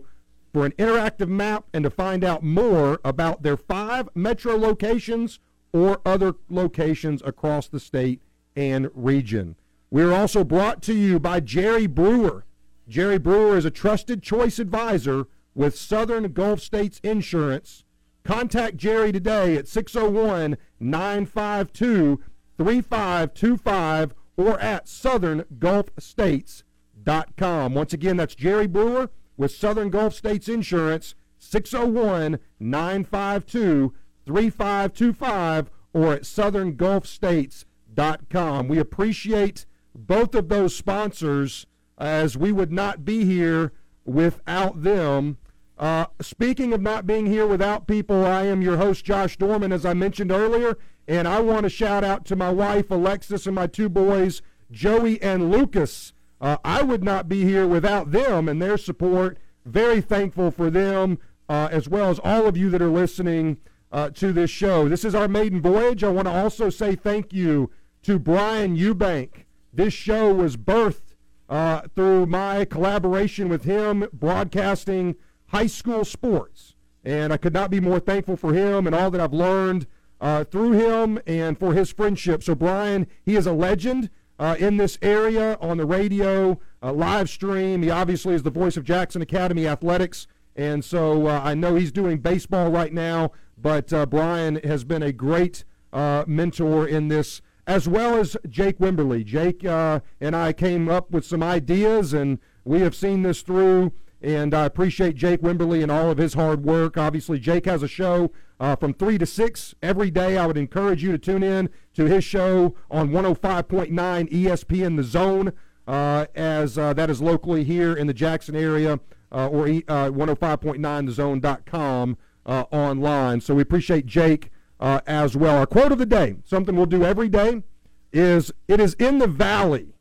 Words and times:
for 0.52 0.66
an 0.66 0.74
interactive 0.74 1.30
map 1.30 1.68
and 1.74 1.86
to 1.86 1.90
find 1.90 2.26
out 2.26 2.44
more 2.44 3.00
about 3.06 3.44
their 3.44 3.56
five 3.56 4.10
metro 4.14 4.58
locations 4.58 5.40
or 5.72 6.02
other 6.06 6.36
locations 6.50 7.22
across 7.24 7.70
the 7.70 7.80
state 7.80 8.22
and 8.58 8.92
region. 8.94 9.56
We 9.90 10.04
are 10.04 10.12
also 10.12 10.44
brought 10.44 10.82
to 10.82 10.94
you 10.94 11.18
by 11.18 11.40
Jerry 11.40 11.88
Brewer. 11.88 12.44
Jerry 12.90 13.18
Brewer 13.20 13.56
is 13.56 13.64
a 13.66 13.72
trusted 13.72 14.24
choice 14.24 14.58
advisor 14.58 15.28
with 15.54 15.78
Southern 15.78 16.34
Gulf 16.34 16.60
States 16.60 17.00
Insurance. 17.04 17.86
Contact 18.24 18.78
Jerry 18.78 19.12
today 19.12 19.56
at 19.56 19.68
601 19.68 20.58
952 20.80 22.20
3525 22.58 24.16
or 24.38 24.60
at 24.60 24.88
southerngulfstates.com. 24.88 27.74
Once 27.76 27.94
again, 27.94 28.18
that's 28.18 28.34
Jerry 28.34 28.66
Brewer 28.66 29.12
with 29.38 29.52
Southern 29.52 29.92
Gulf 29.92 30.16
States 30.16 30.50
Insurance, 30.50 31.14
601 31.38 32.40
952 32.60 33.94
3525 34.26 35.70
or 35.94 36.14
at 36.14 36.24
southerngulfstates.com. 36.24 38.68
We 38.68 38.80
appreciate 38.80 39.68
both 39.94 40.34
of 40.34 40.50
those 40.50 40.76
sponsors 40.76 41.68
as 42.00 42.38
we 42.38 42.52
would 42.52 42.72
not 42.72 43.04
be 43.04 43.26
here 43.26 43.74
without 44.06 44.84
them. 44.84 45.38
Uh, 45.78 46.06
speaking 46.22 46.74
of 46.74 46.82
not 46.82 47.06
being 47.06 47.26
here 47.26 47.46
without 47.46 47.88
people, 47.88 48.26
I 48.26 48.44
am 48.44 48.62
your 48.62 48.78
host, 48.78 49.06
Josh 49.06 49.38
Dorman, 49.38 49.72
as 49.72 49.86
I 49.86 49.94
mentioned 49.94 50.32
earlier, 50.32 50.78
and 51.08 51.28
I 51.28 51.40
want 51.42 51.64
to 51.64 51.70
shout 51.70 52.04
out 52.04 52.26
to 52.26 52.36
my 52.36 52.50
wife, 52.50 52.90
Alexis, 52.92 53.46
and 53.46 53.56
my 53.56 53.68
two 53.68 53.90
boys, 53.90 54.42
Joey 54.72 55.22
and 55.22 55.52
Lucas. 55.52 56.14
Uh, 56.42 56.58
I 56.64 56.82
would 56.82 57.04
not 57.04 57.28
be 57.28 57.44
here 57.44 57.68
without 57.68 58.12
them 58.12 58.48
and 58.48 58.62
their 58.62 58.78
support. 58.78 59.38
Very 59.66 60.02
thankful 60.02 60.52
for 60.52 60.70
them, 60.70 61.20
uh, 61.48 61.70
as 61.72 61.90
well 61.90 62.10
as 62.10 62.20
all 62.24 62.48
of 62.48 62.58
you 62.58 62.70
that 62.70 62.82
are 62.82 62.90
listening 62.90 63.58
uh, 63.92 64.10
to 64.12 64.32
this 64.32 64.50
show. 64.50 64.88
This 64.88 65.04
is 65.04 65.16
our 65.16 65.28
maiden 65.28 65.62
voyage. 65.62 66.04
I 66.04 66.10
want 66.10 66.28
to 66.28 66.34
also 66.34 66.70
say 66.70 66.96
thank 66.96 67.34
you 67.34 67.72
to 68.04 68.20
Brian 68.20 68.78
Eubank. 68.78 69.46
This 69.74 69.94
show 69.94 70.34
was 70.34 70.58
birthed 70.58 71.09
uh, 71.50 71.82
through 71.96 72.28
my 72.28 72.64
collaboration 72.64 73.50
with 73.50 73.64
him 73.64 74.08
broadcasting 74.14 75.16
high 75.48 75.68
school 75.68 76.06
sports. 76.06 76.76
And 77.04 77.34
I 77.34 77.38
could 77.38 77.54
not 77.54 77.72
be 77.72 77.80
more 77.80 78.00
thankful 78.00 78.38
for 78.38 78.54
him 78.54 78.86
and 78.86 78.96
all 78.96 79.10
that 79.10 79.20
I've 79.20 79.34
learned 79.34 79.88
uh, 80.22 80.44
through 80.44 80.74
him 80.74 81.20
and 81.26 81.58
for 81.58 81.74
his 81.74 81.92
friendship. 81.92 82.44
So, 82.44 82.54
Brian, 82.54 83.08
he 83.26 83.36
is 83.36 83.48
a 83.48 83.54
legend 83.54 84.10
uh, 84.38 84.56
in 84.60 84.78
this 84.78 85.00
area 85.02 85.58
on 85.60 85.78
the 85.78 85.86
radio, 85.86 86.60
uh, 86.84 86.94
live 86.94 87.30
stream. 87.30 87.82
He 87.82 87.90
obviously 87.90 88.36
is 88.36 88.44
the 88.44 88.52
voice 88.52 88.78
of 88.78 88.84
Jackson 88.84 89.22
Academy 89.22 89.68
Athletics. 89.68 90.28
And 90.56 90.84
so 90.84 91.28
uh, 91.28 91.42
I 91.44 91.56
know 91.56 91.76
he's 91.76 91.92
doing 91.92 92.20
baseball 92.20 92.70
right 92.70 92.94
now, 92.94 93.32
but 93.58 93.92
uh, 93.92 94.06
Brian 94.06 94.56
has 94.64 94.84
been 94.84 95.02
a 95.02 95.12
great 95.12 95.64
mentor 95.92 96.88
in 96.88 97.08
this 97.08 97.42
as 97.70 97.88
well 97.88 98.18
as 98.18 98.36
Jake 98.50 98.80
Wimberly. 98.80 99.24
Jake 99.24 99.64
uh, 99.64 100.00
and 100.20 100.36
I 100.36 100.52
came 100.54 100.90
up 100.90 101.12
with 101.12 101.24
some 101.24 101.44
ideas, 101.44 102.14
and 102.14 102.40
we 102.66 102.82
have 102.82 102.96
seen 102.96 103.22
this 103.22 103.44
through. 103.44 103.92
And 104.24 104.56
I 104.56 104.66
appreciate 104.66 105.16
Jake 105.16 105.42
Wimberly 105.42 105.84
and 105.84 105.92
all 105.92 106.10
of 106.10 106.18
his 106.18 106.34
hard 106.34 106.66
work. 106.66 106.98
Obviously, 106.98 107.38
Jake 107.38 107.68
has 107.68 107.84
a 107.84 107.88
show 107.88 108.32
uh, 108.60 108.76
from 108.76 108.96
3 108.96 109.20
to 109.20 109.26
6 109.26 109.76
every 109.84 110.10
day. 110.10 110.36
I 110.36 110.48
would 110.48 110.58
encourage 110.58 111.04
you 111.04 111.12
to 111.12 111.20
tune 111.20 111.44
in 111.44 111.70
to 111.94 112.06
his 112.06 112.24
show 112.24 112.74
on 112.90 113.12
105.9 113.12 113.92
ESPN 113.94 114.98
The 114.98 115.04
Zone, 115.04 115.54
uh, 115.88 116.26
as 116.34 116.76
uh, 116.76 116.94
that 116.94 117.12
is 117.12 117.22
locally 117.22 117.64
here 117.64 117.94
in 117.94 118.08
the 118.08 118.14
Jackson 118.14 118.56
area, 118.56 119.00
uh, 119.32 119.48
or 119.48 119.68
105.9thezone.com 119.68 122.18
uh, 122.48 122.64
online. 122.72 123.42
So 123.42 123.54
we 123.54 123.62
appreciate 123.62 124.08
Jake 124.08 124.50
uh, 124.80 125.02
as 125.06 125.36
well. 125.36 125.58
Our 125.58 125.66
quote 125.66 125.92
of 125.92 125.98
the 125.98 126.06
day, 126.06 126.36
something 126.46 126.76
we'll 126.76 126.86
do 126.86 127.04
every 127.04 127.30
day, 127.30 127.64
is 128.12 128.52
It 128.68 128.80
is 128.80 128.94
in 128.96 129.20
the 129.20 129.28
valley 129.28 129.94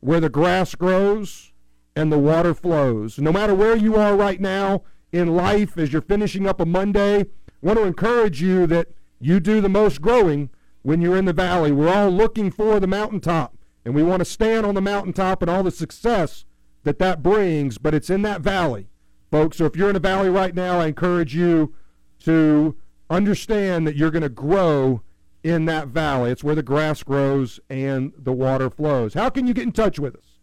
where 0.00 0.20
the 0.20 0.28
grass 0.28 0.74
grows 0.74 1.52
and 1.94 2.12
the 2.12 2.18
water 2.18 2.54
flows. 2.54 3.18
No 3.18 3.32
matter 3.32 3.54
where 3.54 3.76
you 3.76 3.96
are 3.96 4.16
right 4.16 4.40
now 4.40 4.82
in 5.12 5.34
life, 5.34 5.78
as 5.78 5.92
you're 5.92 6.02
finishing 6.02 6.46
up 6.46 6.60
a 6.60 6.66
Monday, 6.66 7.20
I 7.20 7.26
want 7.62 7.78
to 7.78 7.84
encourage 7.84 8.42
you 8.42 8.66
that 8.66 8.88
you 9.18 9.40
do 9.40 9.60
the 9.60 9.68
most 9.68 10.00
growing 10.00 10.50
when 10.82 11.00
you're 11.00 11.16
in 11.16 11.24
the 11.24 11.32
valley. 11.32 11.72
We're 11.72 11.92
all 11.92 12.10
looking 12.10 12.50
for 12.50 12.78
the 12.78 12.86
mountaintop, 12.86 13.56
and 13.84 13.94
we 13.94 14.02
want 14.02 14.20
to 14.20 14.24
stand 14.24 14.66
on 14.66 14.74
the 14.74 14.80
mountaintop 14.80 15.42
and 15.42 15.50
all 15.50 15.62
the 15.62 15.70
success 15.70 16.44
that 16.84 16.98
that 17.00 17.22
brings, 17.22 17.78
but 17.78 17.94
it's 17.94 18.10
in 18.10 18.22
that 18.22 18.42
valley, 18.42 18.88
folks. 19.30 19.56
So 19.56 19.64
if 19.64 19.74
you're 19.74 19.90
in 19.90 19.96
a 19.96 20.00
valley 20.00 20.28
right 20.28 20.54
now, 20.54 20.78
I 20.78 20.86
encourage 20.86 21.34
you 21.34 21.74
to 22.20 22.76
understand 23.10 23.86
that 23.86 23.96
you're 23.96 24.10
going 24.10 24.22
to 24.22 24.28
grow 24.28 25.02
in 25.42 25.64
that 25.66 25.88
valley. 25.88 26.30
It's 26.32 26.44
where 26.44 26.54
the 26.54 26.62
grass 26.62 27.02
grows 27.02 27.60
and 27.70 28.12
the 28.18 28.32
water 28.32 28.70
flows. 28.70 29.14
How 29.14 29.30
can 29.30 29.46
you 29.46 29.54
get 29.54 29.64
in 29.64 29.72
touch 29.72 29.98
with 29.98 30.14
us? 30.16 30.38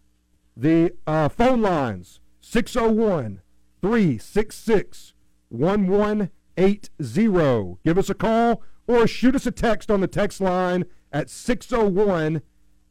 The 0.55 0.93
uh, 1.05 1.29
phone 1.29 1.61
lines 1.61 2.19
601 2.41 3.41
366 3.81 5.13
1180. 5.49 7.77
Give 7.83 7.97
us 7.97 8.09
a 8.09 8.13
call 8.13 8.61
or 8.87 9.07
shoot 9.07 9.35
us 9.35 9.45
a 9.45 9.51
text 9.51 9.91
on 9.91 9.99
the 10.01 10.07
text 10.07 10.39
line 10.39 10.85
at 11.11 11.29
601 11.29 12.41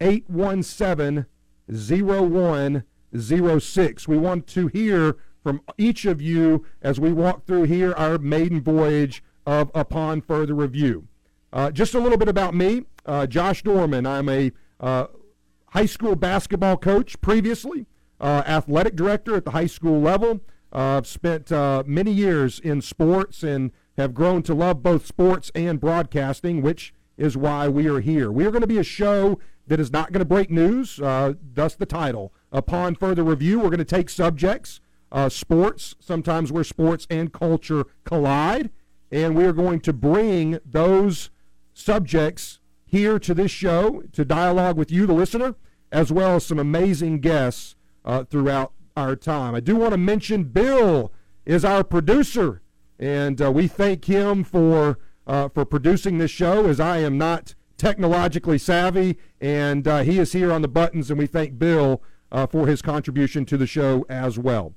817 0.00 1.26
0106. 1.68 4.08
We 4.08 4.18
want 4.18 4.46
to 4.48 4.66
hear 4.68 5.16
from 5.42 5.62
each 5.78 6.04
of 6.04 6.20
you 6.20 6.66
as 6.82 7.00
we 7.00 7.12
walk 7.12 7.46
through 7.46 7.62
here 7.64 7.94
our 7.94 8.18
maiden 8.18 8.62
voyage 8.62 9.24
of 9.46 9.70
Upon 9.74 10.20
Further 10.20 10.54
Review. 10.54 11.08
Uh, 11.52 11.70
just 11.70 11.94
a 11.94 11.98
little 11.98 12.18
bit 12.18 12.28
about 12.28 12.54
me. 12.54 12.84
Uh, 13.04 13.26
Josh 13.26 13.62
Dorman. 13.62 14.06
I'm 14.06 14.28
a 14.28 14.52
uh, 14.80 15.06
high 15.66 15.86
school 15.86 16.16
basketball 16.16 16.76
coach 16.76 17.20
previously, 17.20 17.86
uh, 18.20 18.42
athletic 18.46 18.96
director 18.96 19.36
at 19.36 19.44
the 19.44 19.50
high 19.50 19.66
school 19.66 20.00
level. 20.00 20.40
Uh, 20.72 20.96
I've 20.98 21.06
spent 21.06 21.52
uh, 21.52 21.82
many 21.86 22.12
years 22.12 22.58
in 22.58 22.80
sports 22.80 23.42
and 23.42 23.72
have 23.98 24.14
grown 24.14 24.42
to 24.44 24.54
love 24.54 24.82
both 24.82 25.06
sports 25.06 25.50
and 25.54 25.78
broadcasting, 25.78 26.62
which 26.62 26.94
is 27.18 27.36
why 27.36 27.68
we 27.68 27.86
are 27.88 28.00
here. 28.00 28.32
We 28.32 28.46
are 28.46 28.50
going 28.50 28.62
to 28.62 28.66
be 28.66 28.78
a 28.78 28.84
show 28.84 29.38
that 29.66 29.78
is 29.78 29.92
not 29.92 30.12
going 30.12 30.20
to 30.20 30.24
break 30.24 30.50
news, 30.50 30.96
thus 30.96 31.74
the 31.74 31.86
title. 31.86 32.32
Upon 32.50 32.94
further 32.94 33.22
review, 33.22 33.58
we're 33.58 33.68
going 33.68 33.78
to 33.78 33.84
take 33.84 34.08
subjects, 34.08 34.80
sports, 35.28 35.94
sometimes 36.00 36.50
where 36.50 36.64
sports 36.64 37.06
and 37.10 37.32
culture 37.32 37.84
collide, 38.04 38.70
and 39.12 39.36
we 39.36 39.44
are 39.44 39.52
going 39.52 39.78
to 39.80 39.92
bring 39.92 40.58
those 40.64 41.30
subjects 41.74 42.58
here 42.84 43.18
to 43.18 43.34
this 43.34 43.50
show 43.50 44.02
to 44.12 44.24
dialogue 44.24 44.76
with 44.76 44.90
you, 44.90 45.06
the 45.06 45.12
listener, 45.12 45.54
as 45.92 46.10
well 46.10 46.36
as 46.36 46.46
some 46.46 46.58
amazing 46.58 47.20
guests 47.20 47.76
uh, 48.04 48.24
throughout 48.24 48.72
our 48.96 49.14
time. 49.14 49.54
I 49.54 49.60
do 49.60 49.76
want 49.76 49.92
to 49.92 49.98
mention 49.98 50.44
Bill 50.44 51.12
is 51.46 51.64
our 51.64 51.84
producer 51.84 52.62
and 53.02 53.42
uh, 53.42 53.50
we 53.50 53.66
thank 53.66 54.04
him 54.04 54.44
for 54.44 54.96
uh, 55.26 55.48
for 55.48 55.64
producing 55.64 56.18
this 56.18 56.30
show. 56.30 56.66
As 56.66 56.78
I 56.78 56.98
am 56.98 57.18
not 57.18 57.54
technologically 57.76 58.58
savvy, 58.58 59.18
and 59.40 59.86
uh, 59.88 60.02
he 60.02 60.20
is 60.20 60.32
here 60.32 60.52
on 60.52 60.62
the 60.62 60.68
buttons, 60.68 61.10
and 61.10 61.18
we 61.18 61.26
thank 61.26 61.58
Bill 61.58 62.00
uh, 62.30 62.46
for 62.46 62.68
his 62.68 62.80
contribution 62.80 63.44
to 63.46 63.56
the 63.56 63.66
show 63.66 64.06
as 64.08 64.38
well. 64.38 64.74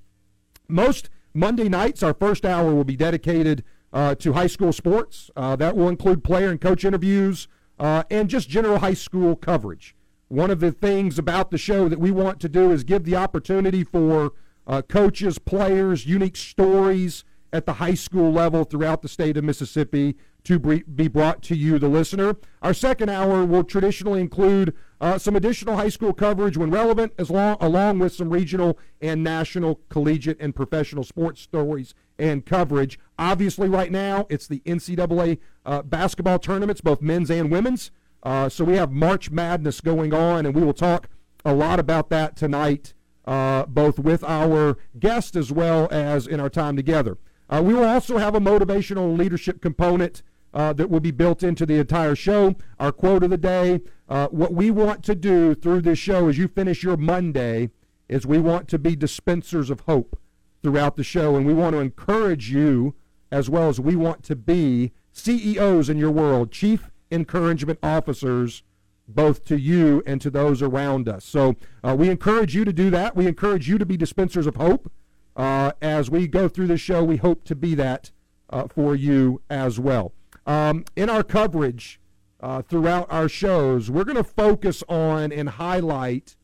Most 0.68 1.10
Monday 1.36 1.70
nights, 1.70 2.02
our 2.02 2.16
first 2.16 2.46
hour 2.46 2.74
will 2.74 2.84
be 2.84 2.96
dedicated 2.96 3.64
Uh, 3.95 4.13
to 4.13 4.33
high 4.33 4.45
school 4.45 4.74
sports. 4.74 5.31
Uh, 5.38 5.56
that 5.56 5.74
will 5.74 5.88
include 5.88 6.21
player 6.21 6.50
and 6.50 6.59
coach 6.59 6.83
interviews 6.83 7.47
uh, 7.80 8.03
and 8.12 8.30
just 8.30 8.50
general 8.50 8.80
high 8.80 8.94
school 8.94 9.38
coverage. 9.38 9.95
One 10.27 10.51
of 10.51 10.59
the 10.59 10.74
things 10.74 11.18
about 11.18 11.50
the 11.50 11.57
show 11.57 11.88
that 11.88 11.97
we 11.97 12.12
want 12.12 12.42
to 12.42 12.50
do 12.50 12.71
is 12.71 12.83
give 12.83 13.06
the 13.06 13.15
opportunity 13.15 13.86
for 13.86 14.33
uh, 14.68 14.81
coaches, 14.81 15.39
players, 15.39 16.06
unique 16.06 16.36
stories 16.36 17.24
at 17.53 17.65
the 17.65 17.75
high 17.75 17.94
school 17.94 18.33
level 18.33 18.65
throughout 18.65 19.01
the 19.01 19.07
state 19.07 19.38
of 19.38 19.45
Mississippi 19.45 20.18
to 20.45 20.59
be 20.59 21.07
brought 21.07 21.42
to 21.44 21.56
you, 21.56 21.77
the 21.80 21.89
listener. 21.89 22.36
Our 22.62 22.74
second 22.74 23.09
hour 23.09 23.44
will 23.45 23.63
traditionally 23.63 24.21
include 24.21 24.75
uh, 25.01 25.18
some 25.18 25.36
additional 25.36 25.75
high 25.75 25.89
school 25.89 26.13
coverage 26.13 26.56
when 26.56 26.71
relevant, 26.71 27.13
as 27.18 27.30
long, 27.30 27.57
along 27.59 28.00
with 28.00 28.13
some 28.13 28.30
regional 28.30 28.77
and 29.01 29.24
national 29.24 29.81
collegiate 29.89 30.38
and 30.39 30.56
professional 30.56 31.03
sports 31.03 31.42
stories 31.42 31.94
and 32.18 32.45
coverage. 32.45 32.97
Obviously, 33.19 33.68
right 33.68 33.92
now, 33.92 34.27
it's 34.30 34.47
the 34.47 34.59
NCAA 34.62 35.39
uh, 35.65 35.81
basketball 35.81 36.39
tournaments, 36.39 36.80
both 36.80 37.01
men's 37.01 37.30
and 37.30 37.51
women's. 37.51 37.91
Uh, 38.24 38.48
so 38.48 38.63
we 38.63 38.75
have 38.75 38.91
March 38.91 39.30
Madness 39.31 39.81
going 39.81 40.13
on, 40.13 40.45
and 40.45 40.56
we 40.56 40.63
will 40.63 40.74
talk 40.74 41.09
a 41.44 41.53
lot 41.53 41.80
about 41.80 42.09
that 42.09 42.36
tonight, 42.36 42.94
uh, 43.25 43.65
both 43.65 44.00
with 44.00 44.24
our 44.24 44.77
guest 45.00 45.36
as 45.36 45.51
well 45.51 45.88
as 45.91 46.27
in 46.27 46.39
our 46.39 46.50
time 46.50 46.75
together. 46.75 47.18
Uh, 47.50 47.62
we 47.63 47.74
will 47.74 47.86
also 47.86 48.18
have 48.18 48.33
a 48.33 48.39
motivational 48.39 49.15
leadership 49.18 49.62
component 49.62 50.24
uh, 50.56 50.74
that 50.74 50.90
will 50.90 51.02
be 51.02 51.12
built 51.12 51.44
into 51.44 51.66
the 51.66 51.78
entire 51.80 52.16
show. 52.16 52.56
Our 52.80 52.92
quote 52.92 53.24
of 53.24 53.30
the 53.30 53.38
day 53.38 53.81
uh, 54.07 54.28
what 54.28 54.54
we 54.54 54.72
want 54.72 55.04
to 55.04 55.16
do 55.16 55.54
through 55.54 55.81
this 55.81 56.00
show 56.00 56.30
as 56.30 56.38
you 56.38 56.48
finish 56.48 56.81
your 56.81 56.98
Monday 56.98 57.69
is 58.07 58.25
we 58.25 58.38
want 58.38 58.68
to 58.69 58.80
be 58.80 58.96
dispensers 58.96 59.69
of 59.69 59.81
hope 59.81 60.18
throughout 60.62 60.96
the 60.96 61.04
show, 61.04 61.36
and 61.36 61.46
we 61.46 61.54
want 61.54 61.74
to 61.74 61.80
encourage 61.80 62.50
you 62.50 62.96
as 63.31 63.50
well 63.50 63.68
as 63.68 63.80
we 63.80 63.96
want 63.96 64.24
to 64.24 64.36
be 64.36 64.92
CEOs 65.12 65.90
in 65.90 65.98
your 65.98 66.12
world, 66.12 66.52
chief 66.52 66.92
encouragement 67.12 67.80
officers, 67.84 68.63
both 69.08 69.46
to 69.46 69.58
you 69.58 70.01
and 70.06 70.22
to 70.22 70.30
those 70.30 70.62
around 70.62 71.10
us. 71.10 71.25
So 71.25 71.56
uh, 71.84 71.96
we 71.98 72.10
encourage 72.10 72.56
you 72.56 72.66
to 72.66 72.74
do 72.74 72.90
that. 72.92 73.16
We 73.16 73.28
encourage 73.28 73.68
you 73.68 73.78
to 73.78 73.86
be 73.86 73.98
dispensers 73.98 74.48
of 74.48 74.56
hope. 74.56 74.92
Uh, 75.36 75.74
as 75.81 76.10
we 76.10 76.28
go 76.28 76.48
through 76.48 76.68
the 76.68 76.78
show, 76.78 77.04
we 77.04 77.18
hope 77.18 77.44
to 77.46 77.56
be 77.56 77.75
that 77.75 78.12
uh, 78.50 78.68
for 78.68 78.96
you 78.96 79.42
as 79.50 79.80
well. 79.80 80.13
Um, 80.45 80.86
in 80.95 81.09
our 81.09 81.24
coverage 81.24 82.00
uh, 82.39 82.62
throughout 82.62 83.12
our 83.12 83.27
shows, 83.27 83.89
we're 83.89 84.03
going 84.03 84.18
to 84.18 84.24
focus 84.24 84.83
on 84.88 85.31
and 85.31 85.50
highlight 85.50 86.36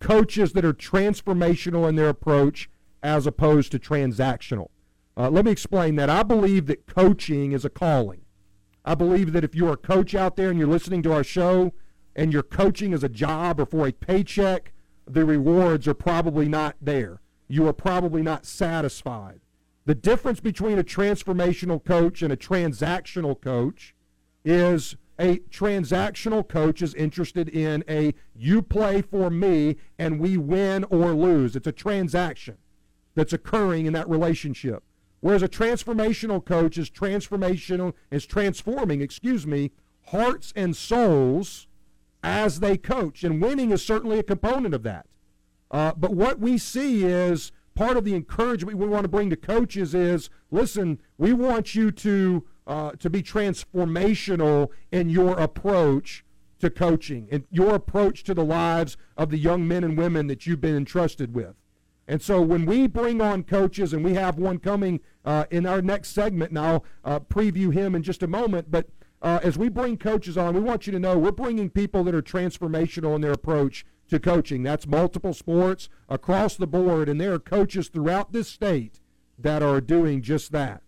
coaches 0.00 0.52
that 0.52 0.64
are 0.64 0.74
transformational 0.74 1.88
in 1.88 1.96
their 1.96 2.10
approach 2.10 2.68
as 3.02 3.26
opposed 3.26 3.72
to 3.72 3.78
transactional. 3.78 4.68
Uh, 5.16 5.30
let 5.30 5.44
me 5.44 5.50
explain 5.50 5.96
that. 5.96 6.10
I 6.10 6.22
believe 6.22 6.66
that 6.66 6.86
coaching 6.86 7.52
is 7.52 7.64
a 7.64 7.70
calling. 7.70 8.22
I 8.84 8.94
believe 8.94 9.32
that 9.32 9.44
if 9.44 9.54
you're 9.54 9.72
a 9.72 9.78
coach 9.78 10.14
out 10.14 10.36
there 10.36 10.50
and 10.50 10.58
you're 10.58 10.68
listening 10.68 11.02
to 11.04 11.12
our 11.12 11.24
show 11.24 11.72
and 12.14 12.32
you're 12.32 12.42
coaching 12.42 12.92
as 12.92 13.02
a 13.02 13.08
job 13.08 13.60
or 13.60 13.66
for 13.66 13.86
a 13.86 13.92
paycheck, 13.92 14.72
the 15.06 15.24
rewards 15.24 15.88
are 15.88 15.94
probably 15.94 16.48
not 16.48 16.76
there. 16.80 17.20
You 17.48 17.66
are 17.66 17.72
probably 17.72 18.22
not 18.22 18.44
satisfied. 18.44 19.40
The 19.86 19.94
difference 19.94 20.40
between 20.40 20.78
a 20.78 20.84
transformational 20.84 21.84
coach 21.84 22.22
and 22.22 22.32
a 22.32 22.36
transactional 22.36 23.38
coach 23.40 23.94
is 24.44 24.96
a 25.18 25.38
transactional 25.50 26.46
coach 26.46 26.82
is 26.82 26.94
interested 26.94 27.48
in 27.48 27.84
a 27.88 28.14
you 28.34 28.62
play 28.62 29.02
for 29.02 29.30
me 29.30 29.76
and 29.98 30.18
we 30.18 30.36
win 30.36 30.84
or 30.84 31.12
lose. 31.12 31.54
It's 31.54 31.66
a 31.66 31.72
transaction 31.72 32.56
that's 33.14 33.32
occurring 33.32 33.86
in 33.86 33.92
that 33.92 34.08
relationship. 34.08 34.82
Whereas 35.20 35.42
a 35.42 35.48
transformational 35.48 36.44
coach 36.44 36.76
is 36.76 36.90
transformational 36.90 37.94
is 38.10 38.26
transforming, 38.26 39.00
excuse 39.00 39.46
me, 39.46 39.70
hearts 40.06 40.52
and 40.56 40.76
souls 40.76 41.66
as 42.22 42.60
they 42.60 42.76
coach. 42.76 43.22
And 43.22 43.40
winning 43.40 43.70
is 43.70 43.84
certainly 43.84 44.18
a 44.18 44.22
component 44.22 44.74
of 44.74 44.82
that. 44.82 45.06
Uh, 45.70 45.92
but 45.96 46.12
what 46.12 46.40
we 46.40 46.58
see 46.58 47.04
is 47.04 47.52
part 47.74 47.96
of 47.96 48.04
the 48.04 48.14
encouragement 48.14 48.78
we 48.78 48.86
want 48.86 49.04
to 49.04 49.08
bring 49.08 49.30
to 49.30 49.36
coaches 49.36 49.94
is 49.94 50.30
listen, 50.50 51.00
we 51.18 51.32
want 51.32 51.74
you 51.74 51.90
to 51.90 52.44
uh, 52.66 52.92
to 52.92 53.10
be 53.10 53.22
transformational 53.22 54.68
in 54.90 55.10
your 55.10 55.38
approach 55.38 56.24
to 56.60 56.70
coaching 56.70 57.28
and 57.30 57.44
your 57.50 57.74
approach 57.74 58.22
to 58.24 58.32
the 58.32 58.44
lives 58.44 58.96
of 59.16 59.30
the 59.30 59.38
young 59.38 59.68
men 59.68 59.84
and 59.84 59.98
women 59.98 60.26
that 60.28 60.46
you've 60.46 60.60
been 60.60 60.76
entrusted 60.76 61.34
with. 61.34 61.54
And 62.06 62.20
so 62.20 62.40
when 62.40 62.66
we 62.66 62.86
bring 62.86 63.20
on 63.20 63.44
coaches, 63.44 63.92
and 63.92 64.04
we 64.04 64.14
have 64.14 64.38
one 64.38 64.58
coming 64.58 65.00
uh, 65.24 65.44
in 65.50 65.66
our 65.66 65.80
next 65.80 66.10
segment, 66.10 66.50
and 66.50 66.58
I'll 66.58 66.84
uh, 67.04 67.20
preview 67.20 67.72
him 67.72 67.94
in 67.94 68.02
just 68.02 68.22
a 68.22 68.26
moment, 68.26 68.70
but 68.70 68.88
uh, 69.22 69.40
as 69.42 69.56
we 69.56 69.70
bring 69.70 69.96
coaches 69.96 70.36
on, 70.36 70.54
we 70.54 70.60
want 70.60 70.86
you 70.86 70.92
to 70.92 70.98
know 70.98 71.18
we're 71.18 71.32
bringing 71.32 71.70
people 71.70 72.04
that 72.04 72.14
are 72.14 72.22
transformational 72.22 73.14
in 73.14 73.22
their 73.22 73.32
approach 73.32 73.86
to 74.08 74.18
coaching. 74.18 74.62
That's 74.62 74.86
multiple 74.86 75.32
sports 75.32 75.88
across 76.08 76.56
the 76.56 76.66
board, 76.66 77.08
and 77.08 77.20
there 77.20 77.32
are 77.34 77.38
coaches 77.38 77.88
throughout 77.88 78.32
this 78.32 78.48
state 78.48 79.00
that 79.38 79.62
are 79.62 79.80
doing 79.80 80.22
just 80.22 80.52
that. 80.52 80.82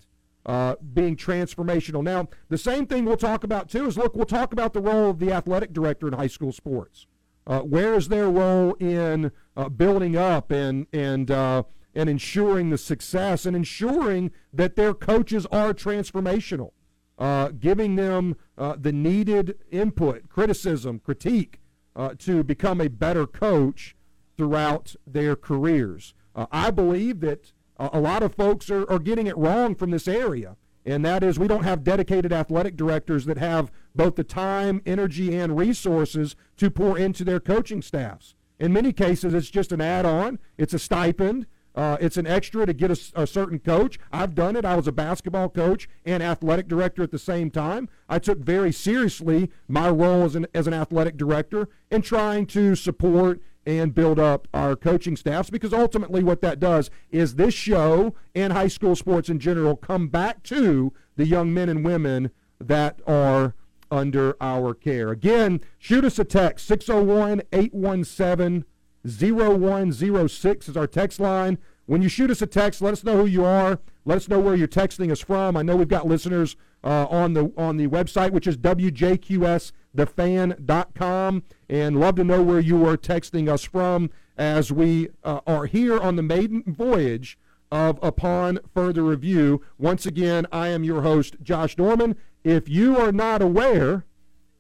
Uh, 0.45 0.77
being 0.95 1.17
transformational. 1.17 2.05
Now, 2.05 2.29
the 2.49 2.59
same 2.59 2.87
thing 2.87 3.05
we'll 3.05 3.17
talk 3.17 3.43
about 3.43 3.69
too 3.69 3.87
is 3.87 3.99
look, 3.99 4.15
we'll 4.15 4.27
talk 4.27 4.53
about 4.53 4.75
the 4.75 4.81
role 4.81 5.11
of 5.11 5.19
the 5.19 5.33
athletic 5.33 5.73
director 5.73 6.07
in 6.07 6.13
high 6.13 6.29
school 6.29 6.53
sports. 6.53 7.07
Uh, 7.49 7.61
where 7.61 7.95
is 7.95 8.09
their 8.09 8.31
role 8.31 8.75
in 8.75 9.33
uh, 9.57 9.69
building 9.69 10.17
up 10.17 10.53
and 10.53 10.87
and 10.93 11.33
uh, 11.33 11.65
and 11.97 12.09
ensuring 12.09 12.71
the 12.71 12.79
success 12.79 13.45
and 13.47 13.57
ensuring 13.57 14.31
that 14.53 14.77
their 14.77 14.95
coaches 14.95 15.47
are 15.51 15.73
transformational, 15.73 16.71
uh, 17.19 17.49
giving 17.49 17.97
them 17.97 18.37
uh, 18.59 18.77
the 18.79 18.93
needed 18.93 19.57
input, 19.71 20.29
criticism, 20.29 21.01
critique, 21.01 21.59
uh, 21.97 22.15
to 22.19 22.45
become 22.45 22.81
a 22.81 22.89
better 22.89 23.27
coach 23.27 23.97
throughout 24.37 24.95
their 25.07 25.35
careers. 25.35 26.15
Uh, 26.35 26.47
I 26.53 26.71
believe 26.71 27.21
that 27.21 27.53
a 27.79 28.01
lot 28.01 28.23
of 28.23 28.35
folks 28.35 28.71
are, 28.71 28.89
are 28.91 28.99
getting 28.99 29.27
it 29.27 29.37
wrong 29.37 29.75
from 29.75 29.91
this 29.91 30.07
area, 30.07 30.57
and 30.85 31.05
that 31.05 31.23
is 31.23 31.39
we 31.39 31.49
don't 31.49 31.65
have 31.65 31.85
dedicated 31.85 32.33
athletic 32.33 32.77
directors 32.77 33.25
that 33.27 33.39
have 33.39 33.71
both 33.95 34.17
the 34.17 34.25
time, 34.25 34.81
energy, 34.87 35.37
and 35.37 35.59
resources 35.59 36.37
to 36.57 36.71
pour 36.71 36.99
into 36.99 37.25
their 37.25 37.41
coaching 37.41 37.83
staffs. 37.83 38.35
In 38.59 38.73
many 38.73 38.93
cases, 38.93 39.35
it's 39.35 39.51
just 39.51 39.73
an 39.73 39.81
add 39.81 40.07
on, 40.07 40.39
it's 40.57 40.75
a 40.75 40.79
stipend, 40.79 41.47
uh, 41.77 41.99
it's 42.01 42.17
an 42.17 42.27
extra 42.27 42.65
to 42.65 42.73
get 42.73 42.91
a, 42.91 43.23
a, 43.23 43.27
certain 43.27 43.59
coach. 43.59 43.99
I've 44.11 44.35
done 44.35 44.57
it. 44.57 44.65
I 44.65 44.77
was 44.77 44.89
a 44.89 44.93
basketball 44.93 45.51
coach 45.51 45.89
and 46.07 46.23
athletic 46.23 46.69
director 46.69 47.03
at 47.03 47.11
the 47.11 47.19
same 47.19 47.51
time. 47.51 47.89
I 48.09 48.19
took 48.19 48.39
very 48.39 48.73
seriously 48.73 49.51
my 49.69 49.91
role 49.91 50.25
as 50.25 50.35
an, 50.35 50.47
as 50.55 50.67
an 50.67 50.73
athletic 50.73 51.19
director 51.19 51.69
in 51.91 52.01
trying 52.01 52.47
to 52.47 52.75
support 52.75 53.41
and 53.67 53.95
build 53.95 54.19
up 54.19 54.49
our 54.55 54.77
coaching 54.77 55.17
staffs 55.17 55.51
because 55.51 55.75
ultimately 55.75 56.23
what 56.23 56.41
that 56.41 56.61
does 56.61 56.89
is 57.11 57.35
this 57.35 57.53
show 57.53 58.15
and 58.35 58.53
high 58.53 58.69
school 58.69 58.95
sports 58.95 59.29
in 59.29 59.39
general 59.39 59.77
come 59.77 60.09
back 60.09 60.43
to 60.45 60.93
the 61.17 61.27
young 61.27 61.53
men 61.53 61.69
and 61.69 61.85
women 61.85 62.31
that 62.61 63.01
are 63.07 63.55
under 63.91 64.37
our 64.41 64.73
care. 64.73 65.11
Again, 65.11 65.61
shoot 65.79 66.05
us 66.05 66.19
a 66.19 66.25
text 66.25 66.67
601 66.67 67.43
817 67.53 68.65
0106 69.07 70.69
is 70.69 70.77
our 70.77 70.87
text 70.87 71.19
line. 71.21 71.59
When 71.87 72.03
you 72.03 72.09
shoot 72.09 72.31
us 72.31 72.43
a 72.43 72.47
text, 72.47 72.83
let 72.83 72.93
us 72.93 73.03
know 73.05 73.17
who 73.17 73.27
you 73.27 73.45
are. 73.45 73.79
Let 74.05 74.17
us 74.17 74.29
know 74.29 74.41
where 74.41 74.57
you're 74.57 74.69
texting 74.69 75.13
us 75.13 75.21
from. 75.21 75.57
I 75.57 75.63
know 75.63 75.77
we've 75.77 75.89
got 75.89 76.07
listeners 76.07 76.57
uh, 76.83 77.07
on 77.07 77.35
the 77.35 77.53
on 77.57 77.77
the 77.77 77.87
website, 77.87 78.33
which 78.33 78.47
is 78.47 78.57
wjqsthefan.com, 78.57 81.43
and 81.69 82.01
love 82.01 82.15
to 82.17 82.25
know 82.25 82.43
where 82.43 82.61
you 82.61 82.87
are 82.87 82.97
texting 82.97 83.49
us 83.49 83.65
from 83.65 84.11
as 84.37 84.73
we 84.73 85.09
uh, 85.25 85.41
are 85.47 85.67
here 85.67 85.99
on 85.99 86.17
the 86.17 86.23
maiden 86.23 86.63
voyage 86.67 87.39
of 87.71 87.99
Upon 88.03 88.59
Further 88.73 89.03
Review. 89.03 89.63
Once 89.79 90.07
again, 90.07 90.47
I 90.53 90.69
am 90.69 90.85
your 90.85 91.03
host, 91.03 91.37
Josh 91.43 91.77
Dorman. 91.77 92.17
If 92.45 92.69
you 92.69 92.97
are 92.97 93.13
not 93.13 93.43
aware, 93.43 94.05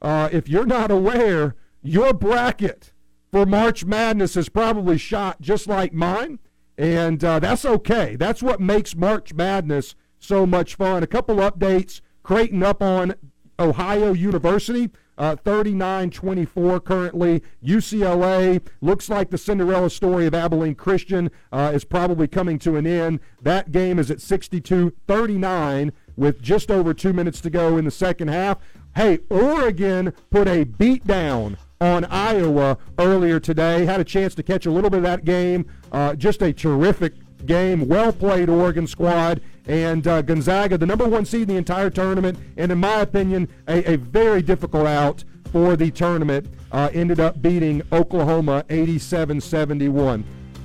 uh, 0.02 0.28
if 0.32 0.48
you're 0.48 0.66
not 0.66 0.90
aware, 0.90 1.54
your 1.82 2.12
bracket 2.12 2.92
for 3.37 3.45
March 3.45 3.85
Madness 3.85 4.35
is 4.35 4.49
probably 4.49 4.97
shot 4.97 5.43
just 5.43 5.66
like 5.66 5.93
mine, 5.93 6.38
and 6.78 7.23
uh, 7.23 7.38
that's 7.38 7.66
okay. 7.66 8.16
That's 8.16 8.43
what 8.43 8.61
makes 8.62 8.97
March 8.97 9.35
Madness 9.35 9.95
so 10.19 10.47
much 10.47 10.75
fun. 10.75 11.02
A 11.02 11.07
couple 11.07 11.37
updates. 11.37 12.00
Creighton 12.23 12.62
up 12.62 12.81
on 12.81 13.14
Ohio 13.59 14.14
University. 14.14 14.90
uh, 15.19 15.37
39-24 15.37 16.83
currently. 16.83 17.43
UCLA 17.62 18.66
looks 18.81 19.11
like 19.11 19.28
the 19.28 19.37
Cinderella 19.37 19.90
story 19.90 20.25
of 20.25 20.35
Abilene 20.35 20.75
Christian 20.75 21.31
uh, 21.52 21.73
is 21.75 21.85
probably 21.85 22.28
coming 22.28 22.59
to 22.61 22.76
an 22.76 22.87
end. 22.87 23.21
That 23.43 23.71
game 23.71 23.99
is 23.99 24.11
at 24.11 24.19
62-39 24.19 25.93
with 26.16 26.40
just 26.40 26.71
over 26.71 26.95
two 26.95 27.12
minutes 27.12 27.43
to 27.43 27.50
go 27.50 27.76
in 27.76 27.85
the 27.85 27.90
second 27.90 28.28
half. 28.28 28.57
Hey, 28.95 29.19
Oregon 29.28 30.14
put 30.31 30.49
a 30.49 30.64
beat 30.64 31.07
down 31.07 31.59
on 31.80 32.04
Iowa 32.06 32.78
earlier 32.99 33.40
today. 33.40 33.85
Had 33.85 34.00
a 34.00 34.04
chance 34.04 34.35
to 34.37 34.42
catch 34.42 34.66
a 34.66 34.71
little 34.71 34.90
bit 34.90 34.99
of 34.99 35.02
that 35.04 35.25
game. 35.25 35.66
Uh, 35.92 36.14
just 36.14 36.42
a 36.42 36.52
terrific 36.52 37.14
game. 37.45 37.88
Well 37.88 38.12
played, 38.12 38.49
Oregon 38.49 38.87
squad. 38.87 39.40
And 39.66 40.06
uh, 40.06 40.23
Gonzaga, 40.23 40.78
the 40.78 40.87
number 40.87 41.09
one 41.09 41.25
seed 41.25 41.42
in 41.42 41.49
the 41.49 41.56
entire 41.56 41.90
tournament, 41.90 42.38
and 42.56 42.71
in 42.71 42.78
my 42.78 43.00
opinion, 43.00 43.49
a, 43.66 43.95
a 43.95 43.97
very 43.97 44.40
difficult 44.40 44.87
out 44.87 45.25
for 45.50 45.76
the 45.76 45.90
tournament, 45.90 46.47
uh, 46.73 46.88
ended 46.92 47.18
up 47.21 47.42
beating 47.42 47.83
Oklahoma 47.92 48.64
87 48.71 49.40
71. 49.40 50.25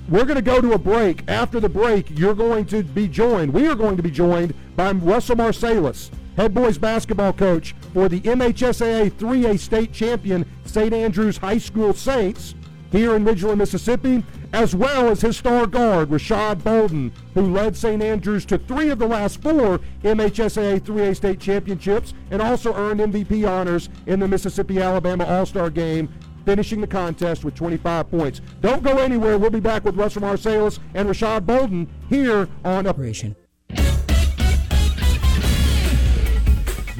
We're 0.10 0.26
going 0.26 0.36
to 0.36 0.42
go 0.42 0.62
to 0.62 0.74
a 0.74 0.78
break. 0.78 1.24
After 1.28 1.60
the 1.60 1.70
break, 1.70 2.10
you're 2.10 2.36
going 2.36 2.66
to 2.66 2.84
be 2.84 3.08
joined. 3.08 3.54
We 3.54 3.68
are 3.68 3.76
going 3.76 3.98
to 3.98 4.04
be 4.04 4.12
joined 4.12 4.54
by 4.76 4.92
Russell 4.92 5.38
Marsalis, 5.38 6.12
head 6.38 6.54
boys 6.54 6.78
basketball 6.78 7.34
coach 7.34 7.76
for 7.94 8.10
the 8.10 8.22
MHSAA 8.22 9.12
3A 9.12 9.60
state 9.60 9.92
champion 9.94 10.46
St. 10.66 10.94
Andrews 10.94 11.38
High 11.38 11.58
School 11.58 11.94
Saints 11.94 12.56
here 12.92 13.16
in 13.16 13.24
Ridgeland, 13.24 13.58
Mississippi, 13.58 14.24
as 14.54 14.76
well 14.76 15.10
as 15.10 15.22
his 15.22 15.38
star 15.38 15.66
guard, 15.66 16.10
Rashad 16.10 16.62
Bolden, 16.64 17.12
who 17.34 17.54
led 17.54 17.76
St. 17.76 18.04
Andrews 18.04 18.46
to 18.46 18.58
three 18.58 18.90
of 18.90 19.00
the 19.00 19.08
last 19.08 19.42
four 19.42 19.80
MHSAA 20.04 20.82
3A 20.82 21.16
state 21.16 21.40
championships 21.40 22.14
and 22.32 22.42
also 22.42 22.74
earned 22.76 23.00
MVP 23.00 23.50
honors 23.50 23.90
in 24.08 24.20
the 24.20 24.28
Mississippi 24.28 24.82
Alabama 24.82 25.26
All 25.26 25.46
Star 25.46 25.70
game 25.70 26.10
finishing 26.46 26.82
the 26.82 26.88
contest 26.88 27.46
with 27.46 27.56
25 27.56 28.10
points. 28.10 28.42
Don't 28.62 28.84
go 28.84 28.98
anywhere. 28.98 29.38
We'll 29.38 29.52
be 29.52 29.60
back 29.60 29.86
with 29.86 29.96
Russell 29.96 30.24
Marsalis 30.24 30.80
and 30.94 31.08
Rashad 31.08 31.46
Bolden 31.46 31.88
here 32.10 32.50
on 32.66 32.88
Operation. 32.88 33.36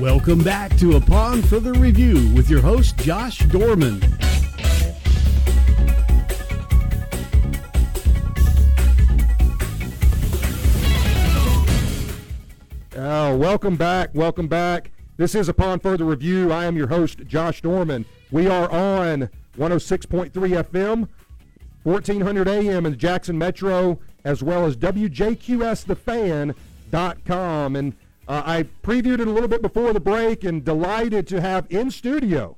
Welcome 0.02 0.44
back 0.44 0.76
to 0.78 0.96
Upon 0.96 1.44
Further 1.44 1.74
Review 1.74 2.34
with 2.34 2.50
your 2.50 2.62
host, 2.62 2.98
Josh 2.98 3.38
Dorman. 3.38 4.02
Oh, 12.98 13.38
welcome 13.38 13.76
back. 13.76 14.10
Welcome 14.16 14.48
back. 14.48 14.90
This 15.18 15.36
is 15.36 15.48
Upon 15.48 15.80
Further 15.80 16.06
Review. 16.06 16.52
I 16.52 16.66
am 16.66 16.76
your 16.76 16.88
host, 16.88 17.20
Josh 17.28 17.62
Dorman. 17.62 18.06
We 18.32 18.48
are 18.48 18.72
on 18.72 19.30
106.3 19.60 20.32
FM, 20.32 21.08
1400 21.84 22.48
AM 22.48 22.88
in 22.88 22.94
the 22.94 22.98
Jackson 22.98 23.38
Metro, 23.38 24.00
as 24.26 24.42
well 24.42 24.66
as 24.66 24.76
WJQSTheFan.com. 24.78 27.76
And 27.76 27.94
uh, 28.28 28.44
I 28.46 28.64
previewed 28.84 29.20
it 29.20 29.28
a 29.28 29.32
little 29.32 29.50
bit 29.50 29.62
before 29.62 29.94
the 29.94 30.00
break 30.00 30.44
and 30.44 30.64
delighted 30.64 31.28
to 31.28 31.42
have 31.42 31.68
in 31.70 31.92
studio, 31.92 32.58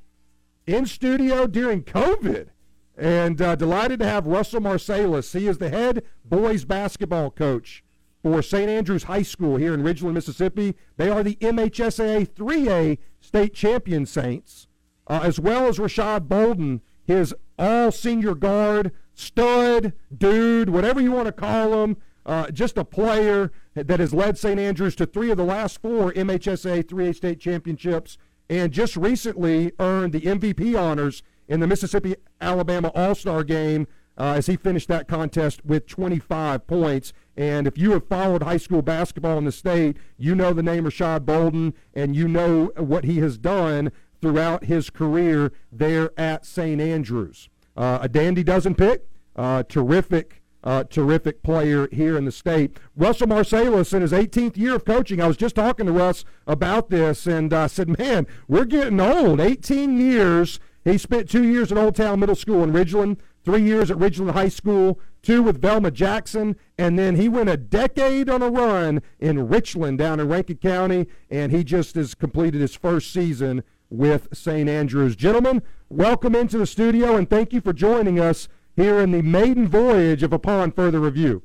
in 0.66 0.86
studio 0.86 1.46
during 1.46 1.82
COVID, 1.82 2.48
and 2.96 3.40
uh, 3.40 3.54
delighted 3.56 3.98
to 4.00 4.06
have 4.06 4.26
Russell 4.26 4.60
Marsalis. 4.60 5.38
He 5.38 5.46
is 5.46 5.58
the 5.58 5.70
head 5.70 6.04
boys 6.24 6.64
basketball 6.64 7.30
coach 7.30 7.82
for 8.22 8.40
St. 8.42 8.68
Andrews 8.70 9.04
High 9.04 9.22
School 9.22 9.56
here 9.56 9.74
in 9.74 9.82
Ridgeland, 9.82 10.14
Mississippi. 10.14 10.74
They 10.96 11.10
are 11.10 11.22
the 11.22 11.36
MHSAA 11.36 12.28
3A 12.28 12.98
state 13.20 13.54
champion 13.54 14.06
Saints 14.06 14.68
uh, 15.06 15.20
as 15.22 15.38
well 15.38 15.66
as 15.66 15.78
Rashad 15.78 16.28
Bolden, 16.28 16.80
his 17.04 17.34
all 17.58 17.92
senior 17.92 18.34
guard, 18.34 18.92
stud, 19.14 19.92
dude, 20.16 20.70
whatever 20.70 21.00
you 21.00 21.12
want 21.12 21.26
to 21.26 21.32
call 21.32 21.84
him, 21.84 21.96
uh, 22.26 22.50
just 22.50 22.78
a 22.78 22.84
player 22.84 23.52
that 23.74 24.00
has 24.00 24.14
led 24.14 24.38
St. 24.38 24.58
Andrews 24.58 24.96
to 24.96 25.06
three 25.06 25.30
of 25.30 25.36
the 25.36 25.44
last 25.44 25.80
four 25.82 26.12
MHSA 26.12 26.84
3A 26.84 27.14
state 27.14 27.40
championships 27.40 28.18
and 28.48 28.72
just 28.72 28.96
recently 28.96 29.72
earned 29.78 30.12
the 30.12 30.20
MVP 30.20 30.78
honors 30.78 31.22
in 31.48 31.60
the 31.60 31.66
Mississippi 31.66 32.14
Alabama 32.40 32.90
All 32.94 33.14
Star 33.14 33.42
game 33.44 33.86
uh, 34.16 34.34
as 34.36 34.46
he 34.46 34.56
finished 34.56 34.88
that 34.88 35.08
contest 35.08 35.64
with 35.64 35.86
25 35.86 36.66
points. 36.66 37.12
And 37.36 37.66
if 37.66 37.76
you 37.76 37.92
have 37.92 38.06
followed 38.06 38.42
high 38.42 38.58
school 38.58 38.82
basketball 38.82 39.38
in 39.38 39.44
the 39.44 39.52
state, 39.52 39.96
you 40.16 40.34
know 40.34 40.52
the 40.52 40.62
name 40.62 40.84
Rashad 40.84 41.24
Bolden 41.24 41.74
and 41.94 42.14
you 42.14 42.28
know 42.28 42.70
what 42.76 43.04
he 43.04 43.18
has 43.18 43.38
done 43.38 43.90
throughout 44.20 44.64
his 44.64 44.88
career 44.88 45.52
there 45.72 46.12
at 46.18 46.46
St. 46.46 46.80
Andrews. 46.80 47.48
Uh, 47.76 47.98
a 48.00 48.08
dandy 48.08 48.44
dozen 48.44 48.74
pick, 48.74 49.08
uh, 49.34 49.64
terrific. 49.64 50.42
Uh, 50.64 50.82
terrific 50.82 51.42
player 51.42 51.88
here 51.92 52.16
in 52.16 52.24
the 52.24 52.32
state. 52.32 52.78
Russell 52.96 53.26
Marsalis 53.26 53.92
in 53.92 54.00
his 54.00 54.12
18th 54.12 54.56
year 54.56 54.74
of 54.74 54.86
coaching. 54.86 55.20
I 55.20 55.26
was 55.26 55.36
just 55.36 55.54
talking 55.54 55.84
to 55.84 55.92
Russ 55.92 56.24
about 56.46 56.88
this, 56.88 57.26
and 57.26 57.52
I 57.52 57.64
uh, 57.64 57.68
said, 57.68 57.98
"Man, 57.98 58.26
we're 58.48 58.64
getting 58.64 58.98
old. 58.98 59.40
18 59.40 59.98
years. 59.98 60.58
He 60.82 60.96
spent 60.96 61.28
two 61.28 61.44
years 61.44 61.70
at 61.70 61.76
Olde 61.76 61.96
Towne 61.96 62.20
Middle 62.20 62.34
School 62.34 62.62
in 62.62 62.72
Ridgeland, 62.72 63.18
three 63.44 63.62
years 63.62 63.90
at 63.90 63.98
Ridgeland 63.98 64.32
High 64.32 64.48
School, 64.48 64.98
two 65.22 65.42
with 65.42 65.60
Velma 65.60 65.90
Jackson, 65.90 66.56
and 66.78 66.98
then 66.98 67.16
he 67.16 67.28
went 67.28 67.48
a 67.50 67.56
decade 67.56 68.28
on 68.28 68.42
a 68.42 68.50
run 68.50 69.02
in 69.18 69.48
Richland 69.48 69.98
down 69.98 70.18
in 70.18 70.28
Rankin 70.28 70.56
County, 70.56 71.08
and 71.30 71.52
he 71.52 71.62
just 71.62 71.94
has 71.94 72.14
completed 72.14 72.60
his 72.60 72.74
first 72.74 73.12
season 73.12 73.62
with 73.90 74.28
St. 74.32 74.68
Andrews. 74.68 75.16
Gentlemen, 75.16 75.62
welcome 75.88 76.34
into 76.34 76.58
the 76.58 76.66
studio 76.66 77.16
and 77.16 77.28
thank 77.28 77.52
you 77.52 77.60
for 77.60 77.72
joining 77.72 78.18
us 78.18 78.48
here 78.76 79.00
in 79.00 79.12
the 79.12 79.22
maiden 79.22 79.68
voyage 79.68 80.22
of 80.22 80.32
Upon 80.32 80.72
Further 80.72 81.00
Review. 81.00 81.42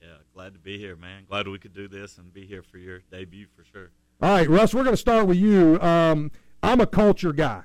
Yeah, 0.00 0.08
glad 0.34 0.52
to 0.54 0.58
be 0.58 0.78
here, 0.78 0.96
man. 0.96 1.24
Glad 1.28 1.48
we 1.48 1.58
could 1.58 1.74
do 1.74 1.88
this 1.88 2.18
and 2.18 2.32
be 2.32 2.46
here 2.46 2.62
for 2.62 2.78
your 2.78 3.00
debut 3.10 3.46
for 3.56 3.64
sure. 3.64 3.90
All 4.20 4.30
right, 4.30 4.48
Russ, 4.48 4.74
we're 4.74 4.84
going 4.84 4.94
to 4.94 5.00
start 5.00 5.26
with 5.26 5.36
you. 5.36 5.80
Um, 5.80 6.30
I'm 6.62 6.80
a 6.80 6.86
culture 6.86 7.32
guy, 7.32 7.64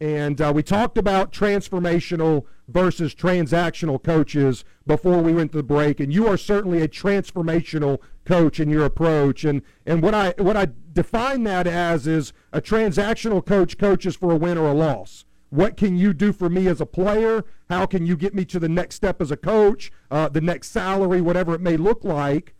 and 0.00 0.40
uh, 0.40 0.52
we 0.54 0.62
talked 0.62 0.96
about 0.96 1.32
transformational 1.32 2.44
versus 2.68 3.14
transactional 3.14 4.02
coaches 4.02 4.64
before 4.86 5.20
we 5.20 5.32
went 5.32 5.52
to 5.52 5.58
the 5.58 5.62
break, 5.62 6.00
and 6.00 6.12
you 6.12 6.26
are 6.26 6.36
certainly 6.36 6.80
a 6.80 6.88
transformational 6.88 7.98
coach 8.24 8.60
in 8.60 8.70
your 8.70 8.84
approach. 8.84 9.44
And 9.44 9.62
and 9.84 10.02
what 10.02 10.14
I 10.14 10.34
what 10.38 10.56
I 10.56 10.68
define 10.92 11.44
that 11.44 11.66
as 11.66 12.06
is 12.06 12.32
a 12.52 12.60
transactional 12.60 13.44
coach 13.44 13.76
coaches 13.76 14.16
for 14.16 14.32
a 14.32 14.36
win 14.36 14.56
or 14.56 14.68
a 14.68 14.74
loss. 14.74 15.24
What 15.50 15.76
can 15.76 15.96
you 15.96 16.14
do 16.14 16.32
for 16.32 16.48
me 16.48 16.68
as 16.68 16.80
a 16.80 16.86
player? 16.86 17.44
How 17.68 17.84
can 17.84 18.06
you 18.06 18.16
get 18.16 18.34
me 18.34 18.44
to 18.46 18.60
the 18.60 18.68
next 18.68 18.94
step 18.94 19.20
as 19.20 19.32
a 19.32 19.36
coach, 19.36 19.90
uh, 20.10 20.28
the 20.28 20.40
next 20.40 20.68
salary, 20.68 21.20
whatever 21.20 21.54
it 21.54 21.60
may 21.60 21.76
look 21.76 22.04
like? 22.04 22.54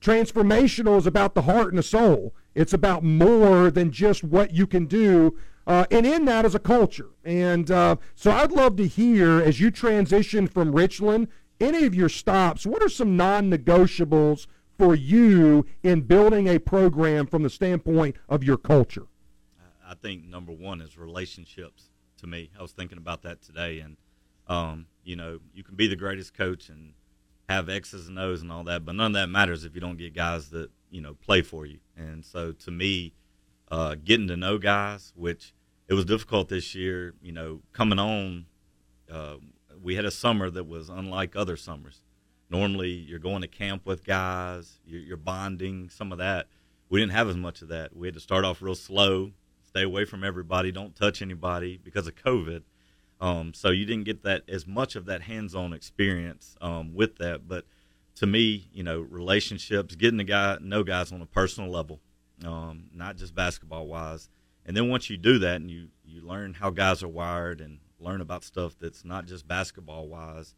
Transformational 0.00 0.98
is 0.98 1.06
about 1.06 1.34
the 1.34 1.42
heart 1.42 1.68
and 1.68 1.78
the 1.78 1.82
soul. 1.82 2.34
It's 2.56 2.72
about 2.72 3.04
more 3.04 3.70
than 3.70 3.92
just 3.92 4.24
what 4.24 4.52
you 4.52 4.66
can 4.66 4.86
do. 4.86 5.38
Uh, 5.66 5.86
and 5.90 6.06
in 6.06 6.24
that 6.24 6.44
is 6.44 6.54
a 6.54 6.60
culture. 6.60 7.10
And 7.24 7.70
uh, 7.70 7.96
so 8.16 8.32
I'd 8.32 8.52
love 8.52 8.76
to 8.76 8.86
hear 8.86 9.40
as 9.40 9.60
you 9.60 9.70
transition 9.70 10.48
from 10.48 10.72
Richland, 10.72 11.28
any 11.60 11.84
of 11.84 11.94
your 11.94 12.08
stops, 12.08 12.66
what 12.66 12.82
are 12.82 12.88
some 12.88 13.16
non 13.16 13.50
negotiables 13.50 14.46
for 14.76 14.94
you 14.94 15.66
in 15.82 16.02
building 16.02 16.48
a 16.48 16.58
program 16.58 17.26
from 17.26 17.42
the 17.42 17.50
standpoint 17.50 18.16
of 18.28 18.42
your 18.42 18.56
culture? 18.56 19.06
I 19.86 19.94
think 19.94 20.24
number 20.24 20.52
one 20.52 20.80
is 20.80 20.96
relationships 20.98 21.90
to 22.18 22.26
me. 22.26 22.50
I 22.58 22.62
was 22.62 22.72
thinking 22.72 22.98
about 22.98 23.22
that 23.22 23.42
today. 23.42 23.80
And, 23.80 23.96
um, 24.46 24.86
you 25.04 25.16
know, 25.16 25.40
you 25.54 25.64
can 25.64 25.76
be 25.76 25.86
the 25.86 25.96
greatest 25.96 26.34
coach 26.34 26.68
and 26.68 26.94
have 27.48 27.68
X's 27.68 28.08
and 28.08 28.18
O's 28.18 28.42
and 28.42 28.52
all 28.52 28.64
that, 28.64 28.84
but 28.84 28.94
none 28.94 29.06
of 29.06 29.12
that 29.14 29.28
matters 29.28 29.64
if 29.64 29.74
you 29.74 29.80
don't 29.80 29.96
get 29.96 30.14
guys 30.14 30.50
that, 30.50 30.70
you 30.90 31.00
know, 31.00 31.14
play 31.14 31.42
for 31.42 31.64
you. 31.66 31.78
And 31.96 32.24
so 32.24 32.52
to 32.52 32.70
me, 32.70 33.14
uh, 33.70 33.96
getting 34.02 34.28
to 34.28 34.36
know 34.36 34.58
guys, 34.58 35.12
which 35.16 35.54
it 35.88 35.94
was 35.94 36.04
difficult 36.04 36.48
this 36.48 36.74
year, 36.74 37.14
you 37.22 37.32
know, 37.32 37.60
coming 37.72 37.98
on, 37.98 38.46
uh, 39.10 39.36
we 39.82 39.94
had 39.94 40.04
a 40.04 40.10
summer 40.10 40.50
that 40.50 40.64
was 40.64 40.88
unlike 40.88 41.36
other 41.36 41.56
summers 41.56 42.02
normally 42.50 42.90
you're 42.90 43.18
going 43.18 43.42
to 43.42 43.48
camp 43.48 43.82
with 43.84 44.04
guys, 44.04 44.80
you're, 44.86 45.00
you're, 45.00 45.16
bonding, 45.16 45.88
some 45.88 46.12
of 46.12 46.18
that. 46.18 46.46
We 46.88 47.00
didn't 47.00 47.12
have 47.12 47.28
as 47.28 47.36
much 47.36 47.62
of 47.62 47.68
that. 47.68 47.94
We 47.94 48.06
had 48.06 48.14
to 48.14 48.20
start 48.20 48.44
off 48.44 48.62
real 48.62 48.74
slow, 48.74 49.32
stay 49.78 49.84
away 49.84 50.04
from 50.04 50.24
everybody, 50.24 50.72
don't 50.72 50.96
touch 50.96 51.22
anybody 51.22 51.78
because 51.82 52.08
of 52.08 52.16
COVID. 52.16 52.62
Um, 53.20 53.54
so 53.54 53.70
you 53.70 53.84
didn't 53.84 54.04
get 54.04 54.24
that 54.24 54.42
as 54.48 54.66
much 54.66 54.96
of 54.96 55.06
that 55.06 55.22
hands-on 55.22 55.72
experience 55.72 56.56
um, 56.60 56.94
with 56.94 57.16
that. 57.18 57.46
But 57.46 57.64
to 58.16 58.26
me, 58.26 58.68
you 58.72 58.82
know, 58.82 59.00
relationships, 59.00 59.94
getting 59.94 60.18
to 60.18 60.24
guy 60.24 60.58
know 60.60 60.82
guys 60.82 61.12
on 61.12 61.22
a 61.22 61.26
personal 61.26 61.70
level, 61.70 62.00
um, 62.44 62.90
not 62.92 63.16
just 63.16 63.34
basketball 63.34 63.86
wise. 63.86 64.28
And 64.66 64.76
then 64.76 64.88
once 64.88 65.08
you 65.08 65.16
do 65.16 65.38
that 65.38 65.56
and 65.56 65.70
you 65.70 65.88
you 66.04 66.22
learn 66.22 66.54
how 66.54 66.70
guys 66.70 67.02
are 67.02 67.08
wired 67.08 67.60
and 67.60 67.78
learn 68.00 68.20
about 68.20 68.42
stuff 68.42 68.76
that's 68.80 69.04
not 69.04 69.26
just 69.26 69.46
basketball 69.46 70.08
wise 70.08 70.54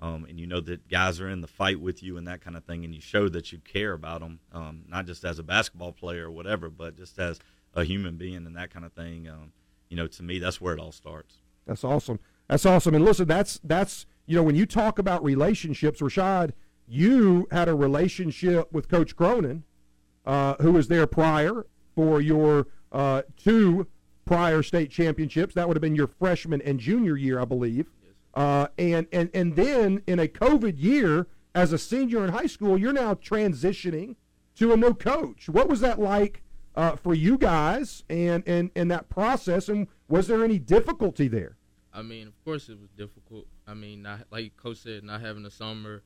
um, 0.00 0.26
and 0.28 0.38
you 0.38 0.46
know 0.46 0.60
that 0.60 0.88
guys 0.88 1.20
are 1.20 1.28
in 1.28 1.40
the 1.40 1.48
fight 1.48 1.80
with 1.80 2.02
you 2.02 2.16
and 2.16 2.26
that 2.28 2.40
kind 2.40 2.56
of 2.56 2.64
thing, 2.64 2.84
and 2.84 2.94
you 2.94 3.00
show 3.00 3.28
that 3.28 3.50
you 3.52 3.58
care 3.58 3.92
about 3.92 4.20
them, 4.20 4.40
um, 4.52 4.84
not 4.88 5.06
just 5.06 5.24
as 5.24 5.38
a 5.38 5.42
basketball 5.42 5.92
player 5.92 6.26
or 6.26 6.30
whatever, 6.30 6.70
but 6.70 6.96
just 6.96 7.18
as 7.18 7.40
a 7.78 7.84
human 7.84 8.16
being 8.16 8.46
and 8.46 8.56
that 8.56 8.70
kind 8.70 8.84
of 8.84 8.92
thing. 8.92 9.28
Um, 9.28 9.52
you 9.88 9.96
know, 9.96 10.06
to 10.06 10.22
me, 10.22 10.38
that's 10.38 10.60
where 10.60 10.74
it 10.74 10.80
all 10.80 10.92
starts. 10.92 11.36
That's 11.66 11.84
awesome. 11.84 12.18
That's 12.48 12.66
awesome. 12.66 12.94
And 12.94 13.04
listen, 13.04 13.28
that's 13.28 13.60
that's 13.62 14.06
you 14.26 14.36
know 14.36 14.42
when 14.42 14.56
you 14.56 14.66
talk 14.66 14.98
about 14.98 15.22
relationships, 15.22 16.00
Rashad, 16.00 16.52
you 16.86 17.46
had 17.50 17.68
a 17.68 17.74
relationship 17.74 18.72
with 18.72 18.88
Coach 18.88 19.14
Cronin, 19.16 19.64
uh, 20.26 20.54
who 20.60 20.72
was 20.72 20.88
there 20.88 21.06
prior 21.06 21.66
for 21.94 22.20
your 22.20 22.66
uh, 22.90 23.22
two 23.36 23.86
prior 24.24 24.62
state 24.62 24.90
championships. 24.90 25.54
That 25.54 25.68
would 25.68 25.76
have 25.76 25.82
been 25.82 25.94
your 25.94 26.06
freshman 26.06 26.60
and 26.62 26.80
junior 26.80 27.16
year, 27.16 27.40
I 27.40 27.44
believe. 27.44 27.90
Uh, 28.34 28.68
and 28.76 29.06
and 29.12 29.30
and 29.34 29.56
then 29.56 30.02
in 30.06 30.18
a 30.18 30.26
COVID 30.28 30.74
year, 30.76 31.26
as 31.54 31.72
a 31.72 31.78
senior 31.78 32.24
in 32.24 32.30
high 32.30 32.46
school, 32.46 32.78
you're 32.78 32.92
now 32.92 33.14
transitioning 33.14 34.16
to 34.56 34.72
a 34.72 34.76
new 34.76 34.94
coach. 34.94 35.48
What 35.48 35.68
was 35.68 35.80
that 35.80 35.98
like 36.00 36.42
uh, 36.78 36.94
for 36.94 37.12
you 37.12 37.36
guys 37.36 38.04
and, 38.08 38.44
and 38.46 38.70
and 38.76 38.90
that 38.90 39.08
process? 39.08 39.68
And 39.68 39.88
was 40.08 40.28
there 40.28 40.44
any 40.44 40.60
difficulty 40.60 41.26
there? 41.26 41.56
I 41.92 42.02
mean, 42.02 42.28
of 42.28 42.44
course, 42.44 42.68
it 42.68 42.78
was 42.80 42.90
difficult. 42.90 43.46
I 43.66 43.74
mean, 43.74 44.02
not 44.02 44.20
like 44.30 44.56
Coach 44.56 44.78
said, 44.78 45.02
not 45.02 45.20
having 45.20 45.44
a 45.44 45.50
summer, 45.50 46.04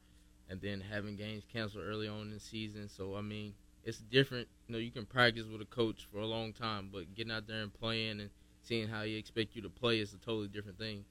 and 0.49 0.61
then 0.63 0.81
having 0.81 1.17
games 1.17 1.45
canceled 1.53 1.85
early 1.87 2.09
on 2.09 2.23
in 2.23 2.31
the 2.31 2.41
season. 2.41 2.89
So 2.89 3.15
I 3.15 3.21
mean, 3.21 3.53
it's 3.85 3.99
different. 3.99 4.49
You 4.67 4.73
know, 4.73 4.79
you 4.79 4.91
can 4.91 5.05
practice 5.05 5.45
with 5.45 5.61
a 5.61 5.67
coach 5.67 6.09
for 6.11 6.19
a 6.19 6.27
long 6.27 6.55
time, 6.55 6.89
but 6.91 7.15
getting 7.15 7.33
out 7.33 7.47
there 7.47 7.63
and 7.63 7.73
playing 7.73 8.21
and 8.21 8.31
seeing 8.63 8.89
how 8.89 9.03
he 9.03 9.17
expect 9.17 9.55
you 9.55 9.61
to 9.63 9.69
play 9.69 10.01
is 10.01 10.15
a 10.15 10.19
totally 10.19 10.49
different 10.49 10.79
thing. 10.79 11.05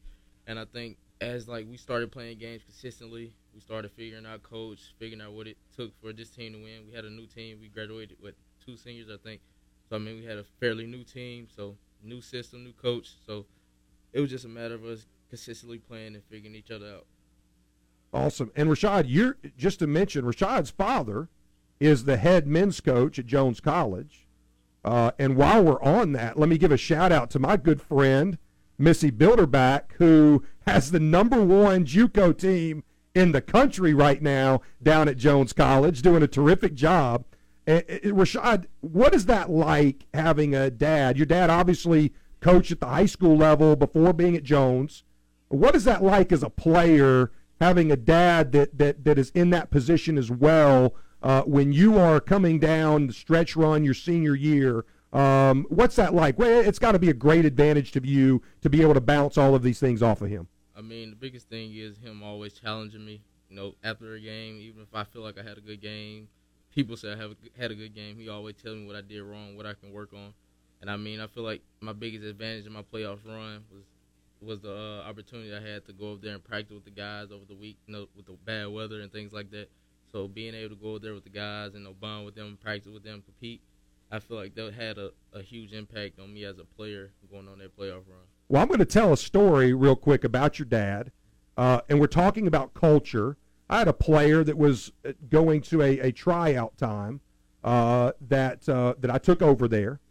And 0.48 0.58
I 0.58 0.65
think 0.65 0.98
as 1.22 1.48
like 1.48 1.68
we 1.70 1.77
started 1.77 2.12
playing 2.12 2.39
games 2.39 2.63
consistently, 2.63 3.36
we 3.53 3.60
started 3.60 3.91
figuring 3.91 4.25
out 4.25 4.41
coach, 4.41 4.96
figuring 4.98 5.22
out 5.22 5.34
what 5.34 5.46
it 5.46 5.58
took 5.75 5.91
for 6.01 6.13
this 6.13 6.32
team 6.32 6.53
to 6.53 6.63
win. 6.63 6.88
We 6.88 6.96
had 6.96 7.06
a 7.06 7.12
new 7.12 7.27
team. 7.27 7.60
We 7.62 7.68
graduated 7.68 8.18
with 8.20 8.34
two 8.65 8.77
seniors, 8.77 9.10
I 9.10 9.18
think. 9.18 9.41
So 9.89 9.96
I 9.96 10.00
mean, 10.00 10.18
we 10.18 10.25
had 10.25 10.38
a 10.38 10.46
fairly 10.60 10.88
new 10.88 11.03
team, 11.03 11.48
so 11.53 11.75
new 12.03 12.22
system, 12.22 12.63
new 12.63 12.74
coach. 12.74 13.13
So 13.25 13.46
it 14.13 14.20
was 14.20 14.30
just 14.30 14.46
a 14.46 14.50
matter 14.50 14.75
of 14.75 14.86
us 14.86 15.06
consistently 15.30 15.77
playing 15.77 16.15
and 16.15 16.24
figuring 16.25 16.56
each 16.56 16.72
other 16.72 16.96
out. 16.96 17.06
Awesome. 18.13 18.51
And 18.56 18.70
Rashad, 18.70 19.06
you're 19.08 19.38
just 19.58 19.80
to 19.80 19.88
mention, 19.88 20.25
Rashad's 20.25 20.70
father 20.70 21.30
is 21.80 22.03
the 22.03 22.18
head 22.18 22.46
men's 22.46 22.82
coach 22.82 23.18
at 23.18 23.25
Jones 23.25 23.60
College. 23.60 24.27
Uh, 24.84 25.12
and 25.18 25.36
while 25.36 25.63
we're 25.63 25.82
on 25.82 26.12
that, 26.13 26.38
let 26.38 26.50
me 26.50 26.58
give 26.58 26.72
a 26.72 26.77
shout 26.77 27.12
out 27.12 27.30
to 27.32 27.39
my 27.39 27.56
good 27.56 27.82
friend 27.82 28.38
Missy 28.77 29.12
Bilderback, 29.12 29.94
who 29.98 30.44
has 30.65 30.91
the 30.91 31.00
number 31.00 31.41
one 31.41 31.86
JUCO 31.86 32.38
team 32.38 32.84
in 33.13 33.32
the 33.32 33.41
country 33.41 33.94
right 33.94 34.22
now 34.22 34.62
down 34.82 35.08
at 35.08 35.18
Jones 35.18 35.53
College, 35.53 36.01
doing 36.01 36.24
a 36.24 36.27
terrific 36.27 36.74
job. 36.74 37.25
And, 37.72 37.84
and 38.04 38.13
Rashad, 38.13 38.66
what 38.82 39.13
is 39.13 39.25
that 39.25 39.50
like 39.50 40.06
having 40.13 40.56
a 40.56 40.70
dad? 40.70 41.18
Your 41.18 41.25
dad 41.25 41.50
obviously 41.50 42.13
coached 42.40 42.72
at 42.72 42.80
the 42.80 42.88
high 42.88 43.06
school 43.06 43.38
level 43.38 43.75
before 43.75 44.13
being 44.13 44.36
at 44.36 44.44
Jones. 44.44 45.04
What 45.50 45.75
is 45.75 45.84
that 45.84 46.04
like 46.04 46.32
as 46.32 46.44
a 46.44 46.50
player 46.50 47.32
having 47.60 47.92
a 47.92 47.98
dad 47.98 48.51
that 48.54 48.78
that, 48.78 49.04
that 49.04 49.18
is 49.18 49.32
in 49.32 49.50
that 49.51 49.70
position 49.70 50.18
as 50.18 50.32
well? 50.32 50.96
uh, 51.24 51.44
when 51.44 51.72
you 51.72 51.98
are 51.98 52.20
coming 52.20 52.60
down 52.60 53.08
the 53.08 53.13
stretch 53.13 53.56
run 53.56 53.84
your 53.84 53.94
senior 53.94 54.36
year. 54.36 54.86
Um, 55.13 55.66
what's 55.70 55.98
that 55.98 56.13
like? 56.13 56.40
Well, 56.40 56.62
it's 56.62 56.80
got 56.80 56.94
to 56.94 57.00
be 57.00 57.10
a 57.10 57.13
great 57.13 57.46
advantage 57.46 57.92
to 57.92 58.01
you 58.04 58.42
to 58.62 58.70
be 58.70 58.82
able 58.82 58.94
to 58.94 59.01
bounce 59.01 59.38
all 59.38 59.54
of 59.54 59.62
these 59.62 59.80
things 59.80 60.01
off 60.01 60.22
of 60.22 60.30
him. 60.30 60.48
I 60.75 60.82
mean, 60.82 61.10
the 61.10 61.16
biggest 61.16 61.50
thing 61.50 61.75
is 61.75 61.98
him 61.98 62.24
always 62.24 62.54
challenging 62.54 63.06
me. 63.06 63.22
You 63.50 63.56
know, 63.58 63.75
after 63.84 64.13
a 64.13 64.20
game, 64.20 64.60
even 64.62 64.82
if 64.82 64.88
I 64.94 65.04
feel 65.04 65.22
like 65.22 65.38
I 65.38 65.44
had 65.44 65.58
a 65.58 65.62
good 65.62 65.82
game, 65.82 66.30
people 66.74 66.98
say 66.98 67.12
I 67.12 67.16
have 67.16 67.32
a, 67.32 67.60
had 67.60 67.72
a 67.72 67.75
good 67.75 67.94
game. 67.94 68.18
He 68.18 68.30
always 68.30 68.56
tells 68.56 68.78
me 68.78 68.88
what 68.88 68.96
I 68.96 69.01
did 69.01 69.22
wrong, 69.22 69.56
what 69.56 69.66
I 69.66 69.74
can 69.74 69.92
work 69.92 70.13
on. 70.13 70.34
And 70.82 70.90
I 70.90 70.98
mean, 70.98 71.20
I 71.20 71.28
feel 71.28 71.44
like 71.44 71.62
my 71.80 71.94
biggest 71.94 72.24
advantage 72.24 72.66
in 72.66 72.74
my 72.74 72.82
playoff 72.82 73.20
run 73.25 73.63
was 73.72 73.84
was 74.42 74.60
the 74.62 74.74
uh, 74.74 75.08
opportunity 75.08 75.54
I 75.54 75.62
had 75.62 75.86
to 75.86 75.94
go 75.94 76.14
up 76.14 76.22
there 76.22 76.34
and 76.34 76.44
practice 76.44 76.74
with 76.74 76.86
the 76.86 76.90
guys 76.90 77.27
over 77.31 77.46
the 77.48 77.53
week, 77.53 77.77
you 77.86 77.94
know, 77.94 78.07
with 78.16 78.25
the 78.25 78.34
bad 78.44 78.70
weather 78.70 79.01
and 79.01 79.12
things 79.12 79.34
like 79.34 79.51
that. 79.51 79.70
So 80.12 80.27
being 80.27 80.55
able 80.55 80.75
to 80.75 80.81
go 80.81 80.96
up 80.96 81.03
there 81.03 81.14
with 81.14 81.24
the 81.24 81.29
guys 81.29 81.75
and 81.75 81.88
bond 82.00 82.25
with 82.25 82.34
them, 82.34 82.57
practice 82.60 82.92
with 82.92 83.03
them, 83.03 83.22
compete, 83.22 83.62
I 84.12 84.20
feel 84.20 84.38
like 84.38 84.55
that 84.55 84.74
had 84.74 84.98
a, 84.98 85.12
a 85.34 85.42
huge 85.42 85.74
impact 85.74 86.20
on 86.20 86.34
me 86.34 86.44
as 86.44 86.57
a 86.57 86.66
player 86.66 87.12
going 87.31 87.48
on 87.48 87.60
that 87.60 87.77
playoff 87.77 88.07
run. 88.07 88.25
Well, 88.50 88.62
I'm 88.62 88.68
going 88.68 88.79
to 88.79 88.86
tell 88.86 89.14
a 89.14 89.18
story 89.18 89.74
real 89.74 89.96
quick 89.96 90.24
about 90.24 90.60
your 90.60 90.66
dad, 90.66 91.12
uh, 91.55 91.81
and 91.88 92.00
we're 92.00 92.07
talking 92.07 92.48
about 92.48 92.74
culture. 92.74 93.38
I 93.72 93.79
had 93.79 93.88
a 93.88 93.94
player 93.94 94.44
that 94.44 94.57
was 94.57 94.92
uh, 95.05 95.14
going 95.29 95.62
to 95.62 95.81
a, 95.81 96.00
a 96.00 96.12
tryout 96.12 96.77
time 96.77 97.22
uh, 97.64 98.12
that 98.27 98.68
uh, 98.68 98.96
that 99.00 99.10
I 99.10 99.18
took 99.18 99.42
over 99.42 99.68
there, 99.68 100.01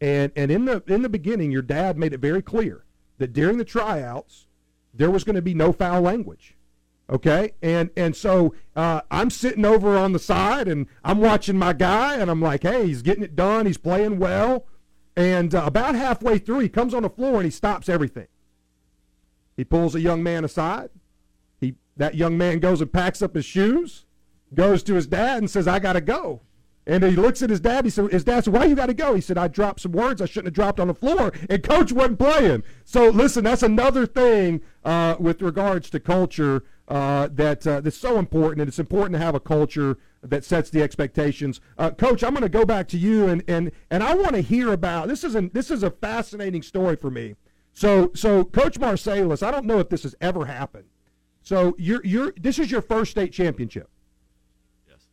and 0.00 0.32
and 0.34 0.50
in 0.50 0.64
the 0.64 0.82
in 0.86 1.02
the 1.02 1.08
beginning, 1.10 1.52
your 1.52 1.62
dad 1.62 1.98
made 1.98 2.14
it 2.14 2.20
very 2.20 2.40
clear 2.40 2.84
that 3.18 3.34
during 3.34 3.58
the 3.58 3.64
tryouts 3.64 4.46
there 4.94 5.10
was 5.10 5.22
going 5.22 5.36
to 5.36 5.42
be 5.42 5.54
no 5.54 5.72
foul 5.72 6.00
language. 6.00 6.56
Okay, 7.10 7.52
and 7.60 7.90
and 7.96 8.16
so 8.16 8.54
uh, 8.74 9.02
I'm 9.10 9.30
sitting 9.30 9.66
over 9.66 9.96
on 9.96 10.12
the 10.12 10.18
side 10.18 10.66
and 10.66 10.86
I'm 11.04 11.20
watching 11.20 11.58
my 11.58 11.74
guy 11.74 12.16
and 12.16 12.30
I'm 12.30 12.40
like, 12.40 12.62
hey, 12.62 12.86
he's 12.86 13.02
getting 13.02 13.24
it 13.24 13.36
done. 13.36 13.66
He's 13.66 13.78
playing 13.78 14.18
well. 14.18 14.66
And 15.16 15.54
uh, 15.54 15.64
about 15.66 15.94
halfway 15.94 16.38
through, 16.38 16.60
he 16.60 16.68
comes 16.68 16.94
on 16.94 17.02
the 17.02 17.10
floor 17.10 17.36
and 17.36 17.44
he 17.44 17.50
stops 17.50 17.88
everything. 17.88 18.28
He 19.56 19.64
pulls 19.64 19.94
a 19.94 20.00
young 20.00 20.22
man 20.22 20.44
aside. 20.44 20.90
That 22.00 22.14
young 22.14 22.38
man 22.38 22.60
goes 22.60 22.80
and 22.80 22.90
packs 22.90 23.20
up 23.20 23.34
his 23.34 23.44
shoes, 23.44 24.06
goes 24.54 24.82
to 24.84 24.94
his 24.94 25.06
dad 25.06 25.36
and 25.36 25.50
says, 25.50 25.68
I 25.68 25.78
got 25.78 25.92
to 25.92 26.00
go. 26.00 26.40
And 26.86 27.04
he 27.04 27.10
looks 27.10 27.42
at 27.42 27.50
his 27.50 27.60
dad. 27.60 27.84
He 27.84 27.90
said, 27.90 28.10
"His 28.10 28.24
dad 28.24 28.42
said, 28.42 28.54
why 28.54 28.64
you 28.64 28.74
got 28.74 28.86
to 28.86 28.94
go?" 28.94 29.14
He 29.14 29.20
said, 29.20 29.36
"I 29.36 29.48
dropped 29.48 29.80
some 29.80 29.92
words 29.92 30.22
I 30.22 30.24
shouldn't 30.24 30.46
have 30.46 30.54
dropped 30.54 30.80
on 30.80 30.88
the 30.88 30.94
floor, 30.94 31.30
and 31.50 31.62
coach 31.62 31.92
wasn't 31.92 32.18
playing." 32.18 32.64
So 32.86 33.10
listen, 33.10 33.44
that's 33.44 33.62
another 33.62 34.06
thing 34.06 34.62
uh, 34.82 35.16
with 35.20 35.42
regards 35.42 35.90
to 35.90 36.00
culture 36.00 36.64
uh, 36.88 37.28
that 37.32 37.66
uh, 37.66 37.82
that's 37.82 37.98
so 37.98 38.18
important, 38.18 38.62
and 38.62 38.68
it's 38.68 38.78
important 38.78 39.12
to 39.12 39.18
have 39.18 39.34
a 39.34 39.40
culture 39.40 39.98
that 40.22 40.42
sets 40.42 40.70
the 40.70 40.82
expectations. 40.82 41.60
Uh, 41.76 41.90
Coach, 41.90 42.24
I'm 42.24 42.32
going 42.32 42.42
to 42.42 42.48
go 42.48 42.64
back 42.64 42.88
to 42.88 42.98
you, 42.98 43.28
and 43.28 43.44
and 43.46 43.72
and 43.90 44.02
I 44.02 44.14
want 44.14 44.34
to 44.34 44.40
hear 44.40 44.72
about 44.72 45.08
this. 45.08 45.22
Is 45.22 45.34
a, 45.34 45.42
this 45.42 45.70
is 45.70 45.82
a 45.82 45.90
fascinating 45.90 46.62
story 46.62 46.96
for 46.96 47.10
me. 47.10 47.36
So 47.74 48.10
so 48.14 48.42
Coach 48.42 48.80
Marsalis, 48.80 49.46
I 49.46 49.50
don't 49.50 49.66
know 49.66 49.80
if 49.80 49.90
this 49.90 50.02
has 50.02 50.16
ever 50.20 50.46
happened. 50.46 50.86
So 51.50 51.74
you're 51.78 52.00
you're 52.04 52.32
this 52.40 52.60
is 52.60 52.70
your 52.70 52.80
first 52.80 53.10
state 53.10 53.32
championship. 53.32 53.90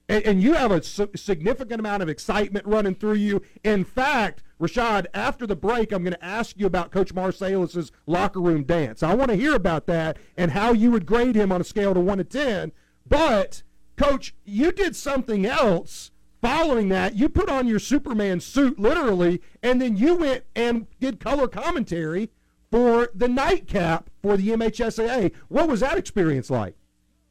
And, 0.07 0.23
and 0.23 0.43
you 0.43 0.53
have 0.53 0.69
a 0.69 0.83
su- 0.83 1.09
significant 1.15 1.79
amount 1.79 2.03
of 2.03 2.09
excitement 2.09 2.67
running 2.67 2.93
through 2.93 3.15
you. 3.15 3.41
In 3.63 3.83
fact, 3.83 4.43
Rashad, 4.61 5.07
after 5.15 5.47
the 5.47 5.55
break, 5.55 5.91
I'm 5.91 6.03
going 6.03 6.13
to 6.13 6.23
ask 6.23 6.55
you 6.59 6.67
about 6.67 6.91
Coach 6.91 7.11
Marsalis's 7.11 7.91
locker 8.05 8.39
room 8.39 8.65
dance. 8.65 9.01
I 9.01 9.15
want 9.15 9.31
to 9.31 9.35
hear 9.35 9.55
about 9.55 9.87
that 9.87 10.17
and 10.37 10.51
how 10.51 10.73
you 10.73 10.91
would 10.91 11.07
grade 11.07 11.33
him 11.33 11.51
on 11.51 11.59
a 11.59 11.63
scale 11.63 11.95
to 11.95 11.99
1 11.99 12.19
to 12.19 12.23
10. 12.23 12.71
But, 13.07 13.63
Coach, 13.95 14.35
you 14.45 14.71
did 14.71 14.95
something 14.95 15.43
else 15.43 16.11
following 16.39 16.89
that. 16.89 17.15
You 17.15 17.29
put 17.29 17.49
on 17.49 17.67
your 17.67 17.79
Superman 17.79 18.41
suit, 18.41 18.77
literally, 18.77 19.41
and 19.63 19.81
then 19.81 19.97
you 19.97 20.13
went 20.13 20.43
and 20.55 20.85
did 20.99 21.19
color 21.19 21.47
commentary 21.47 22.29
for 22.71 23.09
the 23.13 23.27
nightcap 23.27 24.09
for 24.21 24.37
the 24.37 24.49
MHSAA. 24.49 25.33
What 25.47 25.69
was 25.69 25.79
that 25.81 25.97
experience 25.97 26.49
like? 26.49 26.75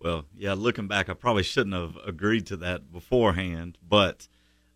Well, 0.00 0.24
yeah, 0.36 0.54
looking 0.54 0.88
back, 0.88 1.08
I 1.08 1.14
probably 1.14 1.42
shouldn't 1.42 1.74
have 1.74 1.96
agreed 2.06 2.46
to 2.46 2.56
that 2.58 2.92
beforehand, 2.92 3.78
but 3.86 4.28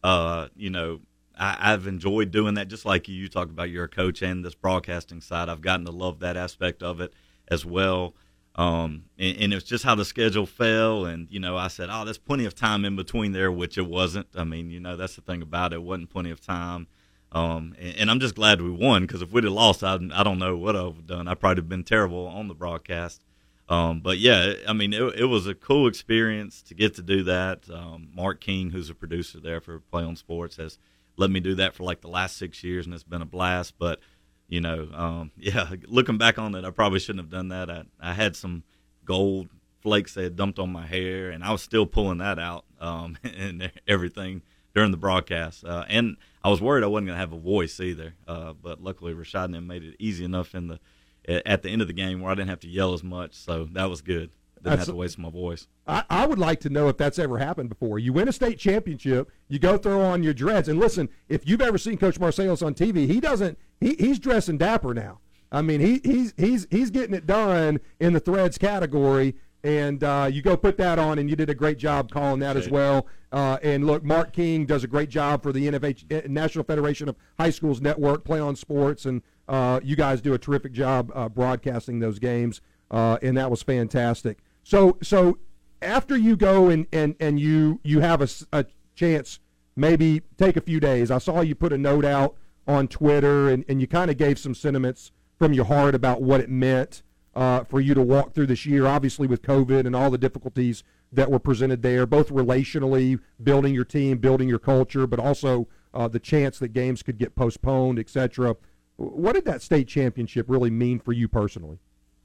uh, 0.02 0.48
you 0.56 0.70
know, 0.70 1.00
I, 1.38 1.70
have 1.70 1.86
enjoyed 1.86 2.30
doing 2.30 2.54
that. 2.54 2.68
Just 2.68 2.84
like 2.84 3.08
you, 3.08 3.14
you 3.14 3.28
talk 3.28 3.48
about 3.48 3.70
your 3.70 3.88
coach 3.88 4.22
and 4.22 4.44
this 4.44 4.54
broadcasting 4.54 5.20
side, 5.20 5.48
I've 5.48 5.60
gotten 5.60 5.84
to 5.86 5.92
love 5.92 6.20
that 6.20 6.36
aspect 6.36 6.82
of 6.82 7.00
it 7.00 7.12
as 7.48 7.64
well. 7.64 8.14
Um, 8.56 9.04
and, 9.18 9.36
and 9.38 9.54
it's 9.54 9.64
just 9.64 9.84
how 9.84 9.94
the 9.94 10.04
schedule 10.04 10.46
fell, 10.46 11.04
and 11.04 11.30
you 11.30 11.38
know, 11.38 11.56
I 11.56 11.68
said, 11.68 11.88
oh, 11.90 12.04
there's 12.04 12.18
plenty 12.18 12.44
of 12.44 12.54
time 12.54 12.84
in 12.84 12.96
between 12.96 13.32
there, 13.32 13.52
which 13.52 13.78
it 13.78 13.86
wasn't. 13.86 14.26
I 14.34 14.44
mean, 14.44 14.70
you 14.70 14.80
know, 14.80 14.96
that's 14.96 15.16
the 15.16 15.22
thing 15.22 15.42
about 15.42 15.72
it; 15.72 15.76
it 15.76 15.82
wasn't 15.82 16.10
plenty 16.10 16.30
of 16.30 16.40
time. 16.40 16.88
Um, 17.32 17.76
and, 17.78 17.96
and, 17.96 18.10
I'm 18.10 18.18
just 18.18 18.34
glad 18.34 18.60
we 18.60 18.70
won 18.70 19.02
because 19.02 19.22
if 19.22 19.30
we'd 19.30 19.44
have 19.44 19.52
lost, 19.52 19.84
I, 19.84 19.98
I 20.12 20.24
don't 20.24 20.40
know 20.40 20.56
what 20.56 20.74
I've 20.74 21.06
done. 21.06 21.28
I 21.28 21.34
probably 21.34 21.62
have 21.62 21.68
been 21.68 21.84
terrible 21.84 22.26
on 22.26 22.48
the 22.48 22.54
broadcast. 22.54 23.22
Um, 23.68 24.00
but 24.00 24.18
yeah, 24.18 24.54
I 24.66 24.72
mean, 24.72 24.92
it, 24.92 25.00
it, 25.14 25.26
was 25.26 25.46
a 25.46 25.54
cool 25.54 25.86
experience 25.86 26.60
to 26.62 26.74
get 26.74 26.96
to 26.96 27.02
do 27.02 27.22
that. 27.22 27.70
Um, 27.70 28.08
Mark 28.12 28.40
King, 28.40 28.70
who's 28.70 28.90
a 28.90 28.94
producer 28.96 29.38
there 29.38 29.60
for 29.60 29.78
Play 29.78 30.02
on 30.02 30.16
Sports, 30.16 30.56
has 30.56 30.76
let 31.16 31.30
me 31.30 31.38
do 31.38 31.54
that 31.54 31.74
for 31.74 31.84
like 31.84 32.00
the 32.00 32.08
last 32.08 32.36
six 32.36 32.64
years, 32.64 32.84
and 32.84 32.92
it's 32.92 33.04
been 33.04 33.22
a 33.22 33.26
blast. 33.26 33.74
But 33.78 34.00
you 34.48 34.60
know, 34.60 34.88
um, 34.92 35.30
yeah, 35.36 35.70
looking 35.86 36.18
back 36.18 36.36
on 36.36 36.56
it, 36.56 36.64
I 36.64 36.70
probably 36.70 36.98
shouldn't 36.98 37.24
have 37.24 37.30
done 37.30 37.48
that. 37.48 37.70
I, 37.70 37.84
I 38.00 38.12
had 38.12 38.34
some 38.34 38.64
gold 39.04 39.48
flakes 39.80 40.14
they 40.14 40.24
had 40.24 40.34
dumped 40.34 40.58
on 40.58 40.72
my 40.72 40.86
hair, 40.86 41.30
and 41.30 41.44
I 41.44 41.52
was 41.52 41.62
still 41.62 41.86
pulling 41.86 42.18
that 42.18 42.40
out 42.40 42.64
um, 42.80 43.18
and 43.24 43.70
everything 43.86 44.42
during 44.74 44.90
the 44.90 44.96
broadcast. 44.96 45.64
Uh, 45.64 45.84
and 45.88 46.16
I 46.42 46.48
was 46.48 46.60
worried 46.60 46.84
I 46.84 46.86
wasn't 46.86 47.08
going 47.08 47.16
to 47.16 47.20
have 47.20 47.32
a 47.32 47.38
voice 47.38 47.80
either. 47.80 48.14
Uh, 48.26 48.54
but 48.54 48.82
luckily, 48.82 49.12
Rashad 49.14 49.46
and 49.46 49.54
them 49.54 49.66
made 49.66 49.82
it 49.82 49.96
easy 49.98 50.24
enough 50.24 50.54
in 50.54 50.68
the 50.68 50.80
at 51.28 51.62
the 51.62 51.68
end 51.68 51.82
of 51.82 51.86
the 51.86 51.92
game 51.92 52.20
where 52.20 52.32
I 52.32 52.34
didn't 52.34 52.48
have 52.48 52.60
to 52.60 52.68
yell 52.68 52.94
as 52.94 53.02
much. 53.02 53.34
So 53.34 53.64
that 53.72 53.90
was 53.90 54.00
good. 54.00 54.30
Didn't 54.56 54.76
that's, 54.76 54.86
have 54.86 54.94
to 54.94 54.94
waste 54.94 55.18
my 55.18 55.30
voice. 55.30 55.66
I, 55.86 56.04
I, 56.10 56.26
would 56.26 56.38
like 56.38 56.60
to 56.60 56.70
know 56.70 56.88
if 56.88 56.98
that's 56.98 57.18
ever 57.18 57.38
happened 57.38 57.70
before. 57.70 57.98
You 57.98 58.12
win 58.12 58.28
a 58.28 58.32
state 58.32 58.58
championship, 58.58 59.30
you 59.48 59.58
go 59.58 59.78
throw 59.78 60.02
on 60.02 60.22
your 60.22 60.34
dreads, 60.34 60.68
and 60.68 60.78
listen, 60.78 61.08
if 61.30 61.48
you've 61.48 61.62
ever 61.62 61.78
seen 61.78 61.96
Coach 61.96 62.20
Marsalis 62.20 62.64
on 62.64 62.74
TV, 62.74 63.06
he 63.06 63.20
doesn't 63.20 63.58
he, 63.80 63.94
he's 63.98 64.18
dressing 64.18 64.58
dapper 64.58 64.92
now. 64.92 65.20
I 65.50 65.62
mean, 65.62 65.80
he, 65.80 66.00
he's 66.04 66.34
he's 66.36 66.66
he's 66.70 66.90
getting 66.90 67.14
it 67.14 67.26
done 67.26 67.80
in 67.98 68.12
the 68.12 68.20
threads 68.20 68.58
category, 68.58 69.34
and 69.64 70.04
uh, 70.04 70.28
you 70.30 70.42
go 70.42 70.58
put 70.58 70.76
that 70.76 70.98
on, 70.98 71.18
and 71.18 71.30
you 71.30 71.36
did 71.36 71.48
a 71.48 71.54
great 71.54 71.78
job 71.78 72.10
calling 72.10 72.40
that 72.40 72.56
as 72.56 72.68
well. 72.68 73.06
Uh, 73.32 73.58
and 73.62 73.86
look, 73.86 74.02
Mark 74.02 74.32
King 74.32 74.66
does 74.66 74.82
a 74.82 74.88
great 74.88 75.08
job 75.08 75.42
for 75.42 75.52
the 75.52 75.70
NFH 75.70 76.04
eh, 76.10 76.22
National 76.26 76.64
Federation 76.64 77.08
of 77.08 77.16
High 77.38 77.50
Schools 77.50 77.80
Network, 77.80 78.24
Play 78.24 78.40
on 78.40 78.56
Sports, 78.56 79.06
and 79.06 79.22
uh, 79.48 79.80
you 79.82 79.94
guys 79.96 80.20
do 80.20 80.34
a 80.34 80.38
terrific 80.38 80.72
job 80.72 81.12
uh, 81.14 81.28
broadcasting 81.28 82.00
those 82.00 82.18
games, 82.18 82.60
uh, 82.90 83.18
and 83.22 83.36
that 83.36 83.50
was 83.50 83.62
fantastic. 83.62 84.38
So 84.64 84.98
so 85.02 85.38
after 85.80 86.16
you 86.16 86.36
go 86.36 86.68
and 86.68 86.86
and 86.92 87.14
and 87.20 87.38
you 87.38 87.80
you 87.84 88.00
have 88.00 88.20
a, 88.20 88.28
a 88.52 88.66
chance, 88.94 89.38
maybe 89.76 90.22
take 90.36 90.56
a 90.56 90.60
few 90.60 90.80
days. 90.80 91.10
I 91.10 91.18
saw 91.18 91.40
you 91.40 91.54
put 91.54 91.72
a 91.72 91.78
note 91.78 92.04
out 92.04 92.34
on 92.66 92.88
Twitter, 92.88 93.48
and, 93.48 93.64
and 93.68 93.80
you 93.80 93.86
kind 93.86 94.10
of 94.10 94.16
gave 94.16 94.38
some 94.38 94.54
sentiments 94.54 95.12
from 95.38 95.52
your 95.52 95.64
heart 95.64 95.94
about 95.94 96.20
what 96.20 96.40
it 96.40 96.50
meant 96.50 97.02
uh, 97.34 97.64
for 97.64 97.80
you 97.80 97.94
to 97.94 98.02
walk 98.02 98.34
through 98.34 98.46
this 98.46 98.66
year, 98.66 98.86
obviously 98.86 99.26
with 99.26 99.42
COVID 99.42 99.86
and 99.86 99.94
all 99.94 100.10
the 100.10 100.18
difficulties 100.18 100.82
that 101.12 101.30
were 101.30 101.38
presented 101.38 101.82
there, 101.82 102.06
both 102.06 102.28
relationally, 102.30 103.18
building 103.42 103.74
your 103.74 103.84
team, 103.84 104.18
building 104.18 104.48
your 104.48 104.58
culture, 104.58 105.06
but 105.06 105.18
also 105.18 105.68
uh, 105.92 106.08
the 106.08 106.20
chance 106.20 106.58
that 106.58 106.68
games 106.68 107.02
could 107.02 107.18
get 107.18 107.34
postponed, 107.34 107.98
etc. 107.98 108.56
What 108.96 109.34
did 109.34 109.44
that 109.46 109.62
state 109.62 109.88
championship 109.88 110.46
really 110.48 110.70
mean 110.70 111.00
for 111.00 111.12
you 111.12 111.26
personally? 111.26 111.78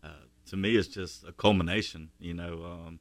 Uh, 0.04 0.10
to 0.48 0.58
me, 0.58 0.76
it's 0.76 0.88
just 0.88 1.24
a 1.24 1.32
culmination. 1.32 2.10
You 2.20 2.36
know, 2.36 2.64
um, 2.64 3.00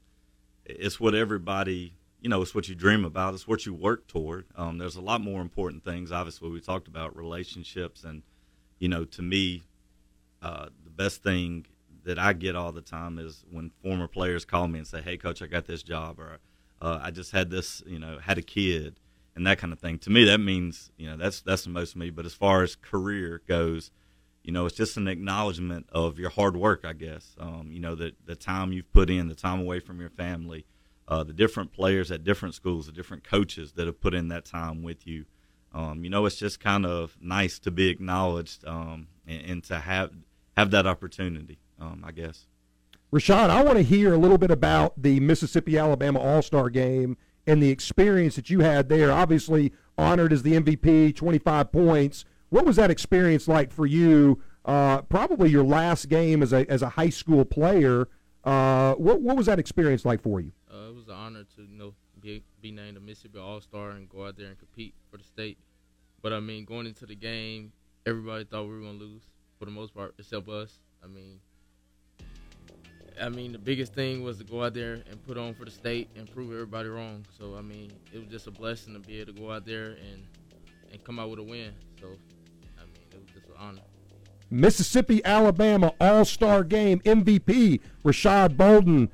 it's 0.65 0.99
what 0.99 1.13
everybody, 1.13 1.93
you 2.19 2.29
know, 2.29 2.41
it's 2.41 2.55
what 2.55 2.67
you 2.67 2.73
dream 2.73 3.05
about. 3.05 3.33
It's 3.35 3.47
what 3.47 3.65
you 3.65 3.73
work 3.73 4.07
toward. 4.07 4.45
Um, 4.55 4.79
there's 4.79 4.95
a 4.95 5.01
lot 5.01 5.21
more 5.21 5.41
important 5.41 5.83
things. 5.83 6.11
Obviously, 6.11 6.49
we 6.49 6.61
talked 6.61 6.87
about 6.87 7.15
relationships, 7.15 8.03
and 8.03 8.23
you 8.79 8.89
know, 8.89 9.05
to 9.05 9.21
me, 9.21 9.63
uh, 10.41 10.67
the 10.83 10.89
best 10.89 11.21
thing 11.21 11.67
that 12.05 12.17
I 12.17 12.33
get 12.33 12.55
all 12.55 12.71
the 12.71 12.81
time 12.81 13.19
is 13.19 13.43
when 13.51 13.71
former 13.83 14.07
players 14.07 14.45
call 14.45 14.67
me 14.67 14.79
and 14.79 14.87
say, 14.87 15.01
"Hey, 15.01 15.17
coach, 15.17 15.41
I 15.41 15.47
got 15.47 15.65
this 15.65 15.83
job," 15.83 16.19
or 16.19 16.39
uh, 16.81 16.99
"I 17.01 17.11
just 17.11 17.31
had 17.31 17.49
this, 17.49 17.83
you 17.85 17.99
know, 17.99 18.19
had 18.19 18.37
a 18.37 18.41
kid," 18.41 18.99
and 19.35 19.45
that 19.45 19.57
kind 19.57 19.73
of 19.73 19.79
thing. 19.79 19.99
To 19.99 20.09
me, 20.09 20.23
that 20.25 20.39
means 20.39 20.91
you 20.97 21.07
know 21.07 21.17
that's 21.17 21.41
that's 21.41 21.63
the 21.63 21.69
most 21.69 21.95
me. 21.95 22.09
But 22.09 22.25
as 22.25 22.33
far 22.33 22.63
as 22.63 22.75
career 22.75 23.41
goes, 23.47 23.91
you 24.43 24.51
know, 24.51 24.65
it's 24.65 24.75
just 24.75 24.97
an 24.97 25.07
acknowledgement 25.07 25.87
of 25.91 26.19
your 26.19 26.29
hard 26.29 26.55
work, 26.55 26.85
I 26.85 26.93
guess. 26.93 27.35
Um, 27.39 27.69
you 27.71 27.79
know, 27.79 27.95
the 27.95 28.13
the 28.25 28.35
time 28.35 28.71
you've 28.71 28.91
put 28.93 29.09
in, 29.09 29.27
the 29.27 29.35
time 29.35 29.59
away 29.59 29.79
from 29.79 29.99
your 29.99 30.11
family, 30.11 30.65
uh, 31.07 31.23
the 31.23 31.33
different 31.33 31.73
players 31.73 32.11
at 32.11 32.23
different 32.23 32.55
schools, 32.55 32.85
the 32.85 32.91
different 32.91 33.23
coaches 33.23 33.73
that 33.73 33.87
have 33.87 33.99
put 33.99 34.13
in 34.13 34.27
that 34.29 34.45
time 34.45 34.83
with 34.83 35.05
you. 35.07 35.25
Um, 35.73 36.03
you 36.03 36.09
know, 36.09 36.25
it's 36.25 36.37
just 36.37 36.59
kind 36.59 36.85
of 36.85 37.17
nice 37.19 37.59
to 37.59 37.71
be 37.71 37.89
acknowledged 37.89 38.63
um, 38.65 39.07
and, 39.27 39.45
and 39.49 39.63
to 39.65 39.79
have 39.79 40.11
have 40.55 40.71
that 40.71 40.87
opportunity, 40.87 41.59
um, 41.79 42.03
I 42.05 42.11
guess. 42.11 42.47
Rashad, 43.13 43.49
I 43.49 43.63
want 43.63 43.77
to 43.77 43.83
hear 43.83 44.13
a 44.13 44.17
little 44.17 44.37
bit 44.37 44.51
about 44.51 45.01
the 45.01 45.19
Mississippi 45.19 45.77
Alabama 45.77 46.19
All 46.19 46.41
Star 46.41 46.69
game 46.69 47.17
and 47.47 47.61
the 47.61 47.69
experience 47.69 48.35
that 48.35 48.49
you 48.49 48.59
had 48.61 48.89
there. 48.89 49.11
Obviously, 49.11 49.71
honored 49.97 50.33
as 50.33 50.43
the 50.43 50.53
MVP, 50.53 51.15
25 51.15 51.71
points. 51.71 52.25
What 52.49 52.65
was 52.65 52.75
that 52.75 52.91
experience 52.91 53.47
like 53.47 53.71
for 53.71 53.85
you? 53.85 54.41
Uh, 54.65 55.01
probably 55.03 55.49
your 55.49 55.63
last 55.63 56.09
game 56.09 56.41
as 56.41 56.51
a 56.51 56.69
as 56.69 56.81
a 56.81 56.89
high 56.89 57.09
school 57.09 57.45
player. 57.45 58.07
Uh, 58.43 58.93
what 58.95 59.21
what 59.21 59.37
was 59.37 59.45
that 59.45 59.59
experience 59.59 60.05
like 60.05 60.21
for 60.21 60.39
you? 60.39 60.51
Uh, 60.71 60.89
it 60.89 60.95
was 60.95 61.07
an 61.07 61.13
honor 61.13 61.43
to 61.55 61.61
you 61.61 61.77
know 61.77 61.93
be 62.19 62.43
be 62.61 62.71
named 62.71 62.97
a 62.97 62.99
Mississippi 62.99 63.37
All 63.39 63.61
Star 63.61 63.91
and 63.91 64.09
go 64.09 64.25
out 64.25 64.37
there 64.37 64.47
and 64.47 64.57
compete 64.57 64.93
for 65.11 65.17
the 65.17 65.23
state. 65.23 65.57
But 66.21 66.33
I 66.33 66.39
mean, 66.39 66.65
going 66.65 66.87
into 66.87 67.05
the 67.05 67.15
game, 67.15 67.71
everybody 68.05 68.43
thought 68.45 68.63
we 68.63 68.71
were 68.71 68.81
gonna 68.81 68.97
lose 68.97 69.21
for 69.59 69.65
the 69.65 69.71
most 69.71 69.93
part, 69.93 70.15
except 70.17 70.49
us. 70.49 70.79
I 71.03 71.07
mean, 71.07 71.39
I 73.21 73.29
mean, 73.29 73.51
the 73.51 73.57
biggest 73.57 73.93
thing 73.93 74.23
was 74.23 74.37
to 74.39 74.43
go 74.43 74.63
out 74.63 74.73
there 74.73 74.93
and 75.09 75.23
put 75.25 75.37
on 75.37 75.53
for 75.53 75.65
the 75.65 75.71
state 75.71 76.09
and 76.15 76.31
prove 76.31 76.51
everybody 76.51 76.89
wrong. 76.89 77.25
So 77.37 77.55
I 77.57 77.61
mean, 77.61 77.91
it 78.13 78.19
was 78.19 78.27
just 78.27 78.47
a 78.47 78.51
blessing 78.51 78.93
to 78.93 78.99
be 78.99 79.19
able 79.21 79.33
to 79.33 79.39
go 79.39 79.51
out 79.51 79.65
there 79.65 79.91
and 80.11 80.25
and 80.91 81.03
come 81.03 81.19
out 81.19 81.29
with 81.29 81.39
a 81.39 81.43
win. 81.43 81.71
So 81.99 82.07
I 82.07 82.85
mean, 82.85 83.01
it 83.11 83.17
was 83.17 83.29
just 83.33 83.47
an 83.47 83.55
honor. 83.57 83.81
Mississippi 84.49 85.23
Alabama 85.25 85.93
All 85.99 86.25
Star 86.25 86.63
Game 86.63 86.99
MVP 87.01 87.79
Rashad 88.03 88.57
Bolden, 88.57 89.09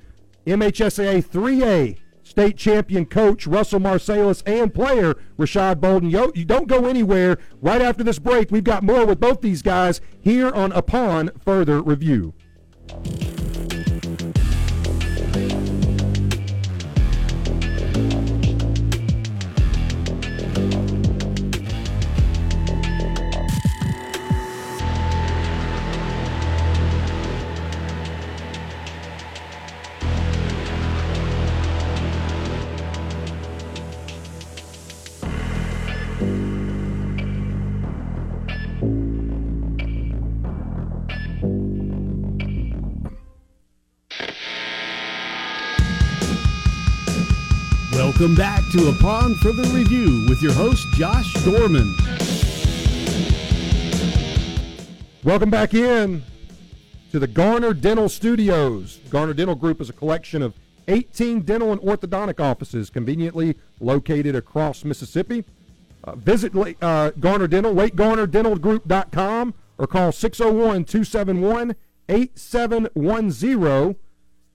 MHSAA 0.45 1.23
3A 1.25 1.97
state 2.23 2.57
champion 2.57 3.05
coach 3.05 3.45
Russell 3.45 3.79
Marsalis 3.79 4.41
and 4.45 4.73
player 4.73 5.15
Rashad 5.37 5.79
Bolden. 5.79 6.09
Yo, 6.09 6.31
you 6.33 6.45
don't 6.45 6.67
go 6.67 6.87
anywhere. 6.87 7.37
Right 7.61 7.81
after 7.81 8.03
this 8.03 8.19
break, 8.19 8.51
we've 8.51 8.63
got 8.63 8.83
more 8.83 9.05
with 9.05 9.19
both 9.19 9.41
these 9.41 9.61
guys 9.61 10.01
here 10.19 10.49
on 10.49 10.71
Upon 10.71 11.31
Further 11.43 11.81
Review. 11.81 12.33
To 48.71 48.87
Upon 48.87 49.35
Further 49.35 49.63
Review 49.63 50.25
with 50.29 50.41
your 50.41 50.53
host, 50.53 50.87
Josh 50.93 51.33
Dorman. 51.43 51.93
Welcome 55.25 55.49
back 55.49 55.73
in 55.73 56.23
to 57.11 57.19
the 57.19 57.27
Garner 57.27 57.73
Dental 57.73 58.07
Studios. 58.07 59.01
Garner 59.09 59.33
Dental 59.33 59.55
Group 59.55 59.81
is 59.81 59.89
a 59.89 59.93
collection 59.93 60.41
of 60.41 60.53
18 60.87 61.41
dental 61.41 61.73
and 61.73 61.81
orthodontic 61.81 62.39
offices 62.39 62.89
conveniently 62.89 63.57
located 63.81 64.37
across 64.37 64.85
Mississippi. 64.85 65.43
Uh, 66.05 66.15
visit 66.15 66.55
uh, 66.81 67.11
Garner 67.19 67.47
Dental, 67.47 67.75
lakegarnerdentalgroup.com, 67.75 69.53
or 69.79 69.87
call 69.87 70.13
601 70.13 70.85
271 70.85 71.75
8710, 72.07 73.95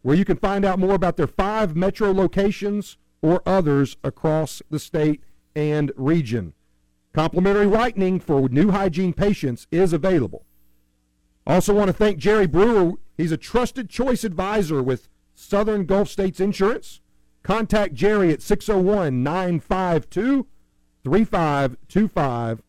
where 0.00 0.16
you 0.16 0.24
can 0.24 0.38
find 0.38 0.64
out 0.64 0.78
more 0.78 0.94
about 0.94 1.18
their 1.18 1.26
five 1.26 1.76
metro 1.76 2.12
locations 2.12 2.96
or 3.22 3.42
others 3.46 3.96
across 4.04 4.60
the 4.70 4.78
state 4.78 5.22
and 5.54 5.90
region. 5.96 6.52
Complimentary 7.12 7.66
whitening 7.66 8.20
for 8.20 8.48
new 8.48 8.70
hygiene 8.70 9.14
patients 9.14 9.66
is 9.70 9.92
available. 9.92 10.44
Also, 11.46 11.72
want 11.72 11.86
to 11.88 11.94
thank 11.94 12.18
Jerry 12.18 12.46
Brewer. 12.46 12.92
He's 13.16 13.32
a 13.32 13.38
trusted 13.38 13.88
choice 13.88 14.24
advisor 14.24 14.82
with 14.82 15.08
Southern 15.34 15.86
Gulf 15.86 16.08
States 16.08 16.40
Insurance. 16.40 17.00
Contact 17.42 17.94
Jerry 17.94 18.32
at 18.32 18.42
601 18.42 19.22
952 19.22 20.46
3525 21.04 22.62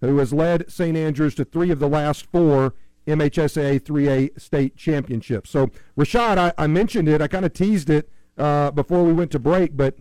who 0.00 0.18
has 0.18 0.32
led 0.32 0.70
St. 0.70 0.96
Andrews 0.96 1.34
to 1.36 1.44
three 1.44 1.70
of 1.70 1.78
the 1.78 1.88
last 1.88 2.26
four 2.26 2.74
MHSAA 3.06 3.80
3A 3.80 4.40
state 4.40 4.76
championships. 4.76 5.50
So, 5.50 5.70
Rashad, 5.96 6.38
I, 6.38 6.52
I 6.58 6.66
mentioned 6.66 7.08
it, 7.08 7.22
I 7.22 7.28
kind 7.28 7.44
of 7.44 7.52
teased 7.52 7.90
it 7.90 8.10
uh, 8.36 8.70
before 8.70 9.04
we 9.04 9.12
went 9.12 9.30
to 9.32 9.38
break, 9.38 9.76
but 9.76 9.96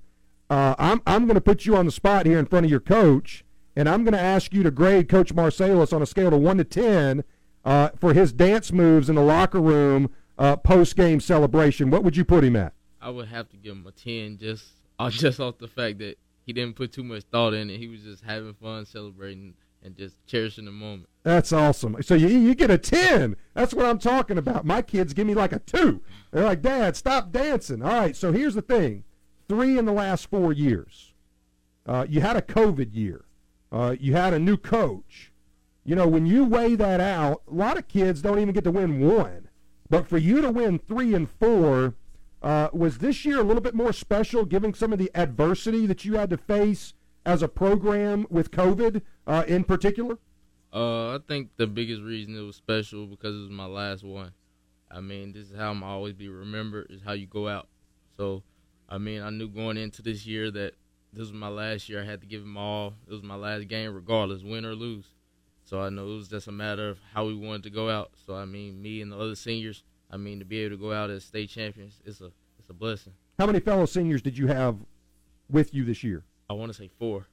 uh, 0.50 0.76
I'm, 0.78 1.02
I'm 1.06 1.26
going 1.26 1.36
to 1.36 1.42
put 1.42 1.66
you 1.66 1.76
on 1.76 1.86
the 1.86 1.92
spot 1.92 2.26
here 2.26 2.40
in 2.40 2.46
front 2.46 2.66
of 2.66 2.70
your 2.70 2.80
coach, 2.80 3.44
and 3.76 3.88
I'm 3.88 4.04
going 4.04 4.14
to 4.14 4.20
ask 4.20 4.54
you 4.54 4.64
to 4.64 4.72
grade 4.72 5.10
Coach 5.10 5.34
Marsalis 5.36 5.94
on 5.94 6.02
a 6.02 6.06
scale 6.06 6.34
of 6.34 6.42
1 6.42 6.58
to 6.58 6.64
10 6.64 7.24
uh, 7.64 7.90
for 8.00 8.14
his 8.14 8.34
dance 8.34 8.72
moves 8.72 9.10
in 9.10 9.16
the 9.16 9.22
locker 9.22 9.62
room 9.62 10.10
uh, 10.38 10.56
post 10.56 10.96
game 10.96 11.20
celebration, 11.20 11.90
what 11.90 12.04
would 12.04 12.16
you 12.16 12.26
put 12.26 12.44
him 12.44 12.56
at? 12.56 12.74
I 13.02 13.10
would 13.10 13.28
have 13.28 13.50
to 13.50 13.58
give 13.58 13.74
him 13.74 13.86
a 13.88 13.92
ten, 13.92 14.38
just 14.38 14.66
uh, 15.00 15.10
just 15.10 15.40
off 15.40 15.58
the 15.58 15.68
fact 15.68 16.00
that 16.00 16.18
he 16.46 16.54
didn't 16.54 16.76
put 16.76 16.92
too 16.92 17.04
much 17.04 17.24
thought 17.32 17.54
in 17.54 17.70
it. 17.70 17.78
He 17.78 17.88
was 17.88 18.02
just 18.02 18.24
having 18.24 18.54
fun, 18.54 18.86
celebrating, 18.86 19.54
and 19.84 19.96
just 19.96 20.16
cherishing 20.28 20.66
the 20.66 20.72
moment. 20.72 21.10
That's 21.24 21.52
awesome. 21.52 21.98
So 22.02 22.16
you 22.16 22.28
you 22.28 22.56
get 22.56 22.72
a 22.72 22.78
ten. 22.78 23.36
That's 23.54 23.74
what 23.74 23.86
I'm 23.86 24.00
talking 24.00 24.38
about. 24.38 24.66
My 24.66 24.82
kids 24.82 25.14
give 25.14 25.28
me 25.28 25.34
like 25.34 25.52
a 25.52 25.60
two. 25.60 26.02
They're 26.32 26.46
like, 26.46 26.62
Dad, 26.62 26.96
stop 26.96 27.32
dancing. 27.32 27.82
All 27.82 27.90
right. 27.90 28.16
So 28.16 28.32
here's 28.32 28.56
the 28.56 28.62
thing: 28.62 29.04
three 29.48 29.78
in 29.78 29.86
the 29.86 29.94
last 29.94 30.30
four 30.30 30.54
years. 30.54 31.14
Uh, 31.86 32.06
you 32.10 32.22
had 32.22 32.36
a 32.36 32.42
COVID 32.42 32.94
year. 32.94 33.26
Uh, 33.72 33.96
you 34.00 34.14
had 34.14 34.34
a 34.34 34.40
new 34.40 34.58
coach. 34.58 35.32
You 35.84 35.96
know, 35.96 36.08
when 36.08 36.26
you 36.26 36.44
weigh 36.44 36.76
that 36.76 37.00
out, 37.00 37.44
a 37.50 37.54
lot 37.54 37.78
of 37.78 37.88
kids 37.88 38.22
don't 38.22 38.40
even 38.40 38.54
get 38.54 38.66
to 38.66 38.72
win 38.72 39.00
one. 39.00 39.47
But 39.90 40.08
for 40.08 40.18
you 40.18 40.42
to 40.42 40.50
win 40.50 40.80
three 40.80 41.14
and 41.14 41.30
four, 41.30 41.96
uh, 42.42 42.70
was 42.74 43.00
this 43.00 43.26
year 43.26 43.40
a 43.40 43.44
little 43.44 43.62
bit 43.62 43.74
more 43.74 43.94
special, 43.94 44.46
given 44.46 44.74
some 44.74 44.94
of 44.94 45.00
the 45.00 45.12
adversity 45.16 45.86
that 45.88 46.06
you 46.06 46.16
had 46.16 46.30
to 46.30 46.38
face 46.38 46.94
as 47.26 47.42
a 47.42 47.48
program 47.48 48.26
with 48.30 48.52
COVID 48.52 49.02
uh, 49.26 49.44
in 49.48 49.64
particular? 49.64 50.18
Uh, 50.74 51.16
I 51.16 51.20
think 51.28 51.52
the 51.58 51.68
biggest 51.68 52.02
reason 52.02 52.36
it 52.36 52.42
was 52.42 52.56
special 52.56 53.08
because 53.08 53.36
it 53.36 53.40
was 53.40 53.50
my 53.50 53.66
last 53.66 54.04
one. 54.04 54.32
I 54.92 55.02
mean, 55.02 55.34
this 55.34 55.50
is 55.50 55.58
how 55.58 55.72
I'm 55.72 55.84
always 55.84 56.14
be 56.14 56.30
remembered 56.30 56.88
is 56.90 57.02
how 57.04 57.14
you 57.14 57.26
go 57.26 57.48
out. 57.48 57.68
So, 58.16 58.44
I 58.88 58.98
mean, 58.98 59.22
I 59.22 59.30
knew 59.30 59.48
going 59.48 59.78
into 59.78 60.02
this 60.02 60.26
year 60.26 60.52
that 60.52 60.74
this 61.12 61.22
was 61.22 61.34
my 61.34 61.50
last 61.50 61.90
year. 61.90 62.02
I 62.02 62.06
had 62.06 62.22
to 62.22 62.28
give 62.28 62.42
them 62.42 62.58
all. 62.58 62.94
It 63.08 63.12
was 63.12 63.24
my 63.24 63.36
last 63.36 63.68
game, 63.68 63.94
regardless, 63.94 64.44
win 64.44 64.66
or 64.66 64.76
lose. 64.76 65.06
So 65.68 65.82
I 65.82 65.90
know 65.90 66.06
it 66.06 66.16
was 66.16 66.30
just 66.30 66.48
a 66.48 66.52
matter 66.54 66.88
of 66.88 66.98
how 67.14 67.26
we 67.26 67.36
wanted 67.36 67.64
to 67.64 67.70
go 67.70 67.90
out. 67.90 68.12
So 68.26 68.34
I 68.36 68.46
mean, 68.46 68.82
me 68.82 69.02
and 69.02 69.12
the 69.12 69.18
other 69.18 69.36
seniors, 69.36 69.84
I 70.10 70.16
mean, 70.16 70.40
to 70.40 70.46
be 70.46 70.60
able 70.60 70.78
to 70.78 70.82
go 70.82 70.94
out 70.94 71.10
as 71.10 71.26
state 71.26 71.50
champions, 71.50 72.00
it's 72.06 72.22
a 72.22 72.32
it's 72.58 72.70
a 72.70 72.74
blessing. 72.74 73.12
How 73.38 73.48
many 73.48 73.60
fellow 73.60 73.86
seniors 73.86 74.22
did 74.22 74.38
you 74.38 74.48
have 74.48 74.78
with 75.50 75.74
you 75.74 75.84
this 75.84 76.06
year? 76.06 76.24
I 76.50 76.54
want 76.54 76.72
to 76.72 76.78
say 76.78 76.90
four. 76.98 77.28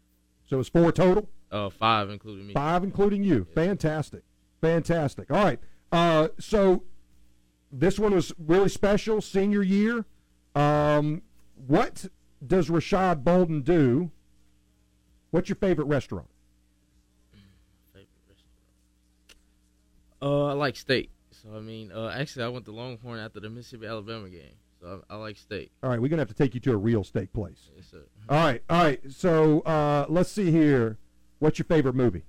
So 0.46 0.58
it's 0.58 0.68
four 0.68 0.90
total. 0.90 1.28
Uh, 1.52 1.70
five 1.70 2.10
including 2.10 2.48
me. 2.48 2.54
Five 2.54 2.82
including 2.82 3.22
you. 3.22 3.46
Yeah. 3.48 3.54
Fantastic, 3.54 4.24
fantastic. 4.60 5.30
All 5.30 5.44
right. 5.44 5.60
Uh, 5.92 6.28
so 6.40 6.82
this 7.70 8.00
one 8.00 8.12
was 8.16 8.32
really 8.36 8.68
special, 8.68 9.20
senior 9.20 9.62
year. 9.62 10.06
Um, 10.56 11.22
what 11.68 12.06
does 12.44 12.68
Rashad 12.68 13.22
Bolden 13.22 13.62
do? 13.62 14.10
What's 15.30 15.48
your 15.48 15.56
favorite 15.56 15.86
restaurant? 15.86 16.26
Uh, 20.24 20.46
I 20.46 20.52
like 20.54 20.74
steak. 20.74 21.10
So 21.30 21.54
I 21.54 21.60
mean, 21.60 21.92
uh, 21.92 22.08
actually, 22.08 22.44
I 22.44 22.48
went 22.48 22.64
to 22.64 22.72
Longhorn 22.72 23.20
after 23.20 23.40
the 23.40 23.50
Mississippi 23.50 23.86
Alabama 23.86 24.30
game. 24.30 24.54
So 24.80 25.02
I, 25.10 25.14
I, 25.14 25.16
like 25.18 25.36
steak. 25.36 25.70
All 25.82 25.90
right, 25.90 26.00
we're 26.00 26.08
gonna 26.08 26.22
have 26.22 26.28
to 26.28 26.34
take 26.34 26.54
you 26.54 26.60
to 26.60 26.72
a 26.72 26.76
real 26.76 27.04
steak 27.04 27.32
place. 27.34 27.70
Yes, 27.76 27.86
sir. 27.90 28.04
All 28.30 28.38
right, 28.38 28.62
all 28.70 28.82
right. 28.82 29.00
So 29.10 29.60
uh, 29.60 30.06
let's 30.08 30.30
see 30.30 30.50
here. 30.50 30.98
What's 31.40 31.58
your 31.58 31.66
favorite 31.66 31.94
movie? 31.94 32.24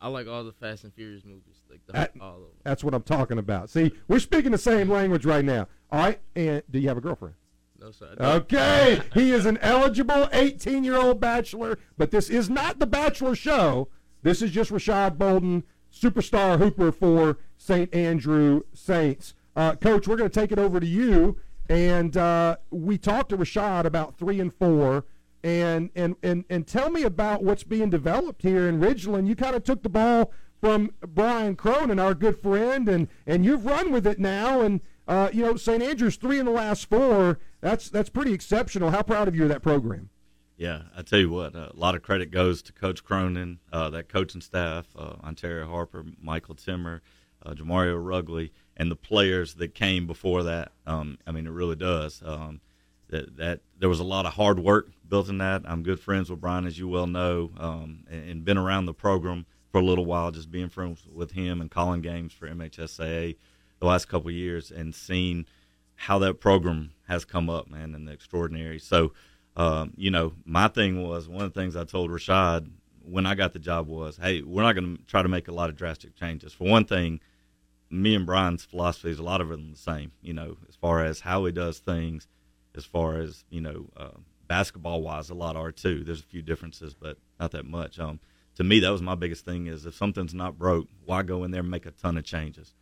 I 0.00 0.08
like 0.08 0.26
all 0.26 0.42
the 0.42 0.52
Fast 0.52 0.84
and 0.84 0.92
Furious 0.92 1.24
movies, 1.24 1.62
like 1.70 1.80
the, 1.86 1.92
that, 1.92 2.12
all 2.20 2.34
of 2.34 2.40
them. 2.40 2.50
That's 2.64 2.82
what 2.82 2.92
I'm 2.92 3.02
talking 3.02 3.38
about. 3.38 3.70
See, 3.70 3.92
we're 4.08 4.18
speaking 4.18 4.50
the 4.50 4.58
same 4.58 4.90
language 4.90 5.24
right 5.24 5.44
now. 5.44 5.68
All 5.90 6.00
right, 6.00 6.20
and 6.34 6.62
do 6.70 6.80
you 6.80 6.88
have 6.88 6.98
a 6.98 7.00
girlfriend? 7.00 7.34
No, 7.80 7.92
sir. 7.92 8.14
Okay, 8.18 9.00
he 9.14 9.30
is 9.30 9.46
an 9.46 9.58
eligible 9.58 10.28
18 10.32 10.82
year 10.82 10.96
old 10.96 11.20
bachelor, 11.20 11.78
but 11.96 12.10
this 12.10 12.28
is 12.28 12.50
not 12.50 12.78
the 12.80 12.86
Bachelor 12.86 13.36
show. 13.36 13.88
This 14.22 14.42
is 14.42 14.50
just 14.50 14.72
Rashad 14.72 15.18
Bolden, 15.18 15.62
superstar 15.98 16.58
hooper 16.58 16.92
for 16.92 17.38
St. 17.56 17.92
Andrew 17.94 18.62
Saints. 18.74 19.34
Uh, 19.54 19.74
Coach, 19.74 20.06
we're 20.06 20.16
going 20.16 20.30
to 20.30 20.40
take 20.40 20.52
it 20.52 20.58
over 20.58 20.78
to 20.78 20.86
you. 20.86 21.38
And 21.68 22.16
uh, 22.16 22.56
we 22.70 22.98
talked 22.98 23.30
to 23.30 23.38
Rashad 23.38 23.84
about 23.84 24.16
three 24.16 24.40
and 24.40 24.52
four. 24.52 25.04
And, 25.42 25.90
and, 25.94 26.16
and, 26.22 26.44
and 26.50 26.66
tell 26.66 26.90
me 26.90 27.02
about 27.02 27.42
what's 27.42 27.62
being 27.62 27.90
developed 27.90 28.42
here 28.42 28.68
in 28.68 28.80
Ridgeland. 28.80 29.26
You 29.26 29.36
kind 29.36 29.56
of 29.56 29.64
took 29.64 29.82
the 29.82 29.88
ball 29.88 30.32
from 30.60 30.90
Brian 31.00 31.54
Cronin, 31.54 31.98
our 31.98 32.14
good 32.14 32.38
friend, 32.38 32.88
and, 32.88 33.08
and 33.26 33.44
you've 33.44 33.64
run 33.64 33.92
with 33.92 34.06
it 34.06 34.18
now. 34.18 34.60
And 34.60 34.80
uh, 35.06 35.30
you 35.32 35.42
know, 35.42 35.56
St. 35.56 35.82
Andrews 35.82 36.16
three 36.16 36.38
in 36.38 36.46
the 36.46 36.52
last 36.52 36.88
four. 36.88 37.38
That's 37.60 37.88
that's 37.88 38.08
pretty 38.08 38.32
exceptional. 38.32 38.90
How 38.90 39.02
proud 39.02 39.28
of 39.28 39.36
you 39.36 39.44
of 39.44 39.48
that 39.50 39.62
program? 39.62 40.10
Yeah, 40.56 40.82
I 40.96 41.02
tell 41.02 41.18
you 41.18 41.28
what, 41.28 41.54
uh, 41.54 41.68
a 41.74 41.78
lot 41.78 41.94
of 41.94 42.02
credit 42.02 42.30
goes 42.30 42.62
to 42.62 42.72
Coach 42.72 43.04
Cronin, 43.04 43.58
uh, 43.72 43.90
that 43.90 44.08
coaching 44.08 44.40
staff, 44.40 44.86
uh, 44.96 45.16
Ontario 45.22 45.66
Harper, 45.68 46.04
Michael 46.20 46.54
Timmer, 46.54 47.02
uh, 47.44 47.50
Jamario 47.52 48.02
Rugley, 48.02 48.52
and 48.74 48.90
the 48.90 48.96
players 48.96 49.54
that 49.54 49.74
came 49.74 50.06
before 50.06 50.42
that. 50.44 50.72
Um, 50.86 51.18
I 51.26 51.32
mean, 51.32 51.46
it 51.46 51.50
really 51.50 51.76
does. 51.76 52.22
Um, 52.24 52.60
that, 53.08 53.36
that 53.36 53.60
there 53.78 53.88
was 53.88 54.00
a 54.00 54.04
lot 54.04 54.24
of 54.24 54.34
hard 54.34 54.58
work 54.58 54.88
built 55.08 55.28
in 55.28 55.38
that. 55.38 55.62
I'm 55.66 55.82
good 55.82 56.00
friends 56.00 56.30
with 56.30 56.40
Brian, 56.40 56.66
as 56.66 56.78
you 56.78 56.88
well 56.88 57.06
know, 57.06 57.50
um, 57.58 58.04
and, 58.10 58.30
and, 58.30 58.44
been 58.44 58.58
around 58.58 58.86
the 58.86 58.94
program 58.94 59.46
for 59.70 59.80
a 59.80 59.84
little 59.84 60.06
while, 60.06 60.30
just 60.30 60.50
being 60.50 60.68
friends 60.68 61.04
with 61.12 61.32
him 61.32 61.60
and 61.60 61.70
calling 61.70 62.00
games 62.00 62.32
for 62.32 62.48
MHSAA 62.48 63.36
the 63.78 63.86
last 63.86 64.08
couple 64.08 64.30
years 64.30 64.70
and 64.70 64.94
seeing 64.94 65.46
how 65.94 66.18
that 66.18 66.40
program 66.40 66.92
has 67.08 67.24
come 67.24 67.48
up, 67.48 67.70
man, 67.70 67.94
and 67.94 68.08
the 68.08 68.12
extraordinary. 68.12 68.78
So, 68.78 69.12
um, 69.56 69.92
you 69.96 70.10
know, 70.10 70.32
my 70.44 70.68
thing 70.68 71.02
was 71.02 71.28
one 71.28 71.44
of 71.44 71.52
the 71.52 71.60
things 71.60 71.76
I 71.76 71.84
told 71.84 72.10
Rashad 72.10 72.70
when 73.02 73.26
I 73.26 73.34
got 73.34 73.52
the 73.52 73.58
job 73.58 73.86
was, 73.88 74.16
hey, 74.16 74.42
we're 74.42 74.62
not 74.62 74.74
going 74.74 74.96
to 74.96 75.02
try 75.04 75.22
to 75.22 75.28
make 75.28 75.48
a 75.48 75.52
lot 75.52 75.70
of 75.70 75.76
drastic 75.76 76.14
changes. 76.16 76.52
For 76.52 76.68
one 76.68 76.84
thing, 76.84 77.20
me 77.88 78.14
and 78.14 78.26
Brian's 78.26 78.64
philosophy 78.64 79.10
is 79.10 79.18
a 79.18 79.22
lot 79.22 79.40
of 79.40 79.48
them 79.48 79.70
the 79.70 79.78
same. 79.78 80.12
You 80.20 80.34
know, 80.34 80.56
as 80.68 80.74
far 80.74 81.04
as 81.04 81.20
how 81.20 81.44
he 81.44 81.52
does 81.52 81.78
things, 81.78 82.26
as 82.74 82.84
far 82.84 83.16
as 83.18 83.44
you 83.48 83.60
know, 83.60 83.86
uh, 83.96 84.18
basketball 84.48 85.02
wise, 85.02 85.30
a 85.30 85.34
lot 85.34 85.56
are 85.56 85.72
too. 85.72 86.04
There's 86.04 86.20
a 86.20 86.24
few 86.24 86.42
differences, 86.42 86.94
but 86.94 87.16
not 87.38 87.52
that 87.52 87.64
much. 87.64 87.98
Um, 87.98 88.20
to 88.56 88.64
me, 88.64 88.80
that 88.80 88.90
was 88.90 89.02
my 89.02 89.14
biggest 89.14 89.44
thing: 89.44 89.66
is 89.66 89.86
if 89.86 89.94
something's 89.94 90.34
not 90.34 90.58
broke, 90.58 90.88
why 91.04 91.22
go 91.22 91.44
in 91.44 91.52
there 91.52 91.60
and 91.60 91.70
make 91.70 91.86
a 91.86 91.92
ton 91.92 92.18
of 92.18 92.24
changes? 92.24 92.74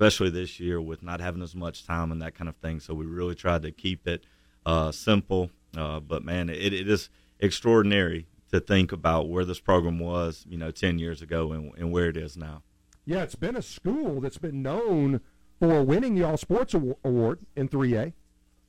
especially 0.00 0.30
this 0.30 0.58
year 0.58 0.80
with 0.80 1.02
not 1.02 1.20
having 1.20 1.42
as 1.42 1.54
much 1.54 1.86
time 1.86 2.10
and 2.10 2.22
that 2.22 2.34
kind 2.34 2.48
of 2.48 2.56
thing. 2.56 2.80
So 2.80 2.94
we 2.94 3.04
really 3.04 3.34
tried 3.34 3.60
to 3.62 3.70
keep 3.70 4.08
it 4.08 4.24
uh, 4.64 4.92
simple. 4.92 5.50
Uh, 5.76 6.00
but 6.00 6.24
man, 6.24 6.48
it, 6.48 6.72
it 6.72 6.88
is 6.88 7.08
extraordinary 7.38 8.26
to 8.50 8.60
think 8.60 8.92
about 8.92 9.28
where 9.28 9.44
this 9.44 9.60
program 9.60 9.98
was, 9.98 10.44
you 10.48 10.58
know, 10.58 10.70
10 10.70 10.98
years 10.98 11.22
ago 11.22 11.52
and, 11.52 11.72
and 11.76 11.92
where 11.92 12.08
it 12.08 12.16
is 12.16 12.36
now. 12.36 12.62
Yeah, 13.04 13.22
it's 13.22 13.34
been 13.34 13.56
a 13.56 13.62
school 13.62 14.20
that's 14.20 14.38
been 14.38 14.62
known 14.62 15.20
for 15.58 15.82
winning 15.82 16.14
the 16.14 16.24
All 16.24 16.36
Sports 16.36 16.74
Award 16.74 17.40
in 17.54 17.68
3A, 17.68 18.12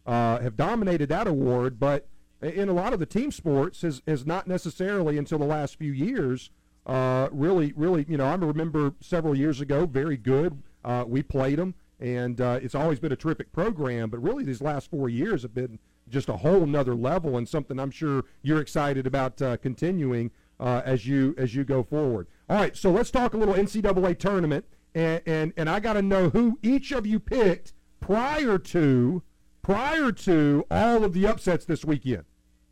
uh, 0.06 0.40
have 0.40 0.58
dominated 0.58 1.10
that 1.10 1.28
award, 1.28 1.80
but 1.80 2.08
in 2.42 2.70
a 2.70 2.74
lot 2.74 2.92
of 2.92 3.00
the 3.00 3.06
team 3.06 3.32
sports 3.32 3.82
has, 3.82 4.02
has 4.08 4.26
not 4.26 4.48
necessarily 4.48 5.18
until 5.18 5.38
the 5.38 5.46
last 5.46 5.78
few 5.78 5.92
years 5.92 6.50
uh, 6.86 7.30
really, 7.32 7.74
really, 7.76 8.06
you 8.10 8.18
know, 8.18 8.26
I 8.26 8.36
remember 8.36 8.94
several 9.00 9.38
years 9.38 9.62
ago, 9.62 9.86
very 9.86 10.18
good 10.18 10.62
uh, 10.84 11.06
we 11.08 11.22
played 11.22 11.60
them, 11.60 11.76
and 12.00 12.42
uh, 12.42 12.60
it's 12.62 12.74
always 12.74 13.00
been 13.00 13.12
a 13.12 13.16
terrific 13.16 13.52
program. 13.52 14.10
But 14.10 14.24
really, 14.24 14.44
these 14.44 14.62
last 14.62 14.90
four 14.90 15.08
years 15.08 15.44
have 15.44 15.54
been 15.54 15.80
just 16.12 16.30
a 16.30 16.38
whole 16.38 16.66
nother 16.66 16.96
level, 16.96 17.38
and 17.38 17.48
something 17.48 17.80
I'm 17.80 17.92
sure 17.92 18.26
you're 18.42 18.62
excited 18.62 19.08
about 19.08 19.42
uh, 19.42 19.58
continuing 19.58 20.32
uh, 20.60 20.82
as 20.86 21.08
you 21.08 21.34
as 21.38 21.56
you 21.56 21.64
go 21.64 21.84
forward. 21.84 22.28
All 22.50 22.58
right, 22.58 22.76
so 22.76 22.92
let's 22.92 23.12
talk 23.12 23.34
a 23.34 23.38
little 23.38 23.56
NCAA 23.56 24.20
tournament, 24.20 24.66
and 24.94 25.22
and, 25.26 25.54
and 25.58 25.70
I 25.70 25.80
got 25.80 25.94
to 25.94 26.02
know 26.02 26.30
who 26.30 26.60
each 26.62 26.92
of 26.92 27.08
you 27.08 27.20
picked 27.20 27.74
prior 28.00 28.58
to 28.58 29.24
prior 29.62 30.12
to 30.12 30.66
all 30.70 31.04
of 31.04 31.14
the 31.14 31.26
upsets 31.26 31.66
this 31.66 31.86
weekend. 31.86 32.26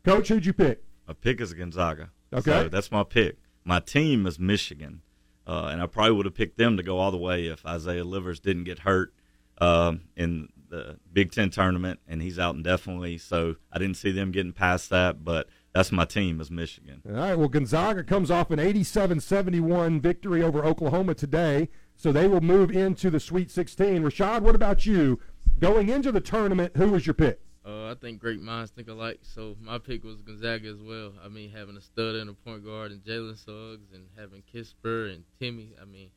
Coach, 0.04 0.28
who'd 0.28 0.46
you 0.46 0.52
pick? 0.52 0.84
My 1.08 1.14
pick 1.14 1.40
is 1.40 1.52
Gonzaga. 1.52 2.10
Okay, 2.32 2.50
so 2.50 2.68
that's 2.68 2.92
my 2.92 3.04
pick. 3.04 3.38
My 3.64 3.80
team 3.80 4.26
is 4.26 4.38
Michigan. 4.38 5.02
Uh, 5.46 5.68
and 5.72 5.82
I 5.82 5.86
probably 5.86 6.12
would 6.12 6.26
have 6.26 6.34
picked 6.34 6.58
them 6.58 6.76
to 6.76 6.82
go 6.82 6.98
all 6.98 7.10
the 7.10 7.16
way 7.16 7.46
if 7.46 7.66
Isaiah 7.66 8.04
Livers 8.04 8.38
didn't 8.38 8.64
get 8.64 8.80
hurt 8.80 9.12
um, 9.58 10.02
in 10.16 10.48
the 10.70 10.98
Big 11.12 11.32
Ten 11.32 11.50
tournament, 11.50 12.00
and 12.08 12.22
he's 12.22 12.38
out 12.38 12.54
indefinitely. 12.54 13.18
So 13.18 13.56
I 13.72 13.78
didn't 13.78 13.96
see 13.96 14.10
them 14.12 14.30
getting 14.30 14.52
past 14.52 14.88
that, 14.90 15.24
but 15.24 15.48
that's 15.74 15.92
my 15.92 16.04
team 16.04 16.40
is 16.40 16.50
Michigan. 16.50 17.02
All 17.06 17.12
right. 17.12 17.34
Well, 17.34 17.48
Gonzaga 17.48 18.02
comes 18.02 18.30
off 18.30 18.50
an 18.50 18.58
87-71 18.58 20.00
victory 20.00 20.42
over 20.42 20.64
Oklahoma 20.64 21.14
today, 21.14 21.68
so 21.94 22.10
they 22.12 22.26
will 22.26 22.40
move 22.40 22.70
into 22.70 23.10
the 23.10 23.20
Sweet 23.20 23.50
16. 23.50 24.02
Rashad, 24.02 24.40
what 24.40 24.54
about 24.54 24.86
you? 24.86 25.20
Going 25.58 25.88
into 25.88 26.10
the 26.10 26.20
tournament, 26.20 26.76
who 26.76 26.90
was 26.90 27.06
your 27.06 27.14
pick? 27.14 27.40
Uh, 27.64 27.90
I 27.90 27.94
think 27.94 28.20
great 28.20 28.40
minds 28.40 28.70
think 28.70 28.88
alike. 28.88 29.20
So 29.22 29.56
my 29.60 29.78
pick 29.78 30.02
was 30.02 30.22
Gonzaga 30.22 30.68
as 30.68 30.80
well. 30.80 31.12
I 31.22 31.28
mean, 31.28 31.50
having 31.50 31.76
a 31.76 31.80
stud 31.80 32.16
and 32.16 32.30
a 32.30 32.32
point 32.32 32.64
guard 32.64 32.90
and 32.90 33.02
Jalen 33.02 33.36
Suggs 33.36 33.92
and 33.92 34.06
having 34.16 34.42
Kispert 34.52 35.14
and 35.14 35.24
Timme. 35.40 35.72
I 35.80 35.84
mean, 35.84 36.10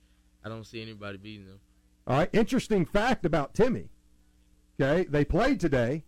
I 0.43 0.49
don't 0.49 0.65
see 0.65 0.81
anybody 0.81 1.17
beating 1.17 1.45
them. 1.45 1.59
All 2.07 2.17
right. 2.17 2.29
Interesting 2.33 2.85
fact 2.85 3.25
about 3.25 3.53
Timme. 3.53 3.89
Okay, 4.79 5.05
they 5.09 5.23
played 5.23 5.59
today. 5.59 6.03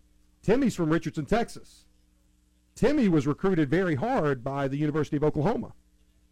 Timme's 0.46 0.76
from 0.76 0.90
Richardson, 0.90 1.26
Texas. 1.26 1.86
Timme 2.76 3.10
was 3.10 3.26
recruited 3.26 3.70
very 3.70 3.96
hard 3.96 4.44
by 4.44 4.68
the 4.68 4.78
University 4.78 5.16
of 5.16 5.24
Oklahoma, 5.24 5.74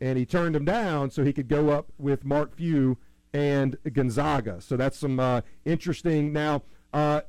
and 0.02 0.18
he 0.18 0.26
turned 0.26 0.56
him 0.56 0.66
down 0.66 1.10
so 1.10 1.24
he 1.24 1.34
could 1.34 1.48
go 1.48 1.70
up 1.70 1.92
with 1.98 2.26
Mark 2.26 2.54
Few 2.56 2.98
and 3.34 3.78
Gonzaga. 3.92 4.62
So 4.62 4.76
that's 4.76 4.98
some 4.98 5.20
uh, 5.20 5.42
interesting. 5.66 6.34
Now, 6.34 6.64
uh, 6.94 7.22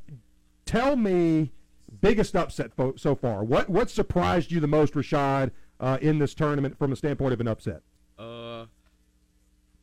tell 0.67 0.97
me 0.97 1.53
biggest 2.01 2.37
upset 2.37 2.73
so 2.97 3.14
far? 3.14 3.45
What 3.45 3.69
what 3.69 3.90
surprised 3.90 4.51
you 4.51 4.61
the 4.61 4.67
most, 4.67 4.95
Rashad, 4.95 5.51
uh, 5.81 5.99
in 6.01 6.19
this 6.19 6.35
tournament 6.35 6.79
from 6.79 6.90
the 6.90 6.97
standpoint 6.97 7.33
of 7.33 7.40
an 7.40 7.49
upset? 7.49 7.83
Uh, 8.19 8.67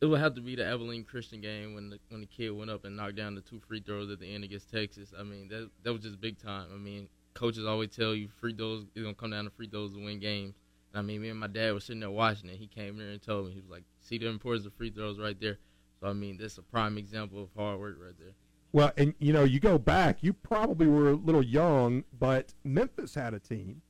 it 0.02 0.06
would 0.06 0.18
have 0.18 0.34
to 0.34 0.40
be 0.40 0.56
the 0.56 0.66
Abilene 0.66 1.04
Christian 1.04 1.40
game 1.40 1.74
when 1.74 1.88
the 1.88 1.98
when 2.08 2.20
the 2.20 2.26
kid 2.26 2.50
went 2.50 2.72
up 2.72 2.84
and 2.84 2.96
knocked 2.96 3.14
down 3.14 3.36
the 3.36 3.40
two 3.40 3.60
free 3.60 3.80
throws 3.80 4.10
at 4.10 4.18
the 4.18 4.26
end 4.26 4.42
against 4.42 4.68
Texas. 4.68 5.14
I 5.16 5.22
mean, 5.22 5.46
that 5.48 5.70
that 5.84 5.92
was 5.92 6.02
just 6.02 6.20
big 6.20 6.38
time. 6.38 6.66
I 6.74 6.76
mean, 6.76 7.08
coaches 7.34 7.64
always 7.64 7.90
tell 7.90 8.12
you 8.12 8.28
free 8.40 8.52
throws 8.52 8.84
is 8.96 9.04
gonna 9.04 9.14
come 9.14 9.30
down 9.30 9.44
to 9.44 9.50
free 9.50 9.68
throws 9.68 9.92
to 9.92 10.04
win 10.04 10.18
games, 10.18 10.56
And 10.92 10.98
I 10.98 11.02
mean, 11.02 11.22
me 11.22 11.28
and 11.28 11.38
my 11.38 11.46
dad 11.46 11.72
were 11.72 11.80
sitting 11.80 12.00
there 12.00 12.10
watching 12.10 12.50
it. 12.50 12.56
He 12.56 12.66
came 12.66 12.96
there 12.96 13.10
and 13.10 13.22
told 13.22 13.46
me 13.46 13.52
he 13.52 13.60
was 13.60 13.70
like, 13.70 13.84
"See 14.00 14.18
the 14.18 14.26
importance 14.26 14.66
of 14.66 14.74
free 14.74 14.90
throws 14.90 15.20
right 15.20 15.38
there." 15.40 15.58
So 16.00 16.08
I 16.08 16.14
mean, 16.14 16.36
that's 16.36 16.58
a 16.58 16.62
prime 16.62 16.98
example 16.98 17.40
of 17.40 17.50
hard 17.56 17.78
work 17.78 17.96
right 18.00 18.18
there. 18.18 18.34
Well, 18.72 18.90
and 18.96 19.14
you 19.20 19.32
know, 19.32 19.44
you 19.44 19.60
go 19.60 19.78
back, 19.78 20.18
you 20.20 20.32
probably 20.32 20.88
were 20.88 21.10
a 21.10 21.14
little 21.14 21.44
young, 21.44 22.02
but 22.18 22.54
Memphis 22.64 23.14
had 23.14 23.34
a 23.34 23.38
team 23.38 23.82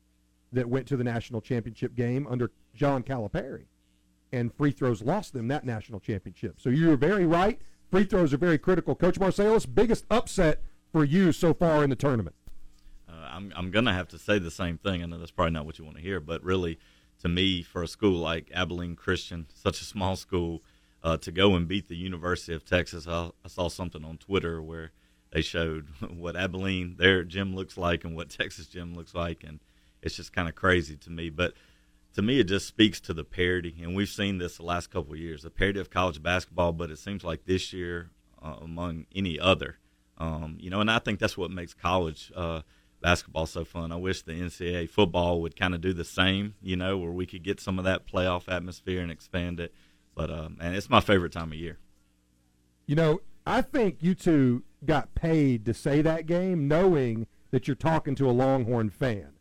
that 0.53 0.69
went 0.69 0.87
to 0.89 0.99
the 0.99 1.05
national 1.05 1.41
championship 1.41 1.95
game 1.95 2.27
under 2.27 2.51
John 2.75 3.03
Calipari, 3.03 3.65
and 4.33 4.53
free 4.55 4.71
throws 4.71 5.03
lost 5.03 5.33
them 5.33 5.49
that 5.49 5.65
national 5.65 6.01
championship. 6.01 6.61
So 6.61 6.71
you're 6.71 6.97
very 6.97 7.27
right. 7.27 7.61
Free 7.91 8.05
throws 8.05 8.33
are 8.33 8.39
very 8.39 8.59
critical. 8.59 8.95
Coach 8.95 9.21
Marsalis, 9.21 9.67
biggest 9.73 10.07
upset 10.11 10.63
for 10.91 11.05
you 11.05 11.33
so 11.33 11.53
far 11.53 11.85
in 11.85 11.91
the 11.91 11.97
tournament? 11.97 12.35
Uh, 13.09 13.29
I'm 13.31 13.53
I'm 13.55 13.71
gonna 13.71 13.93
have 13.93 14.09
to 14.09 14.19
say 14.19 14.39
the 14.39 14.51
same 14.51 14.79
thing. 14.79 15.03
I 15.03 15.07
know 15.07 15.19
that's 15.19 15.31
probably 15.31 15.53
not 15.53 15.67
what 15.67 15.79
you 15.79 15.85
want 15.85 15.97
to 15.99 16.03
hear, 16.03 16.21
but 16.21 16.43
really, 16.43 16.79
to 17.21 17.29
me, 17.29 17.63
for 17.63 17.83
a 17.83 17.89
school 17.89 18.19
like 18.19 18.51
Abilene 18.55 18.97
Christian, 18.97 19.47
such 19.53 19.81
a 19.81 19.85
small 19.85 20.17
school, 20.17 20.63
uh, 21.03 21.17
to 21.19 21.31
go 21.31 21.55
and 21.55 21.69
beat 21.69 21.89
the 21.89 21.97
University 21.97 22.55
of 22.55 22.65
Texas, 22.65 23.07
I, 23.07 23.31
I 23.45 23.49
saw 23.49 23.69
something 23.69 24.05
on 24.05 24.17
Twitter 24.17 24.63
where 24.63 24.93
they 25.33 25.43
showed 25.43 25.89
what 26.11 26.37
Abilene 26.37 26.97
their 26.99 27.25
gym 27.25 27.55
looks 27.55 27.77
like 27.77 28.05
and 28.05 28.17
what 28.17 28.31
Texas 28.31 28.67
gym 28.67 28.95
looks 28.95 29.15
like, 29.15 29.45
and 29.45 29.61
it's 30.01 30.17
just 30.17 30.33
kind 30.33 30.49
of 30.49 30.55
crazy 30.55 30.97
to 30.97 31.11
me. 31.11 31.29
But 31.29 31.55
to 32.15 32.23
me, 32.23 32.41
it 32.41 32.45
just 32.45 32.67
speaks 32.67 33.01
to 33.03 33.15
the 33.15 33.25
parity, 33.25 33.77
and 33.83 33.97
we've 33.97 34.09
seen 34.09 34.39
this 34.39 34.57
the 34.57 34.65
last 34.65 34.91
couple 34.91 35.13
of 35.13 35.19
years, 35.19 35.43
the 35.43 35.51
parity 35.51 35.81
of 35.81 35.91
college 35.91 36.23
basketball. 36.23 36.73
But 36.73 36.91
it 36.91 36.99
seems 36.99 37.25
like 37.25 37.45
this 37.45 37.73
year, 37.73 38.11
uh, 38.43 38.57
among 38.61 39.07
any 39.15 39.39
other, 39.39 39.79
um, 40.19 40.57
you 40.61 40.71
know, 40.71 40.81
and 40.81 40.91
I 40.91 40.99
think 40.99 41.19
that's 41.19 41.37
what 41.37 41.51
makes 41.51 41.75
college 41.75 42.31
uh, 42.37 42.63
basketball 43.01 43.47
so 43.47 43.65
fun. 43.65 43.93
I 43.93 43.97
wish 43.97 44.23
the 44.23 44.33
NCAA 44.33 44.89
football 44.89 45.41
would 45.43 45.57
kind 45.57 45.75
of 45.75 45.81
do 45.81 45.93
the 45.93 46.05
same, 46.05 46.55
you 46.63 46.77
know, 46.77 46.97
where 46.99 47.11
we 47.11 47.27
could 47.27 47.43
get 47.43 47.61
some 47.61 47.79
of 47.79 47.85
that 47.85 48.07
playoff 48.07 48.49
atmosphere 48.49 49.01
and 49.01 49.11
expand 49.11 49.61
it. 49.61 49.75
But 50.15 50.31
um, 50.31 50.59
and 50.61 50.77
it's 50.77 50.91
my 50.91 51.01
favorite 51.01 51.33
time 51.33 51.53
of 51.53 51.59
year. 51.59 51.79
You 52.87 52.97
know, 52.97 53.21
I 53.47 53.63
think 53.63 53.99
you 54.01 54.15
two 54.15 54.63
got 54.85 55.15
paid 55.15 55.65
to 55.67 55.75
say 55.75 56.03
that 56.03 56.27
game, 56.27 56.69
knowing 56.69 57.27
that 57.51 57.67
you're 57.67 57.75
talking 57.75 58.15
to 58.17 58.29
a 58.29 58.33
Longhorn 58.33 58.91
fan. 58.91 59.33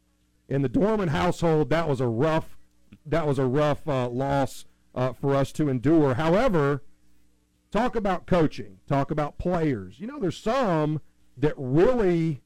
In 0.47 0.61
the 0.61 0.69
Dorman 0.69 1.09
household, 1.09 1.69
that 1.69 1.87
was 1.87 2.01
a 2.01 2.07
rough, 2.07 2.57
that 3.05 3.27
was 3.27 3.39
a 3.39 3.45
rough 3.45 3.87
uh, 3.87 4.07
loss 4.09 4.65
uh, 4.93 5.13
for 5.13 5.35
us 5.35 5.51
to 5.53 5.69
endure. 5.69 6.15
However, 6.15 6.83
talk 7.71 7.95
about 7.95 8.27
coaching, 8.27 8.79
talk 8.87 9.11
about 9.11 9.37
players. 9.37 9.99
You 9.99 10.07
know, 10.07 10.19
there's 10.19 10.37
some 10.37 11.01
that 11.37 11.53
really 11.57 12.41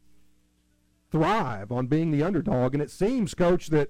thrive 1.11 1.71
on 1.71 1.87
being 1.87 2.11
the 2.11 2.23
underdog, 2.23 2.73
and 2.73 2.81
it 2.81 2.91
seems, 2.91 3.33
coach, 3.33 3.67
that 3.67 3.89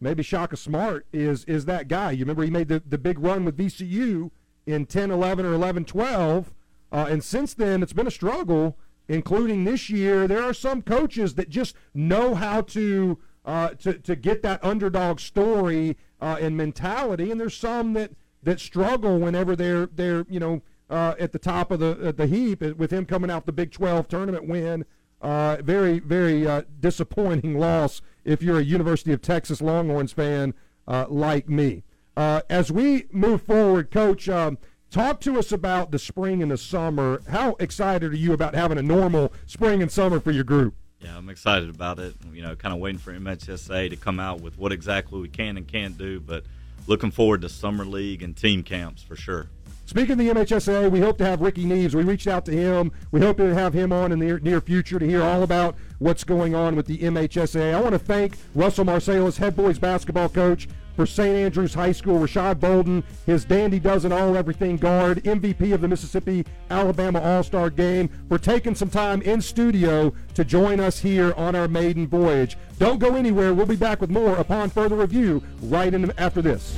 maybe 0.00 0.22
Shaka 0.22 0.56
Smart 0.56 1.06
is 1.12 1.44
is 1.44 1.64
that 1.66 1.88
guy. 1.88 2.12
You 2.12 2.20
remember 2.20 2.44
he 2.44 2.50
made 2.50 2.68
the, 2.68 2.82
the 2.86 2.98
big 2.98 3.18
run 3.18 3.44
with 3.44 3.56
VCU 3.56 4.30
in 4.66 4.86
10, 4.86 5.10
11, 5.10 5.46
or 5.46 5.52
11, 5.52 5.84
12, 5.84 6.54
uh, 6.92 7.06
and 7.08 7.22
since 7.22 7.54
then 7.54 7.82
it's 7.82 7.92
been 7.92 8.06
a 8.06 8.10
struggle, 8.12 8.78
including 9.08 9.64
this 9.64 9.90
year. 9.90 10.26
There 10.26 10.42
are 10.42 10.54
some 10.54 10.82
coaches 10.82 11.34
that 11.34 11.48
just 11.48 11.76
know 11.94 12.34
how 12.34 12.62
to 12.62 13.18
uh, 13.46 13.68
to 13.70 13.94
to 13.94 14.16
get 14.16 14.42
that 14.42 14.62
underdog 14.62 15.20
story 15.20 15.96
uh, 16.20 16.36
and 16.40 16.56
mentality, 16.56 17.30
and 17.30 17.40
there's 17.40 17.56
some 17.56 17.92
that 17.94 18.10
that 18.42 18.60
struggle 18.60 19.18
whenever 19.18 19.56
they're 19.56 19.86
they're 19.86 20.26
you 20.28 20.40
know 20.40 20.62
uh, 20.90 21.14
at 21.18 21.32
the 21.32 21.38
top 21.38 21.70
of 21.70 21.80
the 21.80 22.12
the 22.16 22.26
heap 22.26 22.60
with 22.60 22.90
him 22.90 23.06
coming 23.06 23.30
out 23.30 23.46
the 23.46 23.52
Big 23.52 23.70
12 23.70 24.08
tournament 24.08 24.46
win. 24.46 24.84
Uh, 25.22 25.56
very 25.62 25.98
very 25.98 26.46
uh, 26.46 26.62
disappointing 26.78 27.58
loss 27.58 28.02
if 28.24 28.42
you're 28.42 28.58
a 28.58 28.64
University 28.64 29.12
of 29.12 29.22
Texas 29.22 29.62
Longhorns 29.62 30.12
fan 30.12 30.52
uh, 30.86 31.06
like 31.08 31.48
me. 31.48 31.84
Uh, 32.16 32.40
as 32.48 32.72
we 32.72 33.06
move 33.12 33.42
forward, 33.42 33.90
Coach, 33.90 34.28
um, 34.28 34.58
talk 34.90 35.20
to 35.20 35.38
us 35.38 35.52
about 35.52 35.90
the 35.90 35.98
spring 35.98 36.42
and 36.42 36.50
the 36.50 36.56
summer. 36.56 37.22
How 37.28 37.56
excited 37.60 38.12
are 38.12 38.16
you 38.16 38.32
about 38.32 38.54
having 38.54 38.78
a 38.78 38.82
normal 38.82 39.32
spring 39.46 39.82
and 39.82 39.90
summer 39.90 40.18
for 40.18 40.30
your 40.30 40.44
group? 40.44 40.74
Yeah, 41.06 41.16
I'm 41.16 41.28
excited 41.28 41.70
about 41.70 42.00
it. 42.00 42.16
You 42.32 42.42
know, 42.42 42.56
kind 42.56 42.74
of 42.74 42.80
waiting 42.80 42.98
for 42.98 43.12
MHSA 43.12 43.90
to 43.90 43.96
come 43.96 44.18
out 44.18 44.40
with 44.40 44.58
what 44.58 44.72
exactly 44.72 45.20
we 45.20 45.28
can 45.28 45.56
and 45.56 45.66
can't 45.66 45.96
do, 45.96 46.18
but 46.18 46.42
looking 46.88 47.12
forward 47.12 47.42
to 47.42 47.48
summer 47.48 47.84
league 47.84 48.24
and 48.24 48.36
team 48.36 48.64
camps 48.64 49.02
for 49.02 49.14
sure. 49.14 49.46
Speaking 49.84 50.12
of 50.12 50.18
the 50.18 50.28
MHSA, 50.30 50.90
we 50.90 50.98
hope 50.98 51.16
to 51.18 51.24
have 51.24 51.40
Rickey 51.40 51.64
Neaves. 51.64 51.94
We 51.94 52.02
reached 52.02 52.26
out 52.26 52.44
to 52.46 52.52
him. 52.52 52.90
We 53.12 53.20
hope 53.20 53.36
to 53.36 53.54
have 53.54 53.72
him 53.72 53.92
on 53.92 54.10
in 54.10 54.18
the 54.18 54.40
near 54.40 54.60
future 54.60 54.98
to 54.98 55.06
hear 55.06 55.22
all 55.22 55.44
about 55.44 55.76
what's 56.00 56.24
going 56.24 56.56
on 56.56 56.74
with 56.74 56.86
the 56.86 56.98
MHSA. 56.98 57.72
I 57.72 57.80
want 57.80 57.92
to 57.92 58.00
thank 58.00 58.36
Russell 58.56 58.84
Marsalis, 58.84 59.36
head 59.36 59.54
boys 59.54 59.78
basketball 59.78 60.28
coach 60.28 60.66
for 60.96 61.06
St. 61.06 61.36
Andrews 61.36 61.74
High 61.74 61.92
School, 61.92 62.18
Rashad 62.18 62.58
Bolden, 62.58 63.04
his 63.26 63.44
dandy 63.44 63.78
dozen 63.78 64.10
all 64.10 64.36
everything 64.36 64.76
guard, 64.76 65.22
MVP 65.24 65.72
of 65.72 65.82
the 65.82 65.88
Mississippi 65.88 66.44
Alabama 66.70 67.20
All 67.20 67.42
Star 67.42 67.70
game, 67.70 68.08
for 68.28 68.38
taking 68.38 68.74
some 68.74 68.90
time 68.90 69.22
in 69.22 69.40
studio 69.40 70.12
to 70.34 70.44
join 70.44 70.80
us 70.80 70.98
here 70.98 71.34
on 71.34 71.54
our 71.54 71.68
maiden 71.68 72.08
voyage. 72.08 72.56
Don't 72.78 72.98
go 72.98 73.14
anywhere. 73.14 73.54
We'll 73.54 73.66
be 73.66 73.76
back 73.76 74.00
with 74.00 74.10
more 74.10 74.36
upon 74.36 74.70
further 74.70 74.96
review 74.96 75.42
right 75.62 75.92
in 75.92 76.10
after 76.18 76.42
this. 76.42 76.76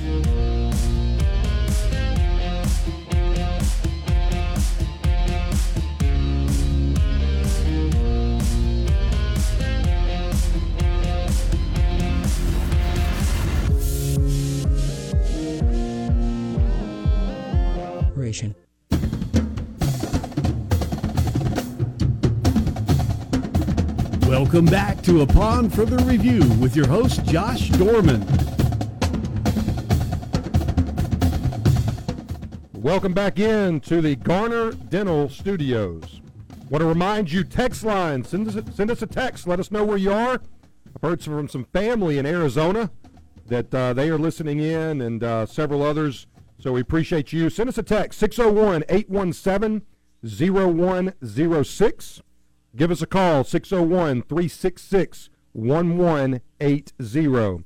Welcome 24.59 24.73
back 24.73 25.03
to 25.03 25.21
a 25.21 25.23
Upon 25.23 25.71
Further 25.71 25.99
Review 25.99 26.41
with 26.55 26.75
your 26.75 26.89
host, 26.89 27.25
Josh 27.25 27.69
Dorman. 27.69 28.27
Welcome 32.73 33.15
back 33.15 33.39
in 33.39 33.79
to 33.83 34.01
the 34.01 34.17
Garner 34.17 34.73
Dental 34.73 35.29
Studios. 35.29 36.21
Want 36.71 36.83
to 36.83 36.87
remind 36.87 37.31
you, 37.31 37.45
text 37.45 37.85
line, 37.85 38.25
send 38.25 38.49
us, 38.49 38.57
a, 38.57 38.73
send 38.73 38.91
us 38.91 39.01
a 39.01 39.07
text. 39.07 39.47
Let 39.47 39.61
us 39.61 39.71
know 39.71 39.85
where 39.85 39.97
you 39.97 40.13
are. 40.13 40.41
I've 40.93 41.03
heard 41.03 41.23
from 41.23 41.49
some 41.49 41.67
family 41.67 42.19
in 42.19 42.27
Arizona 42.27 42.91
that 43.47 43.73
uh, 43.73 43.93
they 43.93 44.09
are 44.09 44.19
listening 44.19 44.59
in 44.59 45.01
and 45.01 45.23
uh, 45.23 45.47
several 45.47 45.85
others 45.85 46.27
so 46.59 46.73
we 46.73 46.81
appreciate 46.81 47.33
you. 47.33 47.49
Send 47.49 47.69
us 47.69 47.79
a 47.79 47.85
text 47.85 48.19
601 48.19 48.83
817 48.89 49.87
0106. 50.25 52.23
Give 52.79 52.91
us 52.93 53.03
a 53.03 53.07
call 53.07 53.43
601 53.43 54.23
366 54.23 55.31
1180. 55.53 57.65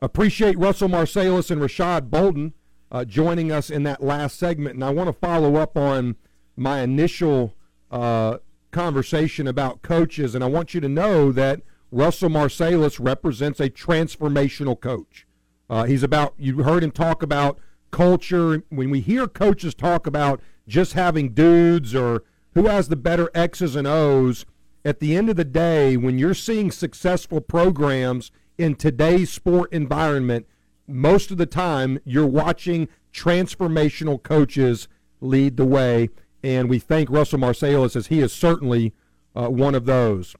Appreciate 0.00 0.58
Russell 0.58 0.88
Marsalis 0.88 1.50
and 1.50 1.60
Rashad 1.60 2.08
Bolden 2.08 2.54
uh, 2.90 3.04
joining 3.04 3.52
us 3.52 3.68
in 3.68 3.82
that 3.82 4.02
last 4.02 4.38
segment. 4.38 4.76
And 4.76 4.84
I 4.84 4.88
want 4.88 5.08
to 5.08 5.12
follow 5.12 5.56
up 5.56 5.76
on 5.76 6.16
my 6.56 6.80
initial 6.80 7.54
uh, 7.90 8.38
conversation 8.70 9.46
about 9.46 9.82
coaches. 9.82 10.34
And 10.34 10.42
I 10.42 10.46
want 10.46 10.72
you 10.72 10.80
to 10.80 10.88
know 10.88 11.30
that 11.32 11.60
Russell 11.90 12.30
Marsalis 12.30 12.98
represents 12.98 13.60
a 13.60 13.68
transformational 13.68 14.80
coach. 14.80 15.26
Uh, 15.68 15.84
he's 15.84 16.02
about, 16.02 16.32
you 16.38 16.62
heard 16.62 16.82
him 16.82 16.92
talk 16.92 17.22
about 17.22 17.58
culture. 17.90 18.62
When 18.70 18.88
we 18.88 19.02
hear 19.02 19.28
coaches 19.28 19.74
talk 19.74 20.06
about 20.06 20.40
just 20.66 20.94
having 20.94 21.34
dudes 21.34 21.94
or 21.94 22.22
who 22.54 22.66
has 22.66 22.88
the 22.88 22.96
better 22.96 23.30
X's 23.34 23.76
and 23.76 23.86
O's, 23.86 24.44
at 24.84 25.00
the 25.00 25.16
end 25.16 25.28
of 25.28 25.36
the 25.36 25.44
day, 25.44 25.96
when 25.96 26.18
you're 26.18 26.34
seeing 26.34 26.70
successful 26.70 27.40
programs 27.40 28.30
in 28.56 28.74
today's 28.74 29.30
sport 29.30 29.72
environment, 29.72 30.46
most 30.86 31.30
of 31.30 31.36
the 31.36 31.46
time 31.46 31.98
you're 32.04 32.26
watching 32.26 32.88
transformational 33.12 34.22
coaches 34.22 34.88
lead 35.20 35.56
the 35.56 35.66
way. 35.66 36.08
And 36.42 36.70
we 36.70 36.78
thank 36.78 37.10
Russell 37.10 37.40
Marsalis 37.40 37.96
as 37.96 38.06
he 38.06 38.20
is 38.20 38.32
certainly 38.32 38.94
uh, 39.34 39.48
one 39.48 39.74
of 39.74 39.84
those. 39.84 40.34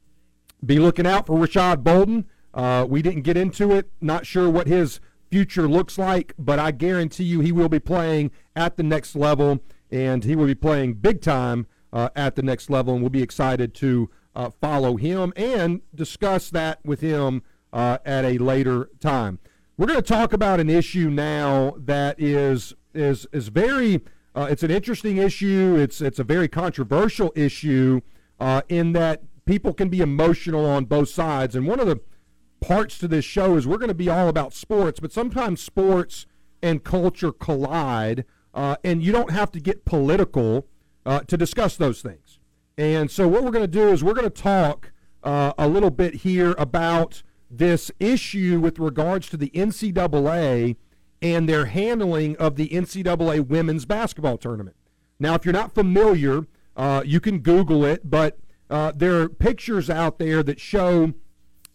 Be 0.64 0.78
looking 0.78 1.06
out 1.06 1.26
for 1.26 1.38
Rashad 1.38 1.82
Bolden. 1.82 2.26
Uh, 2.54 2.86
we 2.88 3.02
didn't 3.02 3.22
get 3.22 3.36
into 3.36 3.72
it. 3.72 3.90
Not 4.00 4.26
sure 4.26 4.48
what 4.48 4.66
his 4.66 5.00
future 5.30 5.68
looks 5.68 5.98
like, 5.98 6.32
but 6.38 6.58
I 6.58 6.70
guarantee 6.70 7.24
you 7.24 7.40
he 7.40 7.52
will 7.52 7.68
be 7.68 7.78
playing 7.78 8.30
at 8.56 8.76
the 8.76 8.82
next 8.82 9.14
level, 9.14 9.60
and 9.90 10.24
he 10.24 10.34
will 10.34 10.46
be 10.46 10.54
playing 10.54 10.94
big 10.94 11.20
time 11.20 11.66
uh, 11.92 12.08
at 12.14 12.36
the 12.36 12.42
next 12.42 12.70
level, 12.70 12.94
and 12.94 13.02
we'll 13.02 13.10
be 13.10 13.22
excited 13.22 13.74
to 13.74 14.10
uh, 14.34 14.50
follow 14.60 14.96
him 14.96 15.32
and 15.36 15.80
discuss 15.94 16.50
that 16.50 16.78
with 16.84 17.00
him 17.00 17.42
uh, 17.72 17.98
at 18.04 18.24
a 18.24 18.38
later 18.38 18.88
time. 19.00 19.38
We're 19.76 19.86
going 19.86 20.02
to 20.02 20.02
talk 20.02 20.32
about 20.32 20.60
an 20.60 20.68
issue 20.68 21.10
now 21.10 21.74
that 21.78 22.20
is 22.20 22.74
is 22.94 23.26
is 23.32 23.48
very. 23.48 24.02
Uh, 24.34 24.46
it's 24.50 24.62
an 24.62 24.70
interesting 24.70 25.16
issue. 25.16 25.76
It's 25.78 26.00
it's 26.00 26.18
a 26.18 26.24
very 26.24 26.48
controversial 26.48 27.32
issue 27.34 28.00
uh, 28.38 28.62
in 28.68 28.92
that 28.92 29.22
people 29.44 29.72
can 29.72 29.88
be 29.88 30.00
emotional 30.00 30.66
on 30.66 30.84
both 30.84 31.08
sides, 31.08 31.54
and 31.54 31.66
one 31.66 31.80
of 31.80 31.86
the 31.86 32.00
parts 32.60 32.98
to 32.98 33.08
this 33.08 33.24
show 33.24 33.56
is 33.56 33.66
we're 33.66 33.78
going 33.78 33.88
to 33.88 33.94
be 33.94 34.08
all 34.08 34.28
about 34.28 34.52
sports, 34.52 35.00
but 35.00 35.12
sometimes 35.12 35.60
sports 35.60 36.26
and 36.62 36.82
culture 36.82 37.32
collide, 37.32 38.24
uh, 38.52 38.76
and 38.82 39.02
you 39.02 39.12
don't 39.12 39.30
have 39.30 39.52
to 39.52 39.60
get 39.60 39.84
political 39.84 40.66
uh, 41.08 41.20
to 41.20 41.38
discuss 41.38 41.76
those 41.76 42.02
things. 42.02 42.38
And 42.76 43.10
so, 43.10 43.26
what 43.26 43.42
we're 43.42 43.50
going 43.50 43.64
to 43.64 43.66
do 43.66 43.88
is 43.88 44.04
we're 44.04 44.12
going 44.12 44.30
to 44.30 44.42
talk 44.42 44.92
uh, 45.24 45.54
a 45.56 45.66
little 45.66 45.90
bit 45.90 46.16
here 46.16 46.54
about 46.58 47.22
this 47.50 47.90
issue 47.98 48.60
with 48.60 48.78
regards 48.78 49.30
to 49.30 49.38
the 49.38 49.48
NCAA 49.50 50.76
and 51.22 51.48
their 51.48 51.64
handling 51.64 52.36
of 52.36 52.56
the 52.56 52.68
NCAA 52.68 53.46
women's 53.46 53.86
basketball 53.86 54.36
tournament. 54.36 54.76
Now, 55.18 55.34
if 55.34 55.46
you're 55.46 55.54
not 55.54 55.74
familiar, 55.74 56.46
uh, 56.76 57.02
you 57.06 57.20
can 57.20 57.38
Google 57.38 57.86
it, 57.86 58.08
but 58.08 58.38
uh, 58.68 58.92
there 58.94 59.20
are 59.22 59.30
pictures 59.30 59.88
out 59.88 60.18
there 60.18 60.42
that 60.42 60.60
show 60.60 61.14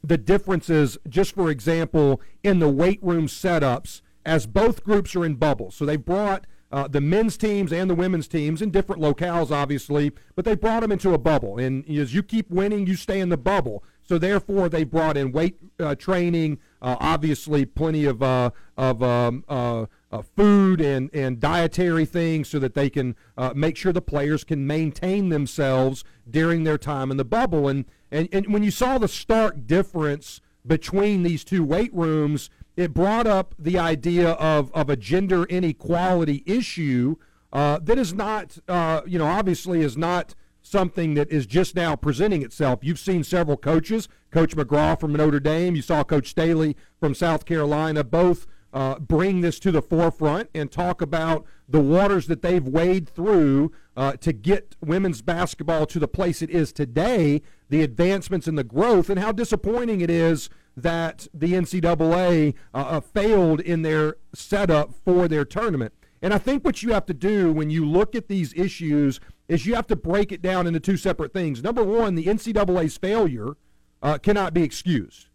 the 0.04 0.18
differences, 0.18 1.00
just 1.10 1.34
for 1.34 1.50
example, 1.50 2.22
in 2.44 2.60
the 2.60 2.70
weight 2.70 3.00
room 3.02 3.26
setups 3.26 4.02
as 4.26 4.46
both 4.46 4.84
groups 4.84 5.16
are 5.16 5.26
in 5.26 5.36
bubbles. 5.36 5.74
So 5.76 5.86
they 5.88 5.98
brought 5.98 6.46
uh, 6.74 6.88
the 6.88 7.00
men's 7.00 7.38
teams 7.38 7.72
and 7.72 7.88
the 7.88 7.94
women's 7.94 8.28
teams 8.28 8.60
in 8.60 8.72
different 8.72 9.00
locales, 9.00 9.52
obviously, 9.52 10.12
but 10.36 10.44
they 10.44 10.56
brought 10.56 10.80
them 10.80 10.92
into 10.92 11.14
a 11.14 11.20
bubble. 11.20 11.60
And 11.60 11.88
as 11.88 12.16
you 12.16 12.24
keep 12.24 12.50
winning, 12.50 12.88
you 12.88 12.96
stay 12.96 13.20
in 13.20 13.30
the 13.30 13.38
bubble. 13.38 13.84
So 14.02 14.18
therefore, 14.18 14.70
they 14.70 14.84
brought 14.84 15.16
in 15.16 15.32
weight 15.32 15.58
uh, 15.80 15.94
training, 15.94 16.58
uh, 16.82 16.98
obviously 17.00 17.66
plenty 17.66 18.06
of 18.06 18.24
uh, 18.24 18.50
of 18.76 19.04
um, 19.04 19.46
uh, 19.48 19.86
uh, 20.12 20.22
food 20.36 20.82
and 20.82 21.12
and 21.14 21.40
dietary 21.40 22.06
things, 22.06 22.50
so 22.50 22.58
that 22.58 22.74
they 22.74 22.90
can 22.90 23.16
make 23.54 23.78
sure 23.78 23.94
the 23.94 24.02
players 24.02 24.44
can 24.44 24.66
maintain 24.66 25.30
themselves 25.30 26.04
during 26.28 26.64
their 26.64 26.80
time 26.80 27.12
in 27.12 27.18
the 27.18 27.24
bubble. 27.24 27.68
And 27.68 27.86
and 28.12 28.28
and 28.34 28.52
when 28.52 28.64
you 28.64 28.72
saw 28.72 28.98
the 28.98 29.08
stark 29.08 29.68
difference 29.68 30.42
between 30.66 31.22
these 31.24 31.44
two 31.44 31.64
weight 31.64 31.94
rooms, 31.94 32.50
it 32.76 32.94
brought 32.94 33.28
up 33.28 33.56
the 33.58 33.78
idea 33.78 34.32
of 34.32 34.72
of 34.74 34.90
a 34.90 34.96
gender 34.96 35.44
inequality 35.46 36.44
issue 36.46 37.16
that 37.52 37.98
is 37.98 38.14
not, 38.14 38.58
you 39.06 39.20
know, 39.20 39.28
obviously 39.28 39.82
is 39.82 39.98
not 39.98 40.36
something 40.64 41.14
that 41.14 41.30
is 41.30 41.46
just 41.46 41.76
now 41.76 41.96
presenting 41.96 42.42
itself. 42.42 42.80
You've 42.82 43.00
seen 43.00 43.24
several 43.24 43.58
coaches, 43.58 44.08
Coach 44.32 44.56
McGraw 44.56 45.00
from 45.00 45.14
Notre 45.14 45.40
Dame, 45.40 45.76
you 45.76 45.82
saw 45.82 46.04
Coach 46.04 46.30
Staley 46.30 46.76
from 47.00 47.14
South 47.14 47.46
Carolina, 47.46 48.04
both 48.04 48.48
uh, 48.74 48.98
bring 48.98 49.42
this 49.42 49.60
to 49.60 49.72
the 49.72 49.82
forefront 49.82 50.50
and 50.56 50.72
talk 50.72 51.02
about 51.02 51.46
the 51.70 51.82
waters 51.82 52.26
that 52.28 52.42
they've 52.42 52.68
waded 52.68 53.08
through 53.08 53.72
uh, 53.96 54.14
to 54.14 54.34
get 54.34 54.76
women's 54.82 55.22
basketball 55.22 55.86
to 55.86 56.00
the 56.00 56.08
place 56.08 56.42
it 56.42 56.50
is 56.50 56.74
today, 56.74 57.42
the 57.70 57.84
advancements 57.84 58.48
and 58.48 58.58
the 58.58 58.64
growth, 58.64 59.10
and 59.10 59.20
how 59.20 59.32
disappointing 59.32 60.02
it 60.02 60.10
is 60.10 60.50
that 60.76 61.28
the 61.34 61.54
NCAA 61.54 62.56
uh, 62.74 62.78
uh, 62.78 63.00
failed 63.00 63.60
in 63.60 63.82
their 63.82 64.18
setup 64.34 64.94
for 65.06 65.28
their 65.28 65.46
tournament. 65.46 65.94
And 66.22 66.34
I 66.34 66.38
think 66.38 66.64
what 66.64 66.82
you 66.82 66.94
have 66.94 67.06
to 67.08 67.14
do 67.14 67.52
when 67.52 67.70
you 67.70 67.86
look 67.86 68.16
at 68.16 68.30
these 68.30 68.54
issues 68.54 69.20
is 69.48 69.66
you 69.66 69.76
have 69.76 69.88
to 69.88 69.96
break 69.96 70.32
it 70.32 70.42
down 70.42 70.68
into 70.68 70.80
two 70.80 70.98
separate 70.98 71.34
things. 71.34 71.62
Number 71.62 71.84
one, 71.84 72.16
the 72.16 72.26
NCAA's 72.26 72.98
failure 72.98 73.58
uh, 74.02 74.18
cannot 74.18 74.54
be 74.54 74.64
excused. 74.64 75.28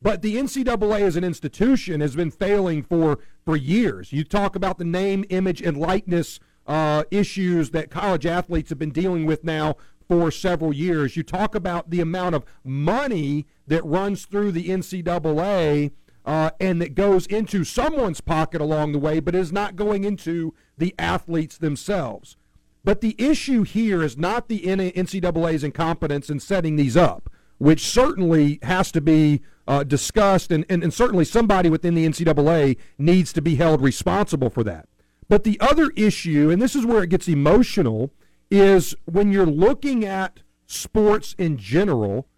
But 0.00 0.22
the 0.22 0.36
NCAA 0.36 1.00
as 1.00 1.16
an 1.16 1.24
institution 1.24 2.00
has 2.00 2.14
been 2.14 2.30
failing 2.30 2.82
for, 2.82 3.18
for 3.44 3.56
years. 3.56 4.12
You 4.12 4.22
talk 4.24 4.54
about 4.54 4.78
the 4.78 4.84
name, 4.84 5.24
image, 5.30 5.60
and 5.60 5.76
likeness 5.76 6.38
uh, 6.66 7.04
issues 7.10 7.70
that 7.70 7.90
college 7.90 8.26
athletes 8.26 8.70
have 8.70 8.78
been 8.78 8.90
dealing 8.90 9.26
with 9.26 9.42
now 9.44 9.76
for 10.08 10.30
several 10.30 10.72
years. 10.72 11.16
You 11.16 11.22
talk 11.22 11.54
about 11.54 11.90
the 11.90 12.00
amount 12.00 12.34
of 12.34 12.44
money 12.64 13.46
that 13.66 13.84
runs 13.84 14.24
through 14.26 14.52
the 14.52 14.68
NCAA 14.68 15.92
uh, 16.24 16.50
and 16.58 16.82
that 16.82 16.94
goes 16.94 17.26
into 17.26 17.64
someone's 17.64 18.20
pocket 18.20 18.60
along 18.60 18.92
the 18.92 18.98
way, 18.98 19.20
but 19.20 19.34
is 19.34 19.52
not 19.52 19.76
going 19.76 20.04
into 20.04 20.52
the 20.76 20.94
athletes 20.98 21.56
themselves. 21.56 22.36
But 22.84 23.00
the 23.00 23.14
issue 23.18 23.62
here 23.62 24.02
is 24.02 24.16
not 24.16 24.48
the 24.48 24.60
NCAA's 24.60 25.64
incompetence 25.64 26.28
in 26.28 26.40
setting 26.40 26.76
these 26.76 26.96
up, 26.96 27.30
which 27.58 27.84
certainly 27.84 28.58
has 28.62 28.92
to 28.92 29.00
be 29.00 29.42
uh, 29.68 29.84
discussed, 29.84 30.50
and, 30.50 30.64
and, 30.68 30.82
and 30.82 30.92
certainly 30.92 31.24
somebody 31.24 31.68
within 31.68 31.94
the 31.94 32.06
NCAA 32.06 32.76
needs 32.98 33.32
to 33.32 33.42
be 33.42 33.56
held 33.56 33.80
responsible 33.80 34.50
for 34.50 34.62
that. 34.64 34.88
But 35.28 35.44
the 35.44 35.58
other 35.60 35.90
issue, 35.96 36.50
and 36.50 36.62
this 36.62 36.76
is 36.76 36.86
where 36.86 37.02
it 37.02 37.10
gets 37.10 37.28
emotional, 37.28 38.12
is 38.50 38.94
when 39.04 39.32
you're 39.32 39.46
looking 39.46 40.04
at 40.04 40.40
sports 40.66 41.34
in 41.38 41.56
general, 41.56 42.28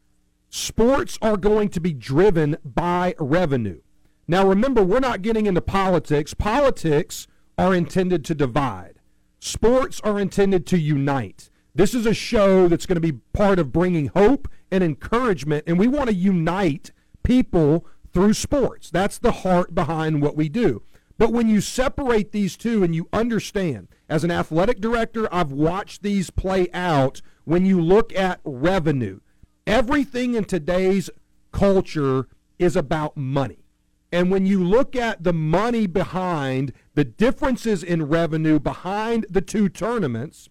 sports 0.50 1.18
are 1.20 1.36
going 1.36 1.68
to 1.70 1.80
be 1.80 1.92
driven 1.92 2.56
by 2.64 3.14
revenue. 3.18 3.80
Now, 4.26 4.46
remember, 4.46 4.82
we're 4.82 5.00
not 5.00 5.22
getting 5.22 5.46
into 5.46 5.62
politics. 5.62 6.34
Politics 6.34 7.26
are 7.56 7.74
intended 7.74 8.24
to 8.26 8.34
divide. 8.34 9.00
Sports 9.40 10.00
are 10.02 10.18
intended 10.18 10.66
to 10.66 10.78
unite. 10.78 11.50
This 11.74 11.94
is 11.94 12.06
a 12.06 12.14
show 12.14 12.68
that's 12.68 12.86
going 12.86 12.96
to 12.96 13.00
be 13.00 13.20
part 13.32 13.58
of 13.58 13.72
bringing 13.72 14.08
hope 14.08 14.48
and 14.70 14.82
encouragement, 14.82 15.64
and 15.66 15.78
we 15.78 15.86
want 15.86 16.08
to 16.08 16.14
unite 16.14 16.90
people 17.22 17.86
through 18.12 18.34
sports. 18.34 18.90
That's 18.90 19.18
the 19.18 19.32
heart 19.32 19.74
behind 19.74 20.20
what 20.20 20.36
we 20.36 20.48
do. 20.48 20.82
But 21.18 21.32
when 21.32 21.48
you 21.48 21.60
separate 21.60 22.32
these 22.32 22.56
two 22.56 22.82
and 22.82 22.94
you 22.94 23.08
understand, 23.12 23.88
as 24.08 24.24
an 24.24 24.30
athletic 24.30 24.80
director, 24.80 25.32
I've 25.32 25.52
watched 25.52 26.02
these 26.02 26.30
play 26.30 26.68
out 26.72 27.20
when 27.44 27.66
you 27.66 27.80
look 27.80 28.14
at 28.14 28.40
revenue. 28.44 29.20
Everything 29.66 30.34
in 30.34 30.44
today's 30.44 31.10
culture 31.52 32.26
is 32.58 32.74
about 32.74 33.16
money. 33.16 33.64
And 34.10 34.30
when 34.30 34.46
you 34.46 34.64
look 34.64 34.96
at 34.96 35.22
the 35.22 35.34
money 35.34 35.86
behind 35.86 36.72
the 36.94 37.04
differences 37.04 37.82
in 37.82 38.08
revenue 38.08 38.58
behind 38.58 39.26
the 39.28 39.42
two 39.42 39.68
tournaments, 39.68 40.48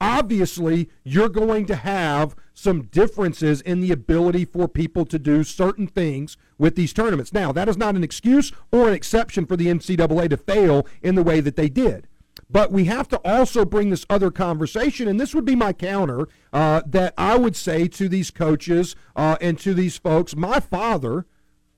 obviously 0.00 0.88
you're 1.04 1.28
going 1.28 1.66
to 1.66 1.76
have 1.76 2.34
some 2.54 2.84
differences 2.84 3.60
in 3.60 3.80
the 3.80 3.92
ability 3.92 4.46
for 4.46 4.66
people 4.66 5.04
to 5.04 5.18
do 5.18 5.44
certain 5.44 5.86
things 5.86 6.38
with 6.56 6.74
these 6.74 6.94
tournaments. 6.94 7.34
Now, 7.34 7.52
that 7.52 7.68
is 7.68 7.76
not 7.76 7.94
an 7.94 8.04
excuse 8.04 8.52
or 8.72 8.88
an 8.88 8.94
exception 8.94 9.44
for 9.44 9.56
the 9.56 9.66
NCAA 9.66 10.30
to 10.30 10.36
fail 10.38 10.86
in 11.02 11.14
the 11.14 11.22
way 11.22 11.40
that 11.40 11.56
they 11.56 11.68
did. 11.68 12.08
But 12.50 12.72
we 12.72 12.86
have 12.86 13.08
to 13.08 13.20
also 13.24 13.64
bring 13.64 13.90
this 13.90 14.06
other 14.08 14.30
conversation, 14.30 15.06
and 15.06 15.20
this 15.20 15.34
would 15.34 15.44
be 15.44 15.54
my 15.54 15.72
counter 15.72 16.28
uh, 16.52 16.82
that 16.86 17.12
I 17.18 17.36
would 17.36 17.56
say 17.56 17.88
to 17.88 18.08
these 18.08 18.30
coaches 18.30 18.96
uh, 19.14 19.36
and 19.40 19.58
to 19.58 19.74
these 19.74 19.98
folks. 19.98 20.34
My 20.34 20.58
father 20.58 21.26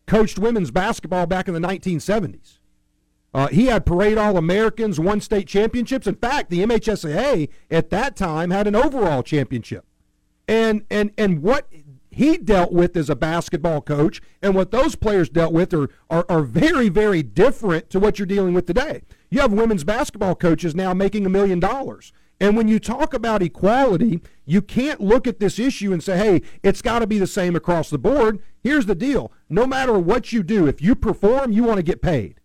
coached 0.07 0.39
women's 0.39 0.71
basketball 0.71 1.27
back 1.27 1.49
in 1.49 1.55
the 1.55 1.61
1970s. 1.61 2.59
Uh, 3.33 3.49
he 3.49 3.67
had 3.67 3.87
parade 3.87 4.19
All 4.19 4.37
Americans, 4.37 4.99
won 4.99 5.21
state 5.21 5.47
championships. 5.47 6.07
In 6.07 6.17
fact, 6.17 6.51
the 6.51 6.61
MHSAA 6.61 7.49
at 7.71 7.91
that 7.91 8.17
time 8.17 8.51
had 8.51 8.67
an 8.67 8.75
overall 8.75 9.23
championship. 9.23 9.85
And 10.49 10.85
and 10.91 11.13
and 11.17 11.43
what 11.43 11.73
he 12.11 12.37
dealt 12.37 12.73
with 12.73 12.97
as 12.97 13.09
a 13.09 13.15
basketball 13.15 13.81
coach 13.81 14.21
and 14.43 14.55
what 14.55 14.73
those 14.73 14.97
players 14.97 15.29
dealt 15.29 15.53
with 15.53 15.73
are, 15.73 15.89
are, 16.11 16.27
are 16.29 16.43
very, 16.43 16.89
very 16.89 17.23
different 17.23 17.89
to 17.91 18.01
what 18.01 18.19
you're 18.19 18.27
dealing 18.27 18.53
with 18.53 18.67
today. 18.67 19.03
You 19.31 19.41
have 19.41 19.53
women's 19.53 19.85
basketball 19.85 20.35
coaches 20.35 20.75
now 20.75 20.93
making 20.93 21.25
a 21.25 21.31
million 21.31 21.61
dollars. 21.61 22.13
And 22.41 22.57
when 22.57 22.69
you 22.69 22.81
talk 22.81 23.15
about 23.15 23.43
equality, 23.43 24.21
you 24.47 24.63
can't 24.63 25.01
look 25.01 25.27
at 25.27 25.41
this 25.41 25.59
issue 25.59 25.93
and 25.93 26.03
say, 26.03 26.17
hey, 26.17 26.43
it's 26.63 26.83
got 26.83 27.01
to 27.01 27.07
be 27.07 27.19
the 27.19 27.27
same 27.27 27.55
across 27.55 27.91
the 27.91 27.99
board. 27.99 28.41
Here's 28.63 28.87
the 28.87 28.95
deal 28.95 29.31
no 29.49 29.67
matter 29.67 29.99
what 29.99 30.33
you 30.33 30.43
do, 30.43 30.67
if 30.67 30.83
you 30.83 30.95
perform, 30.95 31.53
you 31.53 31.63
want 31.63 31.77
to 31.77 31.83
get 31.83 32.03
paid. 32.03 32.41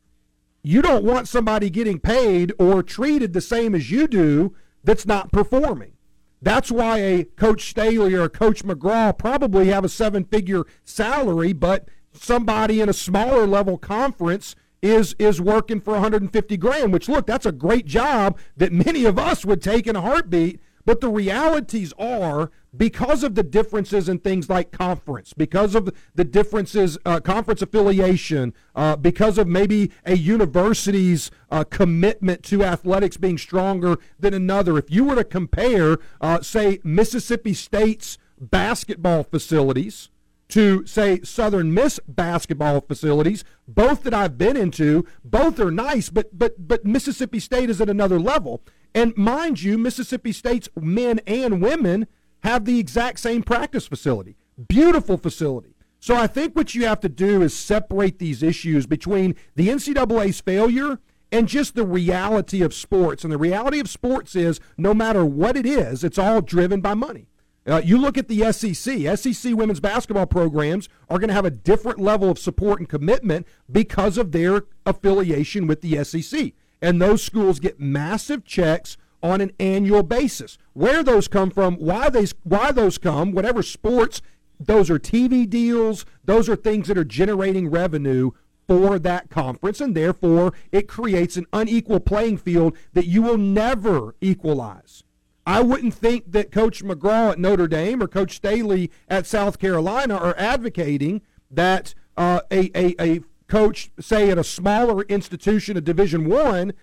You 0.61 0.81
don't 0.81 1.05
want 1.05 1.27
somebody 1.27 1.69
getting 1.69 1.99
paid 1.99 2.51
or 2.59 2.83
treated 2.83 3.33
the 3.33 3.41
same 3.41 3.73
as 3.73 3.89
you 3.89 4.07
do 4.07 4.55
that's 4.83 5.05
not 5.05 5.31
performing. 5.31 5.93
That's 6.41 6.71
why 6.71 6.99
a 6.99 7.23
Coach 7.23 7.69
Staley 7.69 8.13
or 8.13 8.23
a 8.23 8.29
Coach 8.29 8.63
McGraw 8.63 9.17
probably 9.17 9.67
have 9.67 9.83
a 9.83 9.89
seven 9.89 10.23
figure 10.25 10.65
salary, 10.83 11.53
but 11.53 11.87
somebody 12.13 12.81
in 12.81 12.89
a 12.89 12.93
smaller 12.93 13.47
level 13.47 13.77
conference 13.77 14.55
is 14.85 15.15
is 15.17 15.41
working 15.41 15.81
for 15.81 15.93
150 15.93 16.57
grand, 16.57 16.93
which 16.93 17.09
look, 17.09 17.25
that's 17.25 17.45
a 17.45 17.51
great 17.51 17.85
job 17.85 18.37
that 18.55 18.71
many 18.71 19.05
of 19.05 19.17
us 19.17 19.43
would 19.43 19.61
take 19.61 19.87
in 19.87 19.95
a 19.95 20.01
heartbeat. 20.01 20.59
But 20.85 21.01
the 21.01 21.09
realities 21.09 21.93
are 21.97 22.51
because 22.77 23.23
of 23.23 23.33
the 23.33 23.41
differences 23.41 24.07
in 24.07 24.19
things 24.19 24.51
like 24.51 24.71
conference, 24.71 25.33
because 25.33 25.73
of 25.73 25.89
the 26.13 26.23
differences, 26.23 26.95
uh, 27.07 27.19
conference 27.21 27.63
affiliation, 27.63 28.53
uh, 28.75 28.95
because 28.95 29.39
of 29.39 29.47
maybe 29.47 29.91
a 30.05 30.15
university's 30.15 31.31
uh, 31.49 31.63
commitment 31.63 32.43
to 32.43 32.63
athletics 32.63 33.17
being 33.17 33.39
stronger 33.39 33.97
than 34.19 34.35
another. 34.35 34.77
If 34.77 34.91
you 34.91 35.05
were 35.05 35.15
to 35.15 35.23
compare, 35.23 35.97
uh, 36.21 36.41
say, 36.41 36.79
Mississippi 36.83 37.55
State's 37.55 38.19
basketball 38.39 39.23
facilities 39.23 40.09
to 40.49 40.85
say 40.85 41.21
Southern 41.21 41.73
Miss 41.73 41.99
basketball 42.07 42.81
facilities, 42.81 43.43
both 43.67 44.03
that 44.03 44.13
I've 44.13 44.37
been 44.37 44.55
into, 44.57 45.05
both 45.23 45.59
are 45.59 45.71
nice, 45.71 46.09
but 46.09 46.37
but 46.37 46.67
but 46.67 46.85
Mississippi 46.85 47.39
State 47.39 47.69
is 47.69 47.81
at 47.81 47.89
another 47.89 48.19
level. 48.19 48.61
And 48.93 49.15
mind 49.17 49.61
you, 49.61 49.77
Mississippi 49.77 50.31
State's 50.31 50.69
men 50.79 51.19
and 51.27 51.61
women 51.61 52.07
have 52.43 52.65
the 52.65 52.79
exact 52.79 53.19
same 53.19 53.43
practice 53.43 53.87
facility. 53.87 54.37
Beautiful 54.67 55.17
facility. 55.17 55.75
So 55.99 56.15
I 56.15 56.27
think 56.27 56.55
what 56.55 56.75
you 56.75 56.85
have 56.85 56.99
to 57.01 57.09
do 57.09 57.41
is 57.41 57.53
separate 57.53 58.19
these 58.19 58.43
issues 58.43 58.85
between 58.85 59.35
the 59.55 59.69
NCAA's 59.69 60.39
failure 60.39 60.99
and 61.31 61.47
just 61.47 61.75
the 61.75 61.85
reality 61.85 62.61
of 62.61 62.73
sports. 62.73 63.23
And 63.23 63.33
the 63.33 63.37
reality 63.37 63.79
of 63.79 63.89
sports 63.89 64.35
is 64.35 64.59
no 64.77 64.93
matter 64.93 65.25
what 65.25 65.57
it 65.57 65.65
is, 65.65 66.03
it's 66.03 66.19
all 66.19 66.41
driven 66.41 66.79
by 66.79 66.93
money. 66.93 67.27
Uh, 67.67 67.81
you 67.83 67.97
look 67.97 68.17
at 68.17 68.27
the 68.27 68.51
SEC, 68.51 69.17
SEC 69.17 69.55
women's 69.55 69.79
basketball 69.79 70.27
programs 70.27 70.87
are 71.09 71.17
going 71.17 71.29
to 71.29 71.33
have 71.33 71.45
a 71.45 71.51
different 71.51 71.99
level 71.99 72.29
of 72.29 72.37
support 72.37 72.79
and 72.79 72.87
commitment 72.87 73.47
because 73.71 74.17
of 74.17 74.31
their 74.31 74.63
affiliation 74.85 75.65
with 75.65 75.81
the 75.81 76.03
SEC. 76.03 76.53
And 76.81 77.01
those 77.01 77.23
schools 77.23 77.59
get 77.59 77.79
massive 77.79 78.45
checks 78.45 78.97
on 79.23 79.41
an 79.41 79.51
annual 79.59 80.03
basis. 80.03 80.59
Where 80.73 81.01
those 81.01 81.27
come 81.27 81.49
from, 81.49 81.75
why 81.77 82.09
they 82.09 82.27
why 82.43 82.71
those 82.71 82.99
come, 82.99 83.31
whatever 83.31 83.63
sports, 83.63 84.21
those 84.59 84.91
are 84.91 84.99
TV 84.99 85.49
deals, 85.49 86.05
those 86.23 86.47
are 86.47 86.55
things 86.55 86.87
that 86.87 86.97
are 86.97 87.03
generating 87.03 87.69
revenue 87.69 88.31
for 88.67 88.99
that 88.99 89.31
conference, 89.31 89.81
and 89.81 89.95
therefore 89.95 90.53
it 90.71 90.87
creates 90.87 91.37
an 91.37 91.45
unequal 91.53 91.99
playing 91.99 92.37
field 92.37 92.77
that 92.93 93.07
you 93.07 93.23
will 93.23 93.37
never 93.37 94.15
equalize. 94.21 95.04
I 95.45 95.61
wouldn't 95.61 95.93
think 95.93 96.31
that 96.31 96.51
Coach 96.51 96.83
McGraw 96.83 97.31
at 97.31 97.39
Notre 97.39 97.67
Dame 97.67 98.01
or 98.01 98.07
Coach 98.07 98.37
Staley 98.37 98.91
at 99.07 99.27
South 99.27 99.59
Carolina 99.59 100.15
are 100.17 100.35
advocating 100.37 101.21
that 101.51 101.93
uh, 102.17 102.41
a, 102.51 102.71
a, 102.75 102.95
a 102.99 103.21
coach, 103.47 103.91
say 103.99 104.31
at 104.31 104.37
a 104.37 104.43
smaller 104.43 105.03
institution 105.03 105.77
a 105.77 105.81
Division 105.81 106.27
One, 106.27 106.73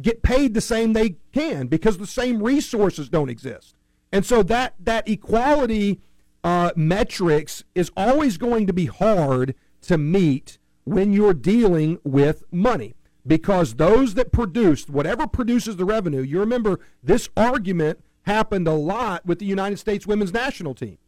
get 0.00 0.22
paid 0.22 0.54
the 0.54 0.60
same 0.60 0.92
they 0.92 1.16
can 1.32 1.66
because 1.66 1.98
the 1.98 2.06
same 2.06 2.42
resources 2.42 3.08
don't 3.08 3.30
exist. 3.30 3.74
And 4.12 4.24
so 4.24 4.42
that 4.44 4.74
that 4.78 5.08
equality 5.08 6.00
uh, 6.44 6.70
metrics 6.76 7.64
is 7.74 7.90
always 7.96 8.38
going 8.38 8.66
to 8.68 8.72
be 8.72 8.86
hard 8.86 9.54
to 9.82 9.98
meet 9.98 10.58
when 10.84 11.12
you're 11.12 11.34
dealing 11.34 11.98
with 12.04 12.44
money 12.50 12.94
because 13.26 13.74
those 13.74 14.14
that 14.14 14.32
produced 14.32 14.88
whatever 14.88 15.26
produces 15.26 15.76
the 15.76 15.84
revenue, 15.84 16.22
you 16.22 16.40
remember 16.40 16.80
this 17.02 17.28
argument 17.36 18.00
happened 18.22 18.68
a 18.68 18.72
lot 18.72 19.24
with 19.26 19.38
the 19.38 19.46
United 19.46 19.78
States 19.78 20.06
women's 20.06 20.32
national 20.32 20.74
team. 20.74 20.98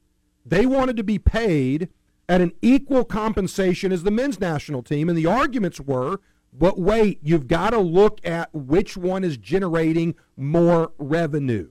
They 0.44 0.66
wanted 0.66 0.96
to 0.96 1.04
be 1.04 1.18
paid 1.18 1.88
at 2.28 2.40
an 2.40 2.52
equal 2.62 3.04
compensation 3.04 3.92
as 3.92 4.04
the 4.04 4.11
men's 4.11 4.40
national 4.40 4.82
team, 4.82 5.08
and 5.08 5.18
the 5.18 5.26
arguments 5.26 5.80
were, 5.80 6.20
but 6.52 6.78
wait, 6.78 7.18
you've 7.22 7.48
got 7.48 7.70
to 7.70 7.78
look 7.78 8.20
at 8.24 8.52
which 8.54 8.96
one 8.96 9.24
is 9.24 9.36
generating 9.36 10.14
more 10.36 10.92
revenue. 10.98 11.70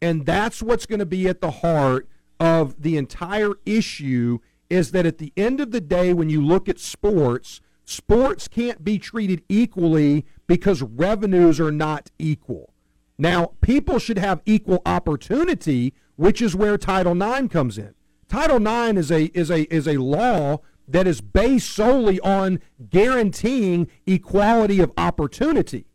And 0.00 0.26
that's 0.26 0.62
what's 0.62 0.86
going 0.86 0.98
to 1.00 1.06
be 1.06 1.28
at 1.28 1.40
the 1.40 1.50
heart 1.50 2.08
of 2.40 2.82
the 2.82 2.96
entire 2.96 3.52
issue 3.66 4.38
is 4.70 4.92
that 4.92 5.06
at 5.06 5.18
the 5.18 5.32
end 5.36 5.60
of 5.60 5.70
the 5.70 5.80
day, 5.80 6.12
when 6.12 6.28
you 6.28 6.44
look 6.44 6.68
at 6.68 6.78
sports, 6.78 7.60
sports 7.88 8.48
can't 8.48 8.84
be 8.84 8.98
treated 8.98 9.42
equally 9.48 10.26
because 10.46 10.82
revenues 10.82 11.58
are 11.58 11.72
not 11.72 12.10
equal. 12.18 12.72
Now, 13.16 13.52
people 13.60 13.98
should 13.98 14.18
have 14.18 14.42
equal 14.46 14.82
opportunity, 14.86 15.94
which 16.16 16.40
is 16.42 16.54
where 16.54 16.78
Title 16.78 17.20
IX 17.20 17.48
comes 17.48 17.78
in. 17.78 17.94
Title 18.28 18.58
IX 18.58 18.98
is 18.98 19.10
a 19.10 19.24
is 19.36 19.50
a 19.50 19.62
is 19.74 19.88
a 19.88 19.96
law 19.96 20.60
that 20.86 21.06
is 21.06 21.20
based 21.20 21.70
solely 21.70 22.20
on 22.20 22.60
guaranteeing 22.90 23.88
equality 24.06 24.80
of 24.80 24.92
opportunity. 24.96 25.86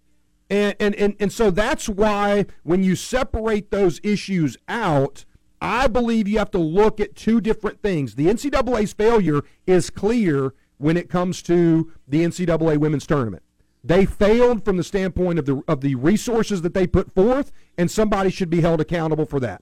And, 0.49 0.75
and, 0.79 0.93
and, 0.95 1.15
and 1.19 1.33
so 1.33 1.49
that's 1.49 1.89
why 1.89 2.45
when 2.61 2.83
you 2.83 2.95
separate 2.95 3.71
those 3.71 3.99
issues 4.03 4.55
out, 4.67 5.25
I 5.59 5.87
believe 5.87 6.27
you 6.27 6.37
have 6.37 6.51
to 6.51 6.59
look 6.59 6.99
at 6.99 7.15
two 7.15 7.41
different 7.41 7.81
things. 7.81 8.15
The 8.15 8.27
NCAA's 8.27 8.93
failure 8.93 9.41
is 9.65 9.89
clear 9.89 10.53
when 10.77 10.97
it 10.97 11.09
comes 11.09 11.41
to 11.43 11.91
the 12.07 12.23
NCAA 12.23 12.77
women's 12.77 13.07
tournament. 13.07 13.43
They 13.83 14.05
failed 14.05 14.63
from 14.63 14.77
the 14.77 14.83
standpoint 14.83 15.39
of 15.39 15.45
the 15.45 15.61
of 15.67 15.81
the 15.81 15.95
resources 15.95 16.61
that 16.61 16.73
they 16.73 16.87
put 16.87 17.13
forth, 17.13 17.51
and 17.77 17.91
somebody 17.91 18.29
should 18.29 18.49
be 18.49 18.61
held 18.61 18.79
accountable 18.79 19.25
for 19.25 19.39
that. 19.41 19.61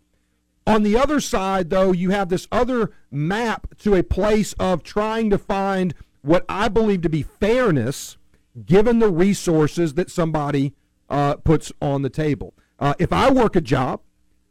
On 0.67 0.83
the 0.83 0.95
other 0.95 1.19
side, 1.19 1.71
though, 1.71 1.91
you 1.91 2.11
have 2.11 2.29
this 2.29 2.47
other 2.51 2.91
map 3.09 3.75
to 3.79 3.95
a 3.95 4.03
place 4.03 4.53
of 4.53 4.83
trying 4.83 5.31
to 5.31 5.39
find 5.39 5.95
what 6.21 6.45
I 6.47 6.67
believe 6.67 7.01
to 7.01 7.09
be 7.09 7.23
fairness, 7.23 8.17
given 8.63 8.99
the 8.99 9.09
resources 9.09 9.95
that 9.95 10.11
somebody 10.11 10.73
uh, 11.09 11.37
puts 11.37 11.71
on 11.81 12.03
the 12.03 12.09
table. 12.09 12.53
Uh, 12.79 12.93
if 12.99 13.11
I 13.11 13.31
work 13.31 13.55
a 13.55 13.61
job 13.61 14.01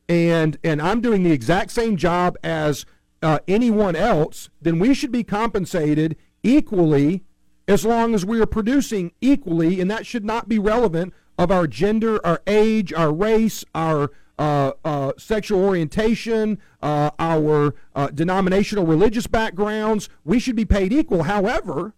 and 0.09 0.59
and 0.65 0.83
I'm 0.83 1.01
doing 1.01 1.23
the 1.23 1.33
exact 1.33 1.71
same 1.71 1.97
job 1.97 2.37
as 2.43 2.85
uh, 3.23 3.39
anyone 3.47 3.95
else, 3.95 4.51
then 4.61 4.81
we 4.81 4.95
should 4.95 5.13
be 5.13 5.23
compensated 5.23 6.17
equally 6.43 7.25
as 7.69 7.85
long 7.85 8.15
as 8.15 8.27
we 8.27 8.41
are 8.41 8.47
producing 8.47 9.13
equally, 9.21 9.81
and 9.81 9.91
that 9.91 10.05
should 10.05 10.25
not 10.25 10.49
be 10.49 10.59
relevant 10.59 11.15
of 11.39 11.51
our 11.51 11.67
gender, 11.67 12.25
our 12.27 12.43
age, 12.47 12.93
our 12.93 13.13
race, 13.13 13.65
our 13.75 14.11
uh, 14.39 14.73
uh, 14.85 15.13
sexual 15.19 15.63
orientation, 15.63 16.59
uh, 16.83 17.11
our 17.19 17.75
uh, 17.95 18.09
denominational 18.09 18.87
religious 18.87 19.27
backgrounds. 19.27 20.09
We 20.25 20.39
should 20.39 20.57
be 20.57 20.65
paid 20.65 20.93
equal. 20.93 21.25
However, 21.25 21.95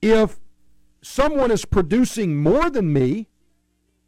if 0.00 0.40
someone 1.02 1.50
is 1.50 1.64
producing 1.64 2.36
more 2.36 2.70
than 2.70 2.92
me, 2.92 3.28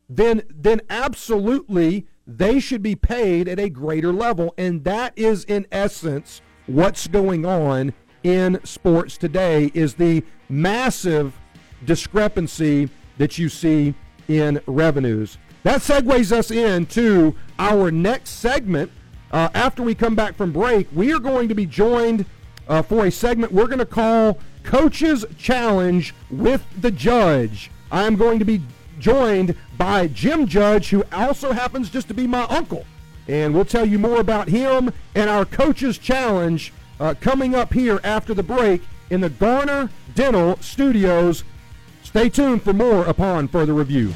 then 0.08 0.42
then 0.48 0.80
absolutely 0.88 2.06
they 2.26 2.60
should 2.60 2.82
be 2.82 2.94
paid 2.94 3.48
at 3.48 3.58
a 3.58 3.68
greater 3.68 4.12
level, 4.12 4.54
and 4.56 4.84
that 4.84 5.12
is 5.16 5.44
in 5.44 5.66
essence 5.72 6.40
what's 6.66 7.08
going 7.08 7.44
on 7.44 7.92
in 8.22 8.60
sports 8.64 9.16
today 9.16 9.70
is 9.74 9.94
the 9.94 10.22
massive 10.48 11.34
discrepancy 11.84 12.88
that 13.18 13.38
you 13.38 13.48
see 13.48 13.94
in 14.28 14.60
revenues. 14.66 15.38
That 15.62 15.80
segues 15.80 16.32
us 16.32 16.50
into 16.50 17.36
our 17.58 17.90
next 17.90 18.30
segment. 18.30 18.90
Uh, 19.30 19.48
after 19.54 19.82
we 19.82 19.94
come 19.94 20.14
back 20.14 20.36
from 20.36 20.52
break, 20.52 20.88
we 20.92 21.12
are 21.12 21.18
going 21.18 21.48
to 21.48 21.54
be 21.54 21.66
joined 21.66 22.26
uh, 22.68 22.82
for 22.82 23.06
a 23.06 23.10
segment 23.10 23.52
we're 23.52 23.66
going 23.66 23.78
to 23.78 23.86
call 23.86 24.38
Coach's 24.62 25.24
Challenge 25.38 26.14
with 26.30 26.64
the 26.80 26.90
Judge. 26.90 27.70
I'm 27.90 28.16
going 28.16 28.38
to 28.38 28.44
be 28.44 28.62
joined 28.98 29.56
by 29.76 30.06
Jim 30.08 30.46
Judge, 30.46 30.90
who 30.90 31.04
also 31.12 31.52
happens 31.52 31.90
just 31.90 32.08
to 32.08 32.14
be 32.14 32.26
my 32.26 32.44
uncle. 32.44 32.84
And 33.28 33.54
we'll 33.54 33.64
tell 33.64 33.86
you 33.86 33.98
more 33.98 34.20
about 34.20 34.48
him 34.48 34.92
and 35.14 35.30
our 35.30 35.44
Coach's 35.44 35.98
Challenge 35.98 36.72
uh, 37.02 37.14
coming 37.20 37.52
up 37.52 37.74
here 37.74 38.00
after 38.04 38.32
the 38.32 38.44
break 38.44 38.80
in 39.10 39.20
the 39.20 39.28
Garner 39.28 39.90
Dental 40.14 40.56
Studios. 40.58 41.42
Stay 42.04 42.28
tuned 42.28 42.62
for 42.62 42.72
more 42.72 43.04
upon 43.06 43.48
further 43.48 43.74
review. 43.74 44.14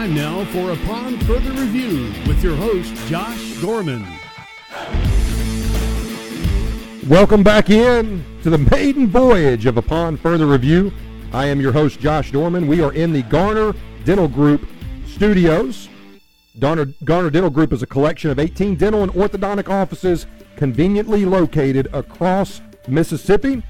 Time 0.00 0.14
now 0.14 0.42
for 0.46 0.70
Upon 0.70 1.18
Further 1.20 1.50
Review 1.50 2.10
with 2.26 2.42
your 2.42 2.56
host, 2.56 2.94
Josh 3.06 3.60
Dorman. 3.60 4.06
Welcome 7.06 7.42
back 7.42 7.68
in 7.68 8.24
to 8.42 8.48
the 8.48 8.56
maiden 8.56 9.08
voyage 9.08 9.66
of 9.66 9.76
Upon 9.76 10.16
Further 10.16 10.46
Review. 10.46 10.90
I 11.34 11.48
am 11.48 11.60
your 11.60 11.72
host, 11.72 12.00
Josh 12.00 12.32
Dorman. 12.32 12.66
We 12.66 12.80
are 12.80 12.94
in 12.94 13.12
the 13.12 13.20
Garner 13.24 13.74
Dental 14.06 14.26
Group 14.26 14.66
studios. 15.06 15.90
Garner, 16.58 16.86
Garner 17.04 17.28
Dental 17.28 17.50
Group 17.50 17.70
is 17.70 17.82
a 17.82 17.86
collection 17.86 18.30
of 18.30 18.38
18 18.38 18.76
dental 18.76 19.02
and 19.02 19.12
orthodontic 19.12 19.68
offices 19.68 20.26
conveniently 20.56 21.26
located 21.26 21.88
across 21.92 22.62
Mississippi. 22.88 23.62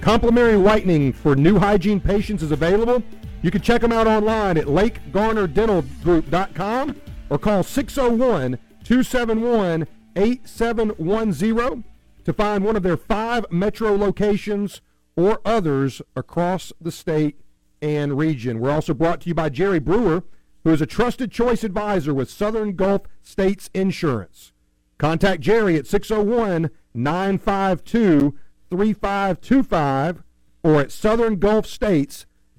Complimentary 0.00 0.58
whitening 0.58 1.12
for 1.12 1.36
new 1.36 1.60
hygiene 1.60 2.00
patients 2.00 2.42
is 2.42 2.50
available 2.50 3.04
you 3.46 3.50
can 3.52 3.62
check 3.62 3.80
them 3.80 3.92
out 3.92 4.08
online 4.08 4.58
at 4.58 4.66
lakegarnerdentalgroup.com 4.66 7.00
or 7.30 7.38
call 7.38 7.62
601 7.62 8.58
271 8.82 9.86
8710 10.16 11.84
to 12.24 12.32
find 12.32 12.64
one 12.64 12.74
of 12.74 12.82
their 12.82 12.96
five 12.96 13.46
metro 13.52 13.94
locations 13.94 14.80
or 15.14 15.40
others 15.44 16.02
across 16.16 16.72
the 16.80 16.90
state 16.90 17.38
and 17.80 18.18
region. 18.18 18.58
We're 18.58 18.72
also 18.72 18.92
brought 18.92 19.20
to 19.20 19.28
you 19.28 19.34
by 19.34 19.50
Jerry 19.50 19.78
Brewer, 19.78 20.24
who 20.64 20.72
is 20.72 20.80
a 20.80 20.86
trusted 20.86 21.30
choice 21.30 21.62
advisor 21.62 22.12
with 22.12 22.28
Southern 22.28 22.74
Gulf 22.74 23.02
States 23.22 23.70
Insurance. 23.72 24.50
contact 24.98 25.40
Jerry 25.40 25.76
at 25.76 25.86
601 25.86 26.68
952 26.94 28.36
3525 28.70 30.24
or 30.64 30.80
at 30.80 30.90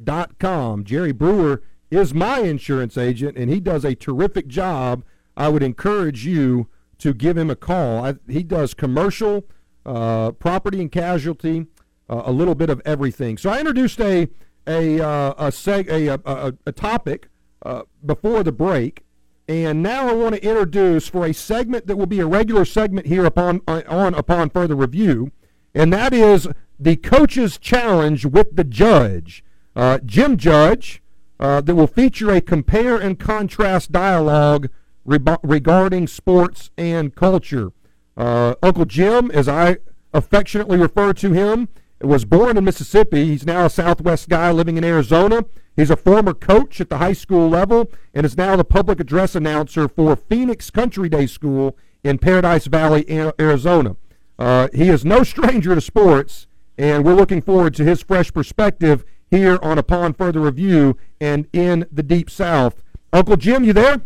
southerngulfstates.com. 0.03 0.83
Jerry 0.83 1.11
Brewer 1.11 1.61
is 1.89 2.13
my 2.13 2.39
insurance 2.39 2.97
agent, 2.97 3.37
and 3.37 3.49
he 3.49 3.59
does 3.59 3.85
a 3.85 3.95
terrific 3.95 4.47
job. 4.47 5.03
I 5.35 5.49
would 5.49 5.63
encourage 5.63 6.25
you 6.25 6.67
to 6.99 7.13
give 7.13 7.37
him 7.37 7.49
a 7.49 7.55
call. 7.55 8.03
I, 8.03 8.15
he 8.27 8.43
does 8.43 8.73
commercial, 8.73 9.45
uh, 9.85 10.31
property 10.31 10.81
and 10.81 10.91
casualty, 10.91 11.67
uh, 12.09 12.23
a 12.25 12.31
little 12.31 12.55
bit 12.55 12.69
of 12.69 12.81
everything. 12.85 13.37
So 13.37 13.49
I 13.49 13.59
introduced 13.59 13.99
a 14.01 14.29
a 14.65 14.99
uh, 14.99 15.29
a, 15.37 15.47
seg- 15.47 15.89
a, 15.89 16.19
a, 16.25 16.53
a 16.65 16.71
topic 16.71 17.29
uh, 17.63 17.83
before 18.05 18.43
the 18.43 18.51
break, 18.51 19.05
and 19.47 19.81
now 19.81 20.09
I 20.09 20.13
want 20.13 20.35
to 20.35 20.43
introduce 20.43 21.07
for 21.07 21.25
a 21.25 21.33
segment 21.33 21.87
that 21.87 21.95
will 21.95 22.05
be 22.05 22.19
a 22.19 22.27
regular 22.27 22.65
segment 22.65 23.07
here 23.07 23.25
upon 23.25 23.61
uh, 23.67 23.83
on 23.87 24.13
upon 24.13 24.49
further 24.49 24.75
review, 24.75 25.31
and 25.73 25.93
that 25.93 26.13
is 26.13 26.49
the 26.79 26.95
coach's 26.97 27.57
challenge 27.57 28.25
with 28.25 28.55
the 28.55 28.63
judge, 28.63 29.43
uh, 29.77 29.99
Jim 30.03 30.37
Judge, 30.37 31.03
uh, 31.39 31.61
that 31.61 31.75
will 31.75 31.87
feature 31.87 32.31
a 32.31 32.41
compare 32.41 32.97
and 32.97 33.19
contrast 33.19 33.91
dialogue 33.91 34.69
re- 35.05 35.19
regarding 35.43 36.07
sports 36.07 36.71
and 36.77 37.15
culture. 37.15 37.71
Uh, 38.17 38.55
Uncle 38.63 38.85
Jim, 38.85 39.29
as 39.29 39.47
I 39.47 39.77
affectionately 40.13 40.77
refer 40.77 41.13
to 41.13 41.31
him, 41.31 41.69
was 42.01 42.25
born 42.25 42.57
in 42.57 42.63
Mississippi. 42.63 43.25
He's 43.25 43.45
now 43.45 43.65
a 43.65 43.69
Southwest 43.69 44.29
guy 44.29 44.51
living 44.51 44.77
in 44.77 44.83
Arizona. 44.83 45.45
He's 45.75 45.91
a 45.91 45.95
former 45.95 46.33
coach 46.33 46.81
at 46.81 46.89
the 46.89 46.97
high 46.97 47.13
school 47.13 47.47
level 47.47 47.91
and 48.15 48.25
is 48.25 48.35
now 48.35 48.55
the 48.55 48.63
public 48.63 48.99
address 48.99 49.35
announcer 49.35 49.87
for 49.87 50.15
Phoenix 50.15 50.71
Country 50.71 51.07
Day 51.07 51.27
School 51.27 51.77
in 52.03 52.17
Paradise 52.17 52.65
Valley, 52.65 53.05
Arizona. 53.39 53.95
Uh, 54.39 54.69
he 54.73 54.89
is 54.89 55.05
no 55.05 55.23
stranger 55.23 55.75
to 55.75 55.81
sports, 55.81 56.47
and 56.79 57.05
we're 57.05 57.13
looking 57.13 57.43
forward 57.43 57.75
to 57.75 57.83
his 57.83 58.01
fresh 58.01 58.33
perspective 58.33 59.05
here 59.29 59.59
on 59.61 59.77
Upon 59.77 60.13
Further 60.13 60.39
Review 60.39 60.97
and 61.19 61.47
in 61.53 61.85
the 61.91 62.03
Deep 62.03 62.29
South. 62.29 62.83
Uncle 63.13 63.37
Jim, 63.37 63.63
you 63.63 63.73
there? 63.73 64.01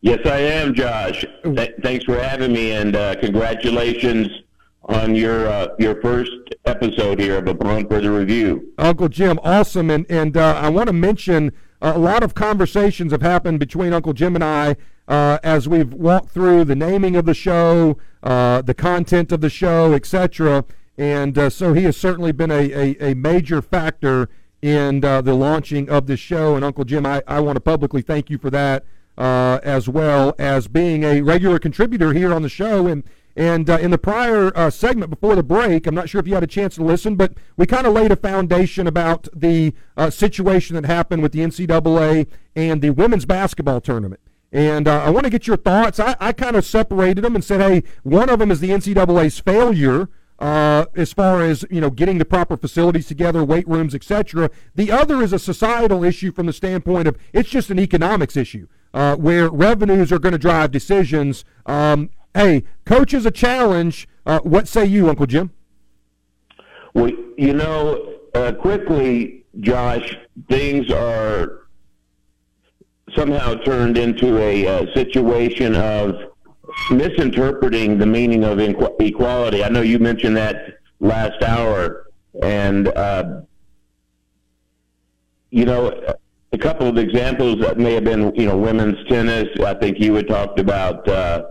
Yes, 0.00 0.20
I 0.24 0.38
am, 0.38 0.74
Josh. 0.74 1.24
Th- 1.44 1.74
thanks 1.82 2.04
for 2.04 2.18
having 2.18 2.52
me, 2.52 2.72
and 2.72 2.94
uh, 2.94 3.16
congratulations 3.16 4.28
on 4.84 5.14
your 5.14 5.48
uh, 5.48 5.68
your 5.78 6.00
first 6.00 6.30
episode 6.64 7.18
here 7.18 7.38
of 7.38 7.48
Upon 7.48 7.88
Further 7.88 8.12
Review. 8.12 8.72
Uncle 8.78 9.08
Jim, 9.08 9.40
awesome, 9.42 9.90
and 9.90 10.06
and 10.08 10.36
uh, 10.36 10.54
I 10.54 10.68
want 10.68 10.86
to 10.86 10.92
mention 10.92 11.52
uh, 11.82 11.92
a 11.94 11.98
lot 11.98 12.22
of 12.22 12.34
conversations 12.34 13.10
have 13.12 13.22
happened 13.22 13.58
between 13.58 13.92
Uncle 13.92 14.12
Jim 14.12 14.34
and 14.34 14.44
I 14.44 14.76
uh, 15.08 15.38
as 15.42 15.68
we've 15.68 15.92
walked 15.92 16.30
through 16.30 16.64
the 16.64 16.76
naming 16.76 17.16
of 17.16 17.24
the 17.24 17.34
show, 17.34 17.96
uh, 18.22 18.62
the 18.62 18.74
content 18.74 19.32
of 19.32 19.40
the 19.40 19.50
show, 19.50 19.94
etc. 19.94 20.64
And 20.98 21.38
uh, 21.38 21.48
so 21.48 21.72
he 21.72 21.84
has 21.84 21.96
certainly 21.96 22.32
been 22.32 22.50
a, 22.50 22.72
a, 22.72 23.12
a 23.12 23.14
major 23.14 23.62
factor 23.62 24.28
in 24.60 25.00
the 25.00 25.22
launching 25.22 25.88
of 25.88 26.06
this 26.06 26.20
show. 26.20 26.56
And 26.56 26.64
Uncle 26.64 26.84
Jim, 26.84 27.06
I, 27.06 27.22
I 27.26 27.40
want 27.40 27.56
to 27.56 27.60
publicly 27.60 28.02
thank 28.02 28.28
you 28.28 28.36
for 28.38 28.50
that. 28.50 28.84
as 29.16 29.88
well 29.88 30.34
as 30.38 30.68
being 30.68 31.04
a 31.04 31.22
regular 31.22 31.58
contributor 31.58 32.12
here 32.12 32.34
on 32.34 32.42
the 32.42 32.48
show 32.48 32.86
and 32.88 33.04
and 33.38 33.70
uh, 33.70 33.78
in 33.78 33.92
the 33.92 33.98
prior 33.98 34.50
uh, 34.58 34.68
segment 34.68 35.10
before 35.10 35.36
the 35.36 35.44
break, 35.44 35.86
I'm 35.86 35.94
not 35.94 36.08
sure 36.08 36.18
if 36.20 36.26
you 36.26 36.34
had 36.34 36.42
a 36.42 36.48
chance 36.48 36.74
to 36.74 36.82
listen, 36.82 37.14
but 37.14 37.34
we 37.56 37.66
kind 37.66 37.86
of 37.86 37.92
laid 37.92 38.10
a 38.10 38.16
foundation 38.16 38.88
about 38.88 39.28
the 39.32 39.74
uh, 39.96 40.10
situation 40.10 40.74
that 40.74 40.84
happened 40.84 41.22
with 41.22 41.30
the 41.30 41.38
NCAA 41.38 42.26
and 42.56 42.82
the 42.82 42.90
women's 42.90 43.26
basketball 43.26 43.80
tournament. 43.80 44.20
And 44.50 44.88
uh, 44.88 45.04
I 45.04 45.10
want 45.10 45.22
to 45.22 45.30
get 45.30 45.46
your 45.46 45.56
thoughts. 45.56 46.00
I, 46.00 46.16
I 46.18 46.32
kind 46.32 46.56
of 46.56 46.64
separated 46.64 47.22
them 47.22 47.36
and 47.36 47.44
said, 47.44 47.60
hey, 47.60 47.84
one 48.02 48.28
of 48.28 48.40
them 48.40 48.50
is 48.50 48.58
the 48.58 48.70
NCAA's 48.70 49.38
failure. 49.38 50.08
Uh, 50.38 50.84
as 50.94 51.12
far 51.12 51.42
as 51.42 51.64
you 51.68 51.80
know, 51.80 51.90
getting 51.90 52.18
the 52.18 52.24
proper 52.24 52.56
facilities 52.56 53.06
together, 53.06 53.44
weight 53.44 53.66
rooms, 53.66 53.94
etc. 53.94 54.50
The 54.74 54.92
other 54.92 55.20
is 55.20 55.32
a 55.32 55.38
societal 55.38 56.04
issue 56.04 56.30
from 56.30 56.46
the 56.46 56.52
standpoint 56.52 57.08
of 57.08 57.18
it's 57.32 57.50
just 57.50 57.70
an 57.70 57.80
economics 57.80 58.36
issue. 58.36 58.68
Uh, 58.94 59.14
where 59.16 59.50
revenues 59.50 60.10
are 60.10 60.18
going 60.18 60.32
to 60.32 60.38
drive 60.38 60.70
decisions. 60.70 61.44
Um, 61.66 62.08
Hey, 62.38 62.62
coach 62.84 63.14
is 63.14 63.26
a 63.26 63.30
challenge. 63.30 64.06
Uh, 64.24 64.38
what 64.40 64.68
say 64.68 64.84
you, 64.84 65.08
Uncle 65.08 65.26
Jim? 65.26 65.50
Well, 66.94 67.10
you 67.36 67.52
know, 67.54 68.14
uh, 68.34 68.52
quickly, 68.52 69.44
Josh, 69.58 70.16
things 70.48 70.88
are 70.92 71.62
somehow 73.16 73.54
turned 73.54 73.98
into 73.98 74.38
a 74.38 74.66
uh, 74.66 74.94
situation 74.94 75.74
of 75.74 76.27
misinterpreting 76.90 77.98
the 77.98 78.06
meaning 78.06 78.44
of 78.44 78.60
equality. 78.60 79.64
I 79.64 79.68
know 79.68 79.82
you 79.82 79.98
mentioned 79.98 80.36
that 80.36 80.78
last 81.00 81.42
hour, 81.42 82.06
and 82.42 82.88
uh, 82.88 83.40
you 85.50 85.64
know, 85.64 86.14
a 86.52 86.58
couple 86.58 86.86
of 86.86 86.98
examples 86.98 87.60
that 87.60 87.78
may 87.78 87.94
have 87.94 88.04
been, 88.04 88.34
you 88.34 88.46
know, 88.46 88.56
women's 88.56 89.06
tennis. 89.08 89.48
I 89.64 89.74
think 89.74 89.98
you 89.98 90.14
had 90.14 90.28
talked 90.28 90.58
about 90.58 91.06
uh, 91.08 91.44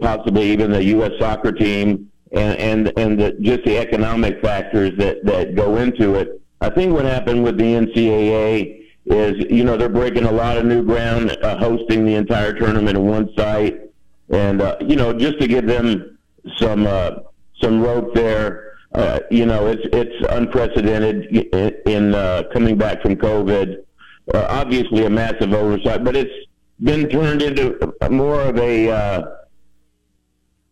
possibly 0.00 0.50
even 0.50 0.72
the 0.72 0.84
U.S. 0.84 1.12
soccer 1.18 1.52
team, 1.52 2.10
and 2.32 2.58
and 2.58 2.98
and 2.98 3.20
the, 3.20 3.32
just 3.40 3.64
the 3.64 3.78
economic 3.78 4.40
factors 4.42 4.92
that 4.98 5.24
that 5.24 5.54
go 5.54 5.76
into 5.76 6.14
it. 6.14 6.40
I 6.60 6.70
think 6.70 6.92
what 6.92 7.04
happened 7.04 7.44
with 7.44 7.58
the 7.58 7.64
NCAA 7.64 8.84
is, 9.06 9.46
you 9.50 9.64
know, 9.64 9.76
they're 9.76 9.88
breaking 9.88 10.24
a 10.24 10.32
lot 10.32 10.56
of 10.56 10.64
new 10.64 10.82
ground, 10.82 11.36
uh, 11.42 11.58
hosting 11.58 12.04
the 12.04 12.14
entire 12.14 12.52
tournament 12.54 12.96
in 12.96 13.06
one 13.06 13.28
site, 13.36 13.80
and 14.30 14.62
uh, 14.62 14.76
you 14.80 14.96
know, 14.96 15.12
just 15.12 15.40
to 15.40 15.46
give 15.46 15.66
them 15.66 16.18
some 16.58 16.86
uh, 16.86 17.10
some 17.60 17.82
rope 17.82 18.14
there. 18.14 18.72
Uh, 18.92 19.18
you 19.30 19.44
know, 19.44 19.66
it's 19.66 19.82
it's 19.92 20.26
unprecedented 20.30 21.26
in, 21.86 22.14
uh, 22.14 22.44
coming 22.52 22.78
back 22.78 23.02
from 23.02 23.16
COVID. 23.16 23.82
Uh, 24.32 24.46
obviously, 24.48 25.04
a 25.04 25.10
massive 25.10 25.52
oversight, 25.52 26.04
but 26.04 26.14
it's 26.14 26.32
been 26.82 27.08
turned 27.08 27.42
into 27.42 27.92
more 28.10 28.40
of 28.42 28.56
a 28.58 28.90
uh, 28.90 29.22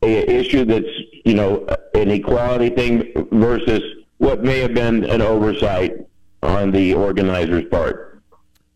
a 0.03 0.31
issue 0.31 0.65
that's 0.65 0.87
you 1.25 1.35
know 1.35 1.67
an 1.95 2.11
equality 2.11 2.71
thing 2.71 3.13
versus 3.33 3.83
what 4.19 4.45
may 4.45 4.61
have 4.61 4.75
been 4.75 5.05
an 5.05 5.21
oversight 5.21 6.07
on 6.43 6.71
the 6.71 6.95
organizer's 6.95 7.65
part. 7.71 8.12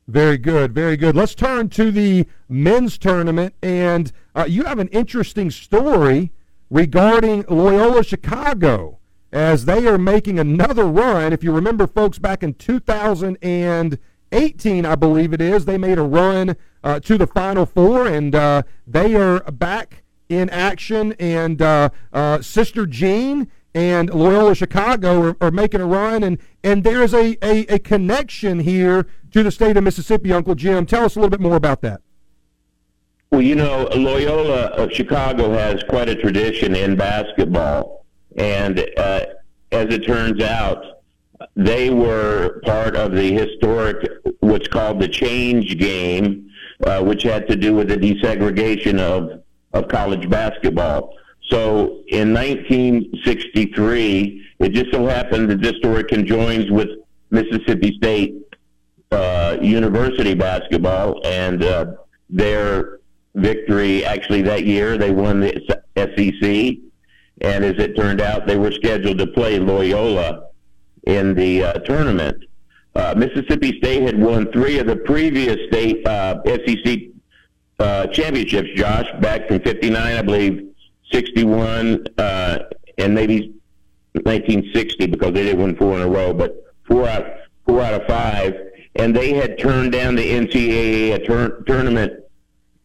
Very 0.08 0.38
good, 0.38 0.72
very 0.72 0.96
good. 0.96 1.16
Let's 1.16 1.34
turn 1.34 1.68
to 1.70 1.90
the 1.90 2.28
men's 2.48 2.96
tournament, 2.96 3.54
and 3.60 4.12
uh, 4.36 4.46
you 4.48 4.62
have 4.62 4.78
an 4.78 4.86
interesting 4.88 5.50
story 5.50 6.30
regarding 6.70 7.44
Loyola 7.48 8.04
Chicago 8.04 9.00
as 9.32 9.64
they 9.64 9.84
are 9.88 9.98
making 9.98 10.38
another 10.38 10.84
run. 10.84 11.32
If 11.32 11.42
you 11.42 11.50
remember, 11.50 11.88
folks, 11.88 12.20
back 12.20 12.44
in 12.44 12.54
2018, 12.54 14.86
I 14.86 14.94
believe 14.94 15.32
it 15.32 15.40
is, 15.40 15.64
they 15.64 15.76
made 15.76 15.98
a 15.98 16.02
run 16.02 16.56
uh, 16.84 17.00
to 17.00 17.18
the 17.18 17.26
Final 17.26 17.66
Four, 17.66 18.06
and 18.06 18.32
uh, 18.32 18.62
they 18.86 19.16
are 19.16 19.40
back 19.40 20.04
in 20.28 20.48
action, 20.50 21.14
and 21.14 21.60
uh, 21.60 21.88
uh, 22.12 22.40
Sister 22.40 22.86
Jean 22.86 23.50
and 23.76 24.08
Loyola 24.08 24.54
Chicago 24.54 25.20
are, 25.20 25.36
are, 25.38 25.50
making 25.50 25.82
a 25.82 25.86
run, 25.86 26.22
and, 26.22 26.38
and 26.64 26.82
there's 26.82 27.12
a, 27.12 27.36
a, 27.44 27.74
a, 27.74 27.78
connection 27.78 28.60
here 28.60 29.06
to 29.32 29.42
the 29.42 29.50
state 29.50 29.76
of 29.76 29.84
Mississippi, 29.84 30.32
Uncle 30.32 30.54
Jim. 30.54 30.86
Tell 30.86 31.04
us 31.04 31.14
a 31.14 31.18
little 31.20 31.28
bit 31.28 31.40
more 31.40 31.56
about 31.56 31.82
that. 31.82 32.00
Well, 33.30 33.42
you 33.42 33.54
know, 33.54 33.86
Loyola 33.94 34.68
of 34.68 34.92
Chicago 34.92 35.52
has 35.52 35.82
quite 35.90 36.08
a 36.08 36.14
tradition 36.16 36.74
in 36.74 36.96
basketball, 36.96 38.06
and 38.38 38.78
uh, 38.96 39.26
as 39.72 39.92
it 39.92 40.06
turns 40.06 40.42
out, 40.42 41.02
they 41.54 41.90
were 41.90 42.62
part 42.64 42.96
of 42.96 43.12
the 43.12 43.30
historic, 43.30 44.10
what's 44.40 44.68
called 44.68 45.00
the 45.00 45.08
change 45.08 45.76
game, 45.76 46.50
uh, 46.86 47.02
which 47.02 47.24
had 47.24 47.46
to 47.48 47.56
do 47.56 47.74
with 47.74 47.88
the 47.88 47.98
desegregation 47.98 48.98
of 48.98 49.42
of 49.74 49.88
college 49.88 50.30
basketball. 50.30 51.12
So 51.48 52.02
in 52.08 52.34
1963, 52.34 54.46
it 54.58 54.70
just 54.70 54.90
so 54.92 55.06
happened 55.06 55.48
that 55.50 55.60
this 55.60 55.76
story 55.76 56.02
conjoins 56.04 56.70
with 56.70 56.88
Mississippi 57.30 57.96
State 57.96 58.34
uh, 59.12 59.56
University 59.60 60.34
basketball 60.34 61.24
and 61.24 61.62
uh, 61.62 61.92
their 62.28 62.98
victory. 63.34 64.04
Actually, 64.04 64.42
that 64.42 64.64
year 64.64 64.98
they 64.98 65.12
won 65.12 65.40
the 65.40 65.52
SEC, 65.96 66.78
and 67.42 67.64
as 67.64 67.78
it 67.78 67.96
turned 67.96 68.20
out, 68.20 68.46
they 68.46 68.56
were 68.56 68.72
scheduled 68.72 69.18
to 69.18 69.26
play 69.26 69.58
Loyola 69.58 70.46
in 71.06 71.34
the 71.34 71.62
uh, 71.62 71.72
tournament. 71.80 72.42
Uh, 72.94 73.14
Mississippi 73.16 73.76
State 73.78 74.02
had 74.02 74.18
won 74.18 74.50
three 74.52 74.78
of 74.78 74.86
the 74.86 74.96
previous 74.96 75.58
state 75.68 76.06
uh, 76.08 76.40
SEC 76.44 77.00
uh, 77.78 78.06
championships, 78.06 78.70
Josh, 78.74 79.06
back 79.20 79.48
from 79.48 79.60
59, 79.60 80.00
I 80.00 80.22
believe, 80.22 80.72
61, 81.12 82.06
uh, 82.18 82.58
and 82.98 83.14
maybe 83.14 83.54
1960 84.12 85.06
because 85.06 85.32
they 85.32 85.44
did 85.44 85.58
win 85.58 85.76
four 85.76 85.96
in 85.96 86.02
a 86.02 86.08
row, 86.08 86.32
but 86.32 86.64
four 86.86 87.06
out, 87.08 87.26
four 87.66 87.80
out 87.82 87.94
of 87.94 88.06
five. 88.06 88.54
And 88.96 89.14
they 89.14 89.34
had 89.34 89.58
turned 89.58 89.92
down 89.92 90.16
the 90.16 90.30
NCAA 90.30 91.26
tur- 91.26 91.62
tournament 91.66 92.24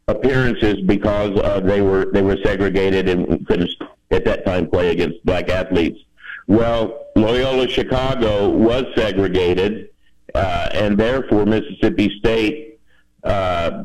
appearances 0.07 0.82
because 0.82 1.39
uh, 1.39 1.61
they 1.61 1.82
were 1.82 2.11
they 2.11 2.22
were 2.22 2.38
segregated 2.43 3.07
and 3.07 3.47
couldn't 3.47 3.69
at 4.11 4.26
that 4.26 4.45
time 4.45 4.69
play 4.69 4.89
against 4.89 5.24
black 5.26 5.49
athletes. 5.49 5.99
Well, 6.47 7.05
Loyola 7.15 7.67
Chicago 7.67 8.49
was 8.49 8.84
segregated, 8.95 9.89
uh, 10.36 10.69
and 10.74 10.97
therefore 10.97 11.45
Mississippi 11.45 12.11
State 12.19 12.80
uh, 13.24 13.84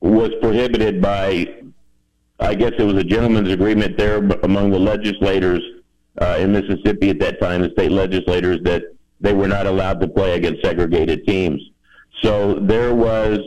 was 0.00 0.30
prohibited 0.40 1.02
by, 1.02 1.54
I 2.40 2.54
guess 2.54 2.72
it 2.78 2.82
was 2.82 2.96
a 2.96 3.04
gentleman's 3.04 3.50
agreement 3.50 3.96
there 3.96 4.16
among 4.42 4.70
the 4.70 4.78
legislators 4.78 5.62
uh, 6.20 6.36
in 6.38 6.52
Mississippi 6.52 7.10
at 7.10 7.18
that 7.20 7.40
time, 7.40 7.62
the 7.62 7.70
state 7.70 7.92
legislators, 7.92 8.60
that 8.64 8.82
they 9.20 9.32
were 9.32 9.48
not 9.48 9.66
allowed 9.66 10.00
to 10.00 10.08
play 10.08 10.34
against 10.34 10.62
segregated 10.62 11.26
teams. 11.26 11.60
So 12.22 12.54
there 12.54 12.94
was 12.94 13.38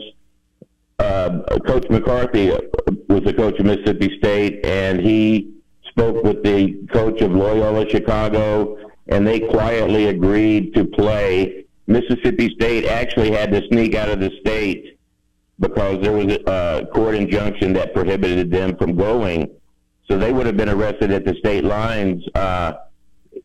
uh, 0.98 1.40
Coach 1.66 1.88
McCarthy 1.90 2.48
was 2.48 3.22
the 3.24 3.32
coach 3.32 3.58
of 3.58 3.66
Mississippi 3.66 4.18
State, 4.18 4.64
and 4.64 5.00
he 5.00 5.54
spoke 5.88 6.24
with 6.24 6.42
the 6.42 6.86
coach 6.92 7.20
of 7.20 7.32
Loyola 7.32 7.88
Chicago, 7.88 8.78
and 9.06 9.26
they 9.26 9.40
quietly 9.40 10.06
agreed 10.06 10.74
to 10.74 10.84
play. 10.84 11.64
Mississippi 11.86 12.50
State 12.54 12.84
actually 12.84 13.30
had 13.30 13.50
to 13.52 13.66
sneak 13.68 13.94
out 13.94 14.08
of 14.08 14.20
the 14.20 14.30
state 14.40 14.97
because 15.60 16.00
there 16.02 16.12
was 16.12 16.38
a 16.46 16.86
court 16.92 17.14
injunction 17.14 17.72
that 17.74 17.94
prohibited 17.94 18.50
them 18.50 18.76
from 18.76 18.96
going. 18.96 19.50
So 20.08 20.16
they 20.18 20.32
would 20.32 20.46
have 20.46 20.56
been 20.56 20.68
arrested 20.68 21.10
at 21.10 21.24
the 21.24 21.34
state 21.34 21.64
lines 21.64 22.24
uh, 22.34 22.74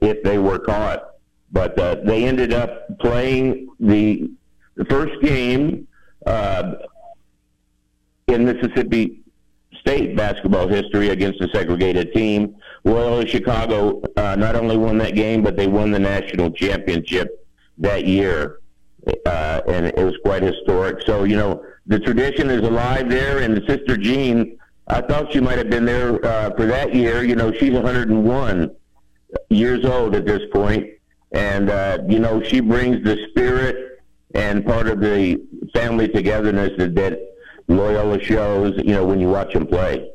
if 0.02 0.24
they 0.24 0.38
were 0.38 0.60
caught. 0.60 1.10
But 1.52 1.78
uh, 1.78 1.96
they 2.06 2.26
ended 2.26 2.54
up 2.54 2.98
playing 3.00 3.70
the 3.80 4.32
the 4.76 4.86
first 4.86 5.22
game 5.22 5.88
uh, 6.26 6.74
in 8.28 8.46
Mississippi 8.46 9.20
State 9.80 10.16
basketball 10.16 10.68
history 10.68 11.10
against 11.10 11.42
a 11.42 11.50
segregated 11.54 12.14
team. 12.14 12.56
Loyola 12.86 13.28
Chicago 13.28 14.02
uh, 14.16 14.36
not 14.36 14.56
only 14.56 14.78
won 14.78 14.98
that 15.00 15.14
game, 15.14 15.44
but 15.44 15.58
they 15.58 15.68
won 15.68 15.92
the 15.92 16.00
national 16.00 16.52
championship 16.52 17.46
that 17.78 18.06
year, 18.06 18.60
uh, 19.26 19.62
and 19.68 19.88
it 19.88 19.98
was 19.98 20.16
quite 20.24 20.42
historic. 20.42 21.06
So 21.06 21.26
you 21.26 21.36
know 21.36 21.64
the 21.86 22.00
tradition 22.00 22.50
is 22.50 22.62
alive 22.62 23.10
there, 23.10 23.40
and 23.40 23.56
the 23.56 23.66
sister 23.68 23.98
Jean. 23.98 24.58
I 24.88 25.02
thought 25.02 25.32
she 25.32 25.40
might 25.40 25.58
have 25.58 25.70
been 25.70 25.86
there 25.86 26.24
uh, 26.26 26.54
for 26.56 26.66
that 26.66 26.94
year. 26.94 27.24
You 27.24 27.36
know, 27.36 27.54
she's 27.54 27.72
101 27.72 28.76
years 29.50 29.86
old 29.86 30.14
at 30.16 30.26
this 30.26 30.42
point, 30.52 30.88
and 31.32 31.70
uh, 31.70 32.00
you 32.08 32.20
know 32.20 32.42
she 32.44 32.60
brings 32.60 33.04
the 33.04 33.18
spirit 33.30 34.02
and 34.36 34.66
part 34.66 34.88
of 34.88 35.00
the 35.00 35.42
family 35.74 36.08
togetherness 36.08 36.72
that, 36.78 36.96
that 36.96 37.20
Loyola 37.68 38.20
shows. 38.22 38.74
You 38.78 38.96
know, 38.96 39.06
when 39.06 39.20
you 39.20 39.30
watch 39.30 39.54
them 39.54 39.68
play. 39.68 40.10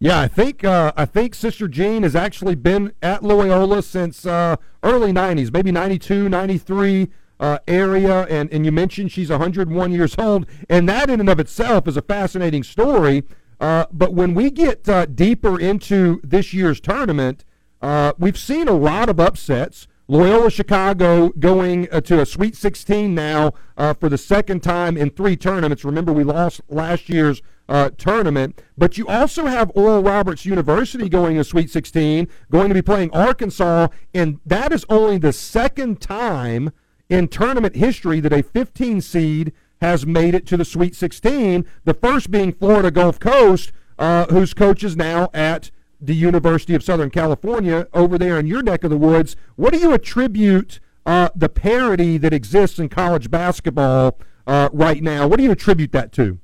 Yeah, 0.00 0.20
I 0.20 0.28
think 0.28 0.64
uh, 0.64 0.92
I 0.96 1.06
think 1.06 1.34
Sister 1.34 1.68
Jean 1.68 2.02
has 2.02 2.14
actually 2.16 2.56
been 2.56 2.92
at 3.02 3.22
Loyola 3.22 3.82
since 3.82 4.26
uh, 4.26 4.56
early 4.82 5.12
'90s, 5.12 5.52
maybe 5.52 5.72
'92, 5.72 6.28
'93 6.28 7.10
uh, 7.40 7.58
area. 7.66 8.22
And 8.30 8.52
and 8.52 8.64
you 8.64 8.72
mentioned 8.72 9.12
she's 9.12 9.30
101 9.30 9.92
years 9.92 10.14
old, 10.18 10.46
and 10.68 10.88
that 10.88 11.10
in 11.10 11.20
and 11.20 11.28
of 11.28 11.40
itself 11.40 11.88
is 11.88 11.96
a 11.96 12.02
fascinating 12.02 12.62
story. 12.62 13.24
Uh, 13.60 13.86
but 13.92 14.12
when 14.12 14.34
we 14.34 14.50
get 14.50 14.88
uh, 14.88 15.06
deeper 15.06 15.58
into 15.58 16.20
this 16.22 16.52
year's 16.52 16.80
tournament, 16.80 17.44
uh, 17.80 18.12
we've 18.18 18.38
seen 18.38 18.68
a 18.68 18.72
lot 18.72 19.08
of 19.08 19.20
upsets. 19.20 19.86
Loyola 20.06 20.50
Chicago 20.50 21.30
going 21.30 21.88
uh, 21.90 22.02
to 22.02 22.20
a 22.20 22.26
Sweet 22.26 22.54
16 22.54 23.14
now 23.14 23.54
uh, 23.78 23.94
for 23.94 24.10
the 24.10 24.18
second 24.18 24.62
time 24.62 24.98
in 24.98 25.08
three 25.08 25.34
tournaments. 25.34 25.82
Remember, 25.82 26.12
we 26.12 26.24
lost 26.24 26.60
last 26.68 27.08
year's 27.08 27.40
uh, 27.68 27.90
tournament. 27.96 28.62
But 28.76 28.98
you 28.98 29.06
also 29.08 29.46
have 29.46 29.70
Oral 29.74 30.02
Roberts 30.02 30.44
University 30.44 31.08
going 31.08 31.36
to 31.36 31.44
Sweet 31.44 31.70
16, 31.70 32.28
going 32.50 32.68
to 32.68 32.74
be 32.74 32.82
playing 32.82 33.10
Arkansas, 33.12 33.88
and 34.12 34.40
that 34.44 34.72
is 34.72 34.84
only 34.88 35.18
the 35.18 35.32
second 35.32 36.00
time 36.00 36.72
in 37.08 37.28
tournament 37.28 37.76
history 37.76 38.20
that 38.20 38.32
a 38.32 38.42
15 38.42 39.00
seed 39.00 39.52
has 39.80 40.06
made 40.06 40.34
it 40.34 40.46
to 40.46 40.56
the 40.56 40.64
Sweet 40.64 40.94
16. 40.94 41.64
The 41.84 41.94
first 41.94 42.30
being 42.30 42.52
Florida 42.52 42.90
Gulf 42.90 43.18
Coast, 43.20 43.72
uh, 43.98 44.26
whose 44.26 44.54
coach 44.54 44.82
is 44.82 44.96
now 44.96 45.30
at 45.34 45.70
the 46.00 46.14
University 46.14 46.74
of 46.74 46.82
Southern 46.82 47.10
California 47.10 47.86
over 47.92 48.18
there 48.18 48.38
in 48.38 48.46
your 48.46 48.62
neck 48.62 48.84
of 48.84 48.90
the 48.90 48.96
woods. 48.96 49.36
What 49.56 49.72
do 49.72 49.78
you 49.78 49.92
attribute 49.92 50.80
uh, 51.06 51.30
the 51.34 51.48
parity 51.48 52.18
that 52.18 52.32
exists 52.32 52.78
in 52.78 52.88
college 52.88 53.30
basketball 53.30 54.18
uh, 54.46 54.68
right 54.72 55.02
now? 55.02 55.26
What 55.26 55.38
do 55.38 55.44
you 55.44 55.50
attribute 55.50 55.92
that 55.92 56.12
to? 56.12 56.38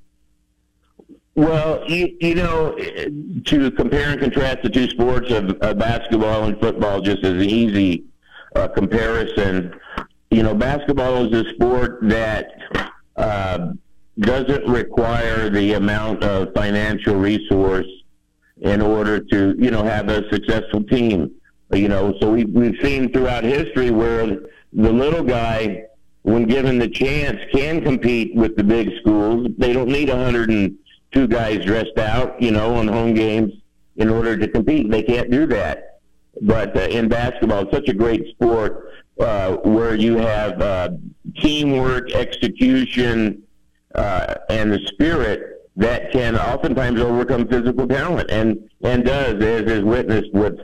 Well, 1.35 1.89
you, 1.89 2.17
you 2.21 2.35
know, 2.35 2.77
to 3.45 3.71
compare 3.71 4.11
and 4.11 4.21
contrast 4.21 4.63
the 4.63 4.69
two 4.69 4.91
sports 4.91 5.31
of, 5.31 5.51
of 5.61 5.79
basketball 5.79 6.45
and 6.45 6.59
football 6.61 7.01
just 7.01 7.25
as 7.25 7.35
an 7.35 7.49
easy 7.49 8.05
uh, 8.57 8.69
comparison, 8.69 9.75
you 10.31 10.45
know, 10.45 10.55
basketball 10.55 11.27
is 11.27 11.47
a 11.47 11.51
sport 11.51 11.99
that 12.03 12.53
uh, 13.17 13.73
doesn't 14.21 14.67
require 14.69 15.51
the 15.51 15.75
amount 15.75 16.23
of 16.23 16.55
financial 16.55 17.17
resource 17.17 17.87
in 18.61 18.81
order 18.81 19.19
to, 19.19 19.57
you 19.59 19.71
know, 19.71 19.83
have 19.83 20.09
a 20.09 20.29
successful 20.31 20.85
team. 20.85 21.33
You 21.73 21.89
know, 21.89 22.15
so 22.21 22.33
we, 22.33 22.45
we've 22.45 22.79
seen 22.81 23.13
throughout 23.13 23.45
history 23.45 23.91
where 23.91 24.27
the 24.73 24.93
little 24.93 25.23
guy, 25.23 25.85
when 26.23 26.47
given 26.47 26.79
the 26.79 26.89
chance, 26.89 27.39
can 27.53 27.83
compete 27.83 28.35
with 28.35 28.57
the 28.57 28.65
big 28.65 28.91
schools. 29.01 29.49
They 29.59 29.73
don't 29.73 29.89
need 29.89 30.09
102 30.09 31.29
guys 31.29 31.65
dressed 31.65 31.99
out, 31.99 32.41
you 32.41 32.51
know, 32.51 32.75
on 32.75 32.87
home 32.87 33.15
games 33.15 33.53
in 33.97 34.09
order 34.09 34.37
to 34.37 34.47
compete. 34.47 34.91
They 34.91 35.03
can't 35.03 35.31
do 35.31 35.47
that. 35.47 36.01
But 36.43 36.77
uh, 36.77 36.81
in 36.81 37.09
basketball, 37.09 37.63
it's 37.63 37.73
such 37.73 37.89
a 37.89 37.95
great 37.95 38.29
sport 38.31 38.91
uh, 39.21 39.57
where 39.59 39.95
you 39.95 40.17
have 40.17 40.61
uh, 40.61 40.91
teamwork, 41.41 42.13
execution, 42.13 43.43
uh, 43.95 44.35
and 44.49 44.73
the 44.73 44.81
spirit 44.87 45.69
that 45.77 46.13
can 46.13 46.37
oftentimes 46.37 47.01
overcome 47.01 47.47
physical 47.49 47.87
talent 47.87 48.31
and 48.31 48.69
and 48.83 49.05
does 49.05 49.43
as 49.43 49.63
is 49.63 49.83
witnessed 49.83 50.33
with 50.33 50.59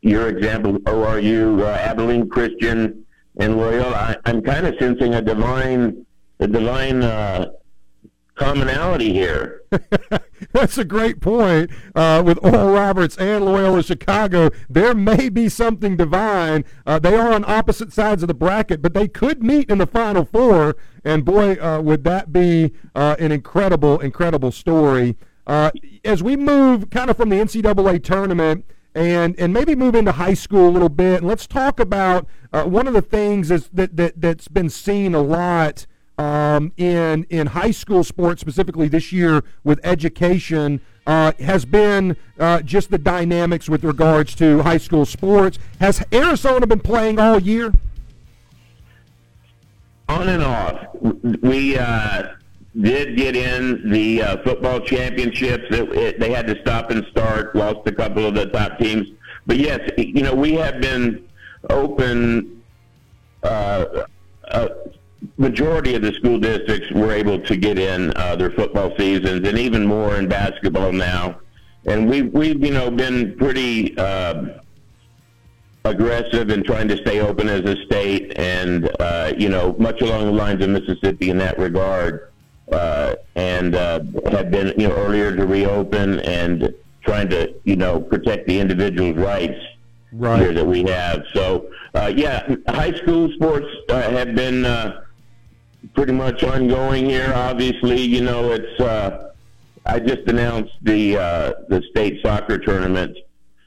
your 0.00 0.28
example 0.28 0.74
ORU 0.80 1.62
uh, 1.62 1.66
Abilene 1.66 2.28
Christian 2.28 3.04
and 3.38 3.56
Loyola 3.56 4.16
I, 4.24 4.30
am 4.30 4.42
kind 4.42 4.66
of 4.66 4.74
sensing 4.78 5.14
a 5.14 5.22
divine 5.22 6.06
a 6.40 6.46
divine 6.46 7.02
uh, 7.02 7.50
commonality 8.34 9.12
here. 9.12 9.62
That's 10.52 10.78
a 10.78 10.84
great 10.84 11.20
point. 11.20 11.70
Uh, 11.94 12.22
with 12.24 12.38
Oral 12.42 12.72
Roberts 12.72 13.16
and 13.16 13.44
Loyola 13.44 13.82
Chicago, 13.82 14.50
there 14.68 14.94
may 14.94 15.28
be 15.28 15.48
something 15.48 15.96
divine. 15.96 16.64
Uh, 16.86 16.98
they 16.98 17.14
are 17.14 17.32
on 17.32 17.44
opposite 17.44 17.92
sides 17.92 18.22
of 18.22 18.28
the 18.28 18.34
bracket, 18.34 18.82
but 18.82 18.94
they 18.94 19.08
could 19.08 19.42
meet 19.42 19.70
in 19.70 19.78
the 19.78 19.86
Final 19.86 20.24
Four. 20.24 20.76
And 21.04 21.24
boy, 21.24 21.54
uh, 21.60 21.80
would 21.80 22.04
that 22.04 22.32
be 22.32 22.72
uh, 22.94 23.16
an 23.18 23.32
incredible, 23.32 24.00
incredible 24.00 24.52
story. 24.52 25.16
Uh, 25.46 25.70
as 26.04 26.22
we 26.22 26.36
move 26.36 26.90
kind 26.90 27.10
of 27.10 27.16
from 27.16 27.30
the 27.30 27.36
NCAA 27.36 28.02
tournament 28.04 28.66
and 28.94 29.38
and 29.38 29.52
maybe 29.52 29.74
move 29.74 29.94
into 29.94 30.12
high 30.12 30.34
school 30.34 30.68
a 30.68 30.70
little 30.70 30.88
bit, 30.88 31.18
and 31.18 31.26
let's 31.26 31.46
talk 31.46 31.80
about 31.80 32.26
uh, 32.52 32.64
one 32.64 32.86
of 32.86 32.94
the 32.94 33.02
things 33.02 33.48
that, 33.48 33.96
that 33.96 34.20
that's 34.20 34.48
been 34.48 34.68
seen 34.68 35.14
a 35.14 35.22
lot 35.22 35.86
um, 36.18 36.72
in 36.76 37.24
in 37.30 37.46
high 37.46 37.70
school 37.70 38.04
sports, 38.04 38.40
specifically 38.40 38.88
this 38.88 39.12
year 39.12 39.44
with 39.64 39.80
education, 39.84 40.80
uh, 41.06 41.32
has 41.38 41.64
been 41.64 42.16
uh, 42.38 42.60
just 42.60 42.90
the 42.90 42.98
dynamics 42.98 43.68
with 43.68 43.84
regards 43.84 44.34
to 44.34 44.62
high 44.62 44.76
school 44.76 45.06
sports. 45.06 45.58
Has 45.80 46.04
Arizona 46.12 46.66
been 46.66 46.80
playing 46.80 47.18
all 47.18 47.38
year? 47.38 47.72
On 50.08 50.28
and 50.28 50.42
off. 50.42 50.86
We 51.42 51.78
uh, 51.78 52.34
did 52.80 53.16
get 53.16 53.36
in 53.36 53.90
the 53.90 54.22
uh, 54.22 54.42
football 54.42 54.80
championships. 54.80 55.64
It, 55.70 55.92
it, 55.92 56.20
they 56.20 56.32
had 56.32 56.46
to 56.48 56.60
stop 56.62 56.90
and 56.90 57.06
start. 57.10 57.54
Lost 57.54 57.86
a 57.86 57.92
couple 57.92 58.26
of 58.26 58.34
the 58.34 58.46
top 58.46 58.78
teams, 58.78 59.08
but 59.46 59.58
yes, 59.58 59.80
you 59.96 60.22
know 60.22 60.34
we 60.34 60.54
have 60.54 60.80
been 60.80 61.28
open 61.70 62.62
uh, 63.42 64.04
uh, 64.48 64.68
majority 65.36 65.94
of 65.94 66.02
the 66.02 66.12
school 66.14 66.38
districts 66.38 66.90
were 66.92 67.12
able 67.12 67.40
to 67.40 67.56
get 67.56 67.78
in 67.78 68.12
uh, 68.16 68.36
their 68.36 68.50
football 68.50 68.94
seasons, 68.96 69.46
and 69.46 69.58
even 69.58 69.86
more 69.86 70.16
in 70.16 70.28
basketball 70.28 70.92
now. 70.92 71.40
And 71.86 72.08
we've 72.08 72.32
we've 72.32 72.64
you 72.64 72.72
know 72.72 72.90
been 72.90 73.36
pretty 73.36 73.96
uh, 73.96 74.58
aggressive 75.84 76.50
in 76.50 76.62
trying 76.64 76.88
to 76.88 76.96
stay 76.98 77.20
open 77.20 77.48
as 77.48 77.62
a 77.62 77.76
state, 77.84 78.38
and 78.38 78.90
uh, 79.00 79.32
you 79.36 79.48
know 79.48 79.74
much 79.78 80.00
along 80.02 80.26
the 80.26 80.32
lines 80.32 80.62
of 80.62 80.70
Mississippi 80.70 81.30
in 81.30 81.38
that 81.38 81.58
regard, 81.58 82.30
uh, 82.72 83.14
and 83.34 83.74
uh, 83.74 84.00
have 84.30 84.50
been 84.50 84.74
you 84.78 84.88
know 84.88 84.94
earlier 84.94 85.34
to 85.34 85.46
reopen 85.46 86.20
and 86.20 86.74
trying 87.02 87.28
to 87.30 87.54
you 87.64 87.76
know 87.76 88.00
protect 88.00 88.46
the 88.46 88.58
individual's 88.58 89.16
rights 89.16 89.58
right. 90.12 90.40
here 90.40 90.52
that 90.52 90.66
we 90.66 90.82
have. 90.84 91.24
So 91.32 91.70
uh, 91.94 92.12
yeah, 92.14 92.54
high 92.68 92.94
school 92.94 93.32
sports 93.32 93.66
uh, 93.88 94.10
have 94.10 94.34
been. 94.34 94.64
Uh, 94.64 95.02
pretty 95.94 96.12
much 96.12 96.42
ongoing 96.42 97.06
here. 97.06 97.32
Obviously, 97.34 98.00
you 98.00 98.20
know, 98.20 98.52
it's 98.52 98.80
uh, 98.80 99.32
I 99.86 99.98
just 99.98 100.28
announced 100.28 100.74
the 100.82 101.16
uh, 101.16 101.52
the 101.68 101.82
state 101.90 102.20
soccer 102.22 102.58
tournament 102.58 103.16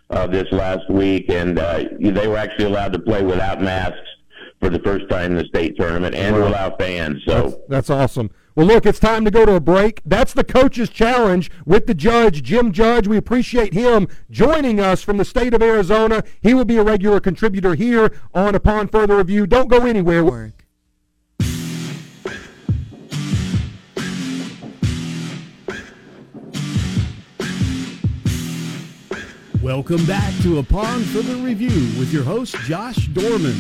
uh, 0.10 0.28
this 0.28 0.52
last 0.52 0.90
week, 0.90 1.30
and 1.30 1.58
uh, 1.58 1.86
they 2.00 2.28
were 2.28 2.38
actually 2.38 2.66
allowed 2.66 2.94
to 2.94 3.00
play 3.00 3.24
without 3.24 3.62
masks 3.62 3.98
for 4.60 4.70
the 4.70 4.80
first 4.80 5.10
time 5.10 5.32
in 5.32 5.38
the 5.38 5.46
state 5.46 5.76
tournament 5.78 6.14
and 6.14 6.36
wow. 6.36 6.42
to 6.44 6.48
allow 6.48 6.76
fans. 6.78 7.22
So 7.26 7.44
that's, 7.44 7.56
that's, 7.68 7.90
awesome. 7.90 8.30
Well, 8.54 8.68
look, 8.68 8.86
it's 8.86 9.00
time 9.00 9.26
to 9.26 9.32
go 9.32 9.46
to 9.46 9.56
a 9.56 9.60
break. 9.60 10.02
That's 10.06 10.34
the 10.34 10.44
coach's 10.44 10.90
challenge 10.90 11.50
with 11.66 11.88
the 11.88 11.96
judge, 11.96 12.44
Jim 12.44 12.72
Judge. 12.72 13.08
We 13.08 13.18
appreciate 13.18 13.74
him 13.74 14.08
joining 14.30 14.80
us 14.80 15.02
from 15.02 15.18
the 15.18 15.26
state 15.26 15.56
of 15.56 15.64
Arizona. 15.64 16.24
He 16.42 16.54
will 16.54 16.66
be 16.66 16.78
a 16.78 16.84
regular 16.84 17.20
contributor 17.20 17.74
here 17.74 18.14
on 18.34 18.54
Upon 18.54 18.88
Further 18.90 19.18
Review. 19.18 19.48
Don't 19.48 19.70
go 19.70 19.86
anywhere. 19.86 20.54
Welcome 29.74 30.06
back 30.06 30.34
to 30.42 30.58
a 30.58 30.60
Upon 30.60 31.00
Further 31.00 31.38
Review 31.38 31.98
with 31.98 32.12
your 32.12 32.24
host, 32.24 32.56
Josh 32.66 33.08
Dorman. 33.08 33.56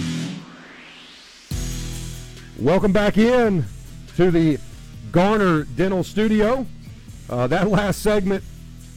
Welcome 2.60 2.92
back 2.92 3.18
in 3.18 3.64
to 4.18 4.30
the 4.30 4.60
Garner 5.14 5.64
Dental 5.64 6.04
Studio. 6.04 6.66
Uh, 7.30 7.48
that 7.48 7.70
last 7.70 8.02
segment, 8.02 8.44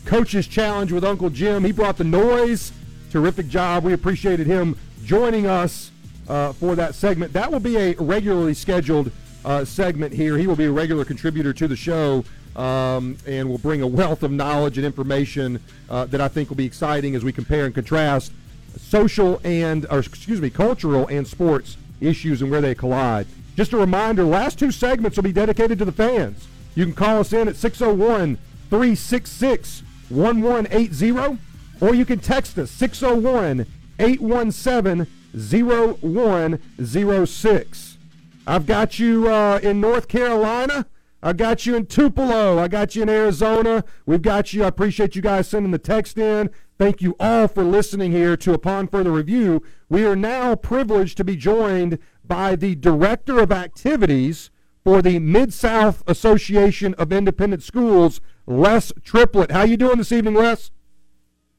Coach's 0.05 0.49
Challenge 0.49 0.91
with 0.91 1.05
Uncle 1.05 1.31
Jim. 1.31 1.62
He 1.62 1.71
brought 1.71 1.99
the 1.99 2.05
noise. 2.05 2.73
Terrific 3.12 3.47
job. 3.47 3.85
We 3.85 3.93
appreciated 3.93 4.49
him 4.49 4.77
joining 5.05 5.47
us 5.47 5.93
uh, 6.29 6.53
for 6.55 6.75
that 6.75 6.97
segment. 6.97 7.33
That 7.33 7.53
will 7.53 7.61
be 7.61 7.77
a 7.77 7.95
regularly 7.95 8.55
scheduled 8.55 9.12
uh, 9.45 9.65
segment 9.65 10.12
here. 10.12 10.37
He 10.37 10.49
will 10.49 10.57
be 10.57 10.65
a 10.65 10.73
regular 10.73 11.05
contributor 11.05 11.53
to 11.53 11.69
the 11.69 11.77
show 11.77 12.25
um, 12.57 13.17
and 13.27 13.49
will 13.49 13.59
bring 13.59 13.83
a 13.83 13.87
wealth 13.87 14.23
of 14.23 14.31
knowledge 14.31 14.79
and 14.79 14.87
information 14.87 15.61
uh, 15.91 16.07
that 16.07 16.21
I 16.21 16.29
think 16.29 16.49
will 16.49 16.57
be 16.57 16.67
exciting 16.67 17.15
as 17.15 17.25
we 17.25 17.33
compare 17.33 17.67
and 17.67 17.75
contrast 17.75 18.33
social 18.79 19.41
and, 19.45 19.87
or 19.91 20.01
excuse 20.01 20.41
me, 20.41 20.51
cultural 20.51 21.07
and 21.09 21.27
sports 21.27 21.77
issues 22.01 22.43
and 22.43 22.51
where 22.51 22.61
they 22.61 22.75
collide. 22.75 23.27
Just 23.57 23.73
a 23.73 23.77
reminder 23.77 24.25
last 24.25 24.59
two 24.59 24.73
segments 24.73 25.17
will 25.17 25.25
be 25.25 25.33
dedicated 25.33 25.79
to 25.79 25.85
the 25.85 25.93
fans. 25.93 26.49
You 26.75 26.85
can 26.85 26.95
call 26.95 27.21
us 27.21 27.33
in 27.33 27.49
at 27.49 27.57
601 27.57 28.39
366 28.71 29.83
1180, 30.09 31.39
or 31.81 31.95
you 31.95 32.05
can 32.05 32.19
text 32.19 32.59
us 32.59 32.71
601 32.73 33.67
817 33.99 35.07
0106. 35.35 37.99
I've 38.47 38.67
got 38.67 38.99
you 38.99 39.27
uh, 39.29 39.59
in 39.63 39.81
North 39.81 40.09
Carolina. 40.09 40.85
I 41.25 41.33
got 41.33 41.64
you 41.64 41.75
in 41.75 41.87
Tupelo. 41.87 42.59
I 42.59 42.68
got 42.68 42.95
you 42.95 43.01
in 43.03 43.09
Arizona. 43.09 43.83
We've 44.05 44.20
got 44.20 44.53
you. 44.53 44.62
I 44.62 44.66
appreciate 44.66 45.16
you 45.16 45.22
guys 45.22 45.49
sending 45.49 45.72
the 45.72 45.79
text 45.79 46.18
in. 46.18 46.51
Thank 46.77 47.01
you 47.01 47.16
all 47.18 47.49
for 47.49 47.64
listening 47.64 48.12
here 48.12 48.37
to 48.37 48.53
Upon 48.53 48.89
Further 48.89 49.11
Review. 49.11 49.62
We 49.89 50.05
are 50.05 50.16
now 50.16 50.55
privileged 50.55 51.16
to 51.16 51.25
be 51.25 51.35
joined 51.35 51.99
by 52.27 52.57
the 52.57 52.75
Director 52.75 53.39
of 53.39 53.51
Activities 53.51 54.51
for 54.85 55.01
the 55.01 55.18
Mid-South 55.18 56.03
Association 56.07 56.93
of 56.95 57.11
Independent 57.11 57.62
Schools, 57.62 58.20
Les 58.47 58.93
Triplett. 59.03 59.51
How 59.51 59.62
you 59.62 59.79
doing 59.79 59.97
this 59.97 60.12
evening, 60.12 60.35
Les? 60.35 60.70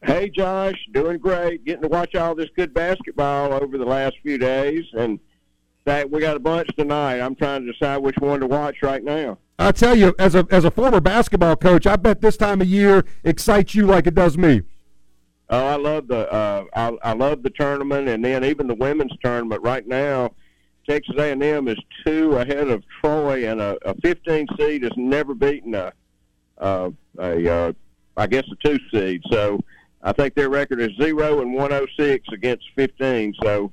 Hey, 0.03 0.30
Josh. 0.30 0.78
Doing 0.91 1.18
great. 1.18 1.66
Getting 1.66 1.82
to 1.82 1.88
watch 1.88 2.13
all 2.13 2.36
this 2.36 2.49
good 2.55 2.72
basketball 2.72 3.51
over 3.51 3.80
the 3.80 3.86
last 3.86 4.13
few 4.22 4.38
days. 4.38 4.84
And 4.93 5.20
that 5.86 6.11
we 6.11 6.20
got 6.20 6.36
a 6.36 6.39
bunch 6.39 6.68
tonight. 6.78 7.20
I'm 7.20 7.34
trying 7.34 7.66
to 7.66 7.74
decide 7.74 7.97
which 7.97 8.18
one 8.20 8.41
to 8.41 8.47
watch 8.47 8.84
right 8.84 9.03
now. 9.03 9.39
I 9.58 9.72
tell 9.72 9.95
you, 9.95 10.14
as 10.20 10.36
a 10.36 10.45
as 10.51 10.66
a 10.66 10.72
former 10.72 10.99
basketball 10.99 11.56
coach, 11.56 11.88
I 11.88 11.95
bet 11.95 12.22
this 12.22 12.38
time 12.38 12.62
of 12.62 12.68
year 12.68 13.06
excites 13.24 13.74
you 13.74 13.86
like 13.86 14.06
it 14.06 14.16
does 14.16 14.38
me. 14.38 14.64
Oh, 15.49 15.68
I 15.68 15.76
love 15.76 16.08
the 16.08 16.32
uh, 16.32 16.66
I, 16.76 16.97
I 17.03 17.14
love 17.14 17.43
the 17.43 17.51
tournament, 17.51 18.10
and 18.10 18.24
then 18.24 18.43
even 18.43 18.68
the 18.68 18.76
women's 18.76 19.14
tournament. 19.24 19.62
Right 19.62 19.88
now, 19.88 20.32
Texas 20.88 21.16
A&M 21.18 21.68
is 21.68 21.78
two 22.06 22.34
ahead 22.34 22.68
of 22.68 22.84
Troy, 23.01 23.49
and 23.49 23.62
a, 23.62 23.78
a 23.86 23.95
15 24.01 24.47
seed 24.58 24.84
has 24.84 24.91
never 24.97 25.34
beaten 25.34 25.74
a 25.74 25.93
uh, 26.58 26.89
a 27.20 27.76
I 28.18 28.28
guess 28.28 28.43
a 28.51 28.68
two 28.68 28.80
seed. 28.91 29.22
So 29.32 29.62
I 30.03 30.12
think 30.12 30.36
their 30.36 30.49
record 30.49 30.82
is 30.82 30.91
zero 31.01 31.41
and 31.41 31.53
106 31.53 32.28
against 32.34 32.66
15. 32.76 33.36
So 33.41 33.72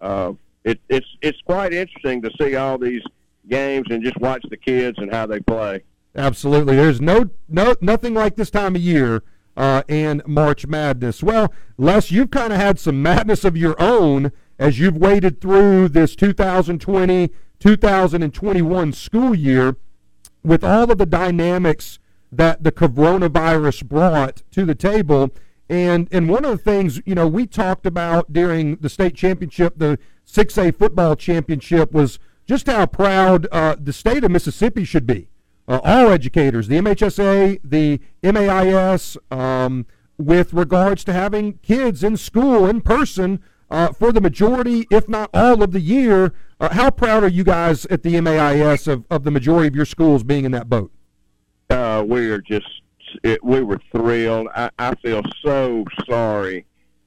uh, 0.00 0.32
it, 0.64 0.80
it's 0.88 1.06
it's 1.22 1.40
quite 1.42 1.72
interesting 1.72 2.20
to 2.22 2.30
see 2.40 2.56
all 2.56 2.78
these 2.78 3.02
games 3.48 3.86
and 3.90 4.02
just 4.02 4.18
watch 4.18 4.44
the 4.48 4.56
kids 4.56 4.98
and 4.98 5.12
how 5.12 5.26
they 5.26 5.40
play. 5.40 5.82
Absolutely, 6.14 6.76
there's 6.76 7.00
no 7.00 7.30
no 7.48 7.74
nothing 7.80 8.14
like 8.14 8.36
this 8.36 8.50
time 8.50 8.74
of 8.74 8.82
year 8.82 9.22
uh, 9.56 9.82
and 9.88 10.22
March 10.26 10.66
Madness. 10.66 11.22
Well, 11.22 11.52
Les, 11.76 12.10
you've 12.10 12.30
kind 12.30 12.52
of 12.52 12.58
had 12.58 12.78
some 12.78 13.02
madness 13.02 13.44
of 13.44 13.56
your 13.56 13.80
own 13.80 14.32
as 14.58 14.78
you've 14.78 14.96
waded 14.96 15.40
through 15.40 15.88
this 15.88 16.16
2020 16.16 17.30
2021 17.60 18.92
school 18.92 19.34
year 19.34 19.76
with 20.42 20.64
all 20.64 20.90
of 20.90 20.98
the 20.98 21.06
dynamics 21.06 21.98
that 22.32 22.64
the 22.64 22.72
coronavirus 22.72 23.84
brought 23.84 24.42
to 24.50 24.64
the 24.64 24.74
table. 24.74 25.30
And 25.68 26.08
and 26.10 26.28
one 26.28 26.44
of 26.44 26.50
the 26.52 26.64
things 26.64 27.00
you 27.04 27.14
know 27.14 27.28
we 27.28 27.46
talked 27.46 27.86
about 27.86 28.32
during 28.32 28.76
the 28.76 28.88
state 28.88 29.14
championship, 29.14 29.74
the 29.76 29.98
6A 30.26 30.76
football 30.76 31.14
championship, 31.16 31.92
was 31.92 32.18
just 32.50 32.66
how 32.66 32.84
proud 32.84 33.46
uh, 33.52 33.76
the 33.78 33.92
state 33.92 34.24
of 34.24 34.30
Mississippi 34.32 34.82
should 34.82 35.06
be. 35.06 35.28
Uh, 35.68 35.78
all 35.84 36.08
educators, 36.08 36.66
the 36.66 36.74
MHSA, 36.78 37.60
the 37.62 38.00
MAIS, 38.24 39.16
um, 39.30 39.86
with 40.18 40.52
regards 40.52 41.04
to 41.04 41.12
having 41.12 41.58
kids 41.58 42.02
in 42.02 42.16
school 42.16 42.66
in 42.66 42.80
person 42.80 43.40
uh, 43.70 43.92
for 43.92 44.10
the 44.10 44.20
majority, 44.20 44.84
if 44.90 45.08
not 45.08 45.30
all 45.32 45.62
of 45.62 45.70
the 45.70 45.78
year. 45.78 46.32
Uh, 46.58 46.70
how 46.74 46.90
proud 46.90 47.22
are 47.22 47.28
you 47.28 47.44
guys 47.44 47.86
at 47.86 48.02
the 48.02 48.20
MAIS 48.20 48.88
of, 48.88 49.04
of 49.12 49.22
the 49.22 49.30
majority 49.30 49.68
of 49.68 49.76
your 49.76 49.86
schools 49.86 50.24
being 50.24 50.44
in 50.44 50.50
that 50.50 50.68
boat? 50.68 50.90
Uh, 51.70 52.04
we 52.04 52.32
are 52.32 52.40
just, 52.40 52.82
it, 53.22 53.44
we 53.44 53.62
were 53.62 53.78
thrilled. 53.92 54.48
I, 54.56 54.70
I 54.76 54.96
feel 54.96 55.22
so 55.44 55.84
sorry 56.04 56.66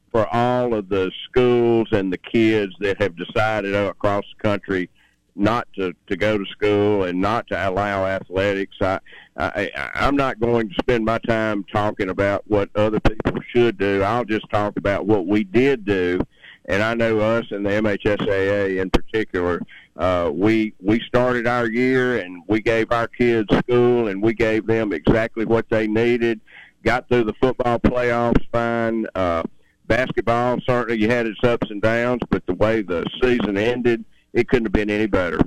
for 0.09 0.25
all 0.33 0.73
of 0.73 0.87
the 0.87 1.11
schools 1.25 1.89
and 1.91 2.13
the 2.13 2.17
kids 2.17 2.73
that 2.79 3.01
have 3.01 3.17
decided 3.17 3.75
across 3.75 4.23
the 4.37 4.41
country– 4.41 4.89
not 5.35 5.67
to, 5.75 5.93
to 6.07 6.15
go 6.15 6.37
to 6.37 6.45
school 6.45 7.03
and 7.03 7.19
not 7.19 7.47
to 7.47 7.69
allow 7.69 8.05
athletics. 8.05 8.75
I, 8.81 8.99
I 9.37 9.71
I'm 9.95 10.15
not 10.15 10.39
going 10.39 10.69
to 10.69 10.75
spend 10.75 11.05
my 11.05 11.17
time 11.19 11.63
talking 11.71 12.09
about 12.09 12.43
what 12.47 12.69
other 12.75 12.99
people 12.99 13.41
should 13.49 13.77
do. 13.77 14.03
I'll 14.03 14.25
just 14.25 14.49
talk 14.51 14.77
about 14.77 15.05
what 15.05 15.25
we 15.25 15.43
did 15.43 15.85
do. 15.85 16.21
And 16.65 16.81
I 16.81 16.93
know 16.93 17.19
us 17.19 17.45
and 17.51 17.65
the 17.65 17.71
MHSAA 17.71 18.79
in 18.79 18.89
particular, 18.89 19.61
uh, 19.97 20.31
we 20.33 20.73
we 20.81 21.01
started 21.01 21.45
our 21.45 21.67
year 21.67 22.19
and 22.19 22.41
we 22.47 22.61
gave 22.61 22.91
our 22.91 23.07
kids 23.07 23.53
school 23.57 24.07
and 24.07 24.21
we 24.21 24.33
gave 24.33 24.65
them 24.65 24.93
exactly 24.93 25.45
what 25.45 25.69
they 25.69 25.87
needed. 25.87 26.39
Got 26.83 27.07
through 27.09 27.25
the 27.25 27.33
football 27.33 27.79
playoffs 27.79 28.45
fine. 28.51 29.07
Uh, 29.13 29.43
basketball 29.87 30.59
certainly 30.65 31.01
you 31.01 31.09
had 31.09 31.27
its 31.27 31.39
ups 31.43 31.69
and 31.69 31.81
downs, 31.81 32.21
but 32.29 32.45
the 32.45 32.53
way 32.53 32.81
the 32.81 33.05
season 33.21 33.57
ended, 33.57 34.05
it 34.33 34.47
couldn't 34.49 34.65
have 34.65 34.73
been 34.73 34.89
any 34.89 35.05
better. 35.05 35.39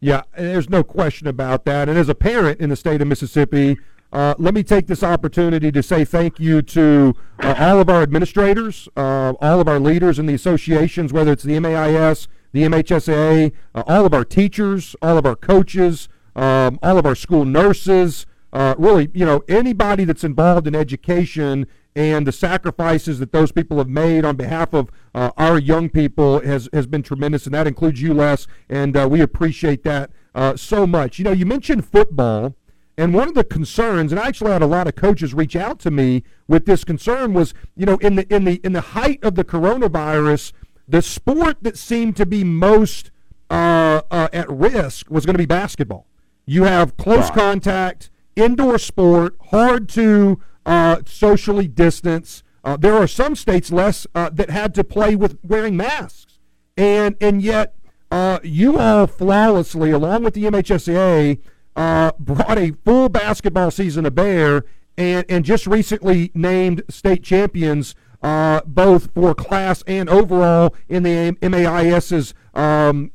Yeah, 0.00 0.22
there's 0.36 0.68
no 0.68 0.82
question 0.82 1.26
about 1.26 1.64
that. 1.64 1.88
And 1.88 1.96
as 1.96 2.08
a 2.08 2.14
parent 2.14 2.60
in 2.60 2.68
the 2.68 2.76
state 2.76 3.00
of 3.00 3.08
Mississippi, 3.08 3.78
uh, 4.12 4.34
let 4.38 4.54
me 4.54 4.62
take 4.62 4.86
this 4.86 5.02
opportunity 5.02 5.72
to 5.72 5.82
say 5.82 6.04
thank 6.04 6.38
you 6.38 6.62
to 6.62 7.14
uh, 7.40 7.54
all 7.58 7.80
of 7.80 7.88
our 7.88 8.02
administrators, 8.02 8.88
uh, 8.96 9.32
all 9.40 9.60
of 9.60 9.66
our 9.66 9.80
leaders 9.80 10.18
in 10.18 10.26
the 10.26 10.34
associations, 10.34 11.12
whether 11.12 11.32
it's 11.32 11.42
the 11.42 11.58
MAIS, 11.58 12.28
the 12.52 12.62
MHSAA, 12.62 13.52
uh, 13.74 13.82
all 13.86 14.06
of 14.06 14.14
our 14.14 14.24
teachers, 14.24 14.94
all 15.02 15.18
of 15.18 15.26
our 15.26 15.34
coaches, 15.34 16.08
um, 16.36 16.78
all 16.82 16.98
of 16.98 17.06
our 17.06 17.16
school 17.16 17.44
nurses, 17.44 18.26
uh, 18.52 18.74
really, 18.78 19.10
you 19.14 19.26
know, 19.26 19.42
anybody 19.48 20.04
that's 20.04 20.22
involved 20.22 20.68
in 20.68 20.76
education 20.76 21.66
and 21.96 22.26
the 22.26 22.32
sacrifices 22.32 23.18
that 23.20 23.32
those 23.32 23.52
people 23.52 23.78
have 23.78 23.88
made 23.88 24.24
on 24.24 24.36
behalf 24.36 24.74
of 24.74 24.90
uh, 25.14 25.30
our 25.36 25.58
young 25.58 25.88
people 25.88 26.40
has, 26.40 26.68
has 26.72 26.86
been 26.86 27.02
tremendous, 27.02 27.46
and 27.46 27.54
that 27.54 27.66
includes 27.66 28.02
you, 28.02 28.12
Les, 28.12 28.46
and 28.68 28.96
uh, 28.96 29.08
we 29.08 29.20
appreciate 29.20 29.84
that 29.84 30.10
uh, 30.34 30.56
so 30.56 30.86
much. 30.86 31.18
You 31.18 31.24
know, 31.24 31.32
you 31.32 31.46
mentioned 31.46 31.84
football, 31.86 32.54
and 32.98 33.14
one 33.14 33.28
of 33.28 33.34
the 33.34 33.44
concerns, 33.44 34.10
and 34.10 34.20
I 34.20 34.28
actually 34.28 34.52
had 34.52 34.62
a 34.62 34.66
lot 34.66 34.88
of 34.88 34.96
coaches 34.96 35.34
reach 35.34 35.54
out 35.54 35.78
to 35.80 35.90
me 35.90 36.24
with 36.48 36.66
this 36.66 36.84
concern, 36.84 37.32
was 37.32 37.54
you 37.76 37.86
know 37.86 37.96
in 37.98 38.16
the 38.16 38.34
in 38.34 38.44
the 38.44 38.60
in 38.64 38.72
the 38.72 38.80
height 38.80 39.22
of 39.22 39.36
the 39.36 39.44
coronavirus, 39.44 40.52
the 40.88 41.02
sport 41.02 41.58
that 41.62 41.78
seemed 41.78 42.16
to 42.16 42.26
be 42.26 42.44
most 42.44 43.10
uh, 43.50 44.02
uh, 44.10 44.28
at 44.32 44.50
risk 44.50 45.10
was 45.10 45.26
going 45.26 45.34
to 45.34 45.38
be 45.38 45.46
basketball. 45.46 46.06
You 46.46 46.64
have 46.64 46.96
close 46.96 47.30
wow. 47.30 47.36
contact, 47.36 48.10
indoor 48.36 48.78
sport, 48.78 49.36
hard 49.50 49.88
to 49.90 50.40
uh, 50.66 51.00
socially 51.06 51.68
distance. 51.68 52.42
Uh, 52.62 52.76
there 52.76 52.94
are 52.94 53.06
some 53.06 53.34
states 53.34 53.70
less 53.70 54.06
uh, 54.14 54.30
that 54.30 54.50
had 54.50 54.74
to 54.74 54.84
play 54.84 55.14
with 55.14 55.38
wearing 55.42 55.76
masks, 55.76 56.38
and 56.76 57.16
and 57.20 57.42
yet 57.42 57.74
uh, 58.10 58.38
you 58.42 58.78
all 58.78 59.06
flawlessly, 59.06 59.90
along 59.90 60.24
with 60.24 60.34
the 60.34 60.44
MHSAA, 60.44 61.38
uh, 61.76 62.12
brought 62.18 62.58
a 62.58 62.72
full 62.84 63.08
basketball 63.08 63.70
season 63.70 64.04
to 64.04 64.10
bear 64.10 64.64
and, 64.96 65.26
and 65.28 65.44
just 65.44 65.66
recently 65.66 66.30
named 66.34 66.82
state 66.88 67.22
champions 67.22 67.94
uh, 68.22 68.62
both 68.64 69.12
for 69.12 69.34
class 69.34 69.82
and 69.86 70.08
overall 70.08 70.74
in 70.88 71.02
the 71.02 71.36
MAIS's 71.42 72.32
um, 72.54 73.10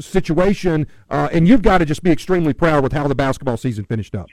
situation. 0.00 0.88
And 1.08 1.46
you've 1.46 1.62
got 1.62 1.78
to 1.78 1.84
just 1.84 2.02
be 2.02 2.10
extremely 2.10 2.54
proud 2.54 2.82
with 2.82 2.92
how 2.92 3.06
the 3.06 3.14
basketball 3.14 3.58
season 3.58 3.84
finished 3.84 4.16
up. 4.16 4.26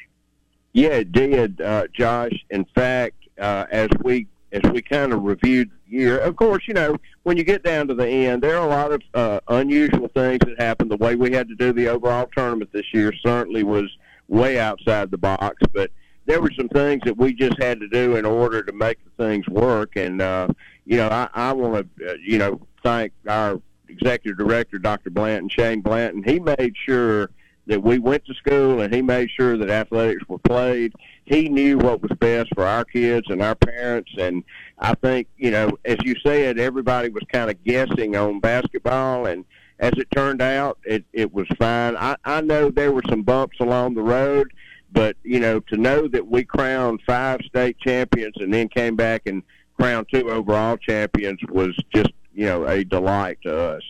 Yeah, 0.74 0.90
it 0.90 1.12
did, 1.12 1.60
uh, 1.62 1.88
Josh. 1.94 2.34
In 2.50 2.66
fact, 2.76 3.16
uh, 3.40 3.66
as 3.72 3.90
we 4.04 4.28
as 4.54 4.62
we 4.74 4.82
kind 4.82 5.14
of 5.14 5.24
reviewed 5.24 5.70
the 5.70 5.98
year, 5.98 6.18
of 6.18 6.36
course, 6.36 6.64
you 6.68 6.74
know 6.74 6.98
when 7.24 7.38
you 7.38 7.44
get 7.44 7.64
down 7.64 7.88
to 7.88 7.94
the 7.94 8.08
end, 8.08 8.42
there 8.42 8.58
are 8.58 8.66
a 8.66 8.70
lot 8.70 8.92
of 8.92 9.02
uh, 9.14 9.40
unusual 9.48 10.08
things 10.10 10.40
that 10.46 10.60
happened. 10.60 10.92
The 10.92 10.98
way 10.98 11.16
we 11.16 11.32
had 11.32 11.48
to 11.50 11.56
do 11.56 11.74
the 11.74 11.88
overall 11.88 12.30
tournament 12.36 12.72
this 12.72 12.94
year 12.94 13.14
certainly 13.14 13.64
was 13.64 13.90
way 14.28 14.60
outside 14.60 15.12
the 15.12 15.18
box, 15.18 15.58
but 15.74 15.92
there 16.26 16.42
were 16.42 16.52
some 16.58 16.70
things 16.70 17.02
that 17.06 17.18
we 17.18 17.34
just 17.34 17.62
had 17.62 17.80
to 17.80 17.88
do 17.90 18.16
in 18.16 18.26
order 18.26 18.64
to 18.64 18.72
make 18.72 18.98
the 19.04 19.24
things 19.24 19.48
work. 19.48 19.96
And 19.96 20.22
uh, 20.22 20.48
you 20.86 20.98
know, 20.98 21.10
I, 21.10 21.30
I 21.34 21.54
want 21.54 21.90
to 21.98 22.12
uh, 22.12 22.14
you 22.24 22.38
know 22.38 22.62
thank 22.84 23.12
our 23.28 23.60
executive 23.90 24.38
director, 24.38 24.80
Dr. 24.80 25.10
Blanton, 25.10 25.50
Shane 25.50 25.82
Blanton. 25.82 26.24
He 26.24 26.40
made 26.40 26.76
sure 26.86 27.30
that 27.68 27.82
we 27.82 28.00
went 28.00 28.26
to 28.26 28.34
school 28.34 28.82
and 28.82 28.94
he 28.94 29.02
made 29.02 29.30
sure 29.30 29.58
that 29.58 29.70
athletics 29.70 30.24
were 30.28 30.40
played. 30.40 30.94
He 31.26 31.48
knew 31.50 31.78
what 31.78 32.02
was 32.02 32.12
best 32.20 32.50
for 32.56 32.66
our 32.66 32.84
kids 32.84 33.28
and 33.30 33.42
our 33.42 33.56
parents. 33.56 34.12
And 34.18 34.44
I 34.80 34.94
think, 34.96 35.28
you 35.38 35.52
know, 35.52 35.78
as 35.86 35.98
you 36.04 36.16
said, 36.26 36.60
everybody 36.60 37.10
was 37.10 37.24
kind 37.32 37.50
of 37.50 37.64
guessing 37.64 38.16
on 38.16 38.40
basketball. 38.40 39.28
And 39.28 39.46
as 39.80 39.94
it 39.98 40.08
turned 40.12 40.42
out, 40.42 40.80
it, 40.84 41.06
it 41.14 41.34
was 41.34 41.48
fine. 41.60 41.96
I, 41.98 42.16
I 42.26 42.42
know 42.42 42.70
there 42.70 42.92
were 42.92 43.04
some 43.10 43.24
bumps 43.24 43.60
along 43.60 43.94
the 43.94 44.02
road, 44.02 44.52
but 44.92 45.16
you 45.24 45.40
know, 45.40 45.60
to 45.60 45.78
know 45.78 46.08
that 46.08 46.28
we 46.28 46.44
crowned 46.44 47.02
five 47.06 47.40
state 47.46 47.78
champions 47.80 48.36
and 48.38 48.54
then 48.54 48.68
came 48.68 48.96
back 48.96 49.24
and 49.26 49.44
crowned 49.80 50.08
two 50.14 50.30
overall 50.30 50.78
champions 50.78 51.40
was 51.50 51.76
just 51.94 52.12
you 52.34 52.46
know 52.46 52.68
a 52.68 52.84
delight 52.84 53.38
to 53.44 53.58
us. 53.58 53.84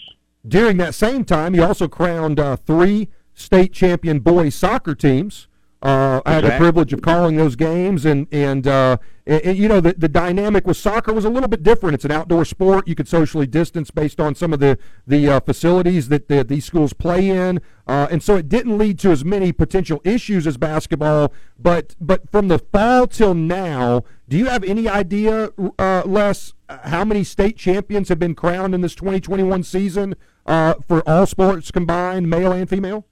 During 0.47 0.78
that 0.78 0.95
same 0.95 1.24
time, 1.24 1.53
he 1.53 1.59
also 1.59 1.88
crowned 1.88 2.39
uh, 2.39 2.55
three 2.55 3.09
state 3.42 3.74
champion 3.74 4.20
boys 4.20 4.56
soccer 4.56 4.96
teams. 4.96 5.48
Uh, 5.84 6.22
I 6.28 6.34
had 6.34 6.44
the 6.44 6.52
privilege 6.58 6.94
of 6.94 7.02
calling 7.02 7.38
those 7.38 7.56
games, 7.56 8.06
and 8.06 8.28
and, 8.32 8.68
uh, 8.68 8.98
and, 9.26 9.42
and, 9.42 9.58
you 9.58 9.68
know 9.68 9.82
the 9.82 9.94
the 9.94 10.08
dynamic 10.08 10.68
with 10.68 10.78
soccer 10.78 11.12
was 11.12 11.26
a 11.26 11.30
little 11.30 11.50
bit 11.50 11.64
different. 11.64 11.96
It's 11.96 12.06
an 12.06 12.12
outdoor 12.12 12.46
sport. 12.46 12.88
You 12.88 12.94
could 12.94 13.08
socially 13.08 13.48
distance 13.48 13.89
based 13.89 14.20
on 14.20 14.36
some 14.36 14.54
of 14.54 14.60
the 14.60 14.78
the 15.08 15.28
uh, 15.28 15.39
facilities 15.39 16.10
that 16.10 16.28
the, 16.28 16.44
these 16.44 16.66
schools 16.66 16.94
play 16.94 17.30
in, 17.30 17.62
uh, 17.88 18.08
and 18.12 18.22
so 18.22 18.36
it 18.36 18.48
didn't 18.48 18.78
lead 18.78 19.00
to 19.00 19.10
as 19.10 19.26
many 19.26 19.52
potential 19.52 20.02
issues 20.04 20.46
as 20.46 20.56
basketball. 20.56 21.34
But 21.58 21.96
but 22.00 22.30
from 22.30 22.48
the 22.48 22.60
fall 22.60 23.08
till 23.08 23.34
now, 23.34 24.04
do 24.30 24.38
you 24.38 24.46
have 24.46 24.64
any 24.64 24.88
idea, 24.88 25.50
uh, 25.80 26.04
Les, 26.06 26.54
how 26.70 27.04
many 27.04 27.24
state 27.24 27.58
champions 27.58 28.10
have 28.10 28.20
been 28.20 28.36
crowned 28.36 28.76
in 28.76 28.82
this 28.82 28.94
2021 28.94 29.64
season 29.64 30.14
uh, 30.46 30.76
for 30.88 31.02
all 31.10 31.26
sports 31.26 31.72
combined, 31.72 32.30
male 32.30 32.52
and 32.52 32.70
female? 32.70 33.08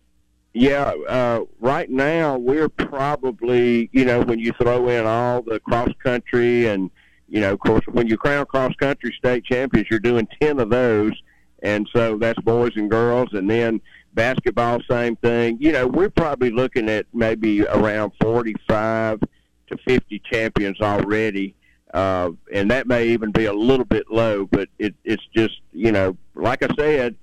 Yeah, 0.54 0.93
uh, 1.08 1.41
right 1.60 1.89
now 1.89 2.38
we're 2.38 2.70
probably, 2.70 3.89
you 3.93 4.04
know, 4.04 4.22
when 4.22 4.39
you 4.39 4.52
throw 4.54 4.89
in 4.89 5.06
all 5.06 5.43
the 5.43 5.60
cross 5.60 5.89
country 6.04 6.68
and, 6.68 6.89
you 7.28 7.39
know, 7.39 7.54
of 7.54 7.60
course, 7.60 7.86
when 7.91 8.08
you 8.08 8.18
crown 8.18 8.45
cross 8.47 8.74
country 8.76 9.14
state 9.18 9.45
champions, 9.45 9.88
you're 9.91 10.00
doing 10.00 10.28
10 10.41 10.60
of 10.60 10.70
those. 10.70 11.14
And 11.62 11.88
so 11.93 12.18
that's 12.18 12.39
boys 12.39 12.72
and 12.76 12.89
girls. 12.89 13.30
And 13.34 13.50
then 13.50 13.80
basketball, 14.14 14.80
same 14.89 15.16
thing. 15.18 15.58
You 15.60 15.72
know, 15.72 15.88
we're 15.88 16.10
probably 16.10 16.50
looking 16.50 16.89
at 16.89 17.06
maybe 17.14 17.64
around 17.66 18.14
45 18.22 19.20
to 19.20 19.78
50 19.88 20.22
champions 20.32 20.82
already. 20.82 21.56
Uh, 21.93 22.32
and 22.54 22.72
that 22.72 22.88
may 22.88 23.08
even 23.10 23.32
be 23.32 23.45
a 23.45 23.54
little 23.54 23.86
bit 23.86 24.10
low, 24.12 24.45
but 24.45 24.70
it, 24.80 24.95
it's 25.04 25.26
just, 25.36 25.62
you 25.74 25.91
know, 25.91 26.18
like 26.36 26.64
I 26.64 26.70
said, 26.78 27.16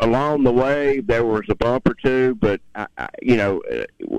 along 0.00 0.44
the 0.44 0.52
way 0.52 1.00
there 1.00 1.24
was 1.24 1.42
a 1.48 1.54
bump 1.54 1.88
or 1.88 1.94
two, 1.94 2.36
but 2.40 2.60
I, 2.74 2.86
I, 2.96 3.08
you 3.20 3.36
know, 3.36 3.62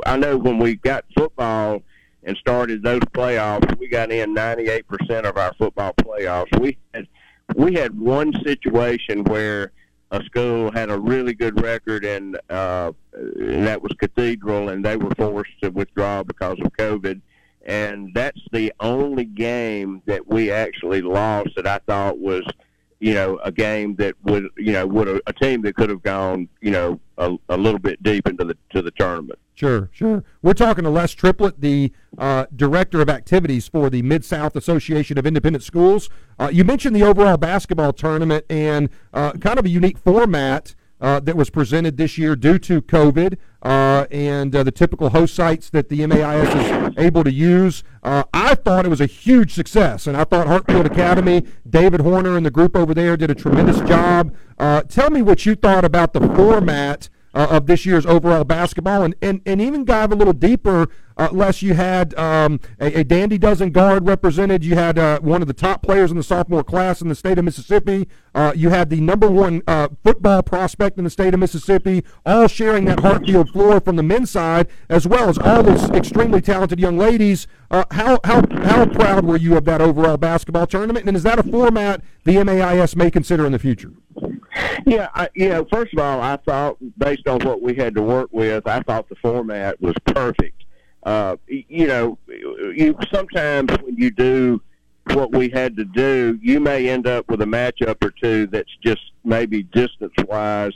I 0.05 0.17
know 0.17 0.37
when 0.37 0.57
we 0.57 0.75
got 0.75 1.05
football 1.15 1.81
and 2.23 2.37
started 2.37 2.83
those 2.83 3.01
playoffs, 3.01 3.77
we 3.79 3.87
got 3.87 4.11
in 4.11 4.35
98% 4.35 4.83
of 5.25 5.37
our 5.37 5.53
football 5.55 5.93
playoffs. 5.93 6.59
We 6.59 6.77
had 6.93 7.07
we 7.55 7.73
had 7.73 7.99
one 7.99 8.33
situation 8.45 9.23
where 9.25 9.71
a 10.11 10.23
school 10.23 10.71
had 10.71 10.89
a 10.89 10.97
really 10.97 11.33
good 11.33 11.61
record 11.61 12.05
and 12.05 12.39
uh 12.49 12.91
and 13.13 13.67
that 13.67 13.81
was 13.81 13.91
Cathedral 13.99 14.69
and 14.69 14.83
they 14.83 14.95
were 14.95 15.13
forced 15.15 15.51
to 15.61 15.69
withdraw 15.69 16.23
because 16.23 16.57
of 16.61 16.71
COVID 16.73 17.19
and 17.65 18.11
that's 18.13 18.39
the 18.51 18.73
only 18.79 19.25
game 19.25 20.01
that 20.05 20.27
we 20.27 20.51
actually 20.51 21.01
lost 21.01 21.49
that 21.55 21.67
I 21.67 21.79
thought 21.79 22.17
was 22.17 22.43
you 23.03 23.13
know, 23.13 23.37
a 23.43 23.51
game 23.51 23.95
that 23.95 24.15
would, 24.23 24.47
you 24.55 24.71
know, 24.71 24.87
would 24.87 25.09
a, 25.09 25.19
a 25.27 25.33
team 25.33 25.61
that 25.63 25.75
could 25.75 25.89
have 25.89 26.01
gone, 26.01 26.47
you 26.61 26.71
know, 26.71 27.01
a, 27.17 27.35
a, 27.49 27.57
little 27.57 27.77
bit 27.77 28.01
deep 28.01 28.25
into 28.29 28.45
the 28.45 28.55
to 28.69 28.81
the 28.81 28.91
tournament. 28.91 29.37
Sure, 29.55 29.89
sure. 29.91 30.23
We're 30.41 30.53
talking 30.53 30.85
to 30.85 30.89
Les 30.89 31.13
Triplett, 31.13 31.59
the 31.59 31.91
uh, 32.17 32.45
director 32.55 33.01
of 33.01 33.09
activities 33.09 33.67
for 33.67 33.89
the 33.89 34.01
Mid 34.03 34.23
South 34.23 34.55
Association 34.55 35.17
of 35.17 35.25
Independent 35.25 35.65
Schools. 35.65 36.09
Uh, 36.39 36.49
you 36.51 36.63
mentioned 36.63 36.95
the 36.95 37.03
overall 37.03 37.35
basketball 37.35 37.91
tournament 37.91 38.45
and 38.49 38.89
uh, 39.13 39.33
kind 39.33 39.59
of 39.59 39.65
a 39.65 39.69
unique 39.69 39.97
format 39.97 40.73
uh, 41.03 41.19
that 41.19 41.35
was 41.35 41.49
presented 41.49 41.97
this 41.97 42.17
year 42.17 42.33
due 42.33 42.57
to 42.57 42.81
COVID 42.81 43.37
uh, 43.61 44.07
and 44.09 44.55
uh, 44.55 44.63
the 44.63 44.71
typical 44.71 45.09
host 45.09 45.35
sites 45.35 45.69
that 45.71 45.89
the 45.89 46.07
MAIS 46.07 46.47
is 46.55 46.97
able 46.97 47.25
to 47.25 47.31
use. 47.31 47.83
Uh, 48.01 48.23
I 48.33 48.55
thought 48.55 48.85
it 48.85 48.89
was 48.89 49.01
a 49.01 49.05
huge 49.05 49.53
success, 49.53 50.07
and 50.07 50.15
I 50.15 50.23
thought 50.23 50.47
Hartfield 50.47 50.85
Academy, 50.85 51.45
David 51.69 51.99
Horner, 51.99 52.37
and 52.37 52.45
the 52.45 52.51
group 52.51 52.77
over 52.77 52.93
there 52.93 53.17
did 53.17 53.29
a 53.29 53.35
tremendous 53.35 53.81
job. 53.81 54.33
Uh, 54.57 54.81
tell 54.83 55.09
me 55.09 55.21
what 55.21 55.45
you 55.45 55.55
thought 55.55 55.83
about 55.83 56.13
the 56.13 56.21
format 56.21 57.09
uh, 57.33 57.47
of 57.49 57.65
this 57.65 57.85
year's 57.85 58.05
overall 58.05 58.45
basketball, 58.45 59.03
and, 59.03 59.13
and, 59.21 59.41
and 59.45 59.61
even 59.61 59.83
dive 59.83 60.13
a 60.13 60.15
little 60.15 60.33
deeper. 60.33 60.87
Uh, 61.17 61.29
Les, 61.31 61.61
you 61.61 61.73
had 61.73 62.13
um, 62.15 62.59
a, 62.79 62.99
a, 62.99 63.03
Dandy 63.03 63.37
Dozen 63.37 63.71
guard 63.71 64.07
represented. 64.07 64.63
You 64.63 64.75
had 64.75 64.97
uh, 64.97 65.19
one 65.19 65.41
of 65.41 65.47
the 65.47 65.53
top 65.53 65.81
players 65.81 66.11
in 66.11 66.17
the 66.17 66.23
sophomore 66.23 66.63
class 66.63 67.01
in 67.01 67.09
the 67.09 67.15
state 67.15 67.37
of 67.37 67.45
Mississippi. 67.45 68.07
Uh, 68.33 68.51
you 68.55 68.69
had 68.69 68.89
the 68.89 68.99
number 68.99 69.29
one 69.29 69.61
uh, 69.67 69.89
football 70.03 70.41
prospect 70.41 70.97
in 70.97 71.03
the 71.03 71.09
state 71.09 71.33
of 71.33 71.39
Mississippi, 71.39 72.03
all 72.25 72.47
sharing 72.47 72.85
that 72.85 73.01
Hartfield 73.01 73.49
floor 73.51 73.79
from 73.79 73.95
the 73.95 74.03
men's 74.03 74.31
side, 74.31 74.67
as 74.89 75.07
well 75.07 75.29
as 75.29 75.37
all 75.37 75.61
those 75.61 75.89
extremely 75.91 76.41
talented 76.41 76.79
young 76.79 76.97
ladies. 76.97 77.47
Uh, 77.69 77.85
how, 77.91 78.19
how, 78.23 78.43
how 78.63 78.85
proud 78.85 79.25
were 79.25 79.37
you 79.37 79.55
of 79.57 79.65
that 79.65 79.81
overall 79.81 80.17
basketball 80.17 80.67
tournament? 80.67 81.07
And 81.07 81.15
is 81.15 81.23
that 81.23 81.39
a 81.39 81.43
format 81.43 82.01
the 82.23 82.43
MAIS 82.43 82.95
may 82.95 83.11
consider 83.11 83.45
in 83.45 83.51
the 83.51 83.59
future? 83.59 83.91
Yeah, 84.85 85.09
I, 85.13 85.29
you 85.33 85.49
know, 85.49 85.65
first 85.71 85.93
of 85.93 85.99
all, 85.99 86.21
I 86.21 86.37
thought 86.37 86.77
based 86.97 87.27
on 87.27 87.39
what 87.41 87.61
we 87.61 87.75
had 87.75 87.95
to 87.95 88.01
work 88.01 88.29
with, 88.31 88.67
I 88.67 88.81
thought 88.81 89.09
the 89.09 89.15
format 89.15 89.79
was 89.81 89.95
perfect. 90.05 90.63
Uh, 91.05 91.35
you 91.47 91.87
know, 91.87 92.17
you 92.27 92.97
sometimes 93.13 93.69
when 93.81 93.95
you 93.97 94.09
do 94.09 94.61
what 95.11 95.31
we 95.31 95.49
had 95.49 95.75
to 95.75 95.83
do, 95.83 96.39
you 96.41 96.59
may 96.59 96.87
end 96.89 97.07
up 97.07 97.29
with 97.29 97.41
a 97.41 97.45
matchup 97.45 98.03
or 98.03 98.11
two 98.11 98.47
that's 98.47 98.71
just 98.83 99.01
maybe 99.23 99.63
distance 99.63 100.13
wise 100.27 100.73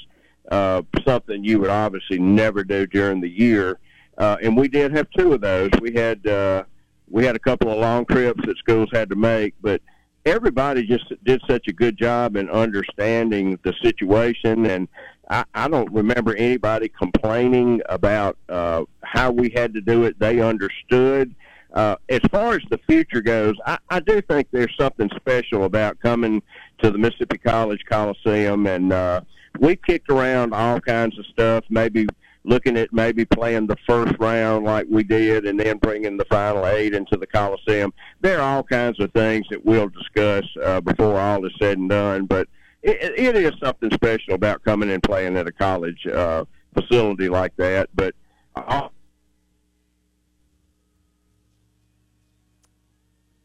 uh, 0.51 0.81
something 1.05 1.43
you 1.43 1.59
would 1.59 1.69
obviously 1.69 2.19
never 2.19 2.63
do 2.63 2.85
during 2.87 3.21
the 3.21 3.29
year. 3.29 3.79
Uh, 4.17 4.37
and 4.41 4.57
we 4.57 4.67
did 4.67 4.95
have 4.95 5.07
two 5.17 5.33
of 5.33 5.41
those. 5.41 5.69
We 5.81 5.93
had 5.93 6.25
uh, 6.25 6.63
we 7.09 7.25
had 7.25 7.35
a 7.35 7.39
couple 7.39 7.71
of 7.71 7.77
long 7.77 8.05
trips 8.05 8.41
that 8.45 8.57
schools 8.57 8.89
had 8.91 9.09
to 9.09 9.15
make, 9.15 9.53
but 9.61 9.81
everybody 10.25 10.85
just 10.85 11.05
did 11.23 11.41
such 11.49 11.67
a 11.67 11.73
good 11.73 11.97
job 11.97 12.35
in 12.35 12.49
understanding 12.49 13.57
the 13.63 13.73
situation 13.81 14.65
and 14.65 14.87
I, 15.29 15.43
I 15.53 15.67
don't 15.67 15.91
remember 15.91 16.35
anybody 16.35 16.89
complaining 16.89 17.81
about 17.89 18.37
uh, 18.49 18.83
how 19.03 19.31
we 19.31 19.49
had 19.55 19.73
to 19.73 19.81
do 19.81 20.05
it. 20.05 20.19
They 20.19 20.39
understood. 20.39 21.35
Uh, 21.73 21.95
as 22.09 22.21
far 22.31 22.53
as 22.55 22.61
the 22.69 22.79
future 22.89 23.21
goes, 23.21 23.55
I, 23.65 23.77
I 23.89 23.99
do 23.99 24.21
think 24.21 24.47
there's 24.51 24.73
something 24.79 25.09
special 25.17 25.65
about 25.65 25.99
coming 25.99 26.41
to 26.81 26.91
the 26.91 26.97
Mississippi 26.97 27.37
College 27.37 27.83
Coliseum, 27.89 28.67
and 28.67 28.93
uh, 28.93 29.21
we 29.59 29.75
kicked 29.75 30.09
around 30.09 30.53
all 30.53 30.79
kinds 30.79 31.19
of 31.19 31.25
stuff. 31.25 31.65
Maybe 31.69 32.07
looking 32.45 32.77
at 32.77 32.93
maybe 32.93 33.25
playing 33.25 33.67
the 33.67 33.75
first 33.85 34.13
round 34.19 34.65
like 34.65 34.87
we 34.89 35.03
did 35.03 35.45
and 35.45 35.59
then 35.59 35.77
bringing 35.77 36.15
the 36.15 36.25
final 36.25 36.65
eight 36.65 36.93
into 36.93 37.17
the 37.17 37.27
Coliseum. 37.27 37.93
There 38.21 38.39
are 38.39 38.55
all 38.55 38.63
kinds 38.63 38.99
of 39.01 39.11
things 39.11 39.45
that 39.49 39.65
we'll 39.65 39.89
discuss 39.89 40.45
uh, 40.63 40.79
before 40.79 41.19
all 41.19 41.45
is 41.45 41.51
said 41.59 41.77
and 41.77 41.89
done, 41.89 42.25
but 42.25 42.47
it, 42.83 43.13
it 43.17 43.35
is 43.35 43.53
something 43.59 43.91
special 43.91 44.33
about 44.33 44.63
coming 44.63 44.91
and 44.91 45.01
playing 45.03 45.37
at 45.37 45.47
a 45.47 45.51
college 45.51 46.05
uh, 46.07 46.45
facility 46.73 47.29
like 47.29 47.55
that. 47.57 47.89
But 47.95 48.15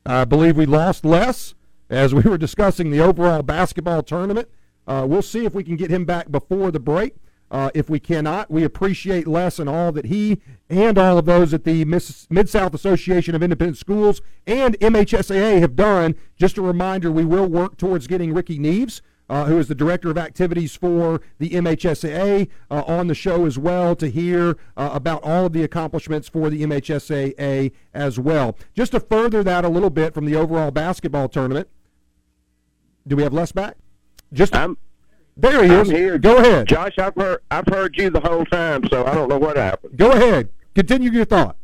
I 0.05 0.25
believe 0.25 0.57
we 0.57 0.67
lost 0.67 1.05
Les 1.05 1.55
as 1.89 2.15
we 2.15 2.23
were 2.23 2.39
discussing 2.39 2.91
the 2.91 3.01
overall 3.01 3.43
basketball 3.43 4.03
tournament. 4.03 4.49
Uh, 4.87 5.07
we'll 5.09 5.23
see 5.23 5.45
if 5.45 5.55
we 5.55 5.63
can 5.63 5.77
get 5.77 5.91
him 5.91 6.05
back 6.05 6.31
before 6.31 6.71
the 6.71 6.81
break. 6.81 7.15
Uh, 7.51 7.71
if 7.75 7.91
we 7.91 8.01
cannot, 8.01 8.51
we 8.51 8.65
appreciate 8.65 9.27
Les 9.27 9.59
and 9.59 9.69
all 9.69 9.93
that 9.93 10.07
he 10.07 10.41
and 10.71 10.97
all 10.97 11.19
of 11.19 11.27
those 11.27 11.53
at 11.53 11.65
the 11.65 11.85
Mid 11.85 12.49
South 12.49 12.73
Association 12.73 13.35
of 13.35 13.43
Independent 13.43 13.77
Schools 13.77 14.23
and 14.47 14.79
MHSAA 14.81 15.61
have 15.61 15.77
done. 15.77 16.15
Just 16.39 16.57
a 16.57 16.63
reminder, 16.63 17.13
we 17.13 17.27
will 17.27 17.47
work 17.47 17.77
towards 17.77 18.07
getting 18.07 18.33
Rickey 18.33 18.59
Neaves. 18.59 19.03
Uh, 19.33 19.47
who 19.47 19.59
is 19.59 19.67
the 19.67 19.75
director 19.75 20.11
of 20.11 20.19
activities 20.19 20.77
for 20.77 21.23
the 21.39 21.49
MHSAA, 21.49 22.51
uh, 22.71 22.83
on 22.87 23.07
the 23.07 23.15
show 23.15 23.47
as 23.47 23.59
well 23.59 23.97
to 23.97 24.11
hear 24.11 24.59
uh, 24.77 24.91
about 24.93 25.23
all 25.23 25.47
of 25.47 25.55
the 25.55 25.65
accomplishments 25.65 26.29
for 26.29 26.51
the 26.51 26.63
MHSAA 26.63 27.73
as 27.95 28.19
well. 28.19 28.59
Just 28.75 28.93
to 28.93 29.01
further 29.01 29.43
that 29.43 29.65
a 29.65 29.71
little 29.71 29.89
bit 29.89 30.13
from 30.13 30.27
the 30.27 30.37
overall 30.37 30.71
basketball 30.71 31.31
tournament, 31.31 31.67
do 33.07 33.17
we 33.17 33.23
have 33.23 33.33
Les 33.33 33.53
back? 33.53 33.79
Just 34.35 34.55
I'm 34.55 34.77
there 35.39 35.65
he 35.65 35.71
I'm 35.71 35.81
is. 35.81 35.91
here. 35.91 36.19
Go 36.19 36.37
ahead. 36.37 36.69
Josh. 36.69 36.99
I've 36.99 37.15
heard 37.15 37.41
I've 37.51 37.67
heard 37.69 37.97
you 37.97 38.11
the 38.11 38.21
whole 38.21 38.45
time, 38.45 38.87
so 38.91 39.07
I 39.07 39.15
don't 39.15 39.31
know 39.31 39.39
what 39.39 39.57
happened. 39.57 39.97
Go 39.97 40.13
ahead. 40.13 40.51
Continue 40.75 41.11
your 41.11 41.25
thought. 41.25 41.57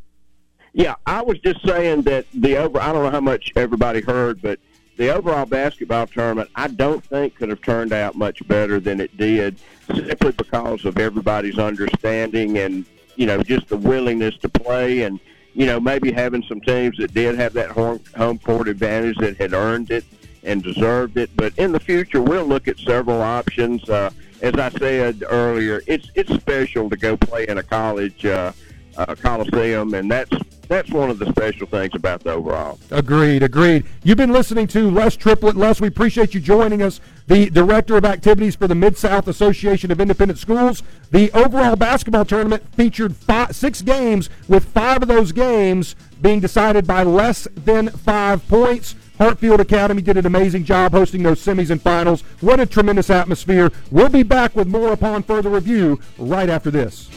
Yeah, 0.72 0.94
I 1.06 1.20
was 1.20 1.38
just 1.40 1.62
saying 1.66 2.02
that 2.02 2.24
the 2.32 2.56
over. 2.56 2.80
I 2.80 2.94
don't 2.94 3.02
know 3.02 3.10
how 3.10 3.20
much 3.20 3.52
everybody 3.56 4.00
heard, 4.00 4.40
but 4.40 4.58
the 4.98 5.14
overall 5.14 5.46
basketball 5.46 6.08
tournament, 6.08 6.50
I 6.56 6.66
don't 6.66 7.02
think 7.04 7.36
could 7.36 7.48
have 7.48 7.62
turned 7.62 7.92
out 7.92 8.16
much 8.16 8.46
better 8.48 8.80
than 8.80 9.00
it 9.00 9.16
did, 9.16 9.58
simply 9.86 10.32
because 10.32 10.84
of 10.84 10.98
everybody's 10.98 11.58
understanding 11.58 12.58
and 12.58 12.84
you 13.14 13.24
know 13.24 13.40
just 13.42 13.68
the 13.68 13.76
willingness 13.76 14.36
to 14.38 14.48
play 14.48 15.02
and 15.02 15.18
you 15.54 15.66
know 15.66 15.80
maybe 15.80 16.12
having 16.12 16.42
some 16.42 16.60
teams 16.60 16.98
that 16.98 17.14
did 17.14 17.36
have 17.36 17.52
that 17.52 17.70
home 17.70 18.02
home 18.16 18.38
court 18.38 18.68
advantage 18.68 19.16
that 19.18 19.36
had 19.36 19.54
earned 19.54 19.90
it 19.92 20.04
and 20.42 20.64
deserved 20.64 21.16
it. 21.16 21.30
But 21.36 21.56
in 21.58 21.70
the 21.70 21.80
future, 21.80 22.20
we'll 22.20 22.46
look 22.46 22.66
at 22.66 22.78
several 22.78 23.22
options. 23.22 23.88
Uh, 23.88 24.10
as 24.42 24.54
I 24.54 24.68
said 24.70 25.22
earlier, 25.28 25.80
it's 25.86 26.10
it's 26.16 26.34
special 26.34 26.90
to 26.90 26.96
go 26.96 27.16
play 27.16 27.46
in 27.46 27.58
a 27.58 27.62
college 27.62 28.26
uh, 28.26 28.50
uh, 28.98 29.14
coliseum, 29.14 29.94
and 29.94 30.10
that's 30.10 30.30
that's 30.68 30.90
one 30.90 31.08
of 31.08 31.18
the 31.18 31.24
special 31.26 31.66
things 31.66 31.94
about 31.94 32.22
the 32.22 32.32
overall. 32.32 32.78
Agreed, 32.90 33.42
agreed. 33.42 33.86
You've 34.02 34.18
been 34.18 34.32
listening 34.32 34.66
to 34.68 34.90
Les 34.90 35.16
Triplett. 35.16 35.56
Les, 35.56 35.80
we 35.80 35.88
appreciate 35.88 36.34
you 36.34 36.40
joining 36.40 36.82
us, 36.82 37.00
the 37.26 37.48
Director 37.48 37.96
of 37.96 38.04
Activities 38.04 38.54
for 38.54 38.66
the 38.68 38.74
Mid 38.74 38.98
South 38.98 39.28
Association 39.28 39.90
of 39.90 39.98
Independent 39.98 40.38
Schools. 40.38 40.82
The 41.10 41.32
overall 41.32 41.74
basketball 41.74 42.26
tournament 42.26 42.62
featured 42.74 43.16
five, 43.16 43.56
six 43.56 43.80
games, 43.80 44.28
with 44.46 44.66
five 44.66 45.00
of 45.00 45.08
those 45.08 45.32
games 45.32 45.96
being 46.20 46.40
decided 46.40 46.86
by 46.86 47.02
less 47.02 47.48
than 47.54 47.88
five 47.88 48.46
points. 48.48 48.94
Hartfield 49.16 49.60
Academy 49.60 50.02
did 50.02 50.16
an 50.16 50.26
amazing 50.26 50.64
job 50.64 50.92
hosting 50.92 51.22
those 51.22 51.44
semis 51.44 51.70
and 51.70 51.80
finals. 51.80 52.20
What 52.40 52.60
a 52.60 52.66
tremendous 52.66 53.10
atmosphere. 53.10 53.72
We'll 53.90 54.10
be 54.10 54.22
back 54.22 54.54
with 54.54 54.68
more 54.68 54.92
upon 54.92 55.22
further 55.22 55.48
review 55.48 55.98
right 56.18 56.48
after 56.48 56.70
this. 56.70 57.08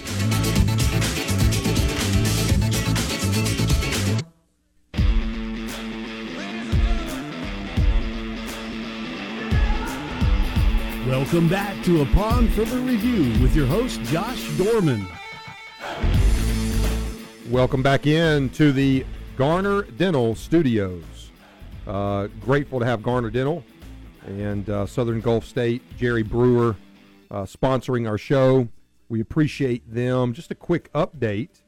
Welcome 11.11 11.49
back 11.49 11.83
to 11.83 12.03
Upon 12.03 12.47
Further 12.51 12.79
Review 12.79 13.37
with 13.43 13.53
your 13.53 13.67
host, 13.67 13.99
Josh 14.03 14.49
Dorman. 14.57 15.05
Welcome 17.49 17.83
back 17.83 18.07
in 18.07 18.47
to 18.51 18.71
the 18.71 19.05
Garner 19.35 19.81
Dental 19.81 20.35
Studios. 20.35 21.03
Uh, 21.85 22.27
grateful 22.39 22.79
to 22.79 22.85
have 22.85 23.03
Garner 23.03 23.29
Dental 23.29 23.61
and 24.25 24.69
uh, 24.69 24.85
Southern 24.85 25.19
Gulf 25.19 25.43
State, 25.43 25.81
Jerry 25.97 26.23
Brewer, 26.23 26.77
uh, 27.29 27.41
sponsoring 27.43 28.07
our 28.07 28.17
show. 28.17 28.69
We 29.09 29.19
appreciate 29.19 29.93
them. 29.93 30.31
Just 30.31 30.49
a 30.49 30.55
quick 30.55 30.89
update. 30.93 31.61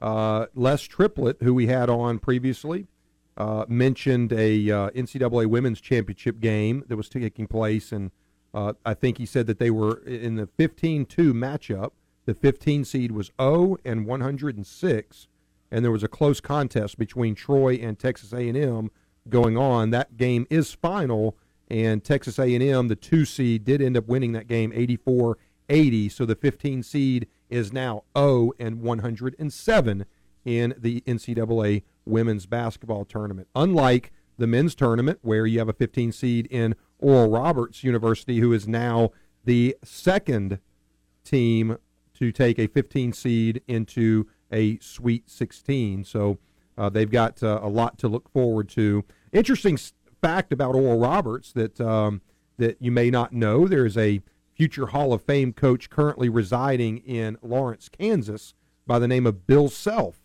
Uh, 0.00 0.46
Les 0.56 0.82
Triplett, 0.82 1.36
who 1.40 1.54
we 1.54 1.68
had 1.68 1.88
on 1.88 2.18
previously, 2.18 2.88
uh, 3.36 3.64
mentioned 3.68 4.32
a 4.32 4.68
uh, 4.68 4.90
NCAA 4.90 5.46
Women's 5.46 5.80
Championship 5.80 6.40
game 6.40 6.82
that 6.88 6.96
was 6.96 7.08
taking 7.08 7.46
place, 7.46 7.92
and 8.54 8.76
I 8.84 8.94
think 8.94 9.18
he 9.18 9.26
said 9.26 9.46
that 9.46 9.58
they 9.58 9.70
were 9.70 9.98
in 10.04 10.36
the 10.36 10.46
15-2 10.46 11.06
matchup. 11.32 11.92
The 12.26 12.34
15 12.34 12.84
seed 12.84 13.12
was 13.12 13.30
0 13.40 13.78
and 13.84 14.06
106, 14.06 15.28
and 15.70 15.84
there 15.84 15.92
was 15.92 16.02
a 16.02 16.08
close 16.08 16.40
contest 16.40 16.98
between 16.98 17.34
Troy 17.34 17.74
and 17.74 17.98
Texas 17.98 18.32
A&M 18.32 18.90
going 19.28 19.56
on. 19.56 19.90
That 19.90 20.16
game 20.16 20.46
is 20.50 20.72
final, 20.72 21.36
and 21.68 22.04
Texas 22.04 22.38
A&M, 22.38 22.88
the 22.88 22.96
two 22.96 23.24
seed, 23.24 23.64
did 23.64 23.80
end 23.80 23.96
up 23.96 24.08
winning 24.08 24.32
that 24.32 24.46
game 24.46 24.72
84-80. 24.72 26.12
So 26.12 26.26
the 26.26 26.34
15 26.34 26.82
seed 26.82 27.28
is 27.48 27.72
now 27.72 28.04
0 28.16 28.52
and 28.58 28.82
107 28.82 30.04
in 30.44 30.74
the 30.78 31.00
NCAA 31.02 31.82
women's 32.04 32.46
basketball 32.46 33.04
tournament. 33.04 33.48
Unlike 33.54 34.12
the 34.38 34.46
men's 34.46 34.74
tournament, 34.74 35.18
where 35.22 35.46
you 35.46 35.58
have 35.58 35.68
a 35.68 35.72
15 35.72 36.12
seed 36.12 36.46
in 36.50 36.74
Oral 36.98 37.30
Roberts 37.30 37.84
University, 37.84 38.38
who 38.38 38.52
is 38.52 38.66
now 38.66 39.10
the 39.44 39.76
second 39.84 40.60
team 41.24 41.76
to 42.14 42.32
take 42.32 42.58
a 42.58 42.66
15 42.66 43.12
seed 43.12 43.62
into 43.68 44.26
a 44.50 44.78
Sweet 44.78 45.28
16. 45.28 46.04
So 46.04 46.38
uh, 46.76 46.88
they've 46.88 47.10
got 47.10 47.42
uh, 47.42 47.60
a 47.62 47.68
lot 47.68 47.98
to 47.98 48.08
look 48.08 48.28
forward 48.30 48.68
to. 48.70 49.04
Interesting 49.32 49.78
fact 50.20 50.52
about 50.52 50.74
Oral 50.74 50.98
Roberts 50.98 51.52
that 51.52 51.80
um, 51.80 52.22
that 52.56 52.76
you 52.80 52.90
may 52.90 53.10
not 53.10 53.32
know: 53.32 53.66
there 53.66 53.86
is 53.86 53.96
a 53.96 54.20
future 54.52 54.86
Hall 54.86 55.12
of 55.12 55.22
Fame 55.22 55.52
coach 55.52 55.90
currently 55.90 56.28
residing 56.28 56.98
in 56.98 57.38
Lawrence, 57.42 57.88
Kansas, 57.88 58.54
by 58.86 58.98
the 58.98 59.08
name 59.08 59.26
of 59.26 59.46
Bill 59.46 59.68
Self. 59.68 60.20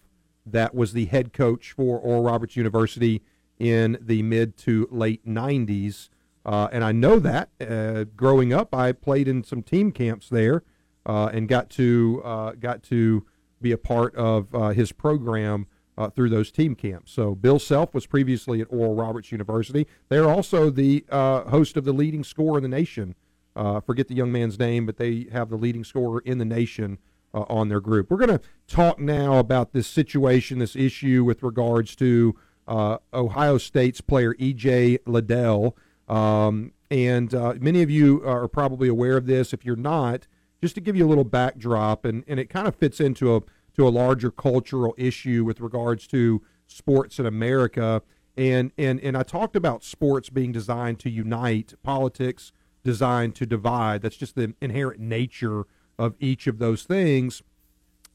That 0.46 0.74
was 0.76 0.94
the 0.94 1.06
head 1.06 1.34
coach 1.34 1.72
for 1.72 2.00
Oral 2.00 2.24
Roberts 2.24 2.56
University 2.56 3.22
in 3.60 3.98
the 4.02 4.22
mid 4.24 4.58
to 4.58 4.88
late 4.92 5.26
90s. 5.26 6.10
Uh, 6.46 6.68
and 6.72 6.84
I 6.84 6.92
know 6.92 7.20
that 7.20 7.50
uh, 7.62 8.04
growing 8.16 8.54
up, 8.54 8.76
I 8.76 8.92
played 8.92 9.28
in 9.28 9.44
some 9.44 9.64
team 9.64 9.92
camps 9.92 10.30
there 10.30 10.64
uh, 11.06 11.30
and 11.34 11.48
got 11.48 11.70
to 11.72 12.22
uh, 12.24 12.52
got 12.54 12.84
to 12.84 13.26
be 13.62 13.72
a 13.72 13.78
part 13.78 14.14
of 14.16 14.54
uh, 14.54 14.70
his 14.70 14.92
program 14.92 15.68
uh, 15.98 16.10
through 16.10 16.30
those 16.30 16.52
team 16.52 16.76
camps. 16.76 17.12
So 17.12 17.34
Bill 17.36 17.60
Self 17.60 17.94
was 17.94 18.06
previously 18.06 18.60
at 18.62 18.68
Oral 18.70 18.96
Roberts 18.96 19.32
University. 19.32 19.88
They're 20.10 20.30
also 20.30 20.70
the 20.70 21.06
host 21.12 21.78
of 21.78 21.86
the 21.86 21.94
leading 21.94 22.24
scorer 22.24 22.58
in 22.58 22.64
the 22.64 22.70
nation. 22.70 23.16
Forget 23.56 24.08
the 24.08 24.16
young 24.16 24.32
man's 24.32 24.60
name, 24.60 24.86
but 24.86 24.98
they 24.98 25.28
have 25.32 25.50
the 25.50 25.56
leading 25.56 25.84
scorer 25.84 26.20
in 26.22 26.40
the 26.40 26.46
nation 26.46 26.98
on 27.34 27.70
their 27.70 27.80
group. 27.80 28.12
We're 28.12 28.18
going 28.18 28.38
to 28.38 28.42
talk 28.68 29.00
now 29.00 29.38
about 29.38 29.72
this 29.72 29.88
situation, 29.88 30.60
this 30.60 30.76
issue 30.76 31.24
with 31.24 31.42
regards 31.42 31.96
to 31.98 32.36
uh, 32.68 32.98
Ohio 33.14 33.58
State's 33.58 34.02
player 34.02 34.36
E.J. 34.40 35.00
Liddell. 35.06 35.78
Um, 36.08 36.74
and 36.92 37.34
uh, 37.34 37.56
many 37.60 37.82
of 37.82 37.90
you 37.90 38.26
are 38.26 38.48
probably 38.48 38.88
aware 38.88 39.18
of 39.18 39.26
this. 39.26 39.54
If 39.54 39.66
you're 39.66 39.76
not, 39.76 40.28
just 40.62 40.76
to 40.76 40.82
give 40.82 40.96
you 40.96 41.06
a 41.06 41.10
little 41.10 41.24
backdrop, 41.24 42.06
and, 42.06 42.24
and 42.28 42.40
it 42.40 42.50
kind 42.50 42.68
of 42.68 42.76
fits 42.76 43.00
into 43.00 43.36
a 43.36 43.42
to 43.76 43.88
a 43.88 43.90
larger 43.90 44.32
cultural 44.32 44.94
issue 44.98 45.44
with 45.44 45.60
regards 45.60 46.08
to 46.08 46.42
sports 46.68 47.20
in 47.20 47.26
America. 47.26 48.02
And, 48.38 48.72
and, 48.78 49.00
and 49.00 49.18
I 49.18 49.24
talked 49.24 49.56
about 49.56 49.84
sports 49.84 50.30
being 50.30 50.52
designed 50.52 51.00
to 51.00 51.10
unite, 51.10 51.74
politics 51.84 52.52
designed 52.84 53.36
to 53.36 53.46
divide. 53.46 54.02
That's 54.02 54.18
just 54.18 54.36
the 54.36 54.54
inherent 54.62 55.00
nature 55.00 55.66
of 55.98 56.16
each 56.20 56.48
of 56.48 56.60
those 56.60 56.84
things. 56.84 57.42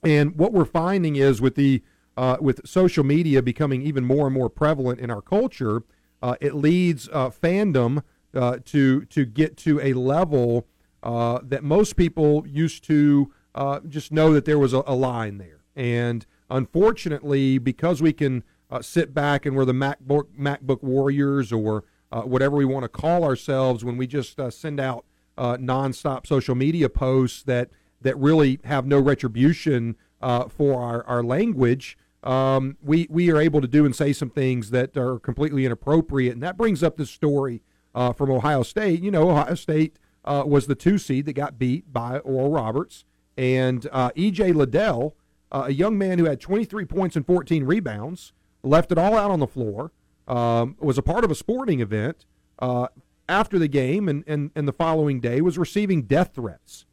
And 0.04 0.36
what 0.36 0.52
we're 0.52 0.64
finding 0.64 1.16
is 1.16 1.40
with 1.40 1.54
the 1.54 1.82
uh, 2.18 2.36
with 2.40 2.66
social 2.66 3.04
media 3.04 3.40
becoming 3.40 3.80
even 3.80 4.04
more 4.04 4.26
and 4.26 4.34
more 4.34 4.50
prevalent 4.50 4.98
in 4.98 5.08
our 5.08 5.22
culture, 5.22 5.84
uh, 6.20 6.34
it 6.40 6.52
leads 6.52 7.08
uh, 7.12 7.30
fandom 7.30 8.02
uh, 8.34 8.58
to 8.64 9.04
to 9.04 9.24
get 9.24 9.56
to 9.56 9.80
a 9.80 9.92
level 9.92 10.66
uh, 11.04 11.38
that 11.44 11.62
most 11.62 11.94
people 11.94 12.44
used 12.44 12.82
to 12.82 13.32
uh, 13.54 13.78
just 13.88 14.10
know 14.10 14.32
that 14.32 14.44
there 14.46 14.58
was 14.58 14.72
a, 14.72 14.82
a, 14.84 14.94
line 14.96 15.38
there. 15.38 15.62
And 15.76 16.26
unfortunately, 16.50 17.58
because 17.58 18.02
we 18.02 18.12
can 18.12 18.42
sit 18.80 19.14
back 19.14 19.46
and 19.46 19.56
we're 19.56 19.64
the 19.64 19.72
MacBook, 19.72 20.24
MacBook 20.36 20.82
warriors 20.82 21.52
or 21.52 21.84
whatever 22.10 22.56
we 22.56 22.64
want 22.64 22.82
to 22.82 22.88
call 22.88 23.22
ourselves 23.22 23.84
when 23.84 23.96
we 23.96 24.08
just 24.08 24.38
send 24.50 24.80
out 24.80 25.04
nonstop 25.38 26.26
social 26.26 26.56
media 26.56 26.88
posts 26.88 27.44
that, 27.44 27.70
that 28.02 28.18
really 28.18 28.58
have 28.64 28.86
no 28.86 28.98
retribution 28.98 29.96
for 30.20 30.82
our, 30.82 31.04
our 31.06 31.22
language, 31.22 31.96
um, 32.22 32.76
we, 32.82 33.06
we 33.10 33.30
are 33.30 33.40
able 33.40 33.60
to 33.60 33.68
do 33.68 33.84
and 33.84 33.94
say 33.94 34.12
some 34.12 34.30
things 34.30 34.70
that 34.70 34.96
are 34.96 35.18
completely 35.18 35.64
inappropriate. 35.64 36.32
And 36.32 36.42
that 36.42 36.56
brings 36.56 36.82
up 36.82 36.96
this 36.96 37.10
story 37.10 37.62
from 37.94 38.30
Ohio 38.30 38.62
State. 38.62 39.02
You 39.02 39.10
know, 39.10 39.30
Ohio 39.30 39.54
State 39.54 39.98
was 40.24 40.66
the 40.66 40.74
two 40.74 40.98
seed 40.98 41.26
that 41.26 41.32
got 41.34 41.58
beat 41.58 41.92
by 41.92 42.18
Oral 42.18 42.50
Roberts. 42.50 43.04
And 43.36 43.88
uh, 43.92 44.10
E.J. 44.16 44.52
Liddell, 44.52 45.16
uh, 45.52 45.64
a 45.66 45.72
young 45.72 45.96
man 45.96 46.18
who 46.18 46.24
had 46.24 46.40
23 46.40 46.84
points 46.84 47.14
and 47.14 47.24
14 47.24 47.64
rebounds, 47.64 48.32
left 48.64 48.90
it 48.90 48.98
all 48.98 49.16
out 49.16 49.30
on 49.30 49.38
the 49.38 49.46
floor, 49.46 49.92
um, 50.26 50.76
was 50.80 50.98
a 50.98 51.02
part 51.02 51.24
of 51.24 51.30
a 51.30 51.36
sporting 51.36 51.78
event 51.80 52.26
uh, 52.58 52.88
after 53.28 53.56
the 53.56 53.68
game 53.68 54.08
and, 54.08 54.24
and, 54.26 54.50
and 54.56 54.66
the 54.66 54.72
following 54.72 55.20
day, 55.20 55.40
was 55.40 55.56
receiving 55.56 56.02
death 56.02 56.32
threats. 56.34 56.84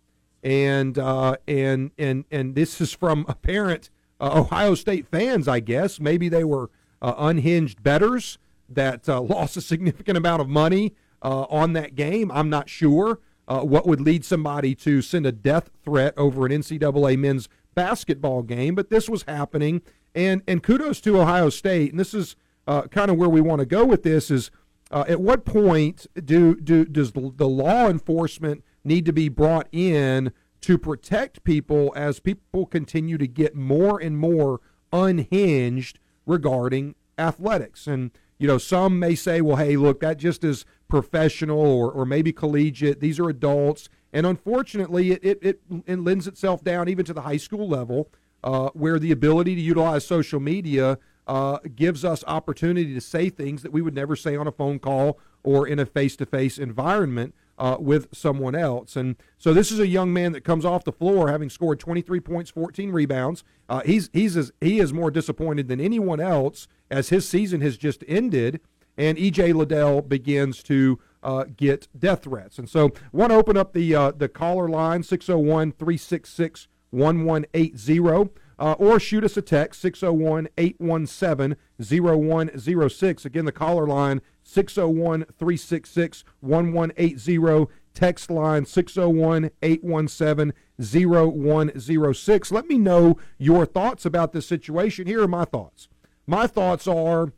and 0.43 0.99
uh, 0.99 1.35
and 1.47 1.89
and 1.97 2.25
and 2.29 2.53
this 2.53 2.79
is 2.79 2.93
from 2.93 3.25
apparent 3.27 3.89
uh, 4.19 4.41
Ohio 4.41 4.75
State 4.75 5.07
fans, 5.07 5.47
I 5.47 5.59
guess. 5.59 5.99
Maybe 5.99 6.29
they 6.29 6.43
were 6.43 6.69
uh, 7.01 7.13
unhinged 7.17 7.83
betters 7.83 8.37
that 8.69 9.07
uh, 9.07 9.21
lost 9.21 9.57
a 9.57 9.61
significant 9.61 10.17
amount 10.17 10.41
of 10.41 10.49
money 10.49 10.93
uh, 11.21 11.43
on 11.43 11.73
that 11.73 11.95
game. 11.95 12.31
I'm 12.31 12.49
not 12.49 12.69
sure 12.69 13.19
uh, 13.47 13.61
what 13.61 13.85
would 13.85 14.01
lead 14.01 14.25
somebody 14.25 14.73
to 14.75 15.01
send 15.01 15.25
a 15.25 15.31
death 15.31 15.69
threat 15.83 16.13
over 16.17 16.45
an 16.45 16.51
NCAA 16.51 17.17
men's 17.17 17.47
basketball 17.75 18.41
game, 18.41 18.75
but 18.75 18.89
this 18.89 19.09
was 19.09 19.23
happening. 19.23 19.81
And 20.13 20.41
and 20.47 20.63
kudos 20.63 21.01
to 21.01 21.19
Ohio 21.19 21.49
State. 21.49 21.91
And 21.91 21.99
this 21.99 22.13
is 22.13 22.37
uh, 22.67 22.83
kind 22.83 23.11
of 23.11 23.17
where 23.17 23.29
we 23.29 23.41
want 23.41 23.59
to 23.59 23.65
go 23.65 23.83
with 23.83 24.03
this 24.03 24.31
is 24.31 24.49
at 24.91 25.19
what 25.19 25.43
point 25.43 26.07
do 26.23 26.55
do 26.55 26.85
does 26.85 27.11
the 27.11 27.49
law 27.49 27.89
enforcement 27.89 28.63
need 28.85 29.05
to 29.05 29.11
be 29.11 29.27
brought 29.27 29.67
in 29.73 30.31
to 30.65 30.79
protect 30.79 31.43
people 31.43 31.93
as 31.95 32.19
people 32.19 32.65
continue 32.65 33.19
to 33.19 33.27
get 33.27 33.53
more 33.53 34.01
and 34.01 34.17
more 34.17 34.61
unhinged 34.91 35.99
regarding 36.25 36.95
athletics. 37.19 37.85
And 37.85 38.09
you 38.39 38.47
know 38.47 38.57
some 38.57 38.97
may 38.97 39.13
say 39.13 39.41
well 39.41 39.57
hey 39.57 39.77
look 39.77 39.99
that 39.99 40.17
just 40.17 40.43
is 40.43 40.65
professional 40.87 41.59
or, 41.59 41.91
or 41.91 42.03
maybe 42.03 42.33
collegiate. 42.33 42.99
These 42.99 43.19
are 43.19 43.29
adults. 43.29 43.89
And 44.11 44.25
unfortunately 44.25 45.11
it, 45.11 45.23
it, 45.23 45.39
it, 45.43 45.61
it 45.85 45.99
lends 45.99 46.25
itself 46.25 46.63
down 46.63 46.89
even 46.89 47.05
to 47.05 47.13
the 47.13 47.21
high 47.21 47.37
school 47.37 47.69
level 47.69 48.09
uh, 48.43 48.69
where 48.73 48.97
the 48.97 49.11
ability 49.11 49.53
to 49.53 49.61
utilize 49.61 50.03
social 50.03 50.39
media 50.39 50.97
uh, 51.27 51.59
gives 51.75 52.03
us 52.03 52.23
opportunity 52.25 52.95
to 52.95 53.01
say 53.01 53.29
things 53.29 53.61
that 53.61 53.71
we 53.71 53.83
would 53.83 53.93
never 53.93 54.15
say 54.15 54.35
on 54.35 54.47
a 54.47 54.51
phone 54.51 54.79
call 54.79 55.19
or 55.43 55.67
in 55.67 55.77
a 55.77 55.85
face-to-face 55.85 56.57
environment 56.57 57.35
uh, 57.57 57.77
with 57.79 58.07
someone 58.13 58.55
else. 58.55 58.95
And 58.95 59.15
so 59.37 59.53
this 59.53 59.71
is 59.71 59.79
a 59.79 59.87
young 59.87 60.13
man 60.13 60.31
that 60.33 60.43
comes 60.43 60.65
off 60.65 60.83
the 60.83 60.91
floor 60.91 61.29
having 61.29 61.49
scored 61.49 61.79
23 61.79 62.19
points, 62.19 62.49
14 62.51 62.91
rebounds. 62.91 63.43
Uh, 63.69 63.81
he's 63.85 64.09
he's 64.13 64.35
as, 64.37 64.51
he 64.61 64.79
is 64.79 64.93
more 64.93 65.11
disappointed 65.11 65.67
than 65.67 65.79
anyone 65.79 66.19
else 66.19 66.67
as 66.89 67.09
his 67.09 67.27
season 67.27 67.61
has 67.61 67.77
just 67.77 68.03
ended, 68.07 68.61
and 68.97 69.17
EJ 69.17 69.53
Liddell 69.53 70.01
begins 70.01 70.63
to. 70.63 70.99
Uh, 71.23 71.45
get 71.57 71.87
death 71.97 72.21
threats. 72.21 72.59
And 72.59 72.69
so, 72.69 72.91
want 73.11 73.31
to 73.31 73.35
open 73.35 73.57
up 73.57 73.73
the 73.73 73.95
uh, 73.95 74.11
the 74.11 74.29
caller 74.29 74.69
line 74.69 75.01
601 75.01 75.71
366 75.71 76.67
1180 76.91 78.29
uh, 78.57 78.73
or 78.73 78.99
shoot 78.99 79.23
us 79.23 79.35
a 79.37 79.41
text 79.41 79.81
601 79.81 80.47
817 80.57 81.57
0106. 81.79 83.25
Again, 83.25 83.45
the 83.45 83.51
caller 83.51 83.87
line 83.87 84.21
601 84.45 85.25
366 85.37 86.23
1180. 86.39 87.71
Text 87.93 88.29
line 88.29 88.65
601 88.65 89.49
817 89.61 90.53
0106. 90.77 92.51
Let 92.51 92.67
me 92.67 92.77
know 92.77 93.17
your 93.37 93.65
thoughts 93.65 94.05
about 94.05 94.33
this 94.33 94.47
situation. 94.47 95.07
Here 95.07 95.21
are 95.21 95.27
my 95.27 95.45
thoughts. 95.45 95.87
My 96.27 96.47
thoughts 96.47 96.87
are 96.87 97.33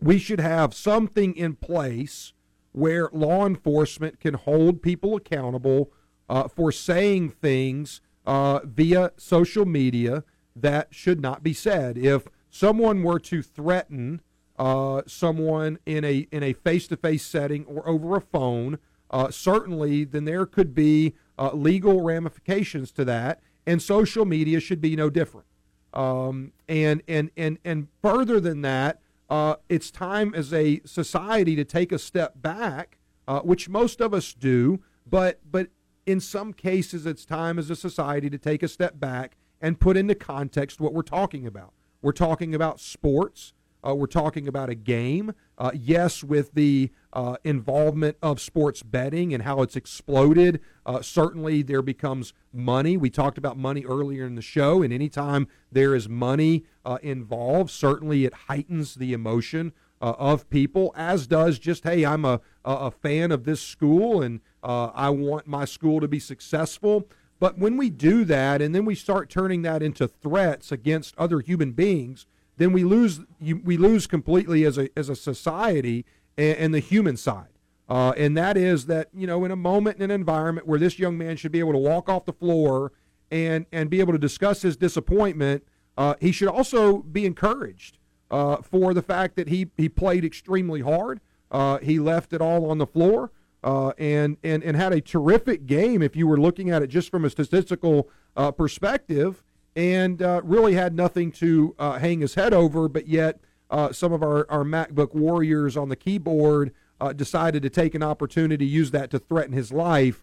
we 0.00 0.18
should 0.18 0.40
have 0.40 0.74
something 0.74 1.36
in 1.36 1.54
place 1.54 2.32
where 2.72 3.08
law 3.12 3.46
enforcement 3.46 4.18
can 4.20 4.34
hold 4.34 4.82
people 4.82 5.16
accountable 5.16 5.92
uh, 6.28 6.48
for 6.48 6.72
saying 6.72 7.30
things 7.30 8.00
uh, 8.26 8.60
via 8.64 9.12
social 9.16 9.64
media 9.64 10.24
that 10.56 10.88
should 10.90 11.20
not 11.20 11.42
be 11.42 11.52
said. 11.52 11.96
If 11.96 12.26
someone 12.50 13.02
were 13.02 13.20
to 13.20 13.42
threaten 13.42 14.20
uh, 14.58 15.02
someone 15.06 15.78
in 15.86 16.04
a 16.04 16.28
in 16.30 16.42
a 16.42 16.52
face 16.52 16.86
to 16.88 16.96
face 16.96 17.24
setting 17.24 17.64
or 17.66 17.86
over 17.88 18.16
a 18.16 18.20
phone, 18.20 18.78
uh, 19.10 19.30
certainly 19.30 20.04
then 20.04 20.24
there 20.24 20.46
could 20.46 20.74
be 20.74 21.14
uh, 21.38 21.50
legal 21.52 22.02
ramifications 22.02 22.92
to 22.92 23.04
that, 23.04 23.40
and 23.66 23.82
social 23.82 24.24
media 24.24 24.60
should 24.60 24.80
be 24.80 24.96
no 24.96 25.10
different. 25.10 25.46
Um, 25.92 26.52
and 26.68 27.02
and 27.08 27.30
and 27.36 27.58
and 27.64 27.88
further 28.02 28.40
than 28.40 28.62
that, 28.62 29.00
uh, 29.30 29.56
it's 29.68 29.90
time 29.90 30.34
as 30.34 30.52
a 30.52 30.80
society 30.84 31.56
to 31.56 31.64
take 31.64 31.92
a 31.92 31.98
step 31.98 32.34
back, 32.40 32.98
uh, 33.26 33.40
which 33.40 33.68
most 33.68 34.00
of 34.00 34.14
us 34.14 34.34
do. 34.34 34.80
But 35.06 35.40
but 35.50 35.68
in 36.06 36.20
some 36.20 36.52
cases, 36.52 37.06
it's 37.06 37.24
time 37.24 37.58
as 37.58 37.70
a 37.70 37.76
society 37.76 38.30
to 38.30 38.38
take 38.38 38.62
a 38.62 38.68
step 38.68 39.00
back 39.00 39.36
and 39.60 39.80
put 39.80 39.96
into 39.96 40.14
context 40.14 40.80
what 40.80 40.92
we're 40.92 41.02
talking 41.02 41.46
about. 41.46 41.72
We're 42.02 42.12
talking 42.12 42.54
about 42.54 42.80
sports. 42.80 43.52
Uh, 43.86 43.94
we're 43.94 44.06
talking 44.06 44.48
about 44.48 44.70
a 44.70 44.74
game. 44.74 45.32
Uh, 45.58 45.70
yes, 45.74 46.24
with 46.24 46.52
the 46.54 46.90
uh, 47.12 47.36
involvement 47.44 48.16
of 48.22 48.40
sports 48.40 48.82
betting 48.82 49.34
and 49.34 49.42
how 49.42 49.62
it's 49.62 49.76
exploded, 49.76 50.60
uh, 50.86 51.02
certainly 51.02 51.62
there 51.62 51.82
becomes 51.82 52.32
money. 52.52 52.96
We 52.96 53.10
talked 53.10 53.38
about 53.38 53.58
money 53.58 53.84
earlier 53.84 54.26
in 54.26 54.34
the 54.34 54.42
show, 54.42 54.82
and 54.82 54.92
anytime 54.92 55.46
there 55.70 55.94
is 55.94 56.08
money 56.08 56.64
uh, 56.84 56.98
involved, 57.02 57.70
certainly 57.70 58.24
it 58.24 58.34
heightens 58.48 58.94
the 58.94 59.12
emotion 59.12 59.72
uh, 60.00 60.14
of 60.18 60.48
people, 60.50 60.92
as 60.96 61.26
does 61.26 61.58
just, 61.58 61.84
hey, 61.84 62.04
I'm 62.04 62.24
a, 62.24 62.40
a 62.64 62.90
fan 62.90 63.32
of 63.32 63.44
this 63.44 63.60
school 63.60 64.22
and 64.22 64.40
I 64.62 65.10
want 65.10 65.46
my 65.46 65.66
school 65.66 66.00
to 66.00 66.08
be 66.08 66.18
successful. 66.18 67.06
But 67.38 67.58
when 67.58 67.76
we 67.76 67.90
do 67.90 68.24
that 68.24 68.62
and 68.62 68.74
then 68.74 68.86
we 68.86 68.94
start 68.94 69.28
turning 69.28 69.62
that 69.62 69.82
into 69.82 70.08
threats 70.08 70.72
against 70.72 71.16
other 71.18 71.40
human 71.40 71.72
beings, 71.72 72.26
then 72.56 72.72
we 72.72 72.84
lose 72.84 73.20
we 73.40 73.76
lose 73.76 74.06
completely 74.06 74.64
as 74.64 74.78
a 74.78 74.88
as 74.96 75.08
a 75.08 75.16
society 75.16 76.04
and, 76.36 76.56
and 76.58 76.74
the 76.74 76.80
human 76.80 77.16
side. 77.16 77.48
Uh, 77.86 78.12
and 78.16 78.36
that 78.36 78.56
is 78.56 78.86
that 78.86 79.08
you 79.12 79.26
know 79.26 79.44
in 79.44 79.50
a 79.50 79.56
moment 79.56 79.96
in 79.96 80.02
an 80.02 80.10
environment 80.10 80.66
where 80.66 80.78
this 80.78 80.98
young 80.98 81.18
man 81.18 81.36
should 81.36 81.52
be 81.52 81.58
able 81.58 81.72
to 81.72 81.78
walk 81.78 82.08
off 82.08 82.24
the 82.24 82.32
floor 82.32 82.92
and 83.30 83.66
and 83.72 83.90
be 83.90 84.00
able 84.00 84.12
to 84.12 84.18
discuss 84.18 84.62
his 84.62 84.76
disappointment, 84.76 85.62
uh, 85.98 86.14
he 86.20 86.32
should 86.32 86.48
also 86.48 86.98
be 86.98 87.26
encouraged 87.26 87.98
uh, 88.30 88.56
for 88.58 88.94
the 88.94 89.02
fact 89.02 89.36
that 89.36 89.48
he 89.48 89.70
he 89.76 89.88
played 89.88 90.24
extremely 90.24 90.80
hard. 90.80 91.20
Uh, 91.50 91.78
he 91.78 91.98
left 91.98 92.32
it 92.32 92.40
all 92.40 92.70
on 92.70 92.78
the 92.78 92.86
floor 92.86 93.30
uh, 93.64 93.92
and, 93.96 94.36
and, 94.44 94.62
and 94.62 94.76
had 94.76 94.92
a 94.92 95.00
terrific 95.00 95.66
game 95.66 96.02
if 96.02 96.14
you 96.14 96.26
were 96.26 96.36
looking 96.36 96.70
at 96.70 96.82
it 96.82 96.88
just 96.88 97.10
from 97.10 97.24
a 97.24 97.30
statistical 97.30 98.10
uh, 98.36 98.50
perspective, 98.50 99.42
and 99.76 100.22
uh, 100.22 100.40
really 100.44 100.74
had 100.74 100.94
nothing 100.94 101.32
to 101.32 101.74
uh, 101.78 101.98
hang 101.98 102.20
his 102.20 102.34
head 102.34 102.54
over, 102.54 102.88
but 102.88 103.08
yet 103.08 103.40
uh, 103.70 103.92
some 103.92 104.12
of 104.12 104.22
our, 104.22 104.46
our 104.50 104.64
MacBook 104.64 105.14
warriors 105.14 105.76
on 105.76 105.88
the 105.88 105.96
keyboard 105.96 106.72
uh, 107.00 107.12
decided 107.12 107.62
to 107.62 107.70
take 107.70 107.94
an 107.94 108.02
opportunity 108.02 108.66
use 108.66 108.90
that 108.92 109.10
to 109.10 109.18
threaten 109.18 109.52
his 109.52 109.72
life, 109.72 110.22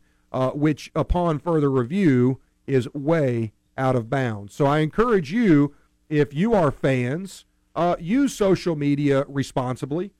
which, 0.53 0.89
upon 0.95 1.37
further 1.37 1.69
review, 1.69 2.39
is 2.65 2.87
way 2.93 3.51
out 3.77 3.95
of 3.95 4.09
bounds. 4.09 4.53
So 4.53 4.65
I 4.65 4.79
encourage 4.79 5.31
you, 5.33 5.75
if 6.07 6.33
you 6.33 6.53
are 6.53 6.71
fans, 6.71 7.45
use 7.99 8.33
social 8.33 8.75
media 8.75 9.25
responsibly. 9.27 10.11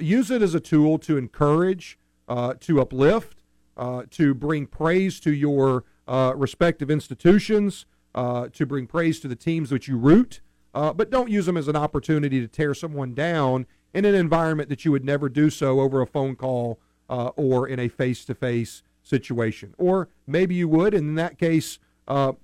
use 0.00 0.30
it 0.30 0.42
as 0.42 0.54
a 0.54 0.60
tool 0.60 0.98
to 0.98 1.16
encourage 1.16 1.96
uh, 2.30 2.54
to 2.60 2.80
uplift, 2.80 3.42
uh, 3.76 4.04
to 4.08 4.32
bring 4.34 4.64
praise 4.64 5.18
to 5.18 5.32
your 5.32 5.84
uh, 6.06 6.32
respective 6.36 6.90
institutions, 6.90 7.86
uh, 8.14 8.48
to 8.48 8.66
bring 8.66 8.86
praise 8.86 9.20
to 9.20 9.28
the 9.28 9.36
teams 9.36 9.72
which 9.72 9.88
you 9.88 9.96
root, 9.96 10.40
uh, 10.74 10.92
but 10.92 11.10
don't 11.10 11.30
use 11.30 11.46
them 11.46 11.56
as 11.56 11.68
an 11.68 11.76
opportunity 11.76 12.40
to 12.40 12.48
tear 12.48 12.74
someone 12.74 13.14
down 13.14 13.66
in 13.92 14.04
an 14.04 14.14
environment 14.14 14.68
that 14.68 14.84
you 14.84 14.92
would 14.92 15.04
never 15.04 15.28
do 15.28 15.50
so 15.50 15.80
over 15.80 16.00
a 16.00 16.06
phone 16.06 16.36
call 16.36 16.78
or 17.08 17.66
in 17.66 17.80
a 17.80 17.88
face 17.88 18.24
to 18.24 18.34
face 18.36 18.84
situation. 19.02 19.74
Or 19.78 20.08
maybe 20.28 20.54
you 20.54 20.68
would, 20.68 20.94
and 20.94 21.08
in 21.08 21.14
that 21.16 21.38
case, 21.38 21.80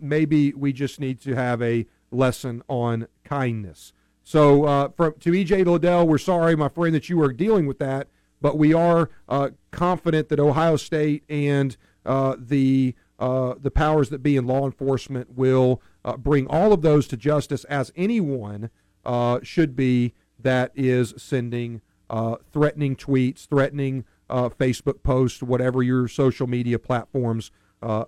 maybe 0.00 0.52
we 0.54 0.72
just 0.72 0.98
need 0.98 1.20
to 1.20 1.36
have 1.36 1.62
a 1.62 1.86
lesson 2.10 2.62
on 2.68 3.06
kindness. 3.22 3.92
So, 4.24 4.64
uh, 4.64 4.88
from, 4.88 5.14
to 5.20 5.30
EJ 5.30 5.66
Liddell, 5.66 6.08
we're 6.08 6.18
sorry, 6.18 6.56
my 6.56 6.68
friend, 6.68 6.92
that 6.96 7.08
you 7.08 7.22
are 7.22 7.32
dealing 7.32 7.66
with 7.68 7.78
that 7.78 8.08
but 8.40 8.58
we 8.58 8.74
are 8.74 9.10
uh, 9.28 9.50
confident 9.70 10.28
that 10.28 10.40
Ohio 10.40 10.76
State 10.76 11.24
and 11.28 11.76
uh, 12.04 12.36
the 12.38 12.94
uh, 13.18 13.54
the 13.60 13.70
powers 13.70 14.10
that 14.10 14.22
be 14.22 14.36
in 14.36 14.46
law 14.46 14.66
enforcement 14.66 15.36
will 15.36 15.80
uh, 16.04 16.16
bring 16.16 16.46
all 16.46 16.72
of 16.72 16.82
those 16.82 17.06
to 17.08 17.16
justice, 17.16 17.64
as 17.64 17.92
anyone 17.96 18.70
uh, 19.04 19.40
should 19.42 19.74
be 19.74 20.14
that 20.38 20.70
is 20.74 21.14
sending 21.16 21.80
uh, 22.10 22.36
threatening 22.52 22.94
tweets, 22.94 23.46
threatening 23.46 24.04
Facebook 24.28 25.02
posts, 25.02 25.42
whatever 25.42 25.82
your 25.82 26.08
social 26.08 26.46
media 26.46 26.78
platforms 26.78 27.50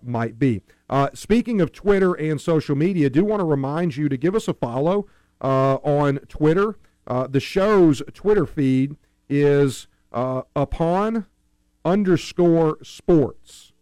might 0.03 0.39
be. 0.39 0.61
speaking 1.15 1.61
of 1.61 1.73
Twitter 1.73 2.15
and 2.15 2.41
social 2.41 2.75
media, 2.75 3.07
I 3.07 3.09
do 3.09 3.25
want 3.25 3.41
to 3.41 3.45
remind 3.45 3.97
you 3.97 4.09
to 4.09 4.17
give 4.17 4.35
us 4.35 4.49
a 4.49 4.55
follow 4.55 5.07
on 5.41 6.19
Twitter. 6.29 6.77
the 7.07 7.41
show's 7.41 8.03
Twitter 8.13 8.47
feed 8.47 8.97
is 9.29 9.87
uh, 10.13 10.43
upon 10.57 11.27
underscore 11.85 12.79
sports. 12.83 13.73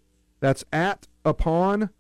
That's 0.41 0.65
at 0.73 1.07
upon 1.27 1.91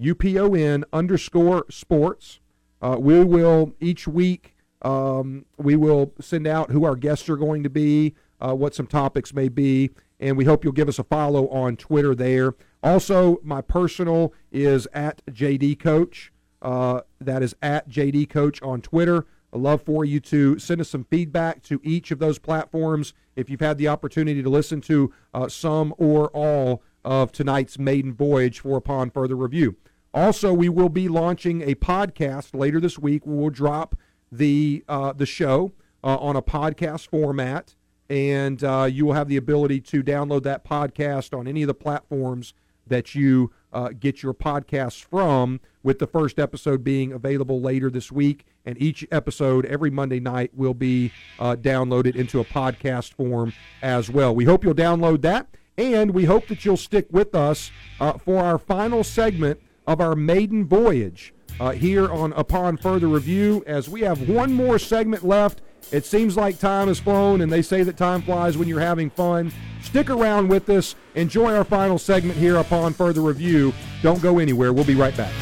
upon 0.00 0.84
underscore 0.92 1.64
sports. 1.70 2.38
Uh, 2.80 2.96
we 3.00 3.24
will 3.24 3.72
each 3.80 4.06
week 4.06 4.54
um, 4.82 5.44
we 5.56 5.74
will 5.74 6.12
send 6.20 6.46
out 6.46 6.70
who 6.70 6.84
our 6.84 6.94
guests 6.94 7.28
are 7.28 7.36
going 7.36 7.62
to 7.64 7.70
be, 7.70 8.14
uh, 8.40 8.54
what 8.54 8.74
some 8.74 8.86
topics 8.86 9.34
may 9.34 9.48
be, 9.48 9.90
and 10.20 10.36
we 10.36 10.44
hope 10.44 10.62
you'll 10.62 10.72
give 10.72 10.88
us 10.88 10.98
a 10.98 11.04
follow 11.04 11.48
on 11.48 11.76
Twitter 11.76 12.14
there. 12.14 12.54
Also, 12.82 13.38
my 13.42 13.60
personal 13.60 14.32
is 14.52 14.86
at 14.92 15.24
JD 15.26 15.80
Coach. 15.80 16.32
Uh, 16.60 17.00
that 17.20 17.42
is 17.42 17.54
at 17.62 17.88
JD 17.88 18.28
Coach 18.28 18.62
on 18.62 18.80
Twitter. 18.80 19.26
I'd 19.52 19.60
love 19.60 19.82
for 19.82 20.04
you 20.04 20.20
to 20.20 20.58
send 20.58 20.80
us 20.80 20.90
some 20.90 21.04
feedback 21.04 21.62
to 21.64 21.80
each 21.82 22.10
of 22.10 22.18
those 22.18 22.38
platforms 22.38 23.14
if 23.34 23.48
you've 23.48 23.60
had 23.60 23.78
the 23.78 23.88
opportunity 23.88 24.42
to 24.42 24.50
listen 24.50 24.80
to 24.82 25.12
uh, 25.32 25.48
some 25.48 25.94
or 25.98 26.28
all 26.30 26.82
of 27.08 27.32
tonight's 27.32 27.78
maiden 27.78 28.12
voyage 28.12 28.60
for 28.60 28.76
upon 28.76 29.08
further 29.08 29.34
review. 29.34 29.74
Also, 30.12 30.52
we 30.52 30.68
will 30.68 30.90
be 30.90 31.08
launching 31.08 31.62
a 31.62 31.74
podcast 31.74 32.54
later 32.54 32.80
this 32.80 32.98
week. 32.98 33.26
We 33.26 33.34
will 33.34 33.48
drop 33.48 33.96
the 34.30 34.84
uh, 34.88 35.14
the 35.14 35.24
show 35.24 35.72
uh, 36.04 36.18
on 36.18 36.36
a 36.36 36.42
podcast 36.42 37.08
format, 37.08 37.74
and 38.10 38.62
uh, 38.62 38.86
you 38.90 39.06
will 39.06 39.14
have 39.14 39.28
the 39.28 39.38
ability 39.38 39.80
to 39.80 40.02
download 40.02 40.42
that 40.42 40.66
podcast 40.66 41.36
on 41.36 41.48
any 41.48 41.62
of 41.62 41.66
the 41.66 41.74
platforms 41.74 42.52
that 42.86 43.14
you 43.14 43.52
uh, 43.72 43.88
get 43.98 44.22
your 44.22 44.34
podcasts 44.34 45.02
from. 45.02 45.60
With 45.82 46.00
the 46.00 46.06
first 46.06 46.38
episode 46.38 46.84
being 46.84 47.12
available 47.12 47.62
later 47.62 47.88
this 47.88 48.12
week, 48.12 48.44
and 48.66 48.76
each 48.82 49.06
episode 49.10 49.64
every 49.64 49.90
Monday 49.90 50.20
night 50.20 50.50
will 50.54 50.74
be 50.74 51.10
uh, 51.38 51.56
downloaded 51.56 52.16
into 52.16 52.40
a 52.40 52.44
podcast 52.44 53.14
form 53.14 53.54
as 53.80 54.10
well. 54.10 54.34
We 54.34 54.44
hope 54.44 54.62
you'll 54.62 54.74
download 54.74 55.22
that, 55.22 55.48
and 55.78 56.10
we 56.10 56.24
hope 56.24 56.48
that 56.48 56.64
you'll 56.64 56.76
stick 56.76 57.06
with 57.10 57.34
us 57.34 57.70
uh, 58.00 58.18
for 58.18 58.42
our 58.42 58.58
final 58.58 59.02
segment 59.04 59.60
of 59.86 60.00
our 60.00 60.14
maiden 60.14 60.66
voyage 60.66 61.32
uh, 61.60 61.70
here 61.70 62.12
on 62.12 62.32
Upon 62.34 62.76
Further 62.76 63.06
Review. 63.06 63.62
As 63.66 63.88
we 63.88 64.02
have 64.02 64.28
one 64.28 64.52
more 64.52 64.78
segment 64.78 65.24
left, 65.24 65.62
it 65.92 66.04
seems 66.04 66.36
like 66.36 66.58
time 66.58 66.88
has 66.88 66.98
flown, 66.98 67.40
and 67.40 67.50
they 67.50 67.62
say 67.62 67.82
that 67.84 67.96
time 67.96 68.20
flies 68.20 68.58
when 68.58 68.68
you're 68.68 68.80
having 68.80 69.08
fun. 69.08 69.52
Stick 69.80 70.10
around 70.10 70.48
with 70.48 70.68
us. 70.68 70.96
Enjoy 71.14 71.54
our 71.54 71.64
final 71.64 71.98
segment 71.98 72.38
here 72.38 72.56
upon 72.56 72.92
further 72.92 73.22
review. 73.22 73.72
Don't 74.02 74.20
go 74.20 74.38
anywhere. 74.38 74.72
We'll 74.72 74.84
be 74.84 74.96
right 74.96 75.16
back. 75.16 75.32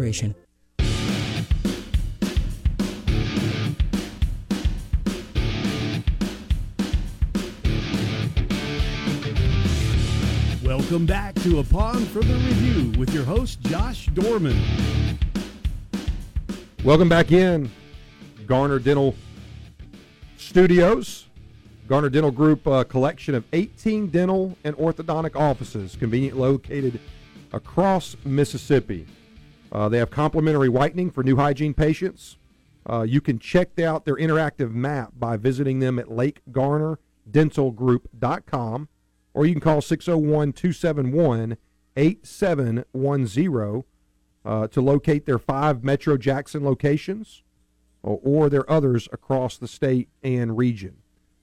Corporation. 0.00 0.34
Welcome 10.64 11.04
back 11.04 11.34
to 11.42 11.58
Upon 11.58 12.02
Further 12.06 12.32
Review 12.32 12.98
with 12.98 13.12
your 13.12 13.24
host, 13.24 13.60
Josh 13.60 14.06
Dorman. 14.14 14.58
Welcome 16.82 17.10
back 17.10 17.30
in, 17.30 17.70
Garner 18.46 18.78
Dental 18.78 19.14
Studios. 20.38 21.26
Garner 21.88 22.08
Dental 22.08 22.30
Group, 22.30 22.66
a 22.66 22.86
collection 22.86 23.34
of 23.34 23.44
18 23.52 24.06
dental 24.06 24.56
and 24.64 24.74
orthodontic 24.76 25.36
offices, 25.36 25.94
conveniently 25.94 26.40
located 26.40 26.98
across 27.52 28.16
Mississippi. 28.24 29.06
Uh, 29.72 29.88
they 29.88 29.98
have 29.98 30.10
complimentary 30.10 30.68
whitening 30.68 31.10
for 31.10 31.22
new 31.22 31.36
hygiene 31.36 31.74
patients. 31.74 32.36
Uh, 32.88 33.02
you 33.02 33.20
can 33.20 33.38
check 33.38 33.78
out 33.78 34.04
their 34.04 34.16
interactive 34.16 34.72
map 34.72 35.12
by 35.16 35.36
visiting 35.36 35.78
them 35.78 35.96
at 35.98 36.06
lakegarnerdentalgroup.com 36.06 38.88
or 39.34 39.46
you 39.46 39.52
can 39.52 39.60
call 39.60 39.80
601 39.80 40.52
271 40.52 41.56
8710 41.96 43.84
uh, 44.44 44.66
to 44.68 44.80
locate 44.80 45.26
their 45.26 45.38
five 45.38 45.84
Metro 45.84 46.16
Jackson 46.16 46.64
locations 46.64 47.42
or, 48.02 48.18
or 48.22 48.48
their 48.48 48.68
others 48.70 49.08
across 49.12 49.58
the 49.58 49.68
state 49.68 50.08
and 50.22 50.56
region. 50.56 50.96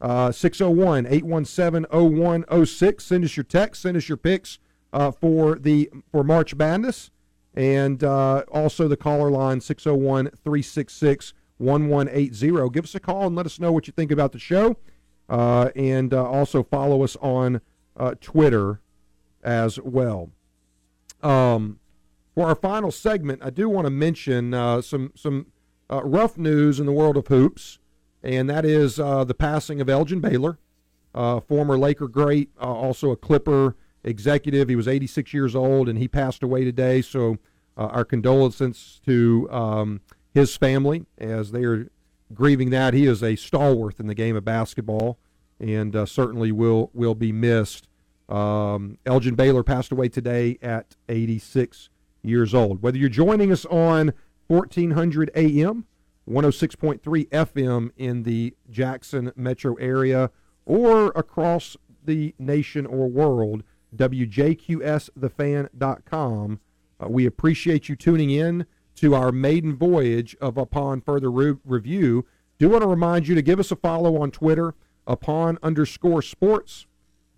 601 0.00 1.06
817 1.06 1.86
0106. 1.90 3.04
Send 3.04 3.24
us 3.24 3.36
your 3.36 3.44
text, 3.44 3.82
send 3.82 3.96
us 3.96 4.08
your 4.08 4.18
pics 4.18 4.58
uh, 4.92 5.10
for 5.10 5.56
the 5.56 5.90
for 6.10 6.22
March 6.22 6.54
Madness. 6.54 7.10
And 7.54 8.02
uh, 8.02 8.44
also 8.50 8.88
the 8.88 8.96
caller 8.96 9.30
line 9.30 9.60
601 9.60 10.30
366 10.42 11.34
1180. 11.58 12.70
Give 12.70 12.84
us 12.84 12.94
a 12.94 13.00
call 13.00 13.26
and 13.26 13.36
let 13.36 13.46
us 13.46 13.60
know 13.60 13.72
what 13.72 13.86
you 13.86 13.92
think 13.92 14.10
about 14.10 14.32
the 14.32 14.38
show. 14.38 14.76
Uh, 15.28 15.70
and 15.74 16.12
uh, 16.12 16.22
also 16.24 16.62
follow 16.62 17.02
us 17.02 17.16
on 17.16 17.60
uh, 17.96 18.14
Twitter 18.20 18.80
as 19.42 19.80
well. 19.80 20.30
Um, 21.22 21.78
for 22.34 22.48
our 22.48 22.54
final 22.54 22.90
segment, 22.90 23.40
I 23.42 23.50
do 23.50 23.68
want 23.68 23.86
to 23.86 23.90
mention 23.90 24.52
uh, 24.52 24.82
some 24.82 25.12
some 25.14 25.46
uh, 25.90 26.02
rough 26.04 26.36
news 26.36 26.80
in 26.80 26.86
the 26.86 26.92
world 26.92 27.16
of 27.16 27.28
hoops, 27.28 27.78
and 28.22 28.50
that 28.50 28.64
is 28.64 28.98
uh, 28.98 29.24
the 29.24 29.34
passing 29.34 29.80
of 29.80 29.88
Elgin 29.88 30.20
Baylor, 30.20 30.58
former 31.14 31.78
Laker 31.78 32.08
great, 32.08 32.50
also 32.58 33.10
a 33.10 33.16
Clipper 33.16 33.76
executive. 34.02 34.68
He 34.68 34.76
was 34.76 34.88
86 34.88 35.32
years 35.32 35.54
old, 35.54 35.88
and 35.88 35.98
he 35.98 36.08
passed 36.08 36.42
away 36.42 36.64
today. 36.64 37.00
So 37.00 37.38
our 37.76 38.04
condolences 38.04 39.00
to 39.06 39.48
um, 39.50 40.00
his 40.34 40.56
family 40.56 41.06
as 41.16 41.52
they 41.52 41.64
are 41.64 41.88
grieving 42.34 42.68
that. 42.70 42.92
He 42.92 43.06
is 43.06 43.22
a 43.22 43.36
stalwart 43.36 44.00
in 44.00 44.08
the 44.08 44.14
game 44.14 44.36
of 44.36 44.44
basketball, 44.44 45.18
and 45.60 45.94
uh, 45.94 46.04
certainly 46.04 46.50
will 46.52 46.90
will 46.92 47.14
be 47.14 47.32
missed. 47.32 47.88
Um, 48.28 48.98
Elgin 49.06 49.36
Baylor 49.36 49.62
passed 49.62 49.92
away 49.92 50.08
today 50.08 50.58
at 50.60 50.96
86 51.08 51.88
years 52.22 52.52
old. 52.54 52.82
Whether 52.82 52.98
you're 52.98 53.08
joining 53.08 53.52
us 53.52 53.64
on 53.66 54.12
1400 54.48 55.30
AM, 55.34 55.86
106.3 56.28 57.28
FM 57.28 57.90
in 57.96 58.22
the 58.22 58.54
Jackson 58.70 59.32
metro 59.36 59.74
area, 59.74 60.30
or 60.64 61.08
across 61.08 61.76
the 62.02 62.34
nation 62.38 62.86
or 62.86 63.08
world, 63.08 63.62
WJQSTheFan.com. 63.94 66.60
Uh, 67.02 67.08
we 67.08 67.26
appreciate 67.26 67.88
you 67.88 67.96
tuning 67.96 68.30
in 68.30 68.66
to 68.96 69.14
our 69.14 69.32
maiden 69.32 69.76
voyage 69.76 70.36
of 70.40 70.56
Upon 70.56 71.00
Further 71.00 71.30
Re- 71.30 71.56
Review. 71.64 72.26
Do 72.58 72.68
want 72.68 72.82
to 72.82 72.88
remind 72.88 73.26
you 73.26 73.34
to 73.34 73.42
give 73.42 73.58
us 73.58 73.70
a 73.70 73.76
follow 73.76 74.20
on 74.20 74.30
Twitter, 74.30 74.74
upon 75.06 75.58
underscore 75.62 76.22
sports, 76.22 76.86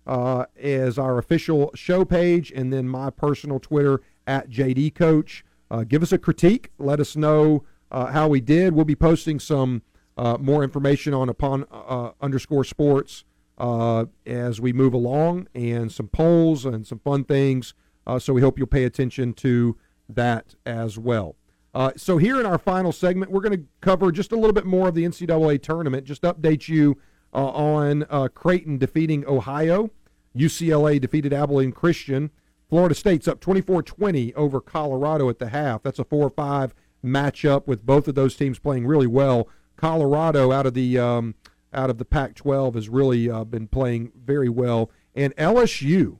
uh, 0.05 0.45
as 0.61 0.97
our 0.97 1.17
official 1.17 1.71
show 1.75 2.05
page, 2.05 2.51
and 2.51 2.71
then 2.71 2.87
my 2.87 3.09
personal 3.09 3.59
Twitter 3.59 4.01
at 4.25 4.49
JD 4.49 4.95
Coach. 4.95 5.43
Uh, 5.69 5.83
give 5.83 6.01
us 6.01 6.11
a 6.11 6.17
critique. 6.17 6.71
Let 6.77 6.99
us 6.99 7.15
know 7.15 7.65
uh, 7.91 8.07
how 8.07 8.27
we 8.27 8.39
did. 8.39 8.73
We'll 8.73 8.85
be 8.85 8.95
posting 8.95 9.39
some 9.39 9.81
uh, 10.17 10.37
more 10.39 10.63
information 10.63 11.13
on 11.13 11.29
upon 11.29 11.65
uh, 11.71 12.11
underscore 12.21 12.63
sports 12.63 13.25
uh, 13.57 14.05
as 14.25 14.61
we 14.61 14.71
move 14.71 14.93
along, 14.93 15.47
and 15.53 15.91
some 15.91 16.07
polls 16.07 16.65
and 16.65 16.85
some 16.87 16.99
fun 16.99 17.23
things. 17.23 17.73
so 18.19 18.33
we 18.33 18.41
hope 18.41 18.57
you'll 18.57 18.67
pay 18.67 18.85
attention 18.85 19.33
to 19.33 19.77
that 20.07 20.55
as 20.65 20.97
well. 20.97 21.35
Uh, 21.77 21.91
so 21.95 22.17
here 22.17 22.39
in 22.39 22.45
our 22.47 22.57
final 22.57 22.91
segment, 22.91 23.31
we're 23.31 23.39
going 23.39 23.55
to 23.55 23.63
cover 23.81 24.11
just 24.11 24.31
a 24.31 24.35
little 24.35 24.51
bit 24.51 24.65
more 24.65 24.87
of 24.87 24.95
the 24.95 25.03
NCAA 25.03 25.61
tournament. 25.61 26.05
Just 26.05 26.23
update 26.23 26.67
you 26.67 26.97
uh, 27.31 27.49
on 27.49 28.03
uh, 28.09 28.29
Creighton 28.29 28.79
defeating 28.79 29.23
Ohio, 29.27 29.91
UCLA 30.35 30.99
defeated 30.99 31.33
Abilene 31.33 31.71
Christian, 31.71 32.31
Florida 32.67 32.95
State's 32.95 33.27
up 33.27 33.39
24-20 33.41 34.33
over 34.33 34.59
Colorado 34.59 35.29
at 35.29 35.37
the 35.37 35.49
half. 35.49 35.83
That's 35.83 35.99
a 35.99 36.03
four-five 36.03 36.73
matchup 37.05 37.67
with 37.67 37.85
both 37.85 38.07
of 38.07 38.15
those 38.15 38.35
teams 38.35 38.57
playing 38.57 38.87
really 38.87 39.05
well. 39.05 39.47
Colorado 39.75 40.51
out 40.51 40.65
of 40.65 40.73
the 40.73 40.97
um, 40.97 41.35
out 41.71 41.91
of 41.91 41.99
the 41.99 42.05
Pac-12 42.05 42.73
has 42.73 42.89
really 42.89 43.29
uh, 43.29 43.43
been 43.43 43.67
playing 43.67 44.11
very 44.19 44.49
well, 44.49 44.89
and 45.13 45.35
LSU 45.35 46.17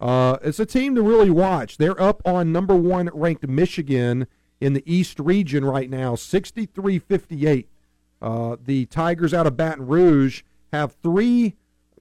Uh, 0.00 0.36
it's 0.42 0.60
a 0.60 0.66
team 0.66 0.94
to 0.94 1.02
really 1.02 1.30
watch. 1.30 1.78
They're 1.78 2.00
up 2.00 2.22
on 2.24 2.52
number 2.52 2.76
one 2.76 3.10
ranked 3.12 3.48
Michigan 3.48 4.28
in 4.62 4.74
the 4.74 4.82
East 4.86 5.18
region 5.18 5.64
right 5.64 5.90
now, 5.90 6.14
63 6.14 7.00
58. 7.00 7.68
Uh, 8.22 8.56
the 8.64 8.86
Tigers 8.86 9.34
out 9.34 9.44
of 9.44 9.56
Baton 9.56 9.88
Rouge 9.88 10.42
have 10.72 10.94
three 11.02 11.56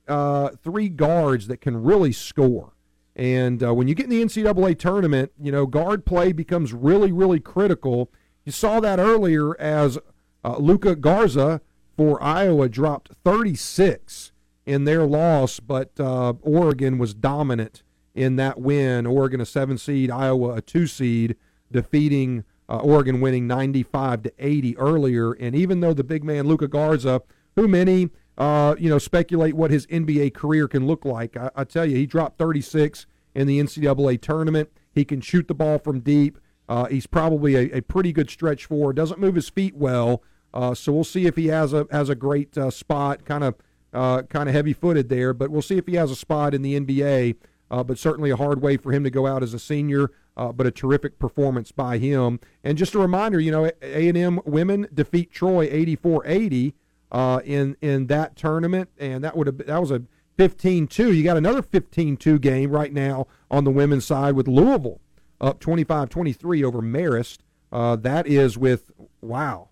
uh, 0.08 0.50
three 0.64 0.88
guards 0.88 1.48
that 1.48 1.58
can 1.58 1.82
really 1.82 2.12
score. 2.12 2.74
And 3.16 3.64
uh, 3.64 3.74
when 3.74 3.88
you 3.88 3.96
get 3.96 4.06
in 4.06 4.12
the 4.12 4.24
NCAA 4.24 4.78
tournament, 4.78 5.32
you 5.42 5.52
know 5.52 5.66
guard 5.66 6.06
play 6.06 6.32
becomes 6.32 6.72
really, 6.72 7.12
really 7.12 7.40
critical. 7.40 8.12
You 8.46 8.52
saw 8.52 8.80
that 8.80 9.00
earlier 9.00 9.60
as 9.60 9.98
uh, 10.46 10.58
Luka 10.58 10.96
Garza 10.96 11.62
for 11.98 12.22
Iowa 12.22 12.70
dropped 12.70 13.12
36 13.24 14.32
in 14.68 14.84
their 14.84 15.08
loss, 15.08 15.60
but 15.60 16.00
uh, 16.00 16.34
Oregon 16.44 17.00
was 17.00 17.16
dominant 17.16 17.82
in 18.14 18.36
that 18.36 18.62
win. 18.62 19.08
Oregon 19.08 19.42
a 19.42 19.48
seven 19.48 19.80
seed, 19.80 20.12
Iowa 20.12 20.54
a 20.54 20.62
two 20.62 20.86
seed, 20.86 21.36
defeating 21.72 22.44
uh, 22.72 22.78
Oregon, 22.78 23.22
winning 23.22 23.48
95 23.48 24.24
to 24.24 24.34
80 24.40 24.78
earlier. 24.78 25.34
And 25.34 25.56
even 25.56 25.82
though 25.82 25.94
the 25.94 26.04
big 26.04 26.24
man 26.24 26.48
Luka 26.48 26.68
Garza, 26.68 27.22
who 27.56 27.68
many 27.68 28.10
uh, 28.38 28.76
you 28.80 28.90
know, 28.90 28.98
speculate 28.98 29.54
what 29.54 29.72
his 29.72 29.86
NBA 29.88 30.34
career 30.34 30.68
can 30.68 30.88
look 30.88 31.06
like. 31.06 31.38
I, 31.38 31.52
I, 31.56 31.64
tell 31.64 31.86
you, 31.86 31.96
he 31.96 32.06
dropped 32.06 32.40
36 32.40 33.06
in 33.36 33.46
the 33.46 33.60
NCAA 33.60 34.20
tournament. 34.22 34.70
He 34.94 35.06
can 35.06 35.22
shoot 35.22 35.48
the 35.48 35.54
ball 35.54 35.78
from 35.78 36.00
deep. 36.00 36.40
Uh, 36.68 36.86
he's 36.86 37.06
probably 37.06 37.56
a, 37.56 37.78
a, 37.78 37.82
pretty 37.82 38.12
good 38.12 38.30
stretch 38.30 38.66
forward. 38.66 38.96
Doesn't 38.96 39.20
move 39.20 39.36
his 39.36 39.50
feet 39.50 39.76
well, 39.76 40.24
uh, 40.54 40.74
so 40.74 40.92
we'll 40.92 41.04
see 41.04 41.26
if 41.26 41.36
he 41.36 41.48
has 41.48 41.74
a 41.74 41.86
has 41.92 42.10
a 42.10 42.16
great 42.16 42.58
uh, 42.58 42.72
spot. 42.72 43.26
Kind 43.26 43.44
of 43.44 43.56
uh, 43.94 44.22
kind 44.24 44.48
of 44.48 44.56
heavy 44.56 44.72
footed 44.74 45.10
there, 45.10 45.34
but 45.34 45.52
we'll 45.52 45.62
see 45.62 45.78
if 45.78 45.86
he 45.86 45.96
has 45.96 46.10
a 46.10 46.16
spot 46.16 46.54
in 46.54 46.62
the 46.62 46.80
NBA. 46.80 47.36
But 47.70 47.98
certainly 47.98 48.32
a 48.32 48.36
hard 48.36 48.62
way 48.62 48.76
for 48.76 48.92
him 48.92 49.04
to 49.04 49.10
go 49.10 49.28
out 49.28 49.44
as 49.44 49.54
a 49.54 49.60
senior. 49.60 50.12
But 50.50 50.66
a 50.66 50.72
terrific 50.72 51.20
performance 51.20 51.72
by 51.72 51.98
him. 51.98 52.40
And 52.64 52.78
just 52.78 52.96
a 52.96 53.00
reminder, 53.00 53.40
you 53.40 53.52
know, 53.52 53.66
A 53.82 54.08
and 54.08 54.18
M 54.18 54.40
women 54.46 54.88
defeat 54.94 55.32
Troy 55.32 55.68
84-80 55.70 56.74
uh, 57.12 57.42
in 57.44 57.76
in 57.82 58.08
that 58.08 58.36
tournament, 58.36 58.90
and 58.98 59.24
that 59.24 59.36
would 59.36 59.48
have 59.48 59.58
that 59.58 59.82
was 59.82 59.92
a 59.92 60.04
15-2. 60.38 61.16
You 61.16 61.24
got 61.24 61.38
another 61.38 61.62
15-2 61.62 62.40
game 62.40 62.72
right 62.72 62.94
now 62.94 63.28
on 63.52 63.64
the 63.64 63.72
women's 63.72 64.06
side 64.06 64.34
with 64.34 64.48
Louisville 64.48 65.02
up 65.40 65.60
25-23 65.60 66.64
over 66.64 66.82
Marist. 66.82 67.40
Uh, 67.72 67.96
that 67.98 68.28
is 68.28 68.58
with 68.58 68.92
wow. 69.22 69.70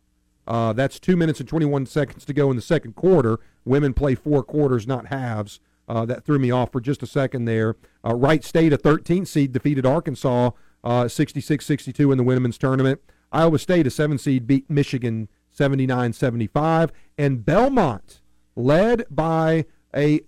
Uh, 0.48 0.74
that's 0.74 1.00
two 1.00 1.16
minutes 1.16 1.40
and 1.40 1.48
21 1.48 1.86
seconds 1.86 2.26
to 2.26 2.34
go 2.34 2.50
in 2.50 2.56
the 2.56 2.62
second 2.62 2.96
quarter. 2.96 3.40
Women 3.66 3.94
play 3.94 4.16
four 4.16 4.44
quarters, 4.44 4.88
not 4.88 5.08
halves. 5.08 5.60
Uh, 5.90 6.06
that 6.06 6.24
threw 6.24 6.38
me 6.38 6.52
off 6.52 6.72
for 6.72 6.80
just 6.80 7.02
a 7.02 7.08
second 7.08 7.46
there. 7.46 7.76
Uh, 8.06 8.14
Wright 8.14 8.44
State, 8.44 8.72
a 8.72 8.78
13th 8.78 9.28
seed, 9.28 9.52
defeated 9.52 9.88
Arkansas 9.88 10.52
66-62 10.86 12.00
uh, 12.08 12.12
in 12.12 12.18
the 12.18 12.24
women's 12.24 12.60
tournament. 12.60 13.02
Iowa 13.32 13.60
State, 13.60 13.88
a 13.88 13.90
seven 13.90 14.18
seed, 14.18 14.48
beat 14.48 14.70
Michigan 14.70 15.30
79 15.52 16.14
75. 16.14 16.92
And 17.18 17.44
Belmont, 17.44 18.22
led 18.56 19.06
by 19.10 19.66
a 19.96 20.22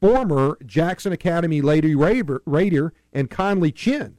former 0.00 0.58
Jackson 0.64 1.12
Academy 1.12 1.60
Lady 1.60 1.94
Raider 1.94 2.92
and 3.12 3.30
Conley 3.30 3.72
Chinn, 3.72 4.18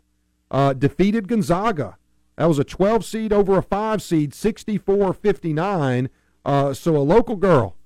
uh, 0.49 0.74
defeated 0.74 1.28
Gonzaga. 1.28 1.98
That 2.38 2.45
was 2.45 2.60
a 2.60 2.64
12 2.64 3.06
seed 3.06 3.34
over 3.34 3.57
a 3.57 3.64
5 3.64 4.02
seed, 4.02 4.34
64 4.34 5.14
59. 5.14 6.10
Uh, 6.45 6.74
so 6.74 6.95
a 6.95 6.99
local 6.99 7.36
girl. 7.36 7.76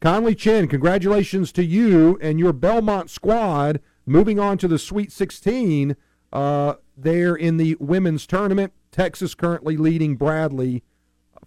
Conley 0.00 0.36
Chinn, 0.36 0.68
congratulations 0.68 1.50
to 1.50 1.64
you 1.64 2.18
and 2.22 2.38
your 2.38 2.52
Belmont 2.52 3.10
squad 3.10 3.80
moving 4.06 4.38
on 4.38 4.56
to 4.58 4.68
the 4.68 4.78
Sweet 4.78 5.10
16 5.10 5.96
uh, 6.32 6.74
there 6.96 7.34
in 7.34 7.56
the 7.56 7.76
women's 7.80 8.24
tournament. 8.24 8.72
Texas 8.92 9.34
currently 9.34 9.76
leading 9.76 10.14
Bradley 10.14 10.84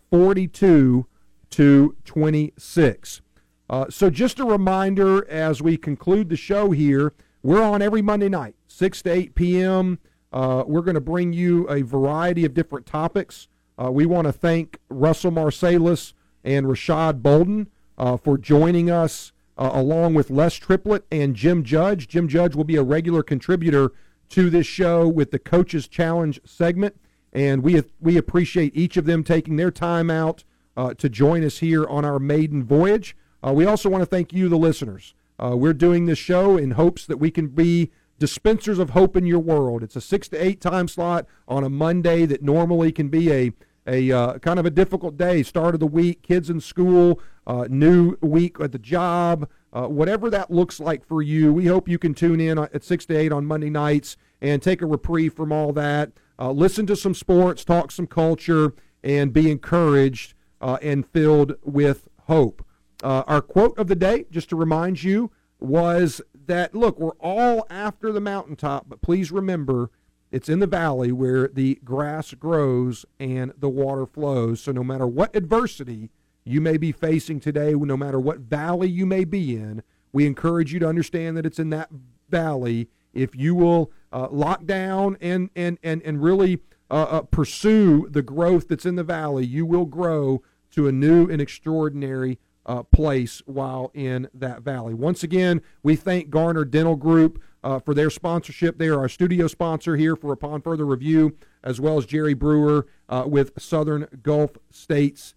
42 0.10 1.06
to 1.52 1.96
26. 2.04 3.22
Uh, 3.70 3.86
so, 3.90 4.10
just 4.10 4.38
a 4.38 4.46
reminder 4.46 5.26
as 5.30 5.62
we 5.62 5.78
conclude 5.78 6.28
the 6.28 6.36
show 6.36 6.72
here, 6.72 7.14
we're 7.42 7.64
on 7.64 7.82
every 7.82 8.02
Monday 8.02 8.28
night, 8.28 8.56
6 8.68 9.02
to 9.04 9.12
8 9.12 9.36
p.m. 9.36 9.98
Uh, 10.34 10.66
we're 10.68 10.82
going 10.82 10.96
to 10.96 11.02
bring 11.02 11.32
you 11.32 11.70
a 11.70 11.84
variety 11.84 12.44
of 12.44 12.54
different 12.54 12.86
topics. 12.86 13.48
Uh, 13.82 13.90
we 13.90 14.06
want 14.06 14.28
to 14.28 14.34
thank 14.34 14.78
Russell 14.90 15.32
Marsalis 15.32 16.12
and 16.44 16.66
Rashad 16.66 17.22
Bolden 17.22 17.70
uh, 18.02 18.18
for 18.18 18.38
joining 18.38 18.92
us, 18.92 19.32
uh, 19.58 19.70
along 19.72 20.14
with 20.14 20.30
Les 20.30 20.56
Triplett 20.56 21.06
and 21.10 21.38
Jim 21.38 21.64
Judge. 21.64 22.10
Jim 22.10 22.28
Judge 22.28 22.54
will 22.56 22.66
be 22.66 22.76
a 22.76 22.84
regular 22.84 23.24
contributor 23.24 23.94
to 24.28 24.50
this 24.50 24.68
show 24.68 25.08
with 25.08 25.32
the 25.32 25.40
Coaches 25.40 25.88
Challenge 25.88 26.42
segment 26.44 26.98
and 27.34 27.64
we 27.64 27.82
we 28.00 28.18
appreciate 28.18 28.76
each 28.76 28.98
of 28.98 29.06
them 29.06 29.24
taking 29.24 29.56
their 29.56 29.72
time 29.72 30.10
out 30.10 30.44
uh, 30.76 30.94
to 30.96 31.10
join 31.10 31.44
us 31.44 31.60
here 31.60 31.86
on 31.88 32.06
our 32.06 32.20
maiden 32.20 32.64
voyage. 32.64 33.16
Uh, 33.46 33.54
we 33.54 33.66
also 33.66 33.90
want 33.90 34.02
to 34.02 34.06
thank 34.06 34.34
you, 34.34 34.50
the 34.50 34.58
listeners. 34.58 35.14
Uh, 35.40 35.56
we're 35.56 35.74
doing 35.74 36.06
this 36.06 36.20
show 36.20 36.58
in 36.58 36.72
hopes 36.72 37.06
that 37.06 37.18
we 37.18 37.32
can 37.32 37.48
be 37.48 37.92
dispensers 38.20 38.78
of 38.78 38.92
hope 38.92 39.18
in 39.18 39.26
your 39.26 39.40
world. 39.40 39.82
It's 39.82 39.96
a 39.96 40.02
six 40.02 40.28
to 40.30 40.44
eight 40.44 40.62
time 40.62 40.88
slot 40.88 41.26
on 41.48 41.64
a 41.64 41.70
Monday 41.70 42.26
that 42.26 42.44
normally 42.44 42.92
can 42.92 43.10
be 43.10 43.32
a 43.32 43.54
a 43.88 44.12
uh, 44.12 44.38
kind 44.40 44.60
of 44.60 44.66
a 44.66 44.70
difficult 44.70 45.18
day, 45.18 45.42
start 45.42 45.74
of 45.74 45.80
the 45.80 45.88
week, 45.88 46.22
kids 46.22 46.50
in 46.50 46.60
school, 46.60 47.20
uh, 47.48 47.68
new 47.70 48.18
week 48.22 48.60
at 48.60 48.72
the 48.72 48.80
job, 48.80 49.50
uh, 49.74 49.88
whatever 49.88 50.30
that 50.30 50.52
looks 50.52 50.80
like 50.80 51.06
for 51.06 51.22
you. 51.22 51.52
We 51.54 51.68
hope 51.68 51.88
you 51.90 51.98
can 51.98 52.14
tune 52.14 52.40
in 52.40 52.58
at 52.58 52.84
six 52.84 53.06
to 53.08 53.18
eight 53.18 53.32
on 53.32 53.46
Monday 53.46 53.70
nights 53.70 54.18
and 54.42 54.62
take 54.62 54.82
a 54.82 54.86
reprieve 54.86 55.34
from 55.34 55.52
all 55.52 55.72
that 55.74 56.12
uh, 56.42 56.52
listen 56.52 56.88
to 56.88 56.96
some 56.96 57.14
sports, 57.14 57.64
talk 57.64 57.92
some 57.92 58.08
culture, 58.08 58.74
and 59.04 59.32
be 59.32 59.52
encouraged 59.52 60.34
uh, 60.60 60.80
and 60.82 61.08
filled 61.08 61.54
with 61.62 62.08
hope. 62.24 62.66
Uh, 63.04 63.24
our 63.28 63.42
quote 63.42 63.78
of 63.78 63.88
the 63.88 63.96
day, 63.96 64.26
just 64.32 64.50
to 64.50 64.56
remind 64.56 65.04
you, 65.04 65.30
was 65.60 66.20
that 66.48 66.74
look, 66.74 67.00
we're 67.00 67.12
all 67.20 67.68
after 67.70 68.12
the 68.12 68.20
mountaintop, 68.20 68.90
but 68.90 69.02
please 69.02 69.32
remember 69.32 69.92
it's 70.32 70.50
in 70.50 70.58
the 70.58 70.68
valley 70.68 71.12
where 71.12 71.48
the 71.48 71.80
grass 71.84 72.34
grows 72.34 73.06
and 73.20 73.54
the 73.56 73.70
water 73.70 74.08
flows. 74.08 74.62
So 74.62 74.72
no 74.72 74.84
matter 74.84 75.06
what 75.06 75.36
adversity 75.36 76.10
you 76.44 76.62
may 76.62 76.78
be 76.78 76.92
facing 76.92 77.40
today, 77.40 77.74
no 77.74 77.98
matter 77.98 78.20
what 78.20 78.40
valley 78.40 78.90
you 78.90 79.06
may 79.06 79.24
be 79.24 79.56
in, 79.56 79.84
we 80.12 80.26
encourage 80.26 80.74
you 80.74 80.80
to 80.80 80.88
understand 80.88 81.38
that 81.38 81.46
it's 81.46 81.60
in 81.60 81.70
that 81.70 81.90
valley 82.30 82.90
if 83.14 83.36
you 83.36 83.56
will 83.56 83.92
uh, 84.12 84.28
lock 84.32 84.66
down 84.66 85.18
and 85.22 85.50
and 85.56 85.78
and 85.84 86.02
and 86.04 86.24
really 86.24 86.60
uh, 86.90 87.04
uh, 87.04 87.22
pursue 87.22 88.08
the 88.10 88.22
growth 88.22 88.68
that's 88.68 88.86
in 88.86 88.96
the 88.96 89.04
valley, 89.04 89.46
you 89.46 89.66
will 89.66 89.86
grow 89.86 90.42
to 90.72 90.88
a 90.88 90.92
new 90.92 91.30
and 91.30 91.42
extraordinary 91.42 92.38
uh, 92.66 92.84
place 92.84 93.42
while 93.46 93.92
in 93.94 94.28
that 94.34 94.62
valley. 94.62 94.94
Once 94.94 95.24
again, 95.24 95.62
we 95.84 95.96
thank 95.96 96.30
Garner 96.30 96.66
Dental 96.66 96.96
Group 96.96 97.42
uh, 97.64 97.80
for 97.80 97.94
their 97.94 98.10
sponsorship. 98.10 98.78
They 98.78 98.88
are 98.88 99.00
our 99.00 99.10
studio 99.10 99.48
sponsor 99.48 99.96
here 99.96 100.16
for 100.16 100.32
Upon 100.32 100.62
Further 100.62 100.86
Review, 100.86 101.36
as 101.64 101.80
well 101.80 101.98
as 101.98 102.06
Jerry 102.06 102.34
Brewer 102.34 102.88
uh, 103.10 103.24
with 103.26 103.52
Southern 103.58 104.08
Gulf 104.22 104.52
States 104.70 105.34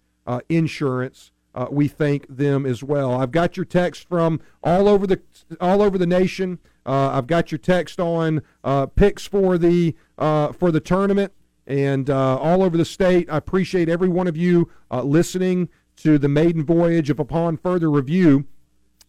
Insurance. 0.49 1.31
we 1.69 1.87
thank 1.87 2.25
them 2.27 2.65
as 2.65 2.83
well. 2.83 3.13
I've 3.13 3.31
got 3.31 3.57
your 3.57 3.65
text 3.65 4.07
from 4.07 4.39
all 4.63 4.87
over 4.87 5.07
the 5.07 5.21
all 5.59 5.81
over 5.81 5.97
the 5.97 6.07
nation. 6.07 6.59
Uh, 6.85 7.09
I've 7.13 7.27
got 7.27 7.51
your 7.51 7.57
text 7.57 7.99
on 7.99 8.41
uh, 8.63 8.85
picks 8.85 9.25
for 9.25 9.57
the 9.57 9.95
uh, 10.17 10.51
for 10.51 10.71
the 10.71 10.79
tournament 10.79 11.33
and 11.67 12.09
uh, 12.09 12.37
all 12.37 12.63
over 12.63 12.77
the 12.77 12.85
state. 12.85 13.29
I 13.29 13.37
appreciate 13.37 13.89
every 13.89 14.09
one 14.09 14.27
of 14.27 14.37
you 14.37 14.69
uh, 14.91 15.01
listening 15.01 15.69
to 15.97 16.17
the 16.17 16.27
maiden 16.27 16.63
voyage 16.63 17.09
of 17.09 17.19
Upon 17.19 17.57
Further 17.57 17.89
Review. 17.89 18.45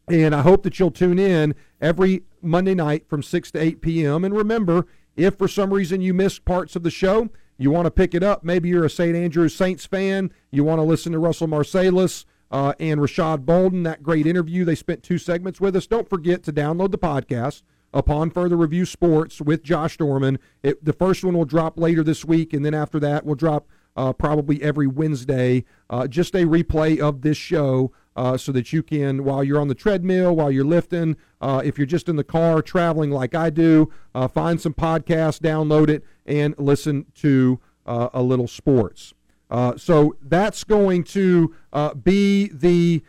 And 0.08 0.34
I 0.34 0.42
hope 0.42 0.62
that 0.62 0.78
you'll 0.78 0.92
tune 0.92 1.18
in 1.18 1.54
every 1.80 2.22
Monday 2.40 2.74
night 2.74 3.08
from 3.08 3.22
6 3.22 3.50
to 3.50 3.58
8 3.58 3.80
p.m. 3.80 4.24
And 4.24 4.34
remember, 4.34 4.86
if 5.16 5.36
for 5.36 5.48
some 5.48 5.74
reason 5.74 6.00
you 6.00 6.14
missed 6.14 6.44
parts 6.44 6.76
of 6.76 6.84
the 6.84 6.90
show, 6.90 7.28
you 7.58 7.70
want 7.70 7.86
to 7.86 7.90
pick 7.90 8.14
it 8.14 8.22
up. 8.22 8.44
Maybe 8.44 8.68
you're 8.68 8.84
a 8.84 8.90
St. 8.90 9.16
Andrews 9.16 9.54
Saints 9.54 9.86
fan. 9.86 10.30
You 10.50 10.64
want 10.64 10.78
to 10.78 10.84
listen 10.84 11.12
to 11.12 11.18
Russell 11.18 11.48
Marsalis 11.48 12.24
uh, 12.50 12.74
and 12.78 13.00
Rashad 13.00 13.44
Bolden, 13.44 13.82
that 13.84 14.02
great 14.02 14.26
interview. 14.26 14.64
They 14.64 14.74
spent 14.74 15.02
two 15.02 15.18
segments 15.18 15.60
with 15.60 15.76
us. 15.76 15.86
Don't 15.86 16.08
forget 16.08 16.42
to 16.44 16.52
download 16.52 16.90
the 16.90 16.98
podcast 16.98 17.62
upon 17.92 18.30
further 18.30 18.56
review 18.56 18.84
sports 18.84 19.40
with 19.40 19.62
Josh 19.62 19.96
Dorman. 19.96 20.38
It, 20.62 20.84
the 20.84 20.92
first 20.92 21.24
one 21.24 21.36
will 21.36 21.44
drop 21.44 21.78
later 21.78 22.02
this 22.02 22.24
week, 22.24 22.52
and 22.52 22.64
then 22.64 22.74
after 22.74 23.00
that, 23.00 23.24
we'll 23.24 23.36
drop 23.36 23.68
uh, 23.96 24.12
probably 24.12 24.62
every 24.62 24.86
Wednesday. 24.86 25.64
Uh, 25.88 26.06
just 26.06 26.34
a 26.34 26.44
replay 26.44 26.98
of 26.98 27.22
this 27.22 27.38
show 27.38 27.92
uh, 28.16 28.36
so 28.36 28.50
that 28.52 28.72
you 28.72 28.82
can, 28.82 29.24
while 29.24 29.44
you're 29.44 29.60
on 29.60 29.68
the 29.68 29.74
treadmill, 29.74 30.34
while 30.34 30.50
you're 30.50 30.64
lifting, 30.64 31.16
uh, 31.40 31.60
if 31.64 31.78
you're 31.78 31.86
just 31.86 32.08
in 32.08 32.16
the 32.16 32.24
car 32.24 32.62
traveling 32.62 33.10
like 33.10 33.34
I 33.34 33.50
do, 33.50 33.92
uh, 34.14 34.26
find 34.26 34.60
some 34.60 34.74
podcasts, 34.74 35.38
download 35.38 35.88
it, 35.88 36.02
and 36.24 36.54
listen 36.58 37.06
to 37.16 37.60
uh, 37.84 38.08
a 38.14 38.22
little 38.22 38.48
sports. 38.48 39.12
Uh, 39.48 39.76
so 39.76 40.16
that's 40.22 40.64
going 40.64 41.04
to 41.04 41.54
uh, 41.72 41.94
be 41.94 42.48
the 42.48 43.02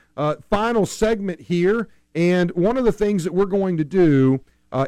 final 0.49 0.85
segment 0.85 1.41
here. 1.41 1.87
And 2.13 2.51
one 2.51 2.77
of 2.77 2.83
the 2.83 2.91
things 2.91 3.23
that 3.23 3.33
we're 3.33 3.45
going 3.45 3.77
to 3.77 3.83
do 3.83 4.41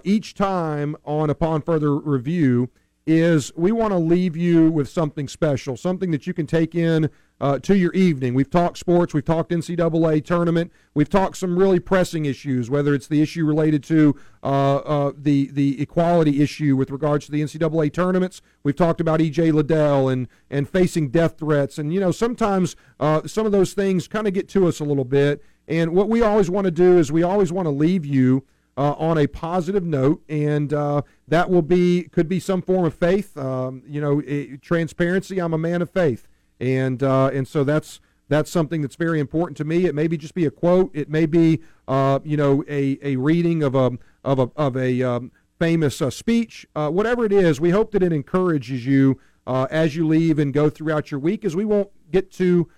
each 0.03 0.35
time 0.35 0.95
on 1.05 1.29
Upon 1.29 1.61
Further 1.61 1.95
Review 1.95 2.69
is 3.07 3.51
we 3.55 3.71
want 3.71 3.91
to 3.91 3.97
leave 3.97 4.37
you 4.37 4.69
with 4.69 4.87
something 4.87 5.27
special, 5.27 5.75
something 5.75 6.11
that 6.11 6.27
you 6.27 6.33
can 6.33 6.45
take 6.45 6.75
in 6.75 7.09
uh, 7.41 7.59
to 7.59 7.77
your 7.77 7.93
evening. 7.93 8.33
We've 8.33 8.49
talked 8.49 8.77
sports, 8.77 9.13
we've 9.13 9.25
talked 9.25 9.51
NCAA 9.51 10.23
tournament, 10.25 10.71
we've 10.93 11.09
talked 11.09 11.37
some 11.37 11.57
really 11.57 11.79
pressing 11.79 12.25
issues, 12.25 12.69
whether 12.69 12.93
it's 12.93 13.07
the 13.07 13.21
issue 13.21 13.45
related 13.45 13.83
to 13.85 14.15
uh, 14.43 14.77
uh, 14.77 15.11
the 15.17 15.49
the 15.51 15.81
equality 15.81 16.41
issue 16.41 16.75
with 16.75 16.91
regards 16.91 17.25
to 17.25 17.31
the 17.31 17.41
NCAA 17.41 17.93
tournaments. 17.93 18.41
We've 18.63 18.75
talked 18.75 19.01
about 19.01 19.19
EJ 19.19 19.53
Liddell 19.53 20.09
and 20.09 20.27
and 20.49 20.67
facing 20.67 21.09
death 21.09 21.37
threats, 21.37 21.77
and 21.77 21.93
you 21.93 21.99
know 21.99 22.11
sometimes 22.11 22.75
uh, 22.99 23.25
some 23.25 23.45
of 23.45 23.51
those 23.51 23.73
things 23.73 24.07
kind 24.07 24.27
of 24.27 24.33
get 24.33 24.49
to 24.49 24.67
us 24.67 24.79
a 24.79 24.83
little 24.83 25.05
bit. 25.05 25.43
And 25.67 25.93
what 25.93 26.09
we 26.09 26.21
always 26.23 26.49
want 26.49 26.65
to 26.65 26.71
do 26.71 26.97
is 26.97 27.11
we 27.11 27.21
always 27.21 27.51
want 27.51 27.67
to 27.67 27.71
leave 27.71 28.03
you 28.03 28.43
uh, 28.79 28.93
on 28.93 29.17
a 29.17 29.27
positive 29.27 29.83
note, 29.83 30.23
and 30.29 30.71
uh, 30.71 31.01
that 31.27 31.49
will 31.49 31.61
be 31.61 32.03
could 32.03 32.29
be 32.29 32.39
some 32.39 32.61
form 32.61 32.85
of 32.85 32.93
faith. 32.93 33.37
Um, 33.37 33.83
you 33.85 33.99
know, 33.99 34.21
it, 34.25 34.61
transparency. 34.61 35.39
I'm 35.39 35.53
a 35.53 35.57
man 35.57 35.81
of 35.81 35.89
faith, 35.89 36.28
and 36.59 37.01
uh, 37.01 37.29
and 37.33 37.47
so 37.47 37.63
that's 37.63 37.99
that's 38.27 38.51
something 38.51 38.81
that's 38.81 38.95
very 38.95 39.19
important 39.19 39.57
to 39.57 39.63
me. 39.63 39.85
It 39.85 39.95
may 39.95 40.07
be 40.07 40.17
just 40.17 40.35
be 40.35 40.45
a 40.45 40.51
quote. 40.51 40.91
It 40.93 41.09
may 41.09 41.25
be 41.25 41.61
uh, 41.87 42.19
you 42.23 42.37
know 42.37 42.63
a, 42.67 42.99
a 43.01 43.15
reading 43.15 43.63
of 43.63 43.75
a 43.75 43.97
of 44.23 44.39
a 44.39 44.49
of 44.55 44.75
a 44.77 45.01
um, 45.03 45.31
famous 45.57 46.01
uh, 46.01 46.09
speech. 46.09 46.67
Uh, 46.75 46.89
whatever 46.89 47.25
it 47.25 47.31
is, 47.31 47.59
we 47.59 47.71
hope 47.71 47.91
that 47.91 48.03
it 48.03 48.13
encourages 48.13 48.85
you 48.85 49.19
as 49.47 49.95
you 49.95 50.07
leave 50.07 50.37
and 50.37 50.53
go 50.53 50.69
throughout 50.69 51.09
your 51.09 51.19
week, 51.19 51.43
as 51.43 51.55
we 51.55 51.65
won't 51.65 51.89
get 52.11 52.31
to 52.31 52.69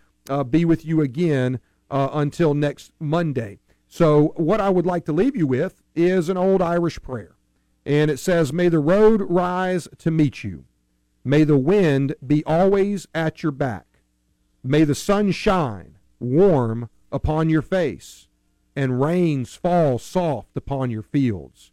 be 0.50 0.64
with 0.64 0.86
you 0.86 1.02
again 1.02 1.60
until 1.90 2.54
next 2.54 2.94
Monday. 2.98 3.60
So, 3.94 4.34
what 4.38 4.62
I 4.62 4.70
would 4.70 4.86
like 4.86 5.04
to 5.08 5.12
leave 5.12 5.36
you 5.36 5.46
with 5.46 5.82
is 5.96 6.30
an 6.30 6.38
old 6.38 6.62
Irish 6.62 7.02
prayer. 7.02 7.36
And 7.86 8.10
it 8.10 8.20
says, 8.20 8.54
May 8.54 8.70
the 8.70 8.80
road 8.80 9.22
rise 9.22 9.90
to 9.98 10.12
meet 10.12 10.46
you. 10.46 10.64
May 11.24 11.44
the 11.44 11.58
wind 11.58 12.16
be 12.26 12.44
always 12.46 13.08
at 13.14 13.44
your 13.44 13.52
back. 13.52 13.86
May 14.64 14.84
the 14.84 14.96
sun 14.96 15.32
shine 15.32 15.98
warm 16.20 16.90
upon 17.12 17.50
your 17.50 17.62
face, 17.62 18.28
and 18.76 19.02
rains 19.02 19.56
fall 19.56 19.98
soft 19.98 20.56
upon 20.56 20.92
your 20.92 21.02
fields. 21.02 21.72